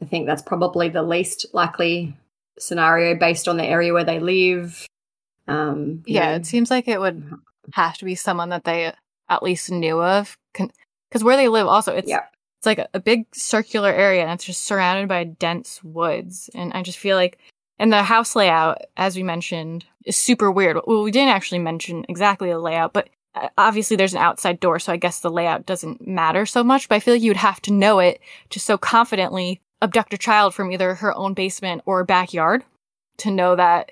I 0.01 0.05
think 0.05 0.25
that's 0.25 0.41
probably 0.41 0.89
the 0.89 1.03
least 1.03 1.47
likely 1.53 2.15
scenario 2.59 3.15
based 3.15 3.47
on 3.47 3.57
the 3.57 3.65
area 3.65 3.93
where 3.93 4.03
they 4.03 4.19
live. 4.19 4.85
Um, 5.47 6.03
Yeah, 6.05 6.31
know, 6.31 6.35
it 6.35 6.45
seems 6.45 6.69
like 6.69 6.87
it 6.87 6.99
would 6.99 7.31
have 7.73 7.97
to 7.97 8.05
be 8.05 8.15
someone 8.15 8.49
that 8.49 8.63
they 8.63 8.93
at 9.29 9.43
least 9.43 9.71
knew 9.71 10.01
of. 10.01 10.37
Because 10.53 11.23
where 11.23 11.37
they 11.37 11.47
live, 11.47 11.67
also, 11.67 11.95
it's 11.95 12.09
Yeah. 12.09 12.25
it's 12.59 12.65
like 12.65 12.79
a, 12.79 12.87
a 12.93 12.99
big 12.99 13.25
circular 13.33 13.89
area 13.89 14.23
and 14.23 14.31
it's 14.31 14.45
just 14.45 14.63
surrounded 14.65 15.07
by 15.07 15.23
dense 15.23 15.83
woods. 15.83 16.49
And 16.53 16.73
I 16.73 16.83
just 16.83 16.97
feel 16.97 17.15
like, 17.15 17.37
and 17.79 17.91
the 17.91 18.03
house 18.03 18.35
layout, 18.35 18.79
as 18.97 19.15
we 19.15 19.23
mentioned, 19.23 19.85
is 20.05 20.17
super 20.17 20.51
weird. 20.51 20.77
Well, 20.85 21.03
we 21.03 21.11
didn't 21.11 21.35
actually 21.35 21.59
mention 21.59 22.05
exactly 22.09 22.49
the 22.49 22.59
layout, 22.59 22.93
but 22.93 23.09
uh, 23.35 23.49
obviously 23.57 23.95
there's 23.95 24.13
an 24.13 24.19
outside 24.19 24.59
door, 24.59 24.79
so 24.79 24.91
I 24.91 24.97
guess 24.97 25.19
the 25.19 25.29
layout 25.29 25.65
doesn't 25.65 26.05
matter 26.05 26.45
so 26.45 26.63
much. 26.63 26.89
But 26.89 26.95
I 26.95 26.99
feel 26.99 27.13
like 27.13 27.23
you 27.23 27.29
would 27.29 27.37
have 27.37 27.61
to 27.63 27.73
know 27.73 27.99
it 27.99 28.19
just 28.49 28.65
so 28.65 28.77
confidently 28.77 29.61
abduct 29.81 30.13
a 30.13 30.17
child 30.17 30.53
from 30.53 30.71
either 30.71 30.95
her 30.95 31.15
own 31.15 31.33
basement 31.33 31.81
or 31.85 32.03
backyard 32.03 32.63
to 33.17 33.31
know 33.31 33.55
that 33.55 33.91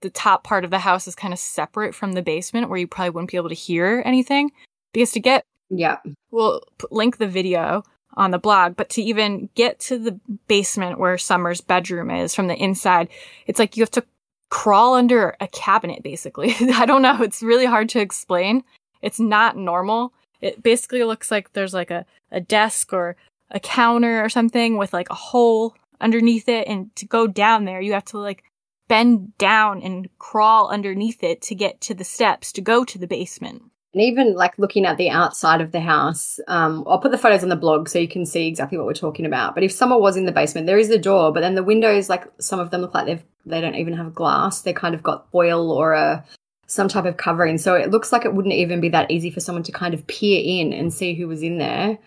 the 0.00 0.10
top 0.10 0.44
part 0.44 0.64
of 0.64 0.70
the 0.70 0.80
house 0.80 1.06
is 1.06 1.14
kind 1.14 1.32
of 1.32 1.38
separate 1.38 1.94
from 1.94 2.12
the 2.12 2.22
basement 2.22 2.68
where 2.68 2.78
you 2.78 2.86
probably 2.86 3.10
wouldn't 3.10 3.30
be 3.30 3.36
able 3.36 3.48
to 3.48 3.54
hear 3.54 4.02
anything. 4.04 4.50
Because 4.92 5.12
to 5.12 5.20
get, 5.20 5.44
yeah, 5.70 5.98
we'll 6.30 6.62
link 6.90 7.16
the 7.16 7.26
video 7.26 7.82
on 8.14 8.30
the 8.30 8.38
blog, 8.38 8.76
but 8.76 8.90
to 8.90 9.02
even 9.02 9.48
get 9.54 9.80
to 9.80 9.98
the 9.98 10.18
basement 10.46 10.98
where 10.98 11.16
Summer's 11.16 11.62
bedroom 11.62 12.10
is 12.10 12.34
from 12.34 12.48
the 12.48 12.56
inside, 12.56 13.08
it's 13.46 13.58
like 13.58 13.76
you 13.76 13.82
have 13.82 13.90
to 13.92 14.04
crawl 14.50 14.94
under 14.94 15.34
a 15.40 15.48
cabinet 15.48 16.02
basically. 16.02 16.54
I 16.74 16.84
don't 16.84 17.00
know. 17.00 17.22
It's 17.22 17.42
really 17.42 17.64
hard 17.64 17.88
to 17.90 18.00
explain. 18.00 18.64
It's 19.00 19.18
not 19.18 19.56
normal. 19.56 20.12
It 20.42 20.62
basically 20.62 21.04
looks 21.04 21.30
like 21.30 21.52
there's 21.52 21.72
like 21.72 21.90
a, 21.90 22.04
a 22.30 22.40
desk 22.40 22.92
or 22.92 23.16
a 23.52 23.60
counter 23.60 24.24
or 24.24 24.28
something 24.28 24.76
with 24.76 24.92
like 24.92 25.10
a 25.10 25.14
hole 25.14 25.76
underneath 26.00 26.48
it. 26.48 26.66
And 26.66 26.94
to 26.96 27.06
go 27.06 27.26
down 27.26 27.64
there, 27.64 27.80
you 27.80 27.92
have 27.92 28.04
to 28.06 28.18
like 28.18 28.44
bend 28.88 29.36
down 29.38 29.80
and 29.82 30.08
crawl 30.18 30.68
underneath 30.68 31.22
it 31.22 31.40
to 31.42 31.54
get 31.54 31.80
to 31.82 31.94
the 31.94 32.04
steps 32.04 32.52
to 32.52 32.60
go 32.60 32.84
to 32.84 32.98
the 32.98 33.06
basement. 33.06 33.62
And 33.94 34.02
even 34.02 34.34
like 34.34 34.58
looking 34.58 34.86
at 34.86 34.96
the 34.96 35.10
outside 35.10 35.60
of 35.60 35.70
the 35.70 35.80
house, 35.80 36.40
um, 36.48 36.84
I'll 36.86 36.98
put 36.98 37.12
the 37.12 37.18
photos 37.18 37.42
on 37.42 37.50
the 37.50 37.56
blog 37.56 37.88
so 37.88 37.98
you 37.98 38.08
can 38.08 38.24
see 38.24 38.48
exactly 38.48 38.78
what 38.78 38.86
we're 38.86 38.94
talking 38.94 39.26
about. 39.26 39.54
But 39.54 39.64
if 39.64 39.72
someone 39.72 40.00
was 40.00 40.16
in 40.16 40.24
the 40.24 40.32
basement, 40.32 40.66
there 40.66 40.78
is 40.78 40.88
a 40.88 40.98
door, 40.98 41.32
but 41.32 41.40
then 41.40 41.54
the 41.54 41.62
windows, 41.62 42.08
like 42.08 42.24
some 42.40 42.58
of 42.58 42.70
them 42.70 42.80
look 42.80 42.94
like 42.94 43.06
they've 43.06 43.22
they 43.44 43.60
don't 43.60 43.74
even 43.74 43.94
have 43.94 44.14
glass. 44.14 44.62
They 44.62 44.72
kind 44.72 44.94
of 44.94 45.02
got 45.02 45.26
oil 45.34 45.70
or 45.72 45.92
a 45.92 46.24
some 46.66 46.88
type 46.88 47.04
of 47.04 47.18
covering. 47.18 47.58
So 47.58 47.74
it 47.74 47.90
looks 47.90 48.12
like 48.12 48.24
it 48.24 48.32
wouldn't 48.32 48.54
even 48.54 48.80
be 48.80 48.88
that 48.90 49.10
easy 49.10 49.30
for 49.30 49.40
someone 49.40 49.64
to 49.64 49.72
kind 49.72 49.92
of 49.92 50.06
peer 50.06 50.40
in 50.42 50.72
and 50.72 50.92
see 50.92 51.14
who 51.14 51.28
was 51.28 51.42
in 51.42 51.58
there. 51.58 51.98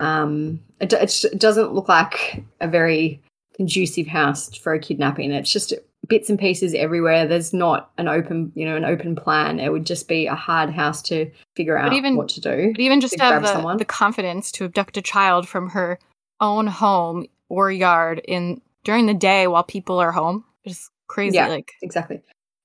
Um, 0.00 0.60
it, 0.80 0.92
it 0.92 1.38
doesn't 1.38 1.72
look 1.72 1.88
like 1.88 2.42
a 2.60 2.68
very 2.68 3.22
conducive 3.56 4.06
house 4.06 4.54
for 4.54 4.74
a 4.74 4.78
kidnapping. 4.78 5.30
It's 5.30 5.52
just 5.52 5.72
bits 6.08 6.28
and 6.28 6.38
pieces 6.38 6.74
everywhere. 6.74 7.26
There's 7.26 7.52
not 7.52 7.90
an 7.98 8.08
open, 8.08 8.52
you 8.54 8.66
know, 8.66 8.76
an 8.76 8.84
open 8.84 9.16
plan. 9.16 9.60
It 9.60 9.70
would 9.70 9.86
just 9.86 10.08
be 10.08 10.26
a 10.26 10.34
hard 10.34 10.70
house 10.70 11.02
to 11.02 11.30
figure 11.56 11.78
out 11.78 11.92
even- 11.92 12.16
what 12.16 12.28
to 12.30 12.40
do. 12.40 12.72
But 12.72 12.80
even 12.80 13.00
just 13.00 13.14
to 13.14 13.22
have 13.22 13.42
the, 13.42 13.52
someone. 13.52 13.76
the 13.78 13.84
confidence 13.84 14.50
to 14.52 14.64
abduct 14.64 14.96
a 14.96 15.02
child 15.02 15.48
from 15.48 15.70
her 15.70 15.98
own 16.40 16.66
home 16.66 17.26
or 17.48 17.70
yard 17.70 18.20
in 18.26 18.60
during 18.84 19.06
the 19.06 19.14
day 19.14 19.46
while 19.46 19.62
people 19.62 19.98
are 19.98 20.12
home 20.12 20.44
is 20.64 20.90
crazy. 21.06 21.36
Yeah. 21.36 21.48
Like 21.48 21.72
Exactly. 21.82 22.20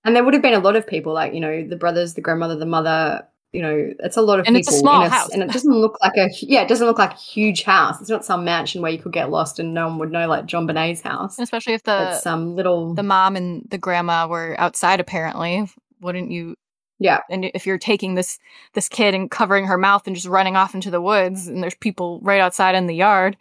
And 0.05 0.15
there 0.15 0.23
would 0.23 0.33
have 0.33 0.43
been 0.43 0.53
a 0.53 0.59
lot 0.59 0.75
of 0.75 0.87
people, 0.87 1.13
like 1.13 1.33
you 1.33 1.39
know, 1.39 1.65
the 1.67 1.75
brothers, 1.75 2.13
the 2.13 2.21
grandmother, 2.21 2.55
the 2.55 2.65
mother. 2.65 3.25
You 3.51 3.63
know, 3.63 3.93
it's 3.99 4.15
a 4.15 4.21
lot 4.21 4.39
of 4.39 4.47
And 4.47 4.55
it's 4.55 4.69
a 4.69 4.73
small 4.73 5.03
in 5.03 5.09
house. 5.09 5.29
and 5.29 5.41
it 5.41 5.51
doesn't 5.51 5.73
look 5.73 5.97
like 6.01 6.15
a 6.17 6.29
yeah, 6.41 6.61
it 6.61 6.67
doesn't 6.67 6.85
look 6.85 6.99
like 6.99 7.13
a 7.13 7.17
huge 7.17 7.63
house. 7.63 7.99
It's 7.99 8.09
not 8.09 8.23
some 8.23 8.45
mansion 8.45 8.81
where 8.81 8.91
you 8.91 8.99
could 8.99 9.13
get 9.13 9.31
lost 9.31 9.57
and 9.57 9.73
no 9.73 9.87
one 9.87 9.97
would 9.97 10.11
know, 10.11 10.27
like 10.27 10.45
JonBenét's 10.45 11.01
house. 11.01 11.37
and 11.37 11.43
especially 11.43 11.73
if 11.73 11.83
the 11.83 12.19
some 12.19 12.41
um, 12.41 12.55
little 12.55 12.93
the 12.93 13.03
mom 13.03 13.35
and 13.35 13.67
the 13.69 13.79
grandma 13.79 14.27
were 14.27 14.55
outside 14.59 14.99
apparently, 14.99 15.67
wouldn't 15.99 16.29
you 16.29 16.55
yeah, 16.99 17.21
and 17.29 17.45
if 17.53 17.65
you're 17.65 17.77
taking 17.77 18.15
this 18.15 18.37
this 18.73 18.89
kid 18.89 19.15
and 19.15 19.31
covering 19.31 19.65
her 19.65 19.77
mouth 19.77 20.05
and 20.05 20.15
just 20.15 20.27
running 20.27 20.55
off 20.55 20.75
into 20.75 20.91
the 20.91 21.01
woods 21.01 21.47
and 21.47 21.63
there's 21.63 21.75
people 21.75 22.19
right 22.21 22.41
outside 22.41 22.75
in 22.75 22.87
the 22.87 22.95
yard, 22.95 23.37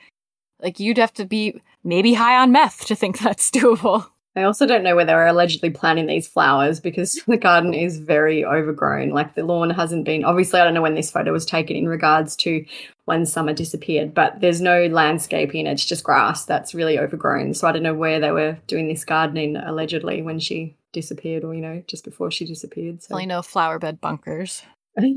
like 0.63 0.79
you'd 0.79 0.99
have 0.99 1.13
to 1.15 1.25
be 1.25 1.61
maybe 1.83 2.15
high 2.15 2.39
on 2.39 2.53
meth 2.53 2.87
to 2.87 2.95
think 2.95 3.19
that's 3.21 3.51
doable. 3.51 4.09
I 4.39 4.45
also 4.45 4.67
don't 4.67 4.85
know 4.85 4.95
where 4.95 5.05
they 5.05 5.15
were 5.15 5.27
allegedly 5.27 5.71
planting 5.71 6.07
these 6.07 6.29
flowers 6.29 6.81
because 6.81 7.21
the 7.27 7.37
garden 7.37 7.75
is 7.75 7.99
very 7.99 8.45
overgrown. 8.45 9.11
Like 9.11 9.35
the 9.35 9.45
lawn 9.45 9.71
hasn't 9.71 10.05
been, 10.05 10.25
obviously, 10.25 10.61
I 10.61 10.65
don't 10.65 10.75
know 10.75 10.83
when 10.83 10.95
this 10.95 11.11
photo 11.11 11.33
was 11.33 11.45
taken 11.45 11.77
in 11.77 11.89
regards 11.89 12.37
to 12.37 12.65
when 13.07 13.27
summer 13.27 13.53
disappeared, 13.53 14.15
but 14.15 14.41
there's 14.41 14.61
no 14.61 14.87
landscaping. 14.87 15.67
It's 15.67 15.85
just 15.85 16.05
grass 16.05 16.45
that's 16.45 16.75
really 16.75 16.99
overgrown. 16.99 17.55
So 17.55 17.67
I 17.67 17.73
don't 17.73 17.83
know 17.83 17.95
where 17.95 18.21
they 18.21 18.31
were 18.31 18.59
doing 18.67 18.89
this 18.89 19.05
gardening 19.05 19.57
allegedly 19.57 20.23
when 20.23 20.39
she 20.39 20.77
disappeared 20.93 21.45
or, 21.45 21.55
you 21.55 21.61
know, 21.61 21.83
just 21.87 22.05
before 22.05 22.31
she 22.31 22.45
disappeared. 22.45 23.03
So 23.03 23.15
Only 23.15 23.27
no 23.27 23.43
flower 23.43 23.79
bed 23.79 24.01
bunkers. 24.01 24.63
no 24.99 25.13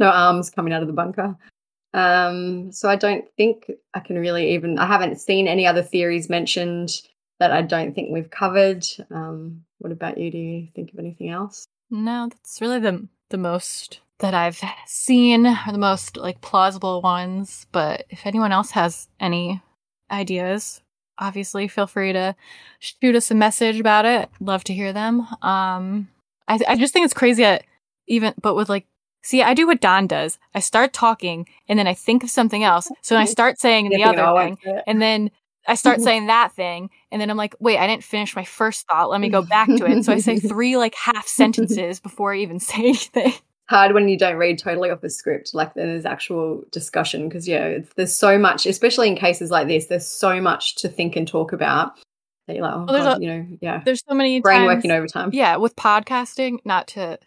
arms 0.00 0.50
coming 0.50 0.72
out 0.72 0.82
of 0.82 0.88
the 0.88 0.94
bunker. 0.94 1.36
Um, 1.94 2.72
so 2.72 2.90
I 2.90 2.96
don't 2.96 3.24
think 3.36 3.70
I 3.94 4.00
can 4.00 4.18
really 4.18 4.54
even, 4.54 4.78
I 4.78 4.86
haven't 4.86 5.20
seen 5.20 5.48
any 5.48 5.66
other 5.66 5.82
theories 5.82 6.28
mentioned 6.28 6.90
that 7.38 7.52
I 7.52 7.62
don't 7.62 7.94
think 7.94 8.10
we've 8.10 8.30
covered. 8.30 8.84
Um, 9.10 9.64
what 9.78 9.92
about 9.92 10.18
you? 10.18 10.30
Do 10.30 10.38
you 10.38 10.68
think 10.74 10.92
of 10.92 10.98
anything 10.98 11.30
else? 11.30 11.66
No, 11.90 12.28
that's 12.28 12.60
really 12.60 12.80
the 12.80 13.06
the 13.28 13.38
most 13.38 14.00
that 14.18 14.34
I've 14.34 14.60
seen 14.86 15.46
are 15.46 15.72
the 15.72 15.78
most 15.78 16.16
like 16.16 16.40
plausible 16.40 17.02
ones. 17.02 17.66
But 17.72 18.06
if 18.08 18.26
anyone 18.26 18.52
else 18.52 18.70
has 18.72 19.08
any 19.20 19.62
ideas, 20.10 20.80
obviously 21.18 21.68
feel 21.68 21.86
free 21.86 22.12
to 22.12 22.34
shoot 22.78 23.14
us 23.14 23.30
a 23.30 23.34
message 23.34 23.78
about 23.78 24.04
it. 24.04 24.30
Love 24.40 24.64
to 24.64 24.74
hear 24.74 24.92
them. 24.92 25.20
Um, 25.42 26.08
I 26.48 26.58
I 26.66 26.76
just 26.76 26.92
think 26.92 27.04
it's 27.04 27.14
crazy 27.14 27.42
that 27.42 27.64
even 28.06 28.34
but 28.40 28.54
with 28.54 28.68
like. 28.68 28.86
See, 29.22 29.42
I 29.42 29.54
do 29.54 29.66
what 29.66 29.80
Don 29.80 30.06
does. 30.06 30.38
I 30.54 30.60
start 30.60 30.92
talking 30.92 31.48
and 31.68 31.76
then 31.76 31.88
I 31.88 31.94
think 31.94 32.22
of 32.22 32.30
something 32.30 32.62
else. 32.62 32.88
So 33.02 33.16
I 33.16 33.24
start 33.36 33.58
saying 33.58 33.88
the 33.88 34.04
other 34.04 34.22
"Oh, 34.22 34.36
thing. 34.36 34.56
And 34.86 35.02
then 35.02 35.32
I 35.66 35.74
start 35.74 35.96
mm-hmm. 35.96 36.04
saying 36.04 36.26
that 36.26 36.52
thing, 36.52 36.90
and 37.10 37.20
then 37.20 37.30
I'm 37.30 37.36
like, 37.36 37.54
wait, 37.60 37.78
I 37.78 37.86
didn't 37.86 38.04
finish 38.04 38.36
my 38.36 38.44
first 38.44 38.86
thought. 38.86 39.10
Let 39.10 39.20
me 39.20 39.28
go 39.28 39.42
back 39.42 39.68
to 39.68 39.86
it. 39.86 40.04
So 40.04 40.12
I 40.12 40.18
say 40.18 40.38
three 40.40 40.76
like 40.76 40.94
half 40.94 41.26
sentences 41.26 42.00
before 42.00 42.32
I 42.34 42.38
even 42.38 42.60
say 42.60 42.78
anything. 42.88 43.32
hard 43.68 43.92
when 43.94 44.08
you 44.08 44.16
don't 44.16 44.36
read 44.36 44.58
totally 44.58 44.90
off 44.90 45.00
the 45.00 45.10
script 45.10 45.52
like 45.52 45.74
then 45.74 45.88
there's 45.88 46.04
actual 46.06 46.62
discussion 46.70 47.28
because 47.28 47.48
yeah 47.48 47.64
it's, 47.64 47.92
there's 47.94 48.14
so 48.16 48.38
much 48.38 48.64
especially 48.64 49.08
in 49.08 49.16
cases 49.16 49.50
like 49.50 49.66
this 49.66 49.86
there's 49.86 50.06
so 50.06 50.40
much 50.40 50.76
to 50.76 50.88
think 50.88 51.16
and 51.16 51.26
talk 51.26 51.52
about 51.52 51.98
that 52.46 52.54
you're 52.54 52.64
like 52.64 52.74
oh 52.74 52.84
Well, 52.84 52.94
there's 52.94 53.04
God, 53.04 53.18
a- 53.18 53.20
you 53.20 53.28
know 53.28 53.46
yeah 53.60 53.82
There's 53.84 54.04
so 54.08 54.14
many 54.14 54.40
brain 54.40 54.58
times, 54.58 54.76
working 54.76 54.90
overtime 54.92 55.30
Yeah, 55.32 55.56
with 55.56 55.74
podcasting, 55.74 56.58
not 56.64 56.86
to 56.88 57.18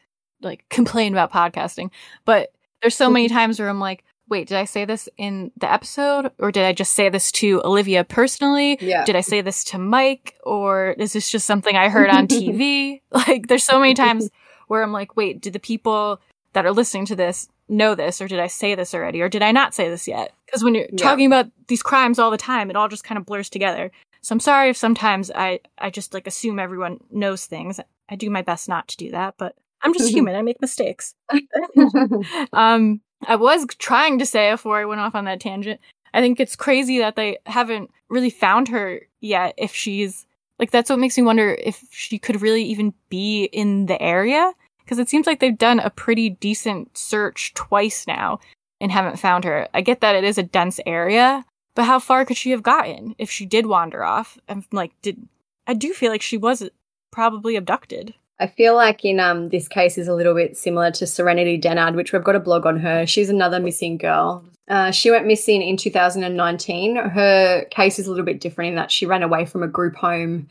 like 0.41 0.63
complain 0.69 1.11
about 1.13 1.29
podcasting, 1.31 1.91
but 2.23 2.53
there's 2.81 2.95
so 2.95 3.09
many 3.09 3.27
times 3.37 3.59
where 3.59 3.67
I'm 3.67 3.81
like, 3.81 4.05
wait, 4.29 4.47
did 4.47 4.57
I 4.57 4.65
say 4.65 4.85
this 4.85 5.09
in 5.17 5.51
the 5.57 5.71
episode, 5.71 6.31
or 6.39 6.51
did 6.51 6.63
I 6.65 6.73
just 6.73 6.93
say 6.93 7.09
this 7.09 7.31
to 7.33 7.61
Olivia 7.65 8.03
personally? 8.03 8.77
yeah 8.81 9.03
Did 9.03 9.15
I 9.15 9.21
say 9.21 9.41
this 9.41 9.63
to 9.65 9.77
Mike, 9.77 10.35
or 10.43 10.91
is 10.97 11.13
this 11.13 11.29
just 11.29 11.45
something 11.47 11.75
I 11.75 11.89
heard 11.89 12.09
on 12.09 12.27
TV? 12.29 13.01
like, 13.11 13.47
there's 13.47 13.63
so 13.63 13.79
many 13.79 13.93
times 13.93 14.29
where 14.67 14.83
I'm 14.83 14.91
like, 14.91 15.15
wait, 15.17 15.41
did 15.41 15.53
the 15.53 15.59
people 15.59 16.21
that 16.53 16.65
are 16.65 16.71
listening 16.71 17.05
to 17.07 17.15
this 17.15 17.47
know 17.67 17.93
this, 17.95 18.21
or 18.21 18.27
did 18.27 18.39
I 18.39 18.47
say 18.47 18.75
this 18.75 18.93
already, 18.93 19.21
or 19.21 19.29
did 19.29 19.41
I 19.43 19.51
not 19.51 19.73
say 19.73 19.89
this 19.89 20.07
yet? 20.07 20.33
Because 20.45 20.63
when 20.63 20.75
you're 20.75 20.87
Yeah. 20.91 20.97
talking 20.97 21.27
about 21.27 21.47
these 21.67 21.83
crimes 21.83 22.17
all 22.19 22.31
the 22.31 22.37
time, 22.37 22.69
it 22.69 22.75
all 22.75 22.87
just 22.87 23.03
kind 23.03 23.17
of 23.17 23.25
blurs 23.25 23.49
together. 23.49 23.91
So 24.21 24.33
I'm 24.33 24.39
sorry 24.39 24.69
if 24.69 24.77
sometimes 24.77 25.31
I, 25.33 25.59
I 25.77 25.89
just 25.89 26.13
like 26.13 26.27
assume 26.27 26.59
everyone 26.59 26.99
knows 27.11 27.45
things. 27.45 27.79
I 28.09 28.15
do 28.15 28.29
my 28.29 28.41
best 28.41 28.67
not 28.67 28.87
to 28.89 28.97
do 28.97 29.11
that, 29.11 29.35
but 29.37 29.55
I'm 29.81 29.93
just 29.93 30.09
human. 30.13 30.35
I 30.35 30.41
make 30.41 30.59
mistakes. 30.61 31.13
um, 32.53 33.01
I 33.27 33.35
was 33.35 33.65
trying 33.77 34.19
to 34.19 34.25
say 34.25 34.51
before 34.51 34.79
I 34.79 34.85
went 34.85 35.01
off 35.01 35.15
on 35.15 35.25
that 35.25 35.39
tangent. 35.39 35.79
I 36.13 36.21
think 36.21 36.39
it's 36.39 36.55
crazy 36.55 36.99
that 36.99 37.15
they 37.15 37.37
haven't 37.45 37.91
really 38.09 38.29
found 38.29 38.67
her 38.69 39.01
yet. 39.21 39.53
If 39.57 39.75
she's 39.75 40.25
like, 40.57 40.71
that's 40.71 40.89
what 40.89 40.99
makes 40.99 41.17
me 41.17 41.23
wonder 41.23 41.55
if 41.63 41.83
she 41.91 42.17
could 42.17 42.41
really 42.41 42.63
even 42.63 42.93
be 43.09 43.45
in 43.45 43.85
the 43.85 44.01
area. 44.01 44.53
Because 44.83 44.99
it 44.99 45.09
seems 45.09 45.27
like 45.27 45.39
they've 45.39 45.57
done 45.57 45.79
a 45.79 45.91
pretty 45.91 46.31
decent 46.31 46.97
search 46.97 47.53
twice 47.53 48.07
now 48.07 48.39
and 48.81 48.91
haven't 48.91 49.19
found 49.19 49.43
her. 49.43 49.67
I 49.73 49.81
get 49.81 50.01
that 50.01 50.15
it 50.15 50.23
is 50.23 50.37
a 50.39 50.43
dense 50.43 50.79
area, 50.85 51.45
but 51.75 51.85
how 51.85 51.99
far 51.99 52.25
could 52.25 52.37
she 52.37 52.51
have 52.51 52.63
gotten 52.63 53.13
if 53.19 53.29
she 53.29 53.45
did 53.45 53.67
wander 53.67 54.03
off? 54.03 54.39
I'm 54.47 54.65
like, 54.71 54.91
did 55.01 55.27
I 55.67 55.75
do 55.75 55.93
feel 55.93 56.11
like 56.11 56.23
she 56.23 56.37
was 56.37 56.67
probably 57.11 57.55
abducted. 57.55 58.15
I 58.39 58.47
feel 58.47 58.75
like 58.75 59.03
in 59.03 59.19
um, 59.19 59.49
this 59.49 59.67
case 59.67 59.97
is 59.97 60.07
a 60.07 60.13
little 60.13 60.33
bit 60.33 60.55
similar 60.55 60.91
to 60.91 61.05
Serenity 61.05 61.57
Dennard, 61.57 61.95
which 61.95 62.13
we've 62.13 62.23
got 62.23 62.35
a 62.35 62.39
blog 62.39 62.65
on 62.65 62.79
her. 62.79 63.05
She's 63.05 63.29
another 63.29 63.59
missing 63.59 63.97
girl. 63.97 64.45
Uh, 64.69 64.91
she 64.91 65.11
went 65.11 65.27
missing 65.27 65.61
in 65.61 65.75
2019. 65.75 66.95
Her 66.95 67.65
case 67.65 67.99
is 67.99 68.07
a 68.07 68.09
little 68.09 68.25
bit 68.25 68.39
different 68.39 68.69
in 68.69 68.75
that 68.75 68.91
she 68.91 69.05
ran 69.05 69.23
away 69.23 69.45
from 69.45 69.63
a 69.63 69.67
group 69.67 69.95
home, 69.95 70.47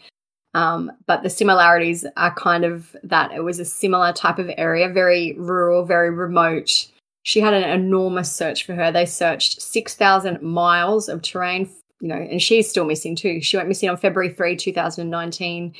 um, 0.55 0.93
but 1.07 1.23
the 1.23 1.31
similarities 1.31 2.05
are 2.17 2.35
kind 2.35 2.65
of 2.65 2.95
that 3.05 3.33
it 3.33 3.41
was 3.41 3.59
a 3.59 3.65
similar 3.65 4.13
type 4.13 4.39
of 4.39 4.51
area, 4.59 4.89
very 4.89 5.35
rural, 5.39 5.85
very 5.85 6.11
remote. 6.11 6.89
She 7.23 7.41
had 7.41 7.55
an 7.55 7.65
enormous 7.65 8.31
search 8.31 8.67
for 8.67 8.75
her. 8.75 8.93
They 8.93 9.07
searched 9.07 9.63
6,000 9.63 10.43
miles 10.43 11.09
of 11.09 11.23
terrain, 11.23 11.71
you 12.01 12.09
know, 12.09 12.17
and 12.17 12.43
she's 12.43 12.69
still 12.69 12.85
missing 12.85 13.17
too. 13.17 13.41
She 13.41 13.57
went 13.57 13.69
missing 13.69 13.89
on 13.89 13.97
February 13.97 14.33
3, 14.33 14.57
2019 14.57 15.75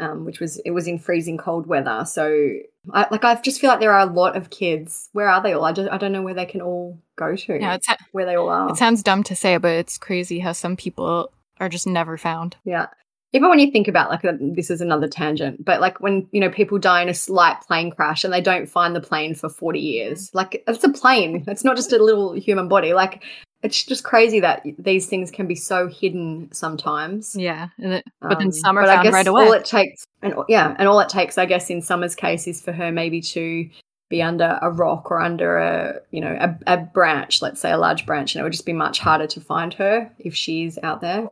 um, 0.00 0.24
which 0.24 0.40
was 0.40 0.58
it 0.58 0.70
was 0.70 0.86
in 0.86 0.98
freezing 0.98 1.38
cold 1.38 1.66
weather. 1.66 2.04
So, 2.06 2.50
I, 2.92 3.06
like, 3.10 3.24
I 3.24 3.40
just 3.40 3.60
feel 3.60 3.70
like 3.70 3.80
there 3.80 3.92
are 3.92 4.08
a 4.08 4.12
lot 4.12 4.36
of 4.36 4.50
kids. 4.50 5.08
Where 5.12 5.28
are 5.28 5.42
they 5.42 5.52
all? 5.52 5.64
I 5.64 5.72
just 5.72 5.90
I 5.90 5.98
don't 5.98 6.12
know 6.12 6.22
where 6.22 6.34
they 6.34 6.46
can 6.46 6.60
all 6.60 6.98
go 7.16 7.36
to. 7.36 7.58
Yeah, 7.58 7.74
it's 7.74 7.88
where 8.12 8.26
they 8.26 8.36
all 8.36 8.48
are. 8.48 8.70
It 8.70 8.76
sounds 8.76 9.02
dumb 9.02 9.22
to 9.24 9.36
say, 9.36 9.56
but 9.58 9.72
it's 9.72 9.98
crazy 9.98 10.40
how 10.40 10.52
some 10.52 10.76
people 10.76 11.30
are 11.58 11.68
just 11.68 11.86
never 11.86 12.16
found. 12.16 12.56
Yeah. 12.64 12.86
Even 13.32 13.48
when 13.48 13.60
you 13.60 13.70
think 13.70 13.86
about 13.86 14.10
like 14.10 14.22
this 14.40 14.70
is 14.70 14.80
another 14.80 15.06
tangent, 15.06 15.64
but 15.64 15.80
like 15.80 16.00
when 16.00 16.26
you 16.32 16.40
know 16.40 16.50
people 16.50 16.78
die 16.78 17.02
in 17.02 17.08
a 17.08 17.14
slight 17.14 17.60
plane 17.60 17.92
crash 17.92 18.24
and 18.24 18.32
they 18.32 18.40
don't 18.40 18.68
find 18.68 18.96
the 18.96 19.00
plane 19.00 19.36
for 19.36 19.48
forty 19.48 19.78
years, 19.78 20.30
like 20.34 20.64
it's 20.66 20.82
a 20.82 20.88
plane. 20.88 21.44
It's 21.46 21.62
not 21.62 21.76
just 21.76 21.92
a 21.92 22.02
little 22.02 22.32
human 22.32 22.66
body. 22.66 22.92
Like 22.92 23.22
it's 23.62 23.84
just 23.84 24.04
crazy 24.04 24.40
that 24.40 24.64
these 24.78 25.06
things 25.06 25.30
can 25.30 25.46
be 25.46 25.54
so 25.54 25.86
hidden 25.88 26.50
sometimes. 26.52 27.36
Yeah, 27.36 27.68
it, 27.78 28.04
but 28.20 28.38
then 28.38 28.48
um, 28.48 28.74
but 28.74 28.86
found 28.86 28.90
I 28.90 29.02
guess 29.02 29.12
right 29.12 29.26
away. 29.26 29.44
All 29.44 29.52
it 29.52 29.64
takes, 29.64 30.06
and 30.22 30.34
yeah, 30.48 30.74
and 30.78 30.88
all 30.88 31.00
it 31.00 31.08
takes, 31.08 31.36
I 31.36 31.46
guess, 31.46 31.68
in 31.68 31.82
Summer's 31.82 32.14
case, 32.14 32.46
is 32.46 32.62
for 32.62 32.72
her 32.72 32.90
maybe 32.90 33.20
to 33.20 33.68
be 34.08 34.22
under 34.22 34.58
a 34.62 34.70
rock 34.70 35.10
or 35.10 35.20
under 35.20 35.58
a 35.58 36.00
you 36.10 36.20
know 36.20 36.36
a, 36.40 36.74
a 36.74 36.76
branch, 36.78 37.42
let's 37.42 37.60
say 37.60 37.70
a 37.70 37.78
large 37.78 38.06
branch, 38.06 38.34
and 38.34 38.40
it 38.40 38.44
would 38.44 38.52
just 38.52 38.66
be 38.66 38.72
much 38.72 38.98
harder 38.98 39.26
to 39.26 39.40
find 39.40 39.74
her 39.74 40.10
if 40.18 40.34
she's 40.34 40.78
out 40.82 41.00
there. 41.00 41.28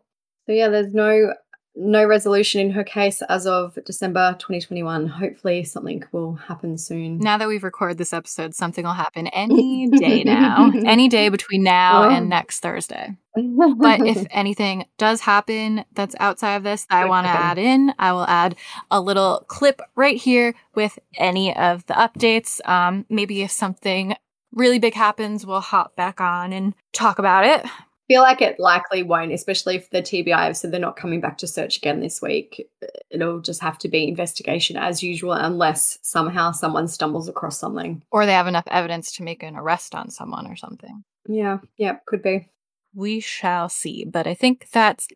So 0.47 0.53
yeah, 0.53 0.69
there's 0.69 0.93
no 0.93 1.33
no 1.79 2.05
resolution 2.05 2.61
in 2.61 2.71
her 2.71 2.83
case 2.83 3.23
as 3.23 3.47
of 3.47 3.79
December 3.87 4.35
2021. 4.39 5.07
Hopefully, 5.07 5.65
something 5.65 6.03
will 6.13 6.35
happen 6.35 6.77
soon. 6.77 7.19
Now 7.19 7.39
that 7.39 7.47
we've 7.47 7.63
recorded 7.63 7.99
this 7.99 8.13
episode, 8.13 8.55
something 8.55 8.85
will 8.85 8.93
happen 8.93 9.29
any 9.29 9.89
day 9.99 10.25
now, 10.25 10.73
any 10.85 11.09
day 11.09 11.29
between 11.29 11.63
now 11.63 12.05
oh. 12.05 12.11
and 12.11 12.29
next 12.29 12.61
Thursday. 12.61 13.17
but 13.79 14.01
if 14.01 14.27
anything 14.31 14.87
does 14.97 15.21
happen 15.21 15.85
that's 15.93 16.17
outside 16.19 16.57
of 16.57 16.65
this 16.65 16.87
I 16.91 17.05
want 17.05 17.27
to 17.27 17.31
add 17.31 17.59
in, 17.59 17.95
I 17.99 18.13
will 18.13 18.27
add 18.27 18.57
a 18.91 19.01
little 19.01 19.45
clip 19.47 19.81
right 19.95 20.17
here 20.17 20.55
with 20.75 20.99
any 21.17 21.55
of 21.57 21.87
the 21.87 21.95
updates. 21.95 22.67
Um, 22.69 23.07
maybe 23.09 23.43
if 23.43 23.53
something 23.53 24.17
really 24.53 24.81
big 24.81 24.95
happens, 24.95 25.47
we'll 25.47 25.61
hop 25.61 25.95
back 25.95 26.21
on 26.21 26.53
and 26.53 26.75
talk 26.93 27.21
about 27.21 27.45
it 27.45 27.65
feel 28.09 28.23
like 28.23 28.43
it 28.43 28.59
likely 28.59 29.03
won't, 29.03 29.33
especially 29.33 29.77
if 29.77 29.91
the 29.91 30.03
TBI 30.03 30.37
have 30.37 30.57
said 30.57 30.73
they're 30.73 30.81
not 30.81 30.97
coming 30.97 31.21
back 31.21 31.39
to 31.39 31.47
search 31.47 31.77
again 31.77 32.01
this 32.01 32.21
week. 32.21 32.69
It'll 33.11 33.41
just 33.41 33.61
have 33.61 33.79
to 33.79 33.89
be 33.89 34.09
investigation 34.09 34.77
as 34.77 35.03
usual, 35.03 35.33
unless 35.33 35.99
somehow 36.03 36.53
someone 36.53 36.89
stumbles 36.89 37.29
across 37.29 37.59
something. 37.59 38.03
Or 38.11 38.27
they 38.27 38.33
have 38.33 38.47
enough 38.47 38.67
evidence 38.71 39.13
to 39.13 39.23
make 39.23 39.43
an 39.43 39.57
arrest 39.57 39.95
on 39.95 40.11
someone 40.11 40.47
or 40.47 40.57
something. 40.57 41.05
Yeah, 41.29 41.59
yeah, 41.77 41.99
could 42.07 42.23
be. 42.23 42.49
We 42.95 43.21
shall 43.21 43.69
see. 43.69 44.05
But 44.05 44.27
I 44.27 44.35
think 44.35 44.69
that's 44.71 45.07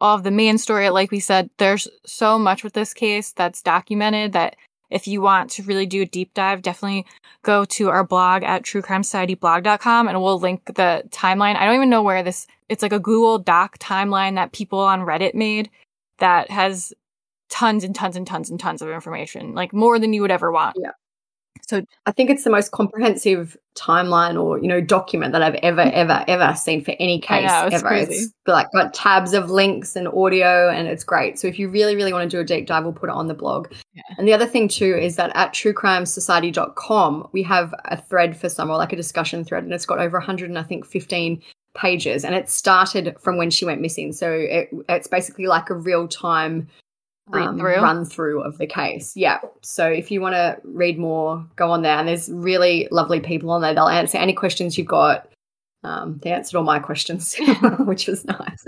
all 0.00 0.16
of 0.16 0.22
the 0.22 0.30
main 0.30 0.58
story. 0.58 0.90
Like 0.90 1.10
we 1.10 1.20
said, 1.20 1.48
there's 1.56 1.88
so 2.04 2.38
much 2.38 2.62
with 2.62 2.74
this 2.74 2.92
case 2.92 3.32
that's 3.32 3.62
documented 3.62 4.34
that 4.34 4.56
if 4.90 5.06
you 5.06 5.20
want 5.20 5.50
to 5.50 5.62
really 5.62 5.86
do 5.86 6.02
a 6.02 6.06
deep 6.06 6.32
dive, 6.34 6.62
definitely 6.62 7.06
go 7.42 7.64
to 7.64 7.90
our 7.90 8.04
blog 8.04 8.42
at 8.42 8.62
truecrimesocietyblog.com 8.62 10.08
and 10.08 10.22
we'll 10.22 10.38
link 10.38 10.64
the 10.66 11.02
timeline. 11.10 11.56
I 11.56 11.66
don't 11.66 11.76
even 11.76 11.90
know 11.90 12.02
where 12.02 12.22
this, 12.22 12.46
it's 12.68 12.82
like 12.82 12.92
a 12.92 13.00
Google 13.00 13.38
Doc 13.38 13.78
timeline 13.78 14.34
that 14.36 14.52
people 14.52 14.80
on 14.80 15.00
Reddit 15.00 15.34
made 15.34 15.70
that 16.18 16.50
has 16.50 16.92
tons 17.48 17.84
and 17.84 17.94
tons 17.94 18.16
and 18.16 18.26
tons 18.26 18.50
and 18.50 18.58
tons 18.58 18.82
of 18.82 18.88
information, 18.88 19.54
like 19.54 19.72
more 19.72 19.98
than 19.98 20.12
you 20.12 20.22
would 20.22 20.30
ever 20.30 20.50
want. 20.50 20.76
Yeah. 20.78 20.90
So 21.66 21.82
I 22.06 22.12
think 22.12 22.30
it's 22.30 22.44
the 22.44 22.50
most 22.50 22.70
comprehensive 22.70 23.56
timeline 23.76 24.42
or 24.42 24.58
you 24.58 24.68
know 24.68 24.80
document 24.80 25.32
that 25.32 25.42
I've 25.42 25.56
ever 25.56 25.84
mm. 25.84 25.92
ever 25.92 26.24
ever 26.28 26.54
seen 26.56 26.82
for 26.82 26.94
any 26.98 27.20
case 27.20 27.48
know, 27.48 27.66
it's 27.66 27.76
ever. 27.76 27.88
Crazy. 27.88 28.14
It's 28.14 28.32
like 28.46 28.68
got 28.72 28.94
tabs 28.94 29.34
of 29.34 29.50
links 29.50 29.96
and 29.96 30.08
audio 30.08 30.70
and 30.70 30.88
it's 30.88 31.04
great. 31.04 31.38
So 31.38 31.48
if 31.48 31.58
you 31.58 31.68
really 31.68 31.96
really 31.96 32.12
want 32.12 32.30
to 32.30 32.36
do 32.36 32.40
a 32.40 32.44
deep 32.44 32.66
dive, 32.66 32.84
we'll 32.84 32.92
put 32.92 33.10
it 33.10 33.16
on 33.16 33.26
the 33.26 33.34
blog. 33.34 33.68
Yeah. 33.94 34.02
And 34.16 34.28
the 34.28 34.32
other 34.32 34.46
thing 34.46 34.68
too 34.68 34.96
is 34.96 35.16
that 35.16 35.32
at 35.34 35.52
truecrimesociety.com 35.52 37.28
we 37.32 37.42
have 37.42 37.74
a 37.86 38.00
thread 38.00 38.36
for 38.36 38.48
summer, 38.48 38.76
like 38.76 38.92
a 38.92 38.96
discussion 38.96 39.44
thread, 39.44 39.64
and 39.64 39.72
it's 39.72 39.86
got 39.86 39.98
over 39.98 40.18
100 40.18 40.48
and 40.48 40.58
I 40.58 40.62
think 40.62 40.86
15 40.86 41.42
pages, 41.74 42.24
and 42.24 42.34
it 42.34 42.48
started 42.48 43.16
from 43.20 43.36
when 43.36 43.50
she 43.50 43.64
went 43.64 43.80
missing. 43.80 44.12
So 44.12 44.30
it, 44.30 44.70
it's 44.88 45.08
basically 45.08 45.46
like 45.46 45.68
a 45.68 45.74
real 45.74 46.08
time 46.08 46.68
um, 47.32 47.58
through. 47.58 47.76
run 47.76 48.04
through 48.04 48.42
of 48.42 48.58
the 48.58 48.66
case. 48.66 49.16
Yeah. 49.16 49.40
So 49.62 49.86
if 49.86 50.10
you 50.10 50.20
want 50.20 50.34
to 50.34 50.58
read 50.64 50.98
more, 50.98 51.44
go 51.56 51.70
on 51.70 51.82
there. 51.82 51.96
And 51.96 52.08
there's 52.08 52.28
really 52.30 52.88
lovely 52.90 53.20
people 53.20 53.50
on 53.50 53.62
there. 53.62 53.74
They'll 53.74 53.88
answer 53.88 54.18
any 54.18 54.32
questions 54.32 54.78
you've 54.78 54.86
got. 54.86 55.28
Um, 55.82 56.18
they 56.22 56.32
answered 56.32 56.58
all 56.58 56.64
my 56.64 56.80
questions, 56.80 57.36
which 57.80 58.08
was 58.08 58.24
nice. 58.24 58.64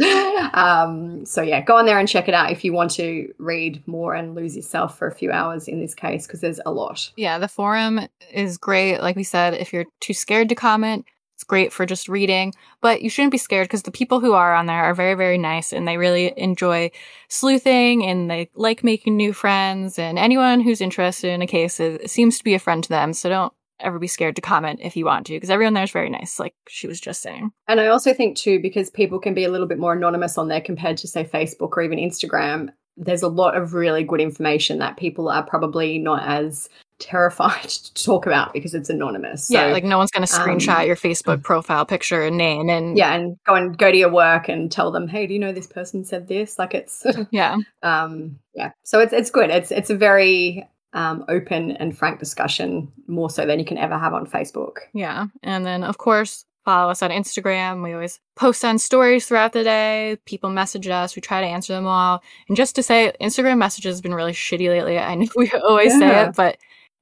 Um, 0.55 1.25
so 1.25 1.43
yeah, 1.43 1.61
go 1.61 1.77
on 1.77 1.85
there 1.85 1.99
and 1.99 2.09
check 2.09 2.29
it 2.29 2.35
out 2.35 2.53
if 2.53 2.65
you 2.65 2.73
want 2.73 2.93
to 2.93 3.33
read 3.39 3.83
more 3.89 4.15
and 4.15 4.37
lose 4.37 4.55
yourself 4.55 4.97
for 4.97 5.09
a 5.09 5.15
few 5.15 5.33
hours 5.33 5.67
in 5.67 5.81
this 5.81 5.95
case 5.95 6.27
because 6.27 6.41
there's 6.41 6.61
a 6.65 6.71
lot. 6.71 7.11
Yeah, 7.17 7.39
the 7.39 7.49
forum 7.49 8.01
is 8.33 8.57
great. 8.57 9.01
Like 9.01 9.17
we 9.17 9.25
said, 9.25 9.55
if 9.55 9.73
you're 9.73 9.87
too 9.99 10.15
scared 10.15 10.49
to 10.51 10.55
comment, 10.55 11.07
great 11.49 11.73
for 11.73 11.85
just 11.85 12.09
reading, 12.09 12.55
but 12.81 13.03
you 13.03 13.11
shouldn't 13.11 13.33
be 13.33 13.39
scared 13.39 13.67
because 13.67 13.83
the 13.83 13.91
people 13.91 14.21
who 14.21 14.35
are 14.35 14.55
on 14.55 14.67
there 14.67 14.85
are 14.85 14.95
very, 14.95 15.15
very 15.15 15.39
nice 15.39 15.73
and 15.73 15.89
they 15.89 15.97
really 15.97 16.33
enjoy 16.37 16.91
sleuthing 17.29 18.05
and 18.05 18.31
they 18.31 18.49
like 18.55 18.85
making 18.85 19.17
new 19.17 19.33
friends. 19.33 19.99
And 19.99 20.19
anyone 20.19 20.61
who's 20.61 20.81
interested 20.81 21.31
in 21.31 21.43
a 21.43 21.47
case 21.47 21.81
is, 21.81 22.11
seems 22.11 22.39
to 22.39 22.45
be 22.45 22.55
a 22.55 22.59
friend 22.61 22.85
to 22.85 22.89
them. 22.89 23.13
So 23.13 23.29
don't 23.29 23.53
ever 23.81 23.99
be 23.99 24.07
scared 24.07 24.37
to 24.37 24.43
comment 24.43 24.81
if 24.83 24.97
you 24.97 25.05
want 25.05 25.27
to 25.27 25.35
because 25.35 25.51
everyone 25.51 25.75
there 25.75 25.85
is 25.85 25.91
very 25.91 26.11
nice, 26.11 26.39
like 26.39 26.55
she 26.69 26.87
was 26.87 27.01
just 27.01 27.23
saying. 27.23 27.51
And 27.67 27.81
I 27.81 27.89
also 27.89 28.13
think, 28.13 28.37
too, 28.37 28.61
because 28.61 28.91
people 28.91 29.19
can 29.19 29.35
be 29.35 29.45
a 29.45 29.51
little 29.51 29.67
bit 29.67 29.79
more 29.79 29.95
anonymous 29.95 30.39
on 30.39 30.49
there 30.49 30.61
compared 30.61 30.97
to, 30.99 31.09
say, 31.09 31.25
Facebook 31.25 31.71
or 31.77 31.83
even 31.83 31.99
Instagram, 31.99 32.71
there's 32.97 33.23
a 33.23 33.29
lot 33.29 33.57
of 33.57 33.75
really 33.75 34.03
good 34.03 34.21
information 34.21 34.79
that 34.79 34.97
people 34.97 35.29
are 35.29 35.45
probably 35.45 35.99
not 35.99 36.25
as 36.25 36.69
terrified 36.99 37.63
to 37.69 38.05
talk 38.05 38.27
about 38.27 38.53
because 38.53 38.75
it's 38.75 38.91
anonymous. 38.91 39.49
So, 39.49 39.55
yeah, 39.55 39.73
like 39.73 39.85
no 39.85 39.99
one's 39.99 40.11
going 40.11 40.27
to 40.27 40.33
screenshot 40.33 40.81
um, 40.81 40.87
your 40.87 40.97
Facebook 40.97 41.43
profile 41.43 41.87
picture 41.87 42.23
and 42.23 42.37
name 42.37 42.69
and 42.69 42.97
yeah, 42.97 43.15
and 43.15 43.37
go 43.47 43.55
and 43.55 43.77
go 43.77 43.91
to 43.91 43.97
your 43.97 44.13
work 44.13 44.49
and 44.49 44.71
tell 44.71 44.91
them, 44.91 45.09
hey, 45.09 45.27
do 45.27 45.35
you 45.35 45.41
know 45.41 45.53
this 45.53 45.67
person 45.67 46.05
said 46.05 46.29
this? 46.29 46.59
Like 46.59 46.75
it's 46.75 47.07
yeah, 47.31 47.57
um, 47.83 48.39
yeah. 48.55 48.73
So 48.85 49.01
it's 49.01 49.13
it's 49.13 49.31
good. 49.31 49.51
It's 49.51 49.71
it's 49.71 49.91
a 49.91 49.97
very 49.97 50.69
um, 50.93 51.25
open 51.29 51.73
and 51.73 51.97
frank 51.97 52.19
discussion, 52.19 52.91
more 53.07 53.31
so 53.31 53.47
than 53.47 53.59
you 53.59 53.65
can 53.65 53.79
ever 53.79 53.99
have 53.99 54.15
on 54.15 54.27
Facebook. 54.27 54.79
Yeah, 54.93 55.27
and 55.43 55.65
then 55.65 55.85
of 55.85 55.99
course 55.99 56.45
follow 56.69 56.91
us 56.91 57.03
on 57.03 57.11
Instagram. 57.11 57.83
We 57.83 57.95
always 57.95 58.21
post 58.37 58.63
on 58.63 58.79
stories 58.79 59.27
throughout 59.27 59.55
the 59.55 59.65
day. 59.65 60.19
People 60.27 60.51
message 60.51 60.87
us. 60.87 61.17
We 61.17 61.23
try 61.23 61.41
to 61.41 61.47
answer 61.47 61.73
them 61.73 61.87
all. 61.87 62.23
And 62.47 62.59
just 62.59 62.77
to 62.77 62.83
say, 62.83 63.11
Instagram 63.23 63.57
messages 63.57 63.97
have 63.97 64.03
been 64.03 64.13
really 64.13 64.35
shitty 64.35 64.69
lately. 64.69 64.99
I 64.99 65.15
know 65.15 65.29
we 65.37 65.51
always 65.67 65.95
yeah. 65.95 65.99
say 65.99 66.29
it, 66.29 66.37
but 66.37 66.59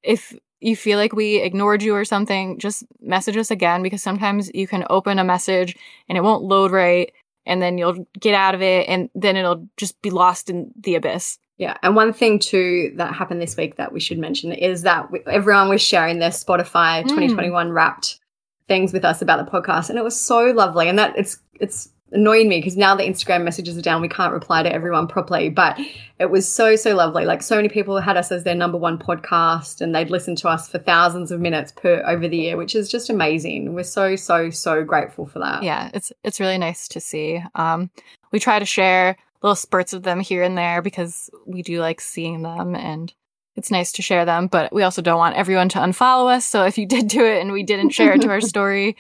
if 0.07 0.35
you 0.61 0.77
feel 0.77 0.99
like 0.99 1.13
we 1.13 1.37
ignored 1.43 1.83
you 1.83 1.95
or 1.95 2.05
something, 2.05 2.59
just 2.59 2.85
message 3.01 3.37
us 3.37 3.51
again 3.51 3.83
because 3.83 4.03
sometimes 4.03 4.51
you 4.55 4.67
can 4.67 4.85
open 4.89 5.19
a 5.19 5.25
message 5.25 5.77
and 6.09 6.17
it 6.17 6.23
won't 6.23 6.45
load 6.45 6.71
right 6.71 7.13
and 7.45 7.61
then 7.61 7.79
you'll 7.79 8.07
get 8.19 8.35
out 8.35 8.55
of 8.55 8.63
it 8.63 8.89
and 8.89 9.11
then 9.15 9.37
it'll 9.37 9.69
just 9.77 10.01
be 10.03 10.11
lost 10.11 10.49
in 10.51 10.73
the 10.79 10.95
abyss. 10.95 11.39
Yeah, 11.59 11.77
and 11.83 11.97
one 11.97 12.13
thing 12.13 12.39
too 12.39 12.93
that 12.97 13.15
happened 13.15 13.41
this 13.41 13.57
week 13.57 13.77
that 13.77 13.93
we 13.93 14.01
should 14.01 14.19
mention 14.19 14.53
is 14.53 14.83
that 14.83 15.09
everyone 15.27 15.69
was 15.69 15.83
sharing 15.83 16.19
their 16.19 16.31
Spotify 16.31 17.03
mm. 17.03 17.09
2021 17.09 17.71
wrapped 17.71 18.21
things 18.69 18.93
with 18.93 19.05
us 19.05 19.23
about 19.23 19.45
the 19.45 19.51
podcast 19.51 19.89
and 19.89 19.99
it 19.99 20.03
was 20.03 20.19
so 20.19 20.51
lovely 20.51 20.89
and 20.89 20.99
that 20.99 21.17
it's 21.17 21.39
it's 21.61 21.89
annoying 22.13 22.49
me 22.49 22.59
because 22.59 22.77
now 22.77 22.95
the 22.95 23.03
Instagram 23.03 23.45
messages 23.45 23.77
are 23.77 23.83
down, 23.83 24.01
we 24.01 24.09
can't 24.09 24.33
reply 24.33 24.63
to 24.63 24.73
everyone 24.73 25.09
properly. 25.09 25.49
But 25.49 25.79
it 26.19 26.31
was 26.31 26.51
so, 26.51 26.77
so 26.77 26.95
lovely. 26.95 27.25
Like 27.25 27.43
so 27.43 27.57
many 27.57 27.69
people 27.69 27.99
had 27.99 28.17
us 28.17 28.31
as 28.31 28.45
their 28.45 28.55
number 28.55 28.79
one 28.79 28.99
podcast 28.99 29.81
and 29.81 29.95
they'd 29.95 30.11
listen 30.11 30.37
to 30.37 30.49
us 30.49 30.69
for 30.69 30.79
thousands 30.79 31.31
of 31.31 31.41
minutes 31.41 31.73
per 31.73 32.03
over 32.07 32.29
the 32.29 32.37
year, 32.37 32.57
which 32.57 32.75
is 32.75 32.89
just 32.89 33.11
amazing. 33.11 33.75
We're 33.75 33.85
so, 33.85 34.17
so, 34.17 34.51
so 34.51 34.85
grateful 34.85 35.27
for 35.27 35.41
that. 35.41 35.63
Yeah, 35.63 35.91
it's 35.95 36.13
it's 36.23 36.41
really 36.41 36.59
nice 36.59 36.89
to 36.89 37.01
see. 37.01 37.43
Um 37.55 37.91
we 38.33 38.41
try 38.41 38.59
to 38.59 38.67
share 38.67 39.17
little 39.43 39.57
spurts 39.57 39.93
of 39.93 40.03
them 40.03 40.21
here 40.21 40.43
and 40.43 40.57
there 40.57 40.83
because 40.83 41.31
we 41.47 41.63
do 41.63 41.81
like 41.81 42.01
seeing 42.01 42.43
them 42.43 42.75
and 42.75 43.13
it's 43.57 43.71
nice 43.71 43.91
to 43.93 44.03
share 44.03 44.25
them, 44.27 44.49
but 44.49 44.73
we 44.73 44.83
also 44.83 45.01
don't 45.01 45.19
want 45.19 45.37
everyone 45.37 45.71
to 45.71 45.79
unfollow 45.79 46.35
us. 46.35 46.45
So 46.45 46.65
if 46.65 46.77
you 46.77 46.87
did 46.87 47.09
do 47.09 47.25
it 47.25 47.41
and 47.41 47.53
we 47.53 47.63
didn't 47.63 47.91
share 47.91 48.13
it 48.13 48.21
to 48.21 48.29
our 48.29 48.41
story, 48.43 48.97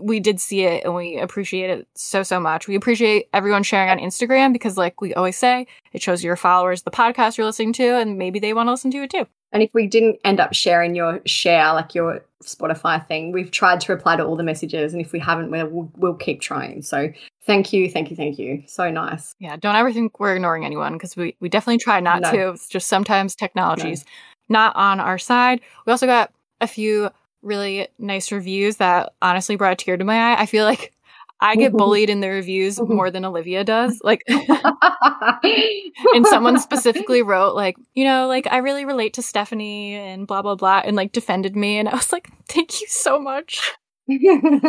we 0.00 0.20
did 0.20 0.40
see 0.40 0.62
it 0.64 0.84
and 0.84 0.94
we 0.94 1.18
appreciate 1.18 1.70
it 1.70 1.86
so 1.94 2.22
so 2.22 2.40
much. 2.40 2.66
We 2.66 2.74
appreciate 2.74 3.28
everyone 3.32 3.62
sharing 3.62 3.90
on 3.90 3.98
Instagram 3.98 4.52
because 4.52 4.76
like 4.76 5.00
we 5.00 5.14
always 5.14 5.36
say, 5.36 5.66
it 5.92 6.02
shows 6.02 6.24
your 6.24 6.36
followers 6.36 6.82
the 6.82 6.90
podcast 6.90 7.36
you're 7.36 7.46
listening 7.46 7.72
to 7.74 7.96
and 7.96 8.18
maybe 8.18 8.38
they 8.38 8.54
want 8.54 8.66
to 8.66 8.72
listen 8.72 8.90
to 8.92 9.02
it 9.02 9.10
too. 9.10 9.26
And 9.52 9.62
if 9.62 9.70
we 9.72 9.86
didn't 9.86 10.18
end 10.24 10.40
up 10.40 10.52
sharing 10.52 10.96
your 10.96 11.20
share, 11.26 11.72
like 11.74 11.94
your 11.94 12.24
Spotify 12.42 13.06
thing, 13.06 13.30
we've 13.30 13.52
tried 13.52 13.80
to 13.82 13.92
reply 13.92 14.16
to 14.16 14.24
all 14.24 14.34
the 14.34 14.42
messages. 14.42 14.92
And 14.92 15.00
if 15.00 15.12
we 15.12 15.20
haven't, 15.20 15.50
we'll, 15.52 15.92
we'll 15.96 16.14
keep 16.14 16.40
trying. 16.40 16.82
So 16.82 17.08
thank 17.46 17.72
you, 17.72 17.88
thank 17.88 18.10
you, 18.10 18.16
thank 18.16 18.36
you. 18.36 18.64
So 18.66 18.90
nice. 18.90 19.36
Yeah, 19.38 19.54
don't 19.54 19.76
ever 19.76 19.92
think 19.92 20.18
we're 20.18 20.34
ignoring 20.34 20.64
anyone 20.64 20.94
because 20.94 21.16
we, 21.16 21.36
we 21.38 21.48
definitely 21.48 21.78
try 21.78 22.00
not 22.00 22.22
No. 22.22 22.32
to. 22.32 22.48
It's 22.50 22.68
just 22.68 22.88
sometimes 22.88 23.36
technology's 23.36 24.04
not 24.48 24.74
on 24.74 24.98
our 24.98 25.18
side. 25.18 25.60
We 25.86 25.92
also 25.92 26.06
got 26.06 26.32
a 26.60 26.66
few 26.66 27.10
really 27.44 27.88
nice 27.98 28.32
reviews 28.32 28.76
that 28.78 29.12
honestly 29.22 29.56
brought 29.56 29.72
a 29.72 29.76
tear 29.76 29.96
to 29.96 30.04
my 30.04 30.32
eye. 30.32 30.40
I 30.40 30.46
feel 30.46 30.64
like 30.64 30.94
I 31.40 31.56
get 31.56 31.68
mm-hmm. 31.68 31.78
bullied 31.78 32.10
in 32.10 32.20
the 32.20 32.28
reviews 32.28 32.78
mm-hmm. 32.78 32.94
more 32.94 33.10
than 33.10 33.24
Olivia 33.24 33.64
does. 33.64 34.00
Like, 34.02 34.22
and 34.28 36.26
someone 36.26 36.58
specifically 36.58 37.22
wrote, 37.22 37.54
like, 37.54 37.76
you 37.94 38.04
know, 38.04 38.26
like, 38.28 38.46
I 38.50 38.58
really 38.58 38.84
relate 38.84 39.14
to 39.14 39.22
Stephanie 39.22 39.94
and 39.94 40.26
blah, 40.26 40.42
blah, 40.42 40.54
blah, 40.54 40.82
and 40.84 40.96
like 40.96 41.12
defended 41.12 41.54
me. 41.54 41.78
And 41.78 41.88
I 41.88 41.94
was 41.94 42.12
like, 42.12 42.28
thank 42.48 42.80
you 42.80 42.86
so 42.88 43.18
much. 43.18 43.60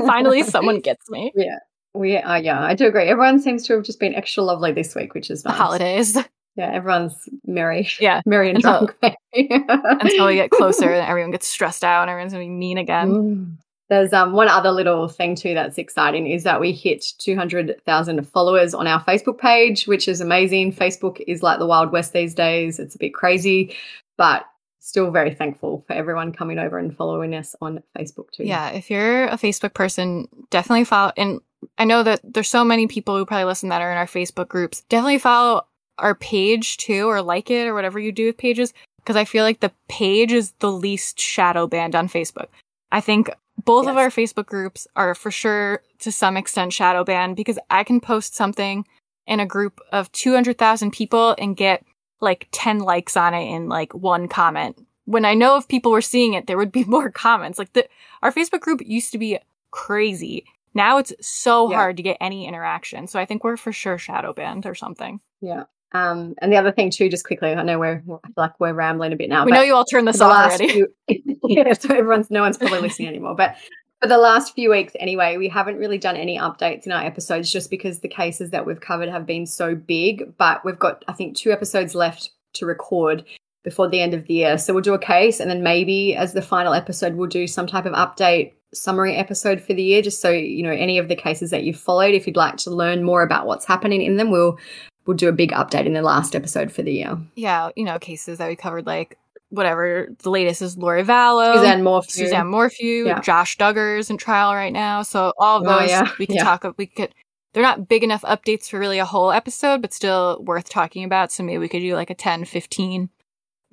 Finally, 0.05 0.43
someone 0.43 0.79
gets 0.79 1.09
me. 1.09 1.31
Yeah. 1.45 1.59
We 1.93 2.17
are, 2.17 2.39
yeah, 2.39 2.61
I 2.61 2.73
do 2.73 2.87
agree. 2.87 3.03
Everyone 3.03 3.39
seems 3.39 3.65
to 3.67 3.73
have 3.75 3.83
just 3.83 4.01
been 4.01 4.13
extra 4.15 4.43
lovely 4.43 4.73
this 4.73 4.95
week, 4.95 5.13
which 5.13 5.29
is 5.29 5.43
The 5.43 5.51
holidays. 5.51 6.17
Yeah, 6.55 6.71
everyone's 6.71 7.27
merry. 7.45 7.87
Yeah. 7.99 8.21
Merry 8.25 8.49
and 8.49 8.57
Until- 8.57 8.89
drunk. 8.99 9.17
Until 9.33 10.27
we 10.27 10.35
get 10.35 10.51
closer 10.51 10.89
and 10.89 11.07
everyone 11.07 11.31
gets 11.31 11.47
stressed 11.47 11.83
out 11.83 12.03
and 12.03 12.09
everyone's 12.09 12.33
going 12.33 12.45
to 12.45 12.49
be 12.49 12.55
mean 12.55 12.77
again. 12.77 13.11
Mm. 13.11 13.55
There's 13.87 14.13
um 14.13 14.33
one 14.33 14.47
other 14.47 14.71
little 14.71 15.07
thing 15.07 15.35
too 15.35 15.53
that's 15.53 15.77
exciting 15.77 16.25
is 16.25 16.43
that 16.43 16.59
we 16.59 16.71
hit 16.71 17.05
200,000 17.19 18.27
followers 18.29 18.73
on 18.73 18.87
our 18.87 19.03
Facebook 19.03 19.37
page, 19.37 19.85
which 19.85 20.07
is 20.07 20.21
amazing. 20.21 20.73
Facebook 20.73 21.21
is 21.27 21.43
like 21.43 21.59
the 21.59 21.67
Wild 21.67 21.91
West 21.91 22.13
these 22.13 22.33
days. 22.33 22.79
It's 22.79 22.95
a 22.95 22.97
bit 22.97 23.13
crazy, 23.13 23.75
but 24.17 24.45
still 24.79 25.11
very 25.11 25.35
thankful 25.35 25.83
for 25.85 25.93
everyone 25.93 26.31
coming 26.31 26.57
over 26.57 26.79
and 26.79 26.95
following 26.95 27.35
us 27.35 27.55
on 27.61 27.83
Facebook 27.97 28.31
too. 28.31 28.45
Yeah, 28.45 28.69
if 28.69 28.89
you're 28.89 29.25
a 29.25 29.37
Facebook 29.37 29.73
person, 29.73 30.27
definitely 30.49 30.85
follow. 30.85 31.11
And 31.17 31.41
I 31.77 31.85
know 31.85 32.01
that 32.01 32.21
there's 32.23 32.49
so 32.49 32.63
many 32.63 32.87
people 32.87 33.17
who 33.17 33.25
probably 33.25 33.45
listen 33.45 33.69
that 33.69 33.81
are 33.81 33.91
in 33.91 33.97
our 33.97 34.07
Facebook 34.07 34.47
groups. 34.47 34.81
Definitely 34.89 35.19
follow 35.19 35.65
our 35.97 36.15
page 36.15 36.77
too, 36.77 37.07
or 37.09 37.21
like 37.21 37.49
it, 37.49 37.67
or 37.67 37.73
whatever 37.73 37.99
you 37.99 38.11
do 38.11 38.25
with 38.27 38.37
pages, 38.37 38.73
because 38.97 39.15
I 39.15 39.25
feel 39.25 39.43
like 39.43 39.59
the 39.59 39.71
page 39.87 40.31
is 40.31 40.51
the 40.59 40.71
least 40.71 41.19
shadow 41.19 41.67
banned 41.67 41.95
on 41.95 42.07
Facebook. 42.09 42.47
I 42.91 43.01
think 43.01 43.29
both 43.63 43.87
of 43.87 43.97
our 43.97 44.09
Facebook 44.09 44.45
groups 44.45 44.87
are 44.95 45.15
for 45.15 45.31
sure 45.31 45.81
to 45.99 46.11
some 46.11 46.37
extent 46.37 46.73
shadow 46.73 47.03
banned 47.03 47.35
because 47.35 47.57
I 47.69 47.83
can 47.83 47.99
post 48.01 48.35
something 48.35 48.85
in 49.27 49.39
a 49.39 49.45
group 49.45 49.79
of 49.91 50.11
200,000 50.11 50.91
people 50.91 51.35
and 51.37 51.55
get 51.57 51.83
like 52.21 52.47
10 52.51 52.79
likes 52.79 53.15
on 53.17 53.33
it 53.33 53.45
in 53.47 53.69
like 53.69 53.93
one 53.93 54.27
comment. 54.27 54.85
When 55.05 55.25
I 55.25 55.33
know 55.35 55.57
if 55.57 55.67
people 55.67 55.91
were 55.91 56.01
seeing 56.01 56.33
it, 56.33 56.47
there 56.47 56.57
would 56.57 56.71
be 56.71 56.83
more 56.87 57.09
comments. 57.09 57.57
Like 57.57 57.73
the, 57.73 57.87
our 58.21 58.31
Facebook 58.31 58.59
group 58.61 58.81
used 58.85 59.11
to 59.13 59.17
be 59.17 59.39
crazy. 59.71 60.45
Now 60.73 60.97
it's 60.97 61.13
so 61.21 61.69
Yeah. 61.69 61.77
hard 61.77 61.97
to 61.97 62.03
get 62.03 62.17
any 62.19 62.47
interaction. 62.47 63.07
So 63.07 63.19
I 63.19 63.25
think 63.25 63.43
we're 63.43 63.57
for 63.57 63.71
sure 63.71 63.97
shadow 63.97 64.33
banned 64.33 64.65
or 64.65 64.75
something. 64.75 65.21
Yeah. 65.41 65.63
Um, 65.91 66.35
and 66.41 66.51
the 66.51 66.57
other 66.57 66.71
thing 66.71 66.89
too, 66.89 67.09
just 67.09 67.25
quickly, 67.25 67.53
I 67.53 67.63
know 67.63 67.79
we're 67.79 68.03
like 68.35 68.59
we're 68.59 68.73
rambling 68.73 69.13
a 69.13 69.15
bit 69.15 69.29
now. 69.29 69.45
we 69.45 69.51
know 69.51 69.61
you 69.61 69.75
all 69.75 69.85
turned 69.85 70.07
this 70.07 70.19
off 70.19 70.51
already. 70.51 70.67
few- 70.69 70.93
yeah, 71.47 71.73
so 71.73 71.93
everyone's 71.93 72.29
no 72.29 72.41
one's 72.41 72.57
probably 72.57 72.81
listening 72.81 73.07
anymore. 73.07 73.35
But 73.35 73.55
for 74.01 74.09
the 74.09 74.17
last 74.17 74.53
few 74.55 74.69
weeks 74.71 74.93
anyway, 74.99 75.37
we 75.37 75.47
haven't 75.47 75.77
really 75.77 75.97
done 75.97 76.17
any 76.17 76.37
updates 76.37 76.85
in 76.85 76.91
our 76.91 77.03
episodes 77.03 77.51
just 77.51 77.69
because 77.69 77.99
the 77.99 78.09
cases 78.09 78.49
that 78.51 78.65
we've 78.65 78.81
covered 78.81 79.09
have 79.09 79.25
been 79.25 79.45
so 79.45 79.73
big. 79.73 80.35
But 80.37 80.65
we've 80.65 80.79
got 80.79 81.05
I 81.07 81.13
think 81.13 81.37
two 81.37 81.51
episodes 81.51 81.95
left 81.95 82.31
to 82.53 82.65
record 82.65 83.23
before 83.63 83.89
the 83.89 84.01
end 84.01 84.13
of 84.13 84.27
the 84.27 84.33
year. 84.33 84.57
So 84.57 84.73
we'll 84.73 84.83
do 84.83 84.93
a 84.93 84.99
case 84.99 85.39
and 85.39 85.49
then 85.49 85.63
maybe 85.63 86.15
as 86.15 86.33
the 86.33 86.41
final 86.41 86.73
episode 86.73 87.15
we'll 87.15 87.29
do 87.29 87.47
some 87.47 87.67
type 87.67 87.85
of 87.85 87.93
update 87.93 88.53
summary 88.73 89.15
episode 89.15 89.61
for 89.61 89.73
the 89.73 89.81
year 89.81 90.01
just 90.01 90.19
so 90.19 90.29
you 90.29 90.61
know 90.61 90.71
any 90.71 90.97
of 90.97 91.07
the 91.07 91.15
cases 91.15 91.49
that 91.49 91.63
you've 91.63 91.79
followed 91.79 92.13
if 92.13 92.27
you'd 92.27 92.35
like 92.35 92.57
to 92.57 92.69
learn 92.69 93.03
more 93.03 93.23
about 93.23 93.45
what's 93.47 93.63
happening 93.65 94.01
in 94.01 94.17
them 94.17 94.29
we'll 94.31 94.57
we'll 95.05 95.17
do 95.17 95.29
a 95.29 95.33
big 95.33 95.51
update 95.51 95.85
in 95.85 95.93
the 95.93 96.01
last 96.01 96.35
episode 96.35 96.71
for 96.71 96.81
the 96.83 96.91
year. 96.93 97.17
yeah, 97.35 97.69
you 97.75 97.83
know, 97.85 97.99
cases 97.99 98.37
that 98.39 98.47
we 98.47 98.55
covered, 98.55 98.85
like 98.85 99.17
whatever. 99.49 100.07
The 100.23 100.29
latest 100.29 100.61
is 100.61 100.77
Lori 100.77 101.03
Vallow, 101.03 101.53
Suzanne 101.55 101.83
Morphew. 101.83 102.09
Suzanne 102.25 102.47
Morphew, 102.47 103.05
Yeah. 103.05 103.19
Josh 103.21 103.57
Duggar's 103.57 104.09
in 104.09 104.17
trial 104.17 104.53
right 104.53 104.73
now. 104.73 105.01
So 105.03 105.33
all 105.37 105.61
of 105.61 105.67
Oh, 105.67 105.79
those 105.79 105.89
yeah. 105.89 106.09
we 106.19 106.25
could 106.25 106.35
Yeah. 106.35 106.43
talk. 106.43 106.65
We 106.77 106.87
could. 106.87 107.13
They're 107.53 107.63
not 107.63 107.87
big 107.87 108.03
enough 108.03 108.23
updates 108.23 108.69
for 108.69 108.79
really 108.79 108.99
a 108.99 109.05
whole 109.05 109.31
episode, 109.31 109.81
but 109.81 109.93
still 109.93 110.41
worth 110.43 110.67
talking 110.67 111.05
about. 111.05 111.31
So 111.31 111.41
maybe 111.43 111.59
we 111.59 111.69
could 111.69 111.79
do 111.79 111.93
like 111.95 112.09
a 112.09 112.15
10, 112.15 112.43
15 112.43 113.09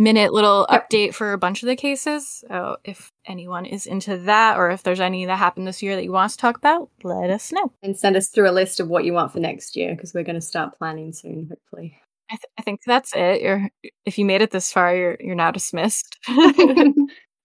minute 0.03 0.33
little 0.33 0.66
update 0.69 1.15
for 1.15 1.33
a 1.33 1.39
bunch 1.39 1.62
of 1.62 1.69
the 1.69 1.77
cases. 1.77 2.45
So 2.49 2.77
if 2.85 3.12
anyone 3.27 3.65
is 3.66 3.87
into 3.87 4.16
that, 4.19 4.59
or 4.59 4.70
if 4.70 4.83
there's 4.83 5.01
any 5.01 5.27
that 5.27 5.37
happened 5.37 5.66
this 5.66 5.83
year 5.83 5.97
that 5.97 6.05
you 6.05 6.12
want 6.12 6.27
us 6.27 6.37
to 6.37 6.41
talk 6.41 6.57
about, 6.57 6.91
let 7.03 7.31
us 7.31 7.53
know. 7.53 7.73
and 7.83 7.99
send 7.99 8.16
us 8.16 8.29
through 8.29 8.51
a 8.51 8.53
list 8.53 8.81
of 8.81 8.89
what 8.89 9.05
you 9.05 9.12
want 9.12 9.33
for 9.33 9.41
next 9.41 9.77
year 9.77 9.95
because 9.95 10.12
we're 10.12 10.24
going 10.24 10.35
to 10.35 10.41
start 10.41 10.77
planning 10.79 11.12
soon, 11.12 11.49
hopefully. 11.49 11.99
I, 12.31 12.35
th- 12.35 12.53
I 12.59 12.62
think 12.62 12.81
that's 12.87 13.12
it. 13.15 13.43
You're 13.43 13.69
if 14.07 14.19
you 14.19 14.24
made 14.24 14.41
it 14.43 14.51
this 14.51 14.73
far, 14.73 14.97
you're 14.97 15.16
you're 15.20 15.35
now 15.35 15.51
dismissed. 15.51 16.19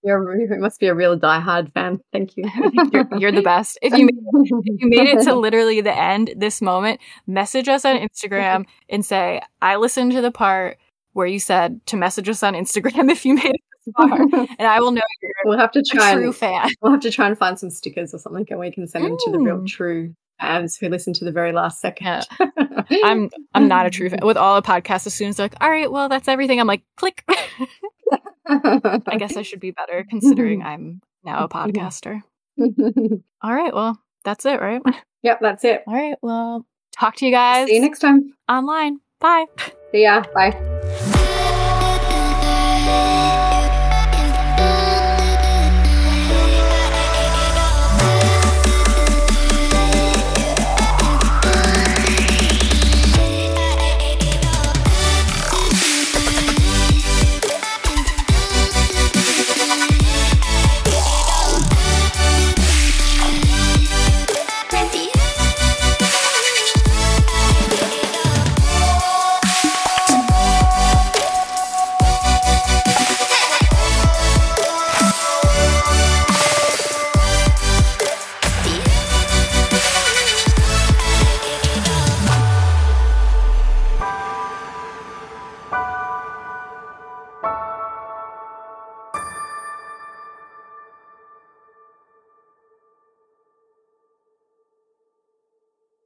You're, 0.03 0.39
you 0.39 0.47
must 0.59 0.79
be 0.79 0.87
a 0.87 0.95
real 0.95 1.19
diehard 1.19 1.73
fan. 1.73 1.99
Thank 2.13 2.37
you. 2.37 2.45
you're, 2.93 3.07
you're 3.17 3.31
the 3.31 3.41
best. 3.41 3.77
If 3.81 3.91
you 3.91 4.05
made, 4.05 4.15
if 4.15 4.79
you 4.79 4.89
made 4.89 5.07
it 5.07 5.23
to 5.23 5.35
literally 5.39 5.81
the 5.81 5.93
end, 5.93 6.33
this 6.37 6.61
moment, 6.61 7.01
message 7.25 7.67
us 7.67 7.83
on 7.83 7.97
Instagram 7.97 8.65
and 8.87 9.05
say, 9.05 9.41
"I 9.61 9.75
listened 9.75 10.13
to 10.13 10.21
the 10.21 10.31
part 10.31 10.77
where 11.17 11.27
you 11.27 11.39
said 11.39 11.85
to 11.87 11.97
message 11.97 12.29
us 12.29 12.43
on 12.43 12.53
Instagram 12.53 13.11
if 13.11 13.25
you 13.25 13.33
made 13.35 13.45
it 13.55 13.61
this 13.85 13.93
far," 13.97 14.21
and 14.59 14.61
I 14.67 14.79
will 14.79 14.91
know 14.91 15.01
you're 15.21 15.31
we'll 15.45 15.57
have 15.57 15.71
to 15.71 15.79
a 15.79 15.83
try 15.83 16.13
true 16.13 16.27
and 16.27 16.35
fan. 16.35 16.69
we'll 16.81 16.93
have 16.93 17.01
to 17.01 17.11
try 17.11 17.27
and 17.27 17.37
find 17.37 17.59
some 17.59 17.69
stickers 17.69 18.13
or 18.13 18.19
something, 18.19 18.45
and 18.49 18.59
we 18.59 18.71
can 18.71 18.87
send 18.87 19.03
them 19.05 19.17
to 19.19 19.31
the 19.31 19.39
real 19.39 19.57
Mm. 19.57 19.67
true 19.67 20.13
fans 20.39 20.77
who 20.77 20.87
listen 20.87 21.13
to 21.13 21.25
the 21.25 21.31
very 21.31 21.51
last 21.51 21.81
second. 21.81 22.25
I'm 23.03 23.29
I'm 23.53 23.67
not 23.67 23.85
a 23.85 23.89
true 23.89 24.09
fan. 24.09 24.19
With 24.23 24.37
all 24.37 24.55
the 24.61 24.65
podcasts, 24.67 25.07
as 25.07 25.13
soon 25.15 25.29
as 25.29 25.37
they're 25.37 25.45
like, 25.45 25.55
"All 25.61 25.69
right, 25.69 25.91
well, 25.91 26.07
that's 26.09 26.27
everything," 26.27 26.59
I'm 26.59 26.67
like, 26.67 26.83
"Click." 26.95 27.23
I 28.49 29.17
guess 29.17 29.35
I 29.35 29.41
should 29.41 29.59
be 29.59 29.71
better 29.71 30.05
considering 30.09 30.61
I'm 30.63 31.01
now 31.23 31.43
a 31.43 31.49
podcaster. 31.49 32.21
All 32.59 33.53
right, 33.53 33.73
well, 33.73 33.99
that's 34.23 34.45
it, 34.45 34.61
right? 34.61 34.81
yep, 35.23 35.39
that's 35.41 35.63
it. 35.63 35.83
All 35.87 35.93
right, 35.93 36.15
well, 36.21 36.65
talk 36.91 37.15
to 37.17 37.25
you 37.25 37.31
guys 37.31 37.67
See 37.67 37.75
you 37.75 37.81
next 37.81 37.99
time. 37.99 38.33
online. 38.47 38.99
Bye. 39.19 39.45
See 39.91 40.03
ya. 40.03 40.23
Bye. 40.33 41.16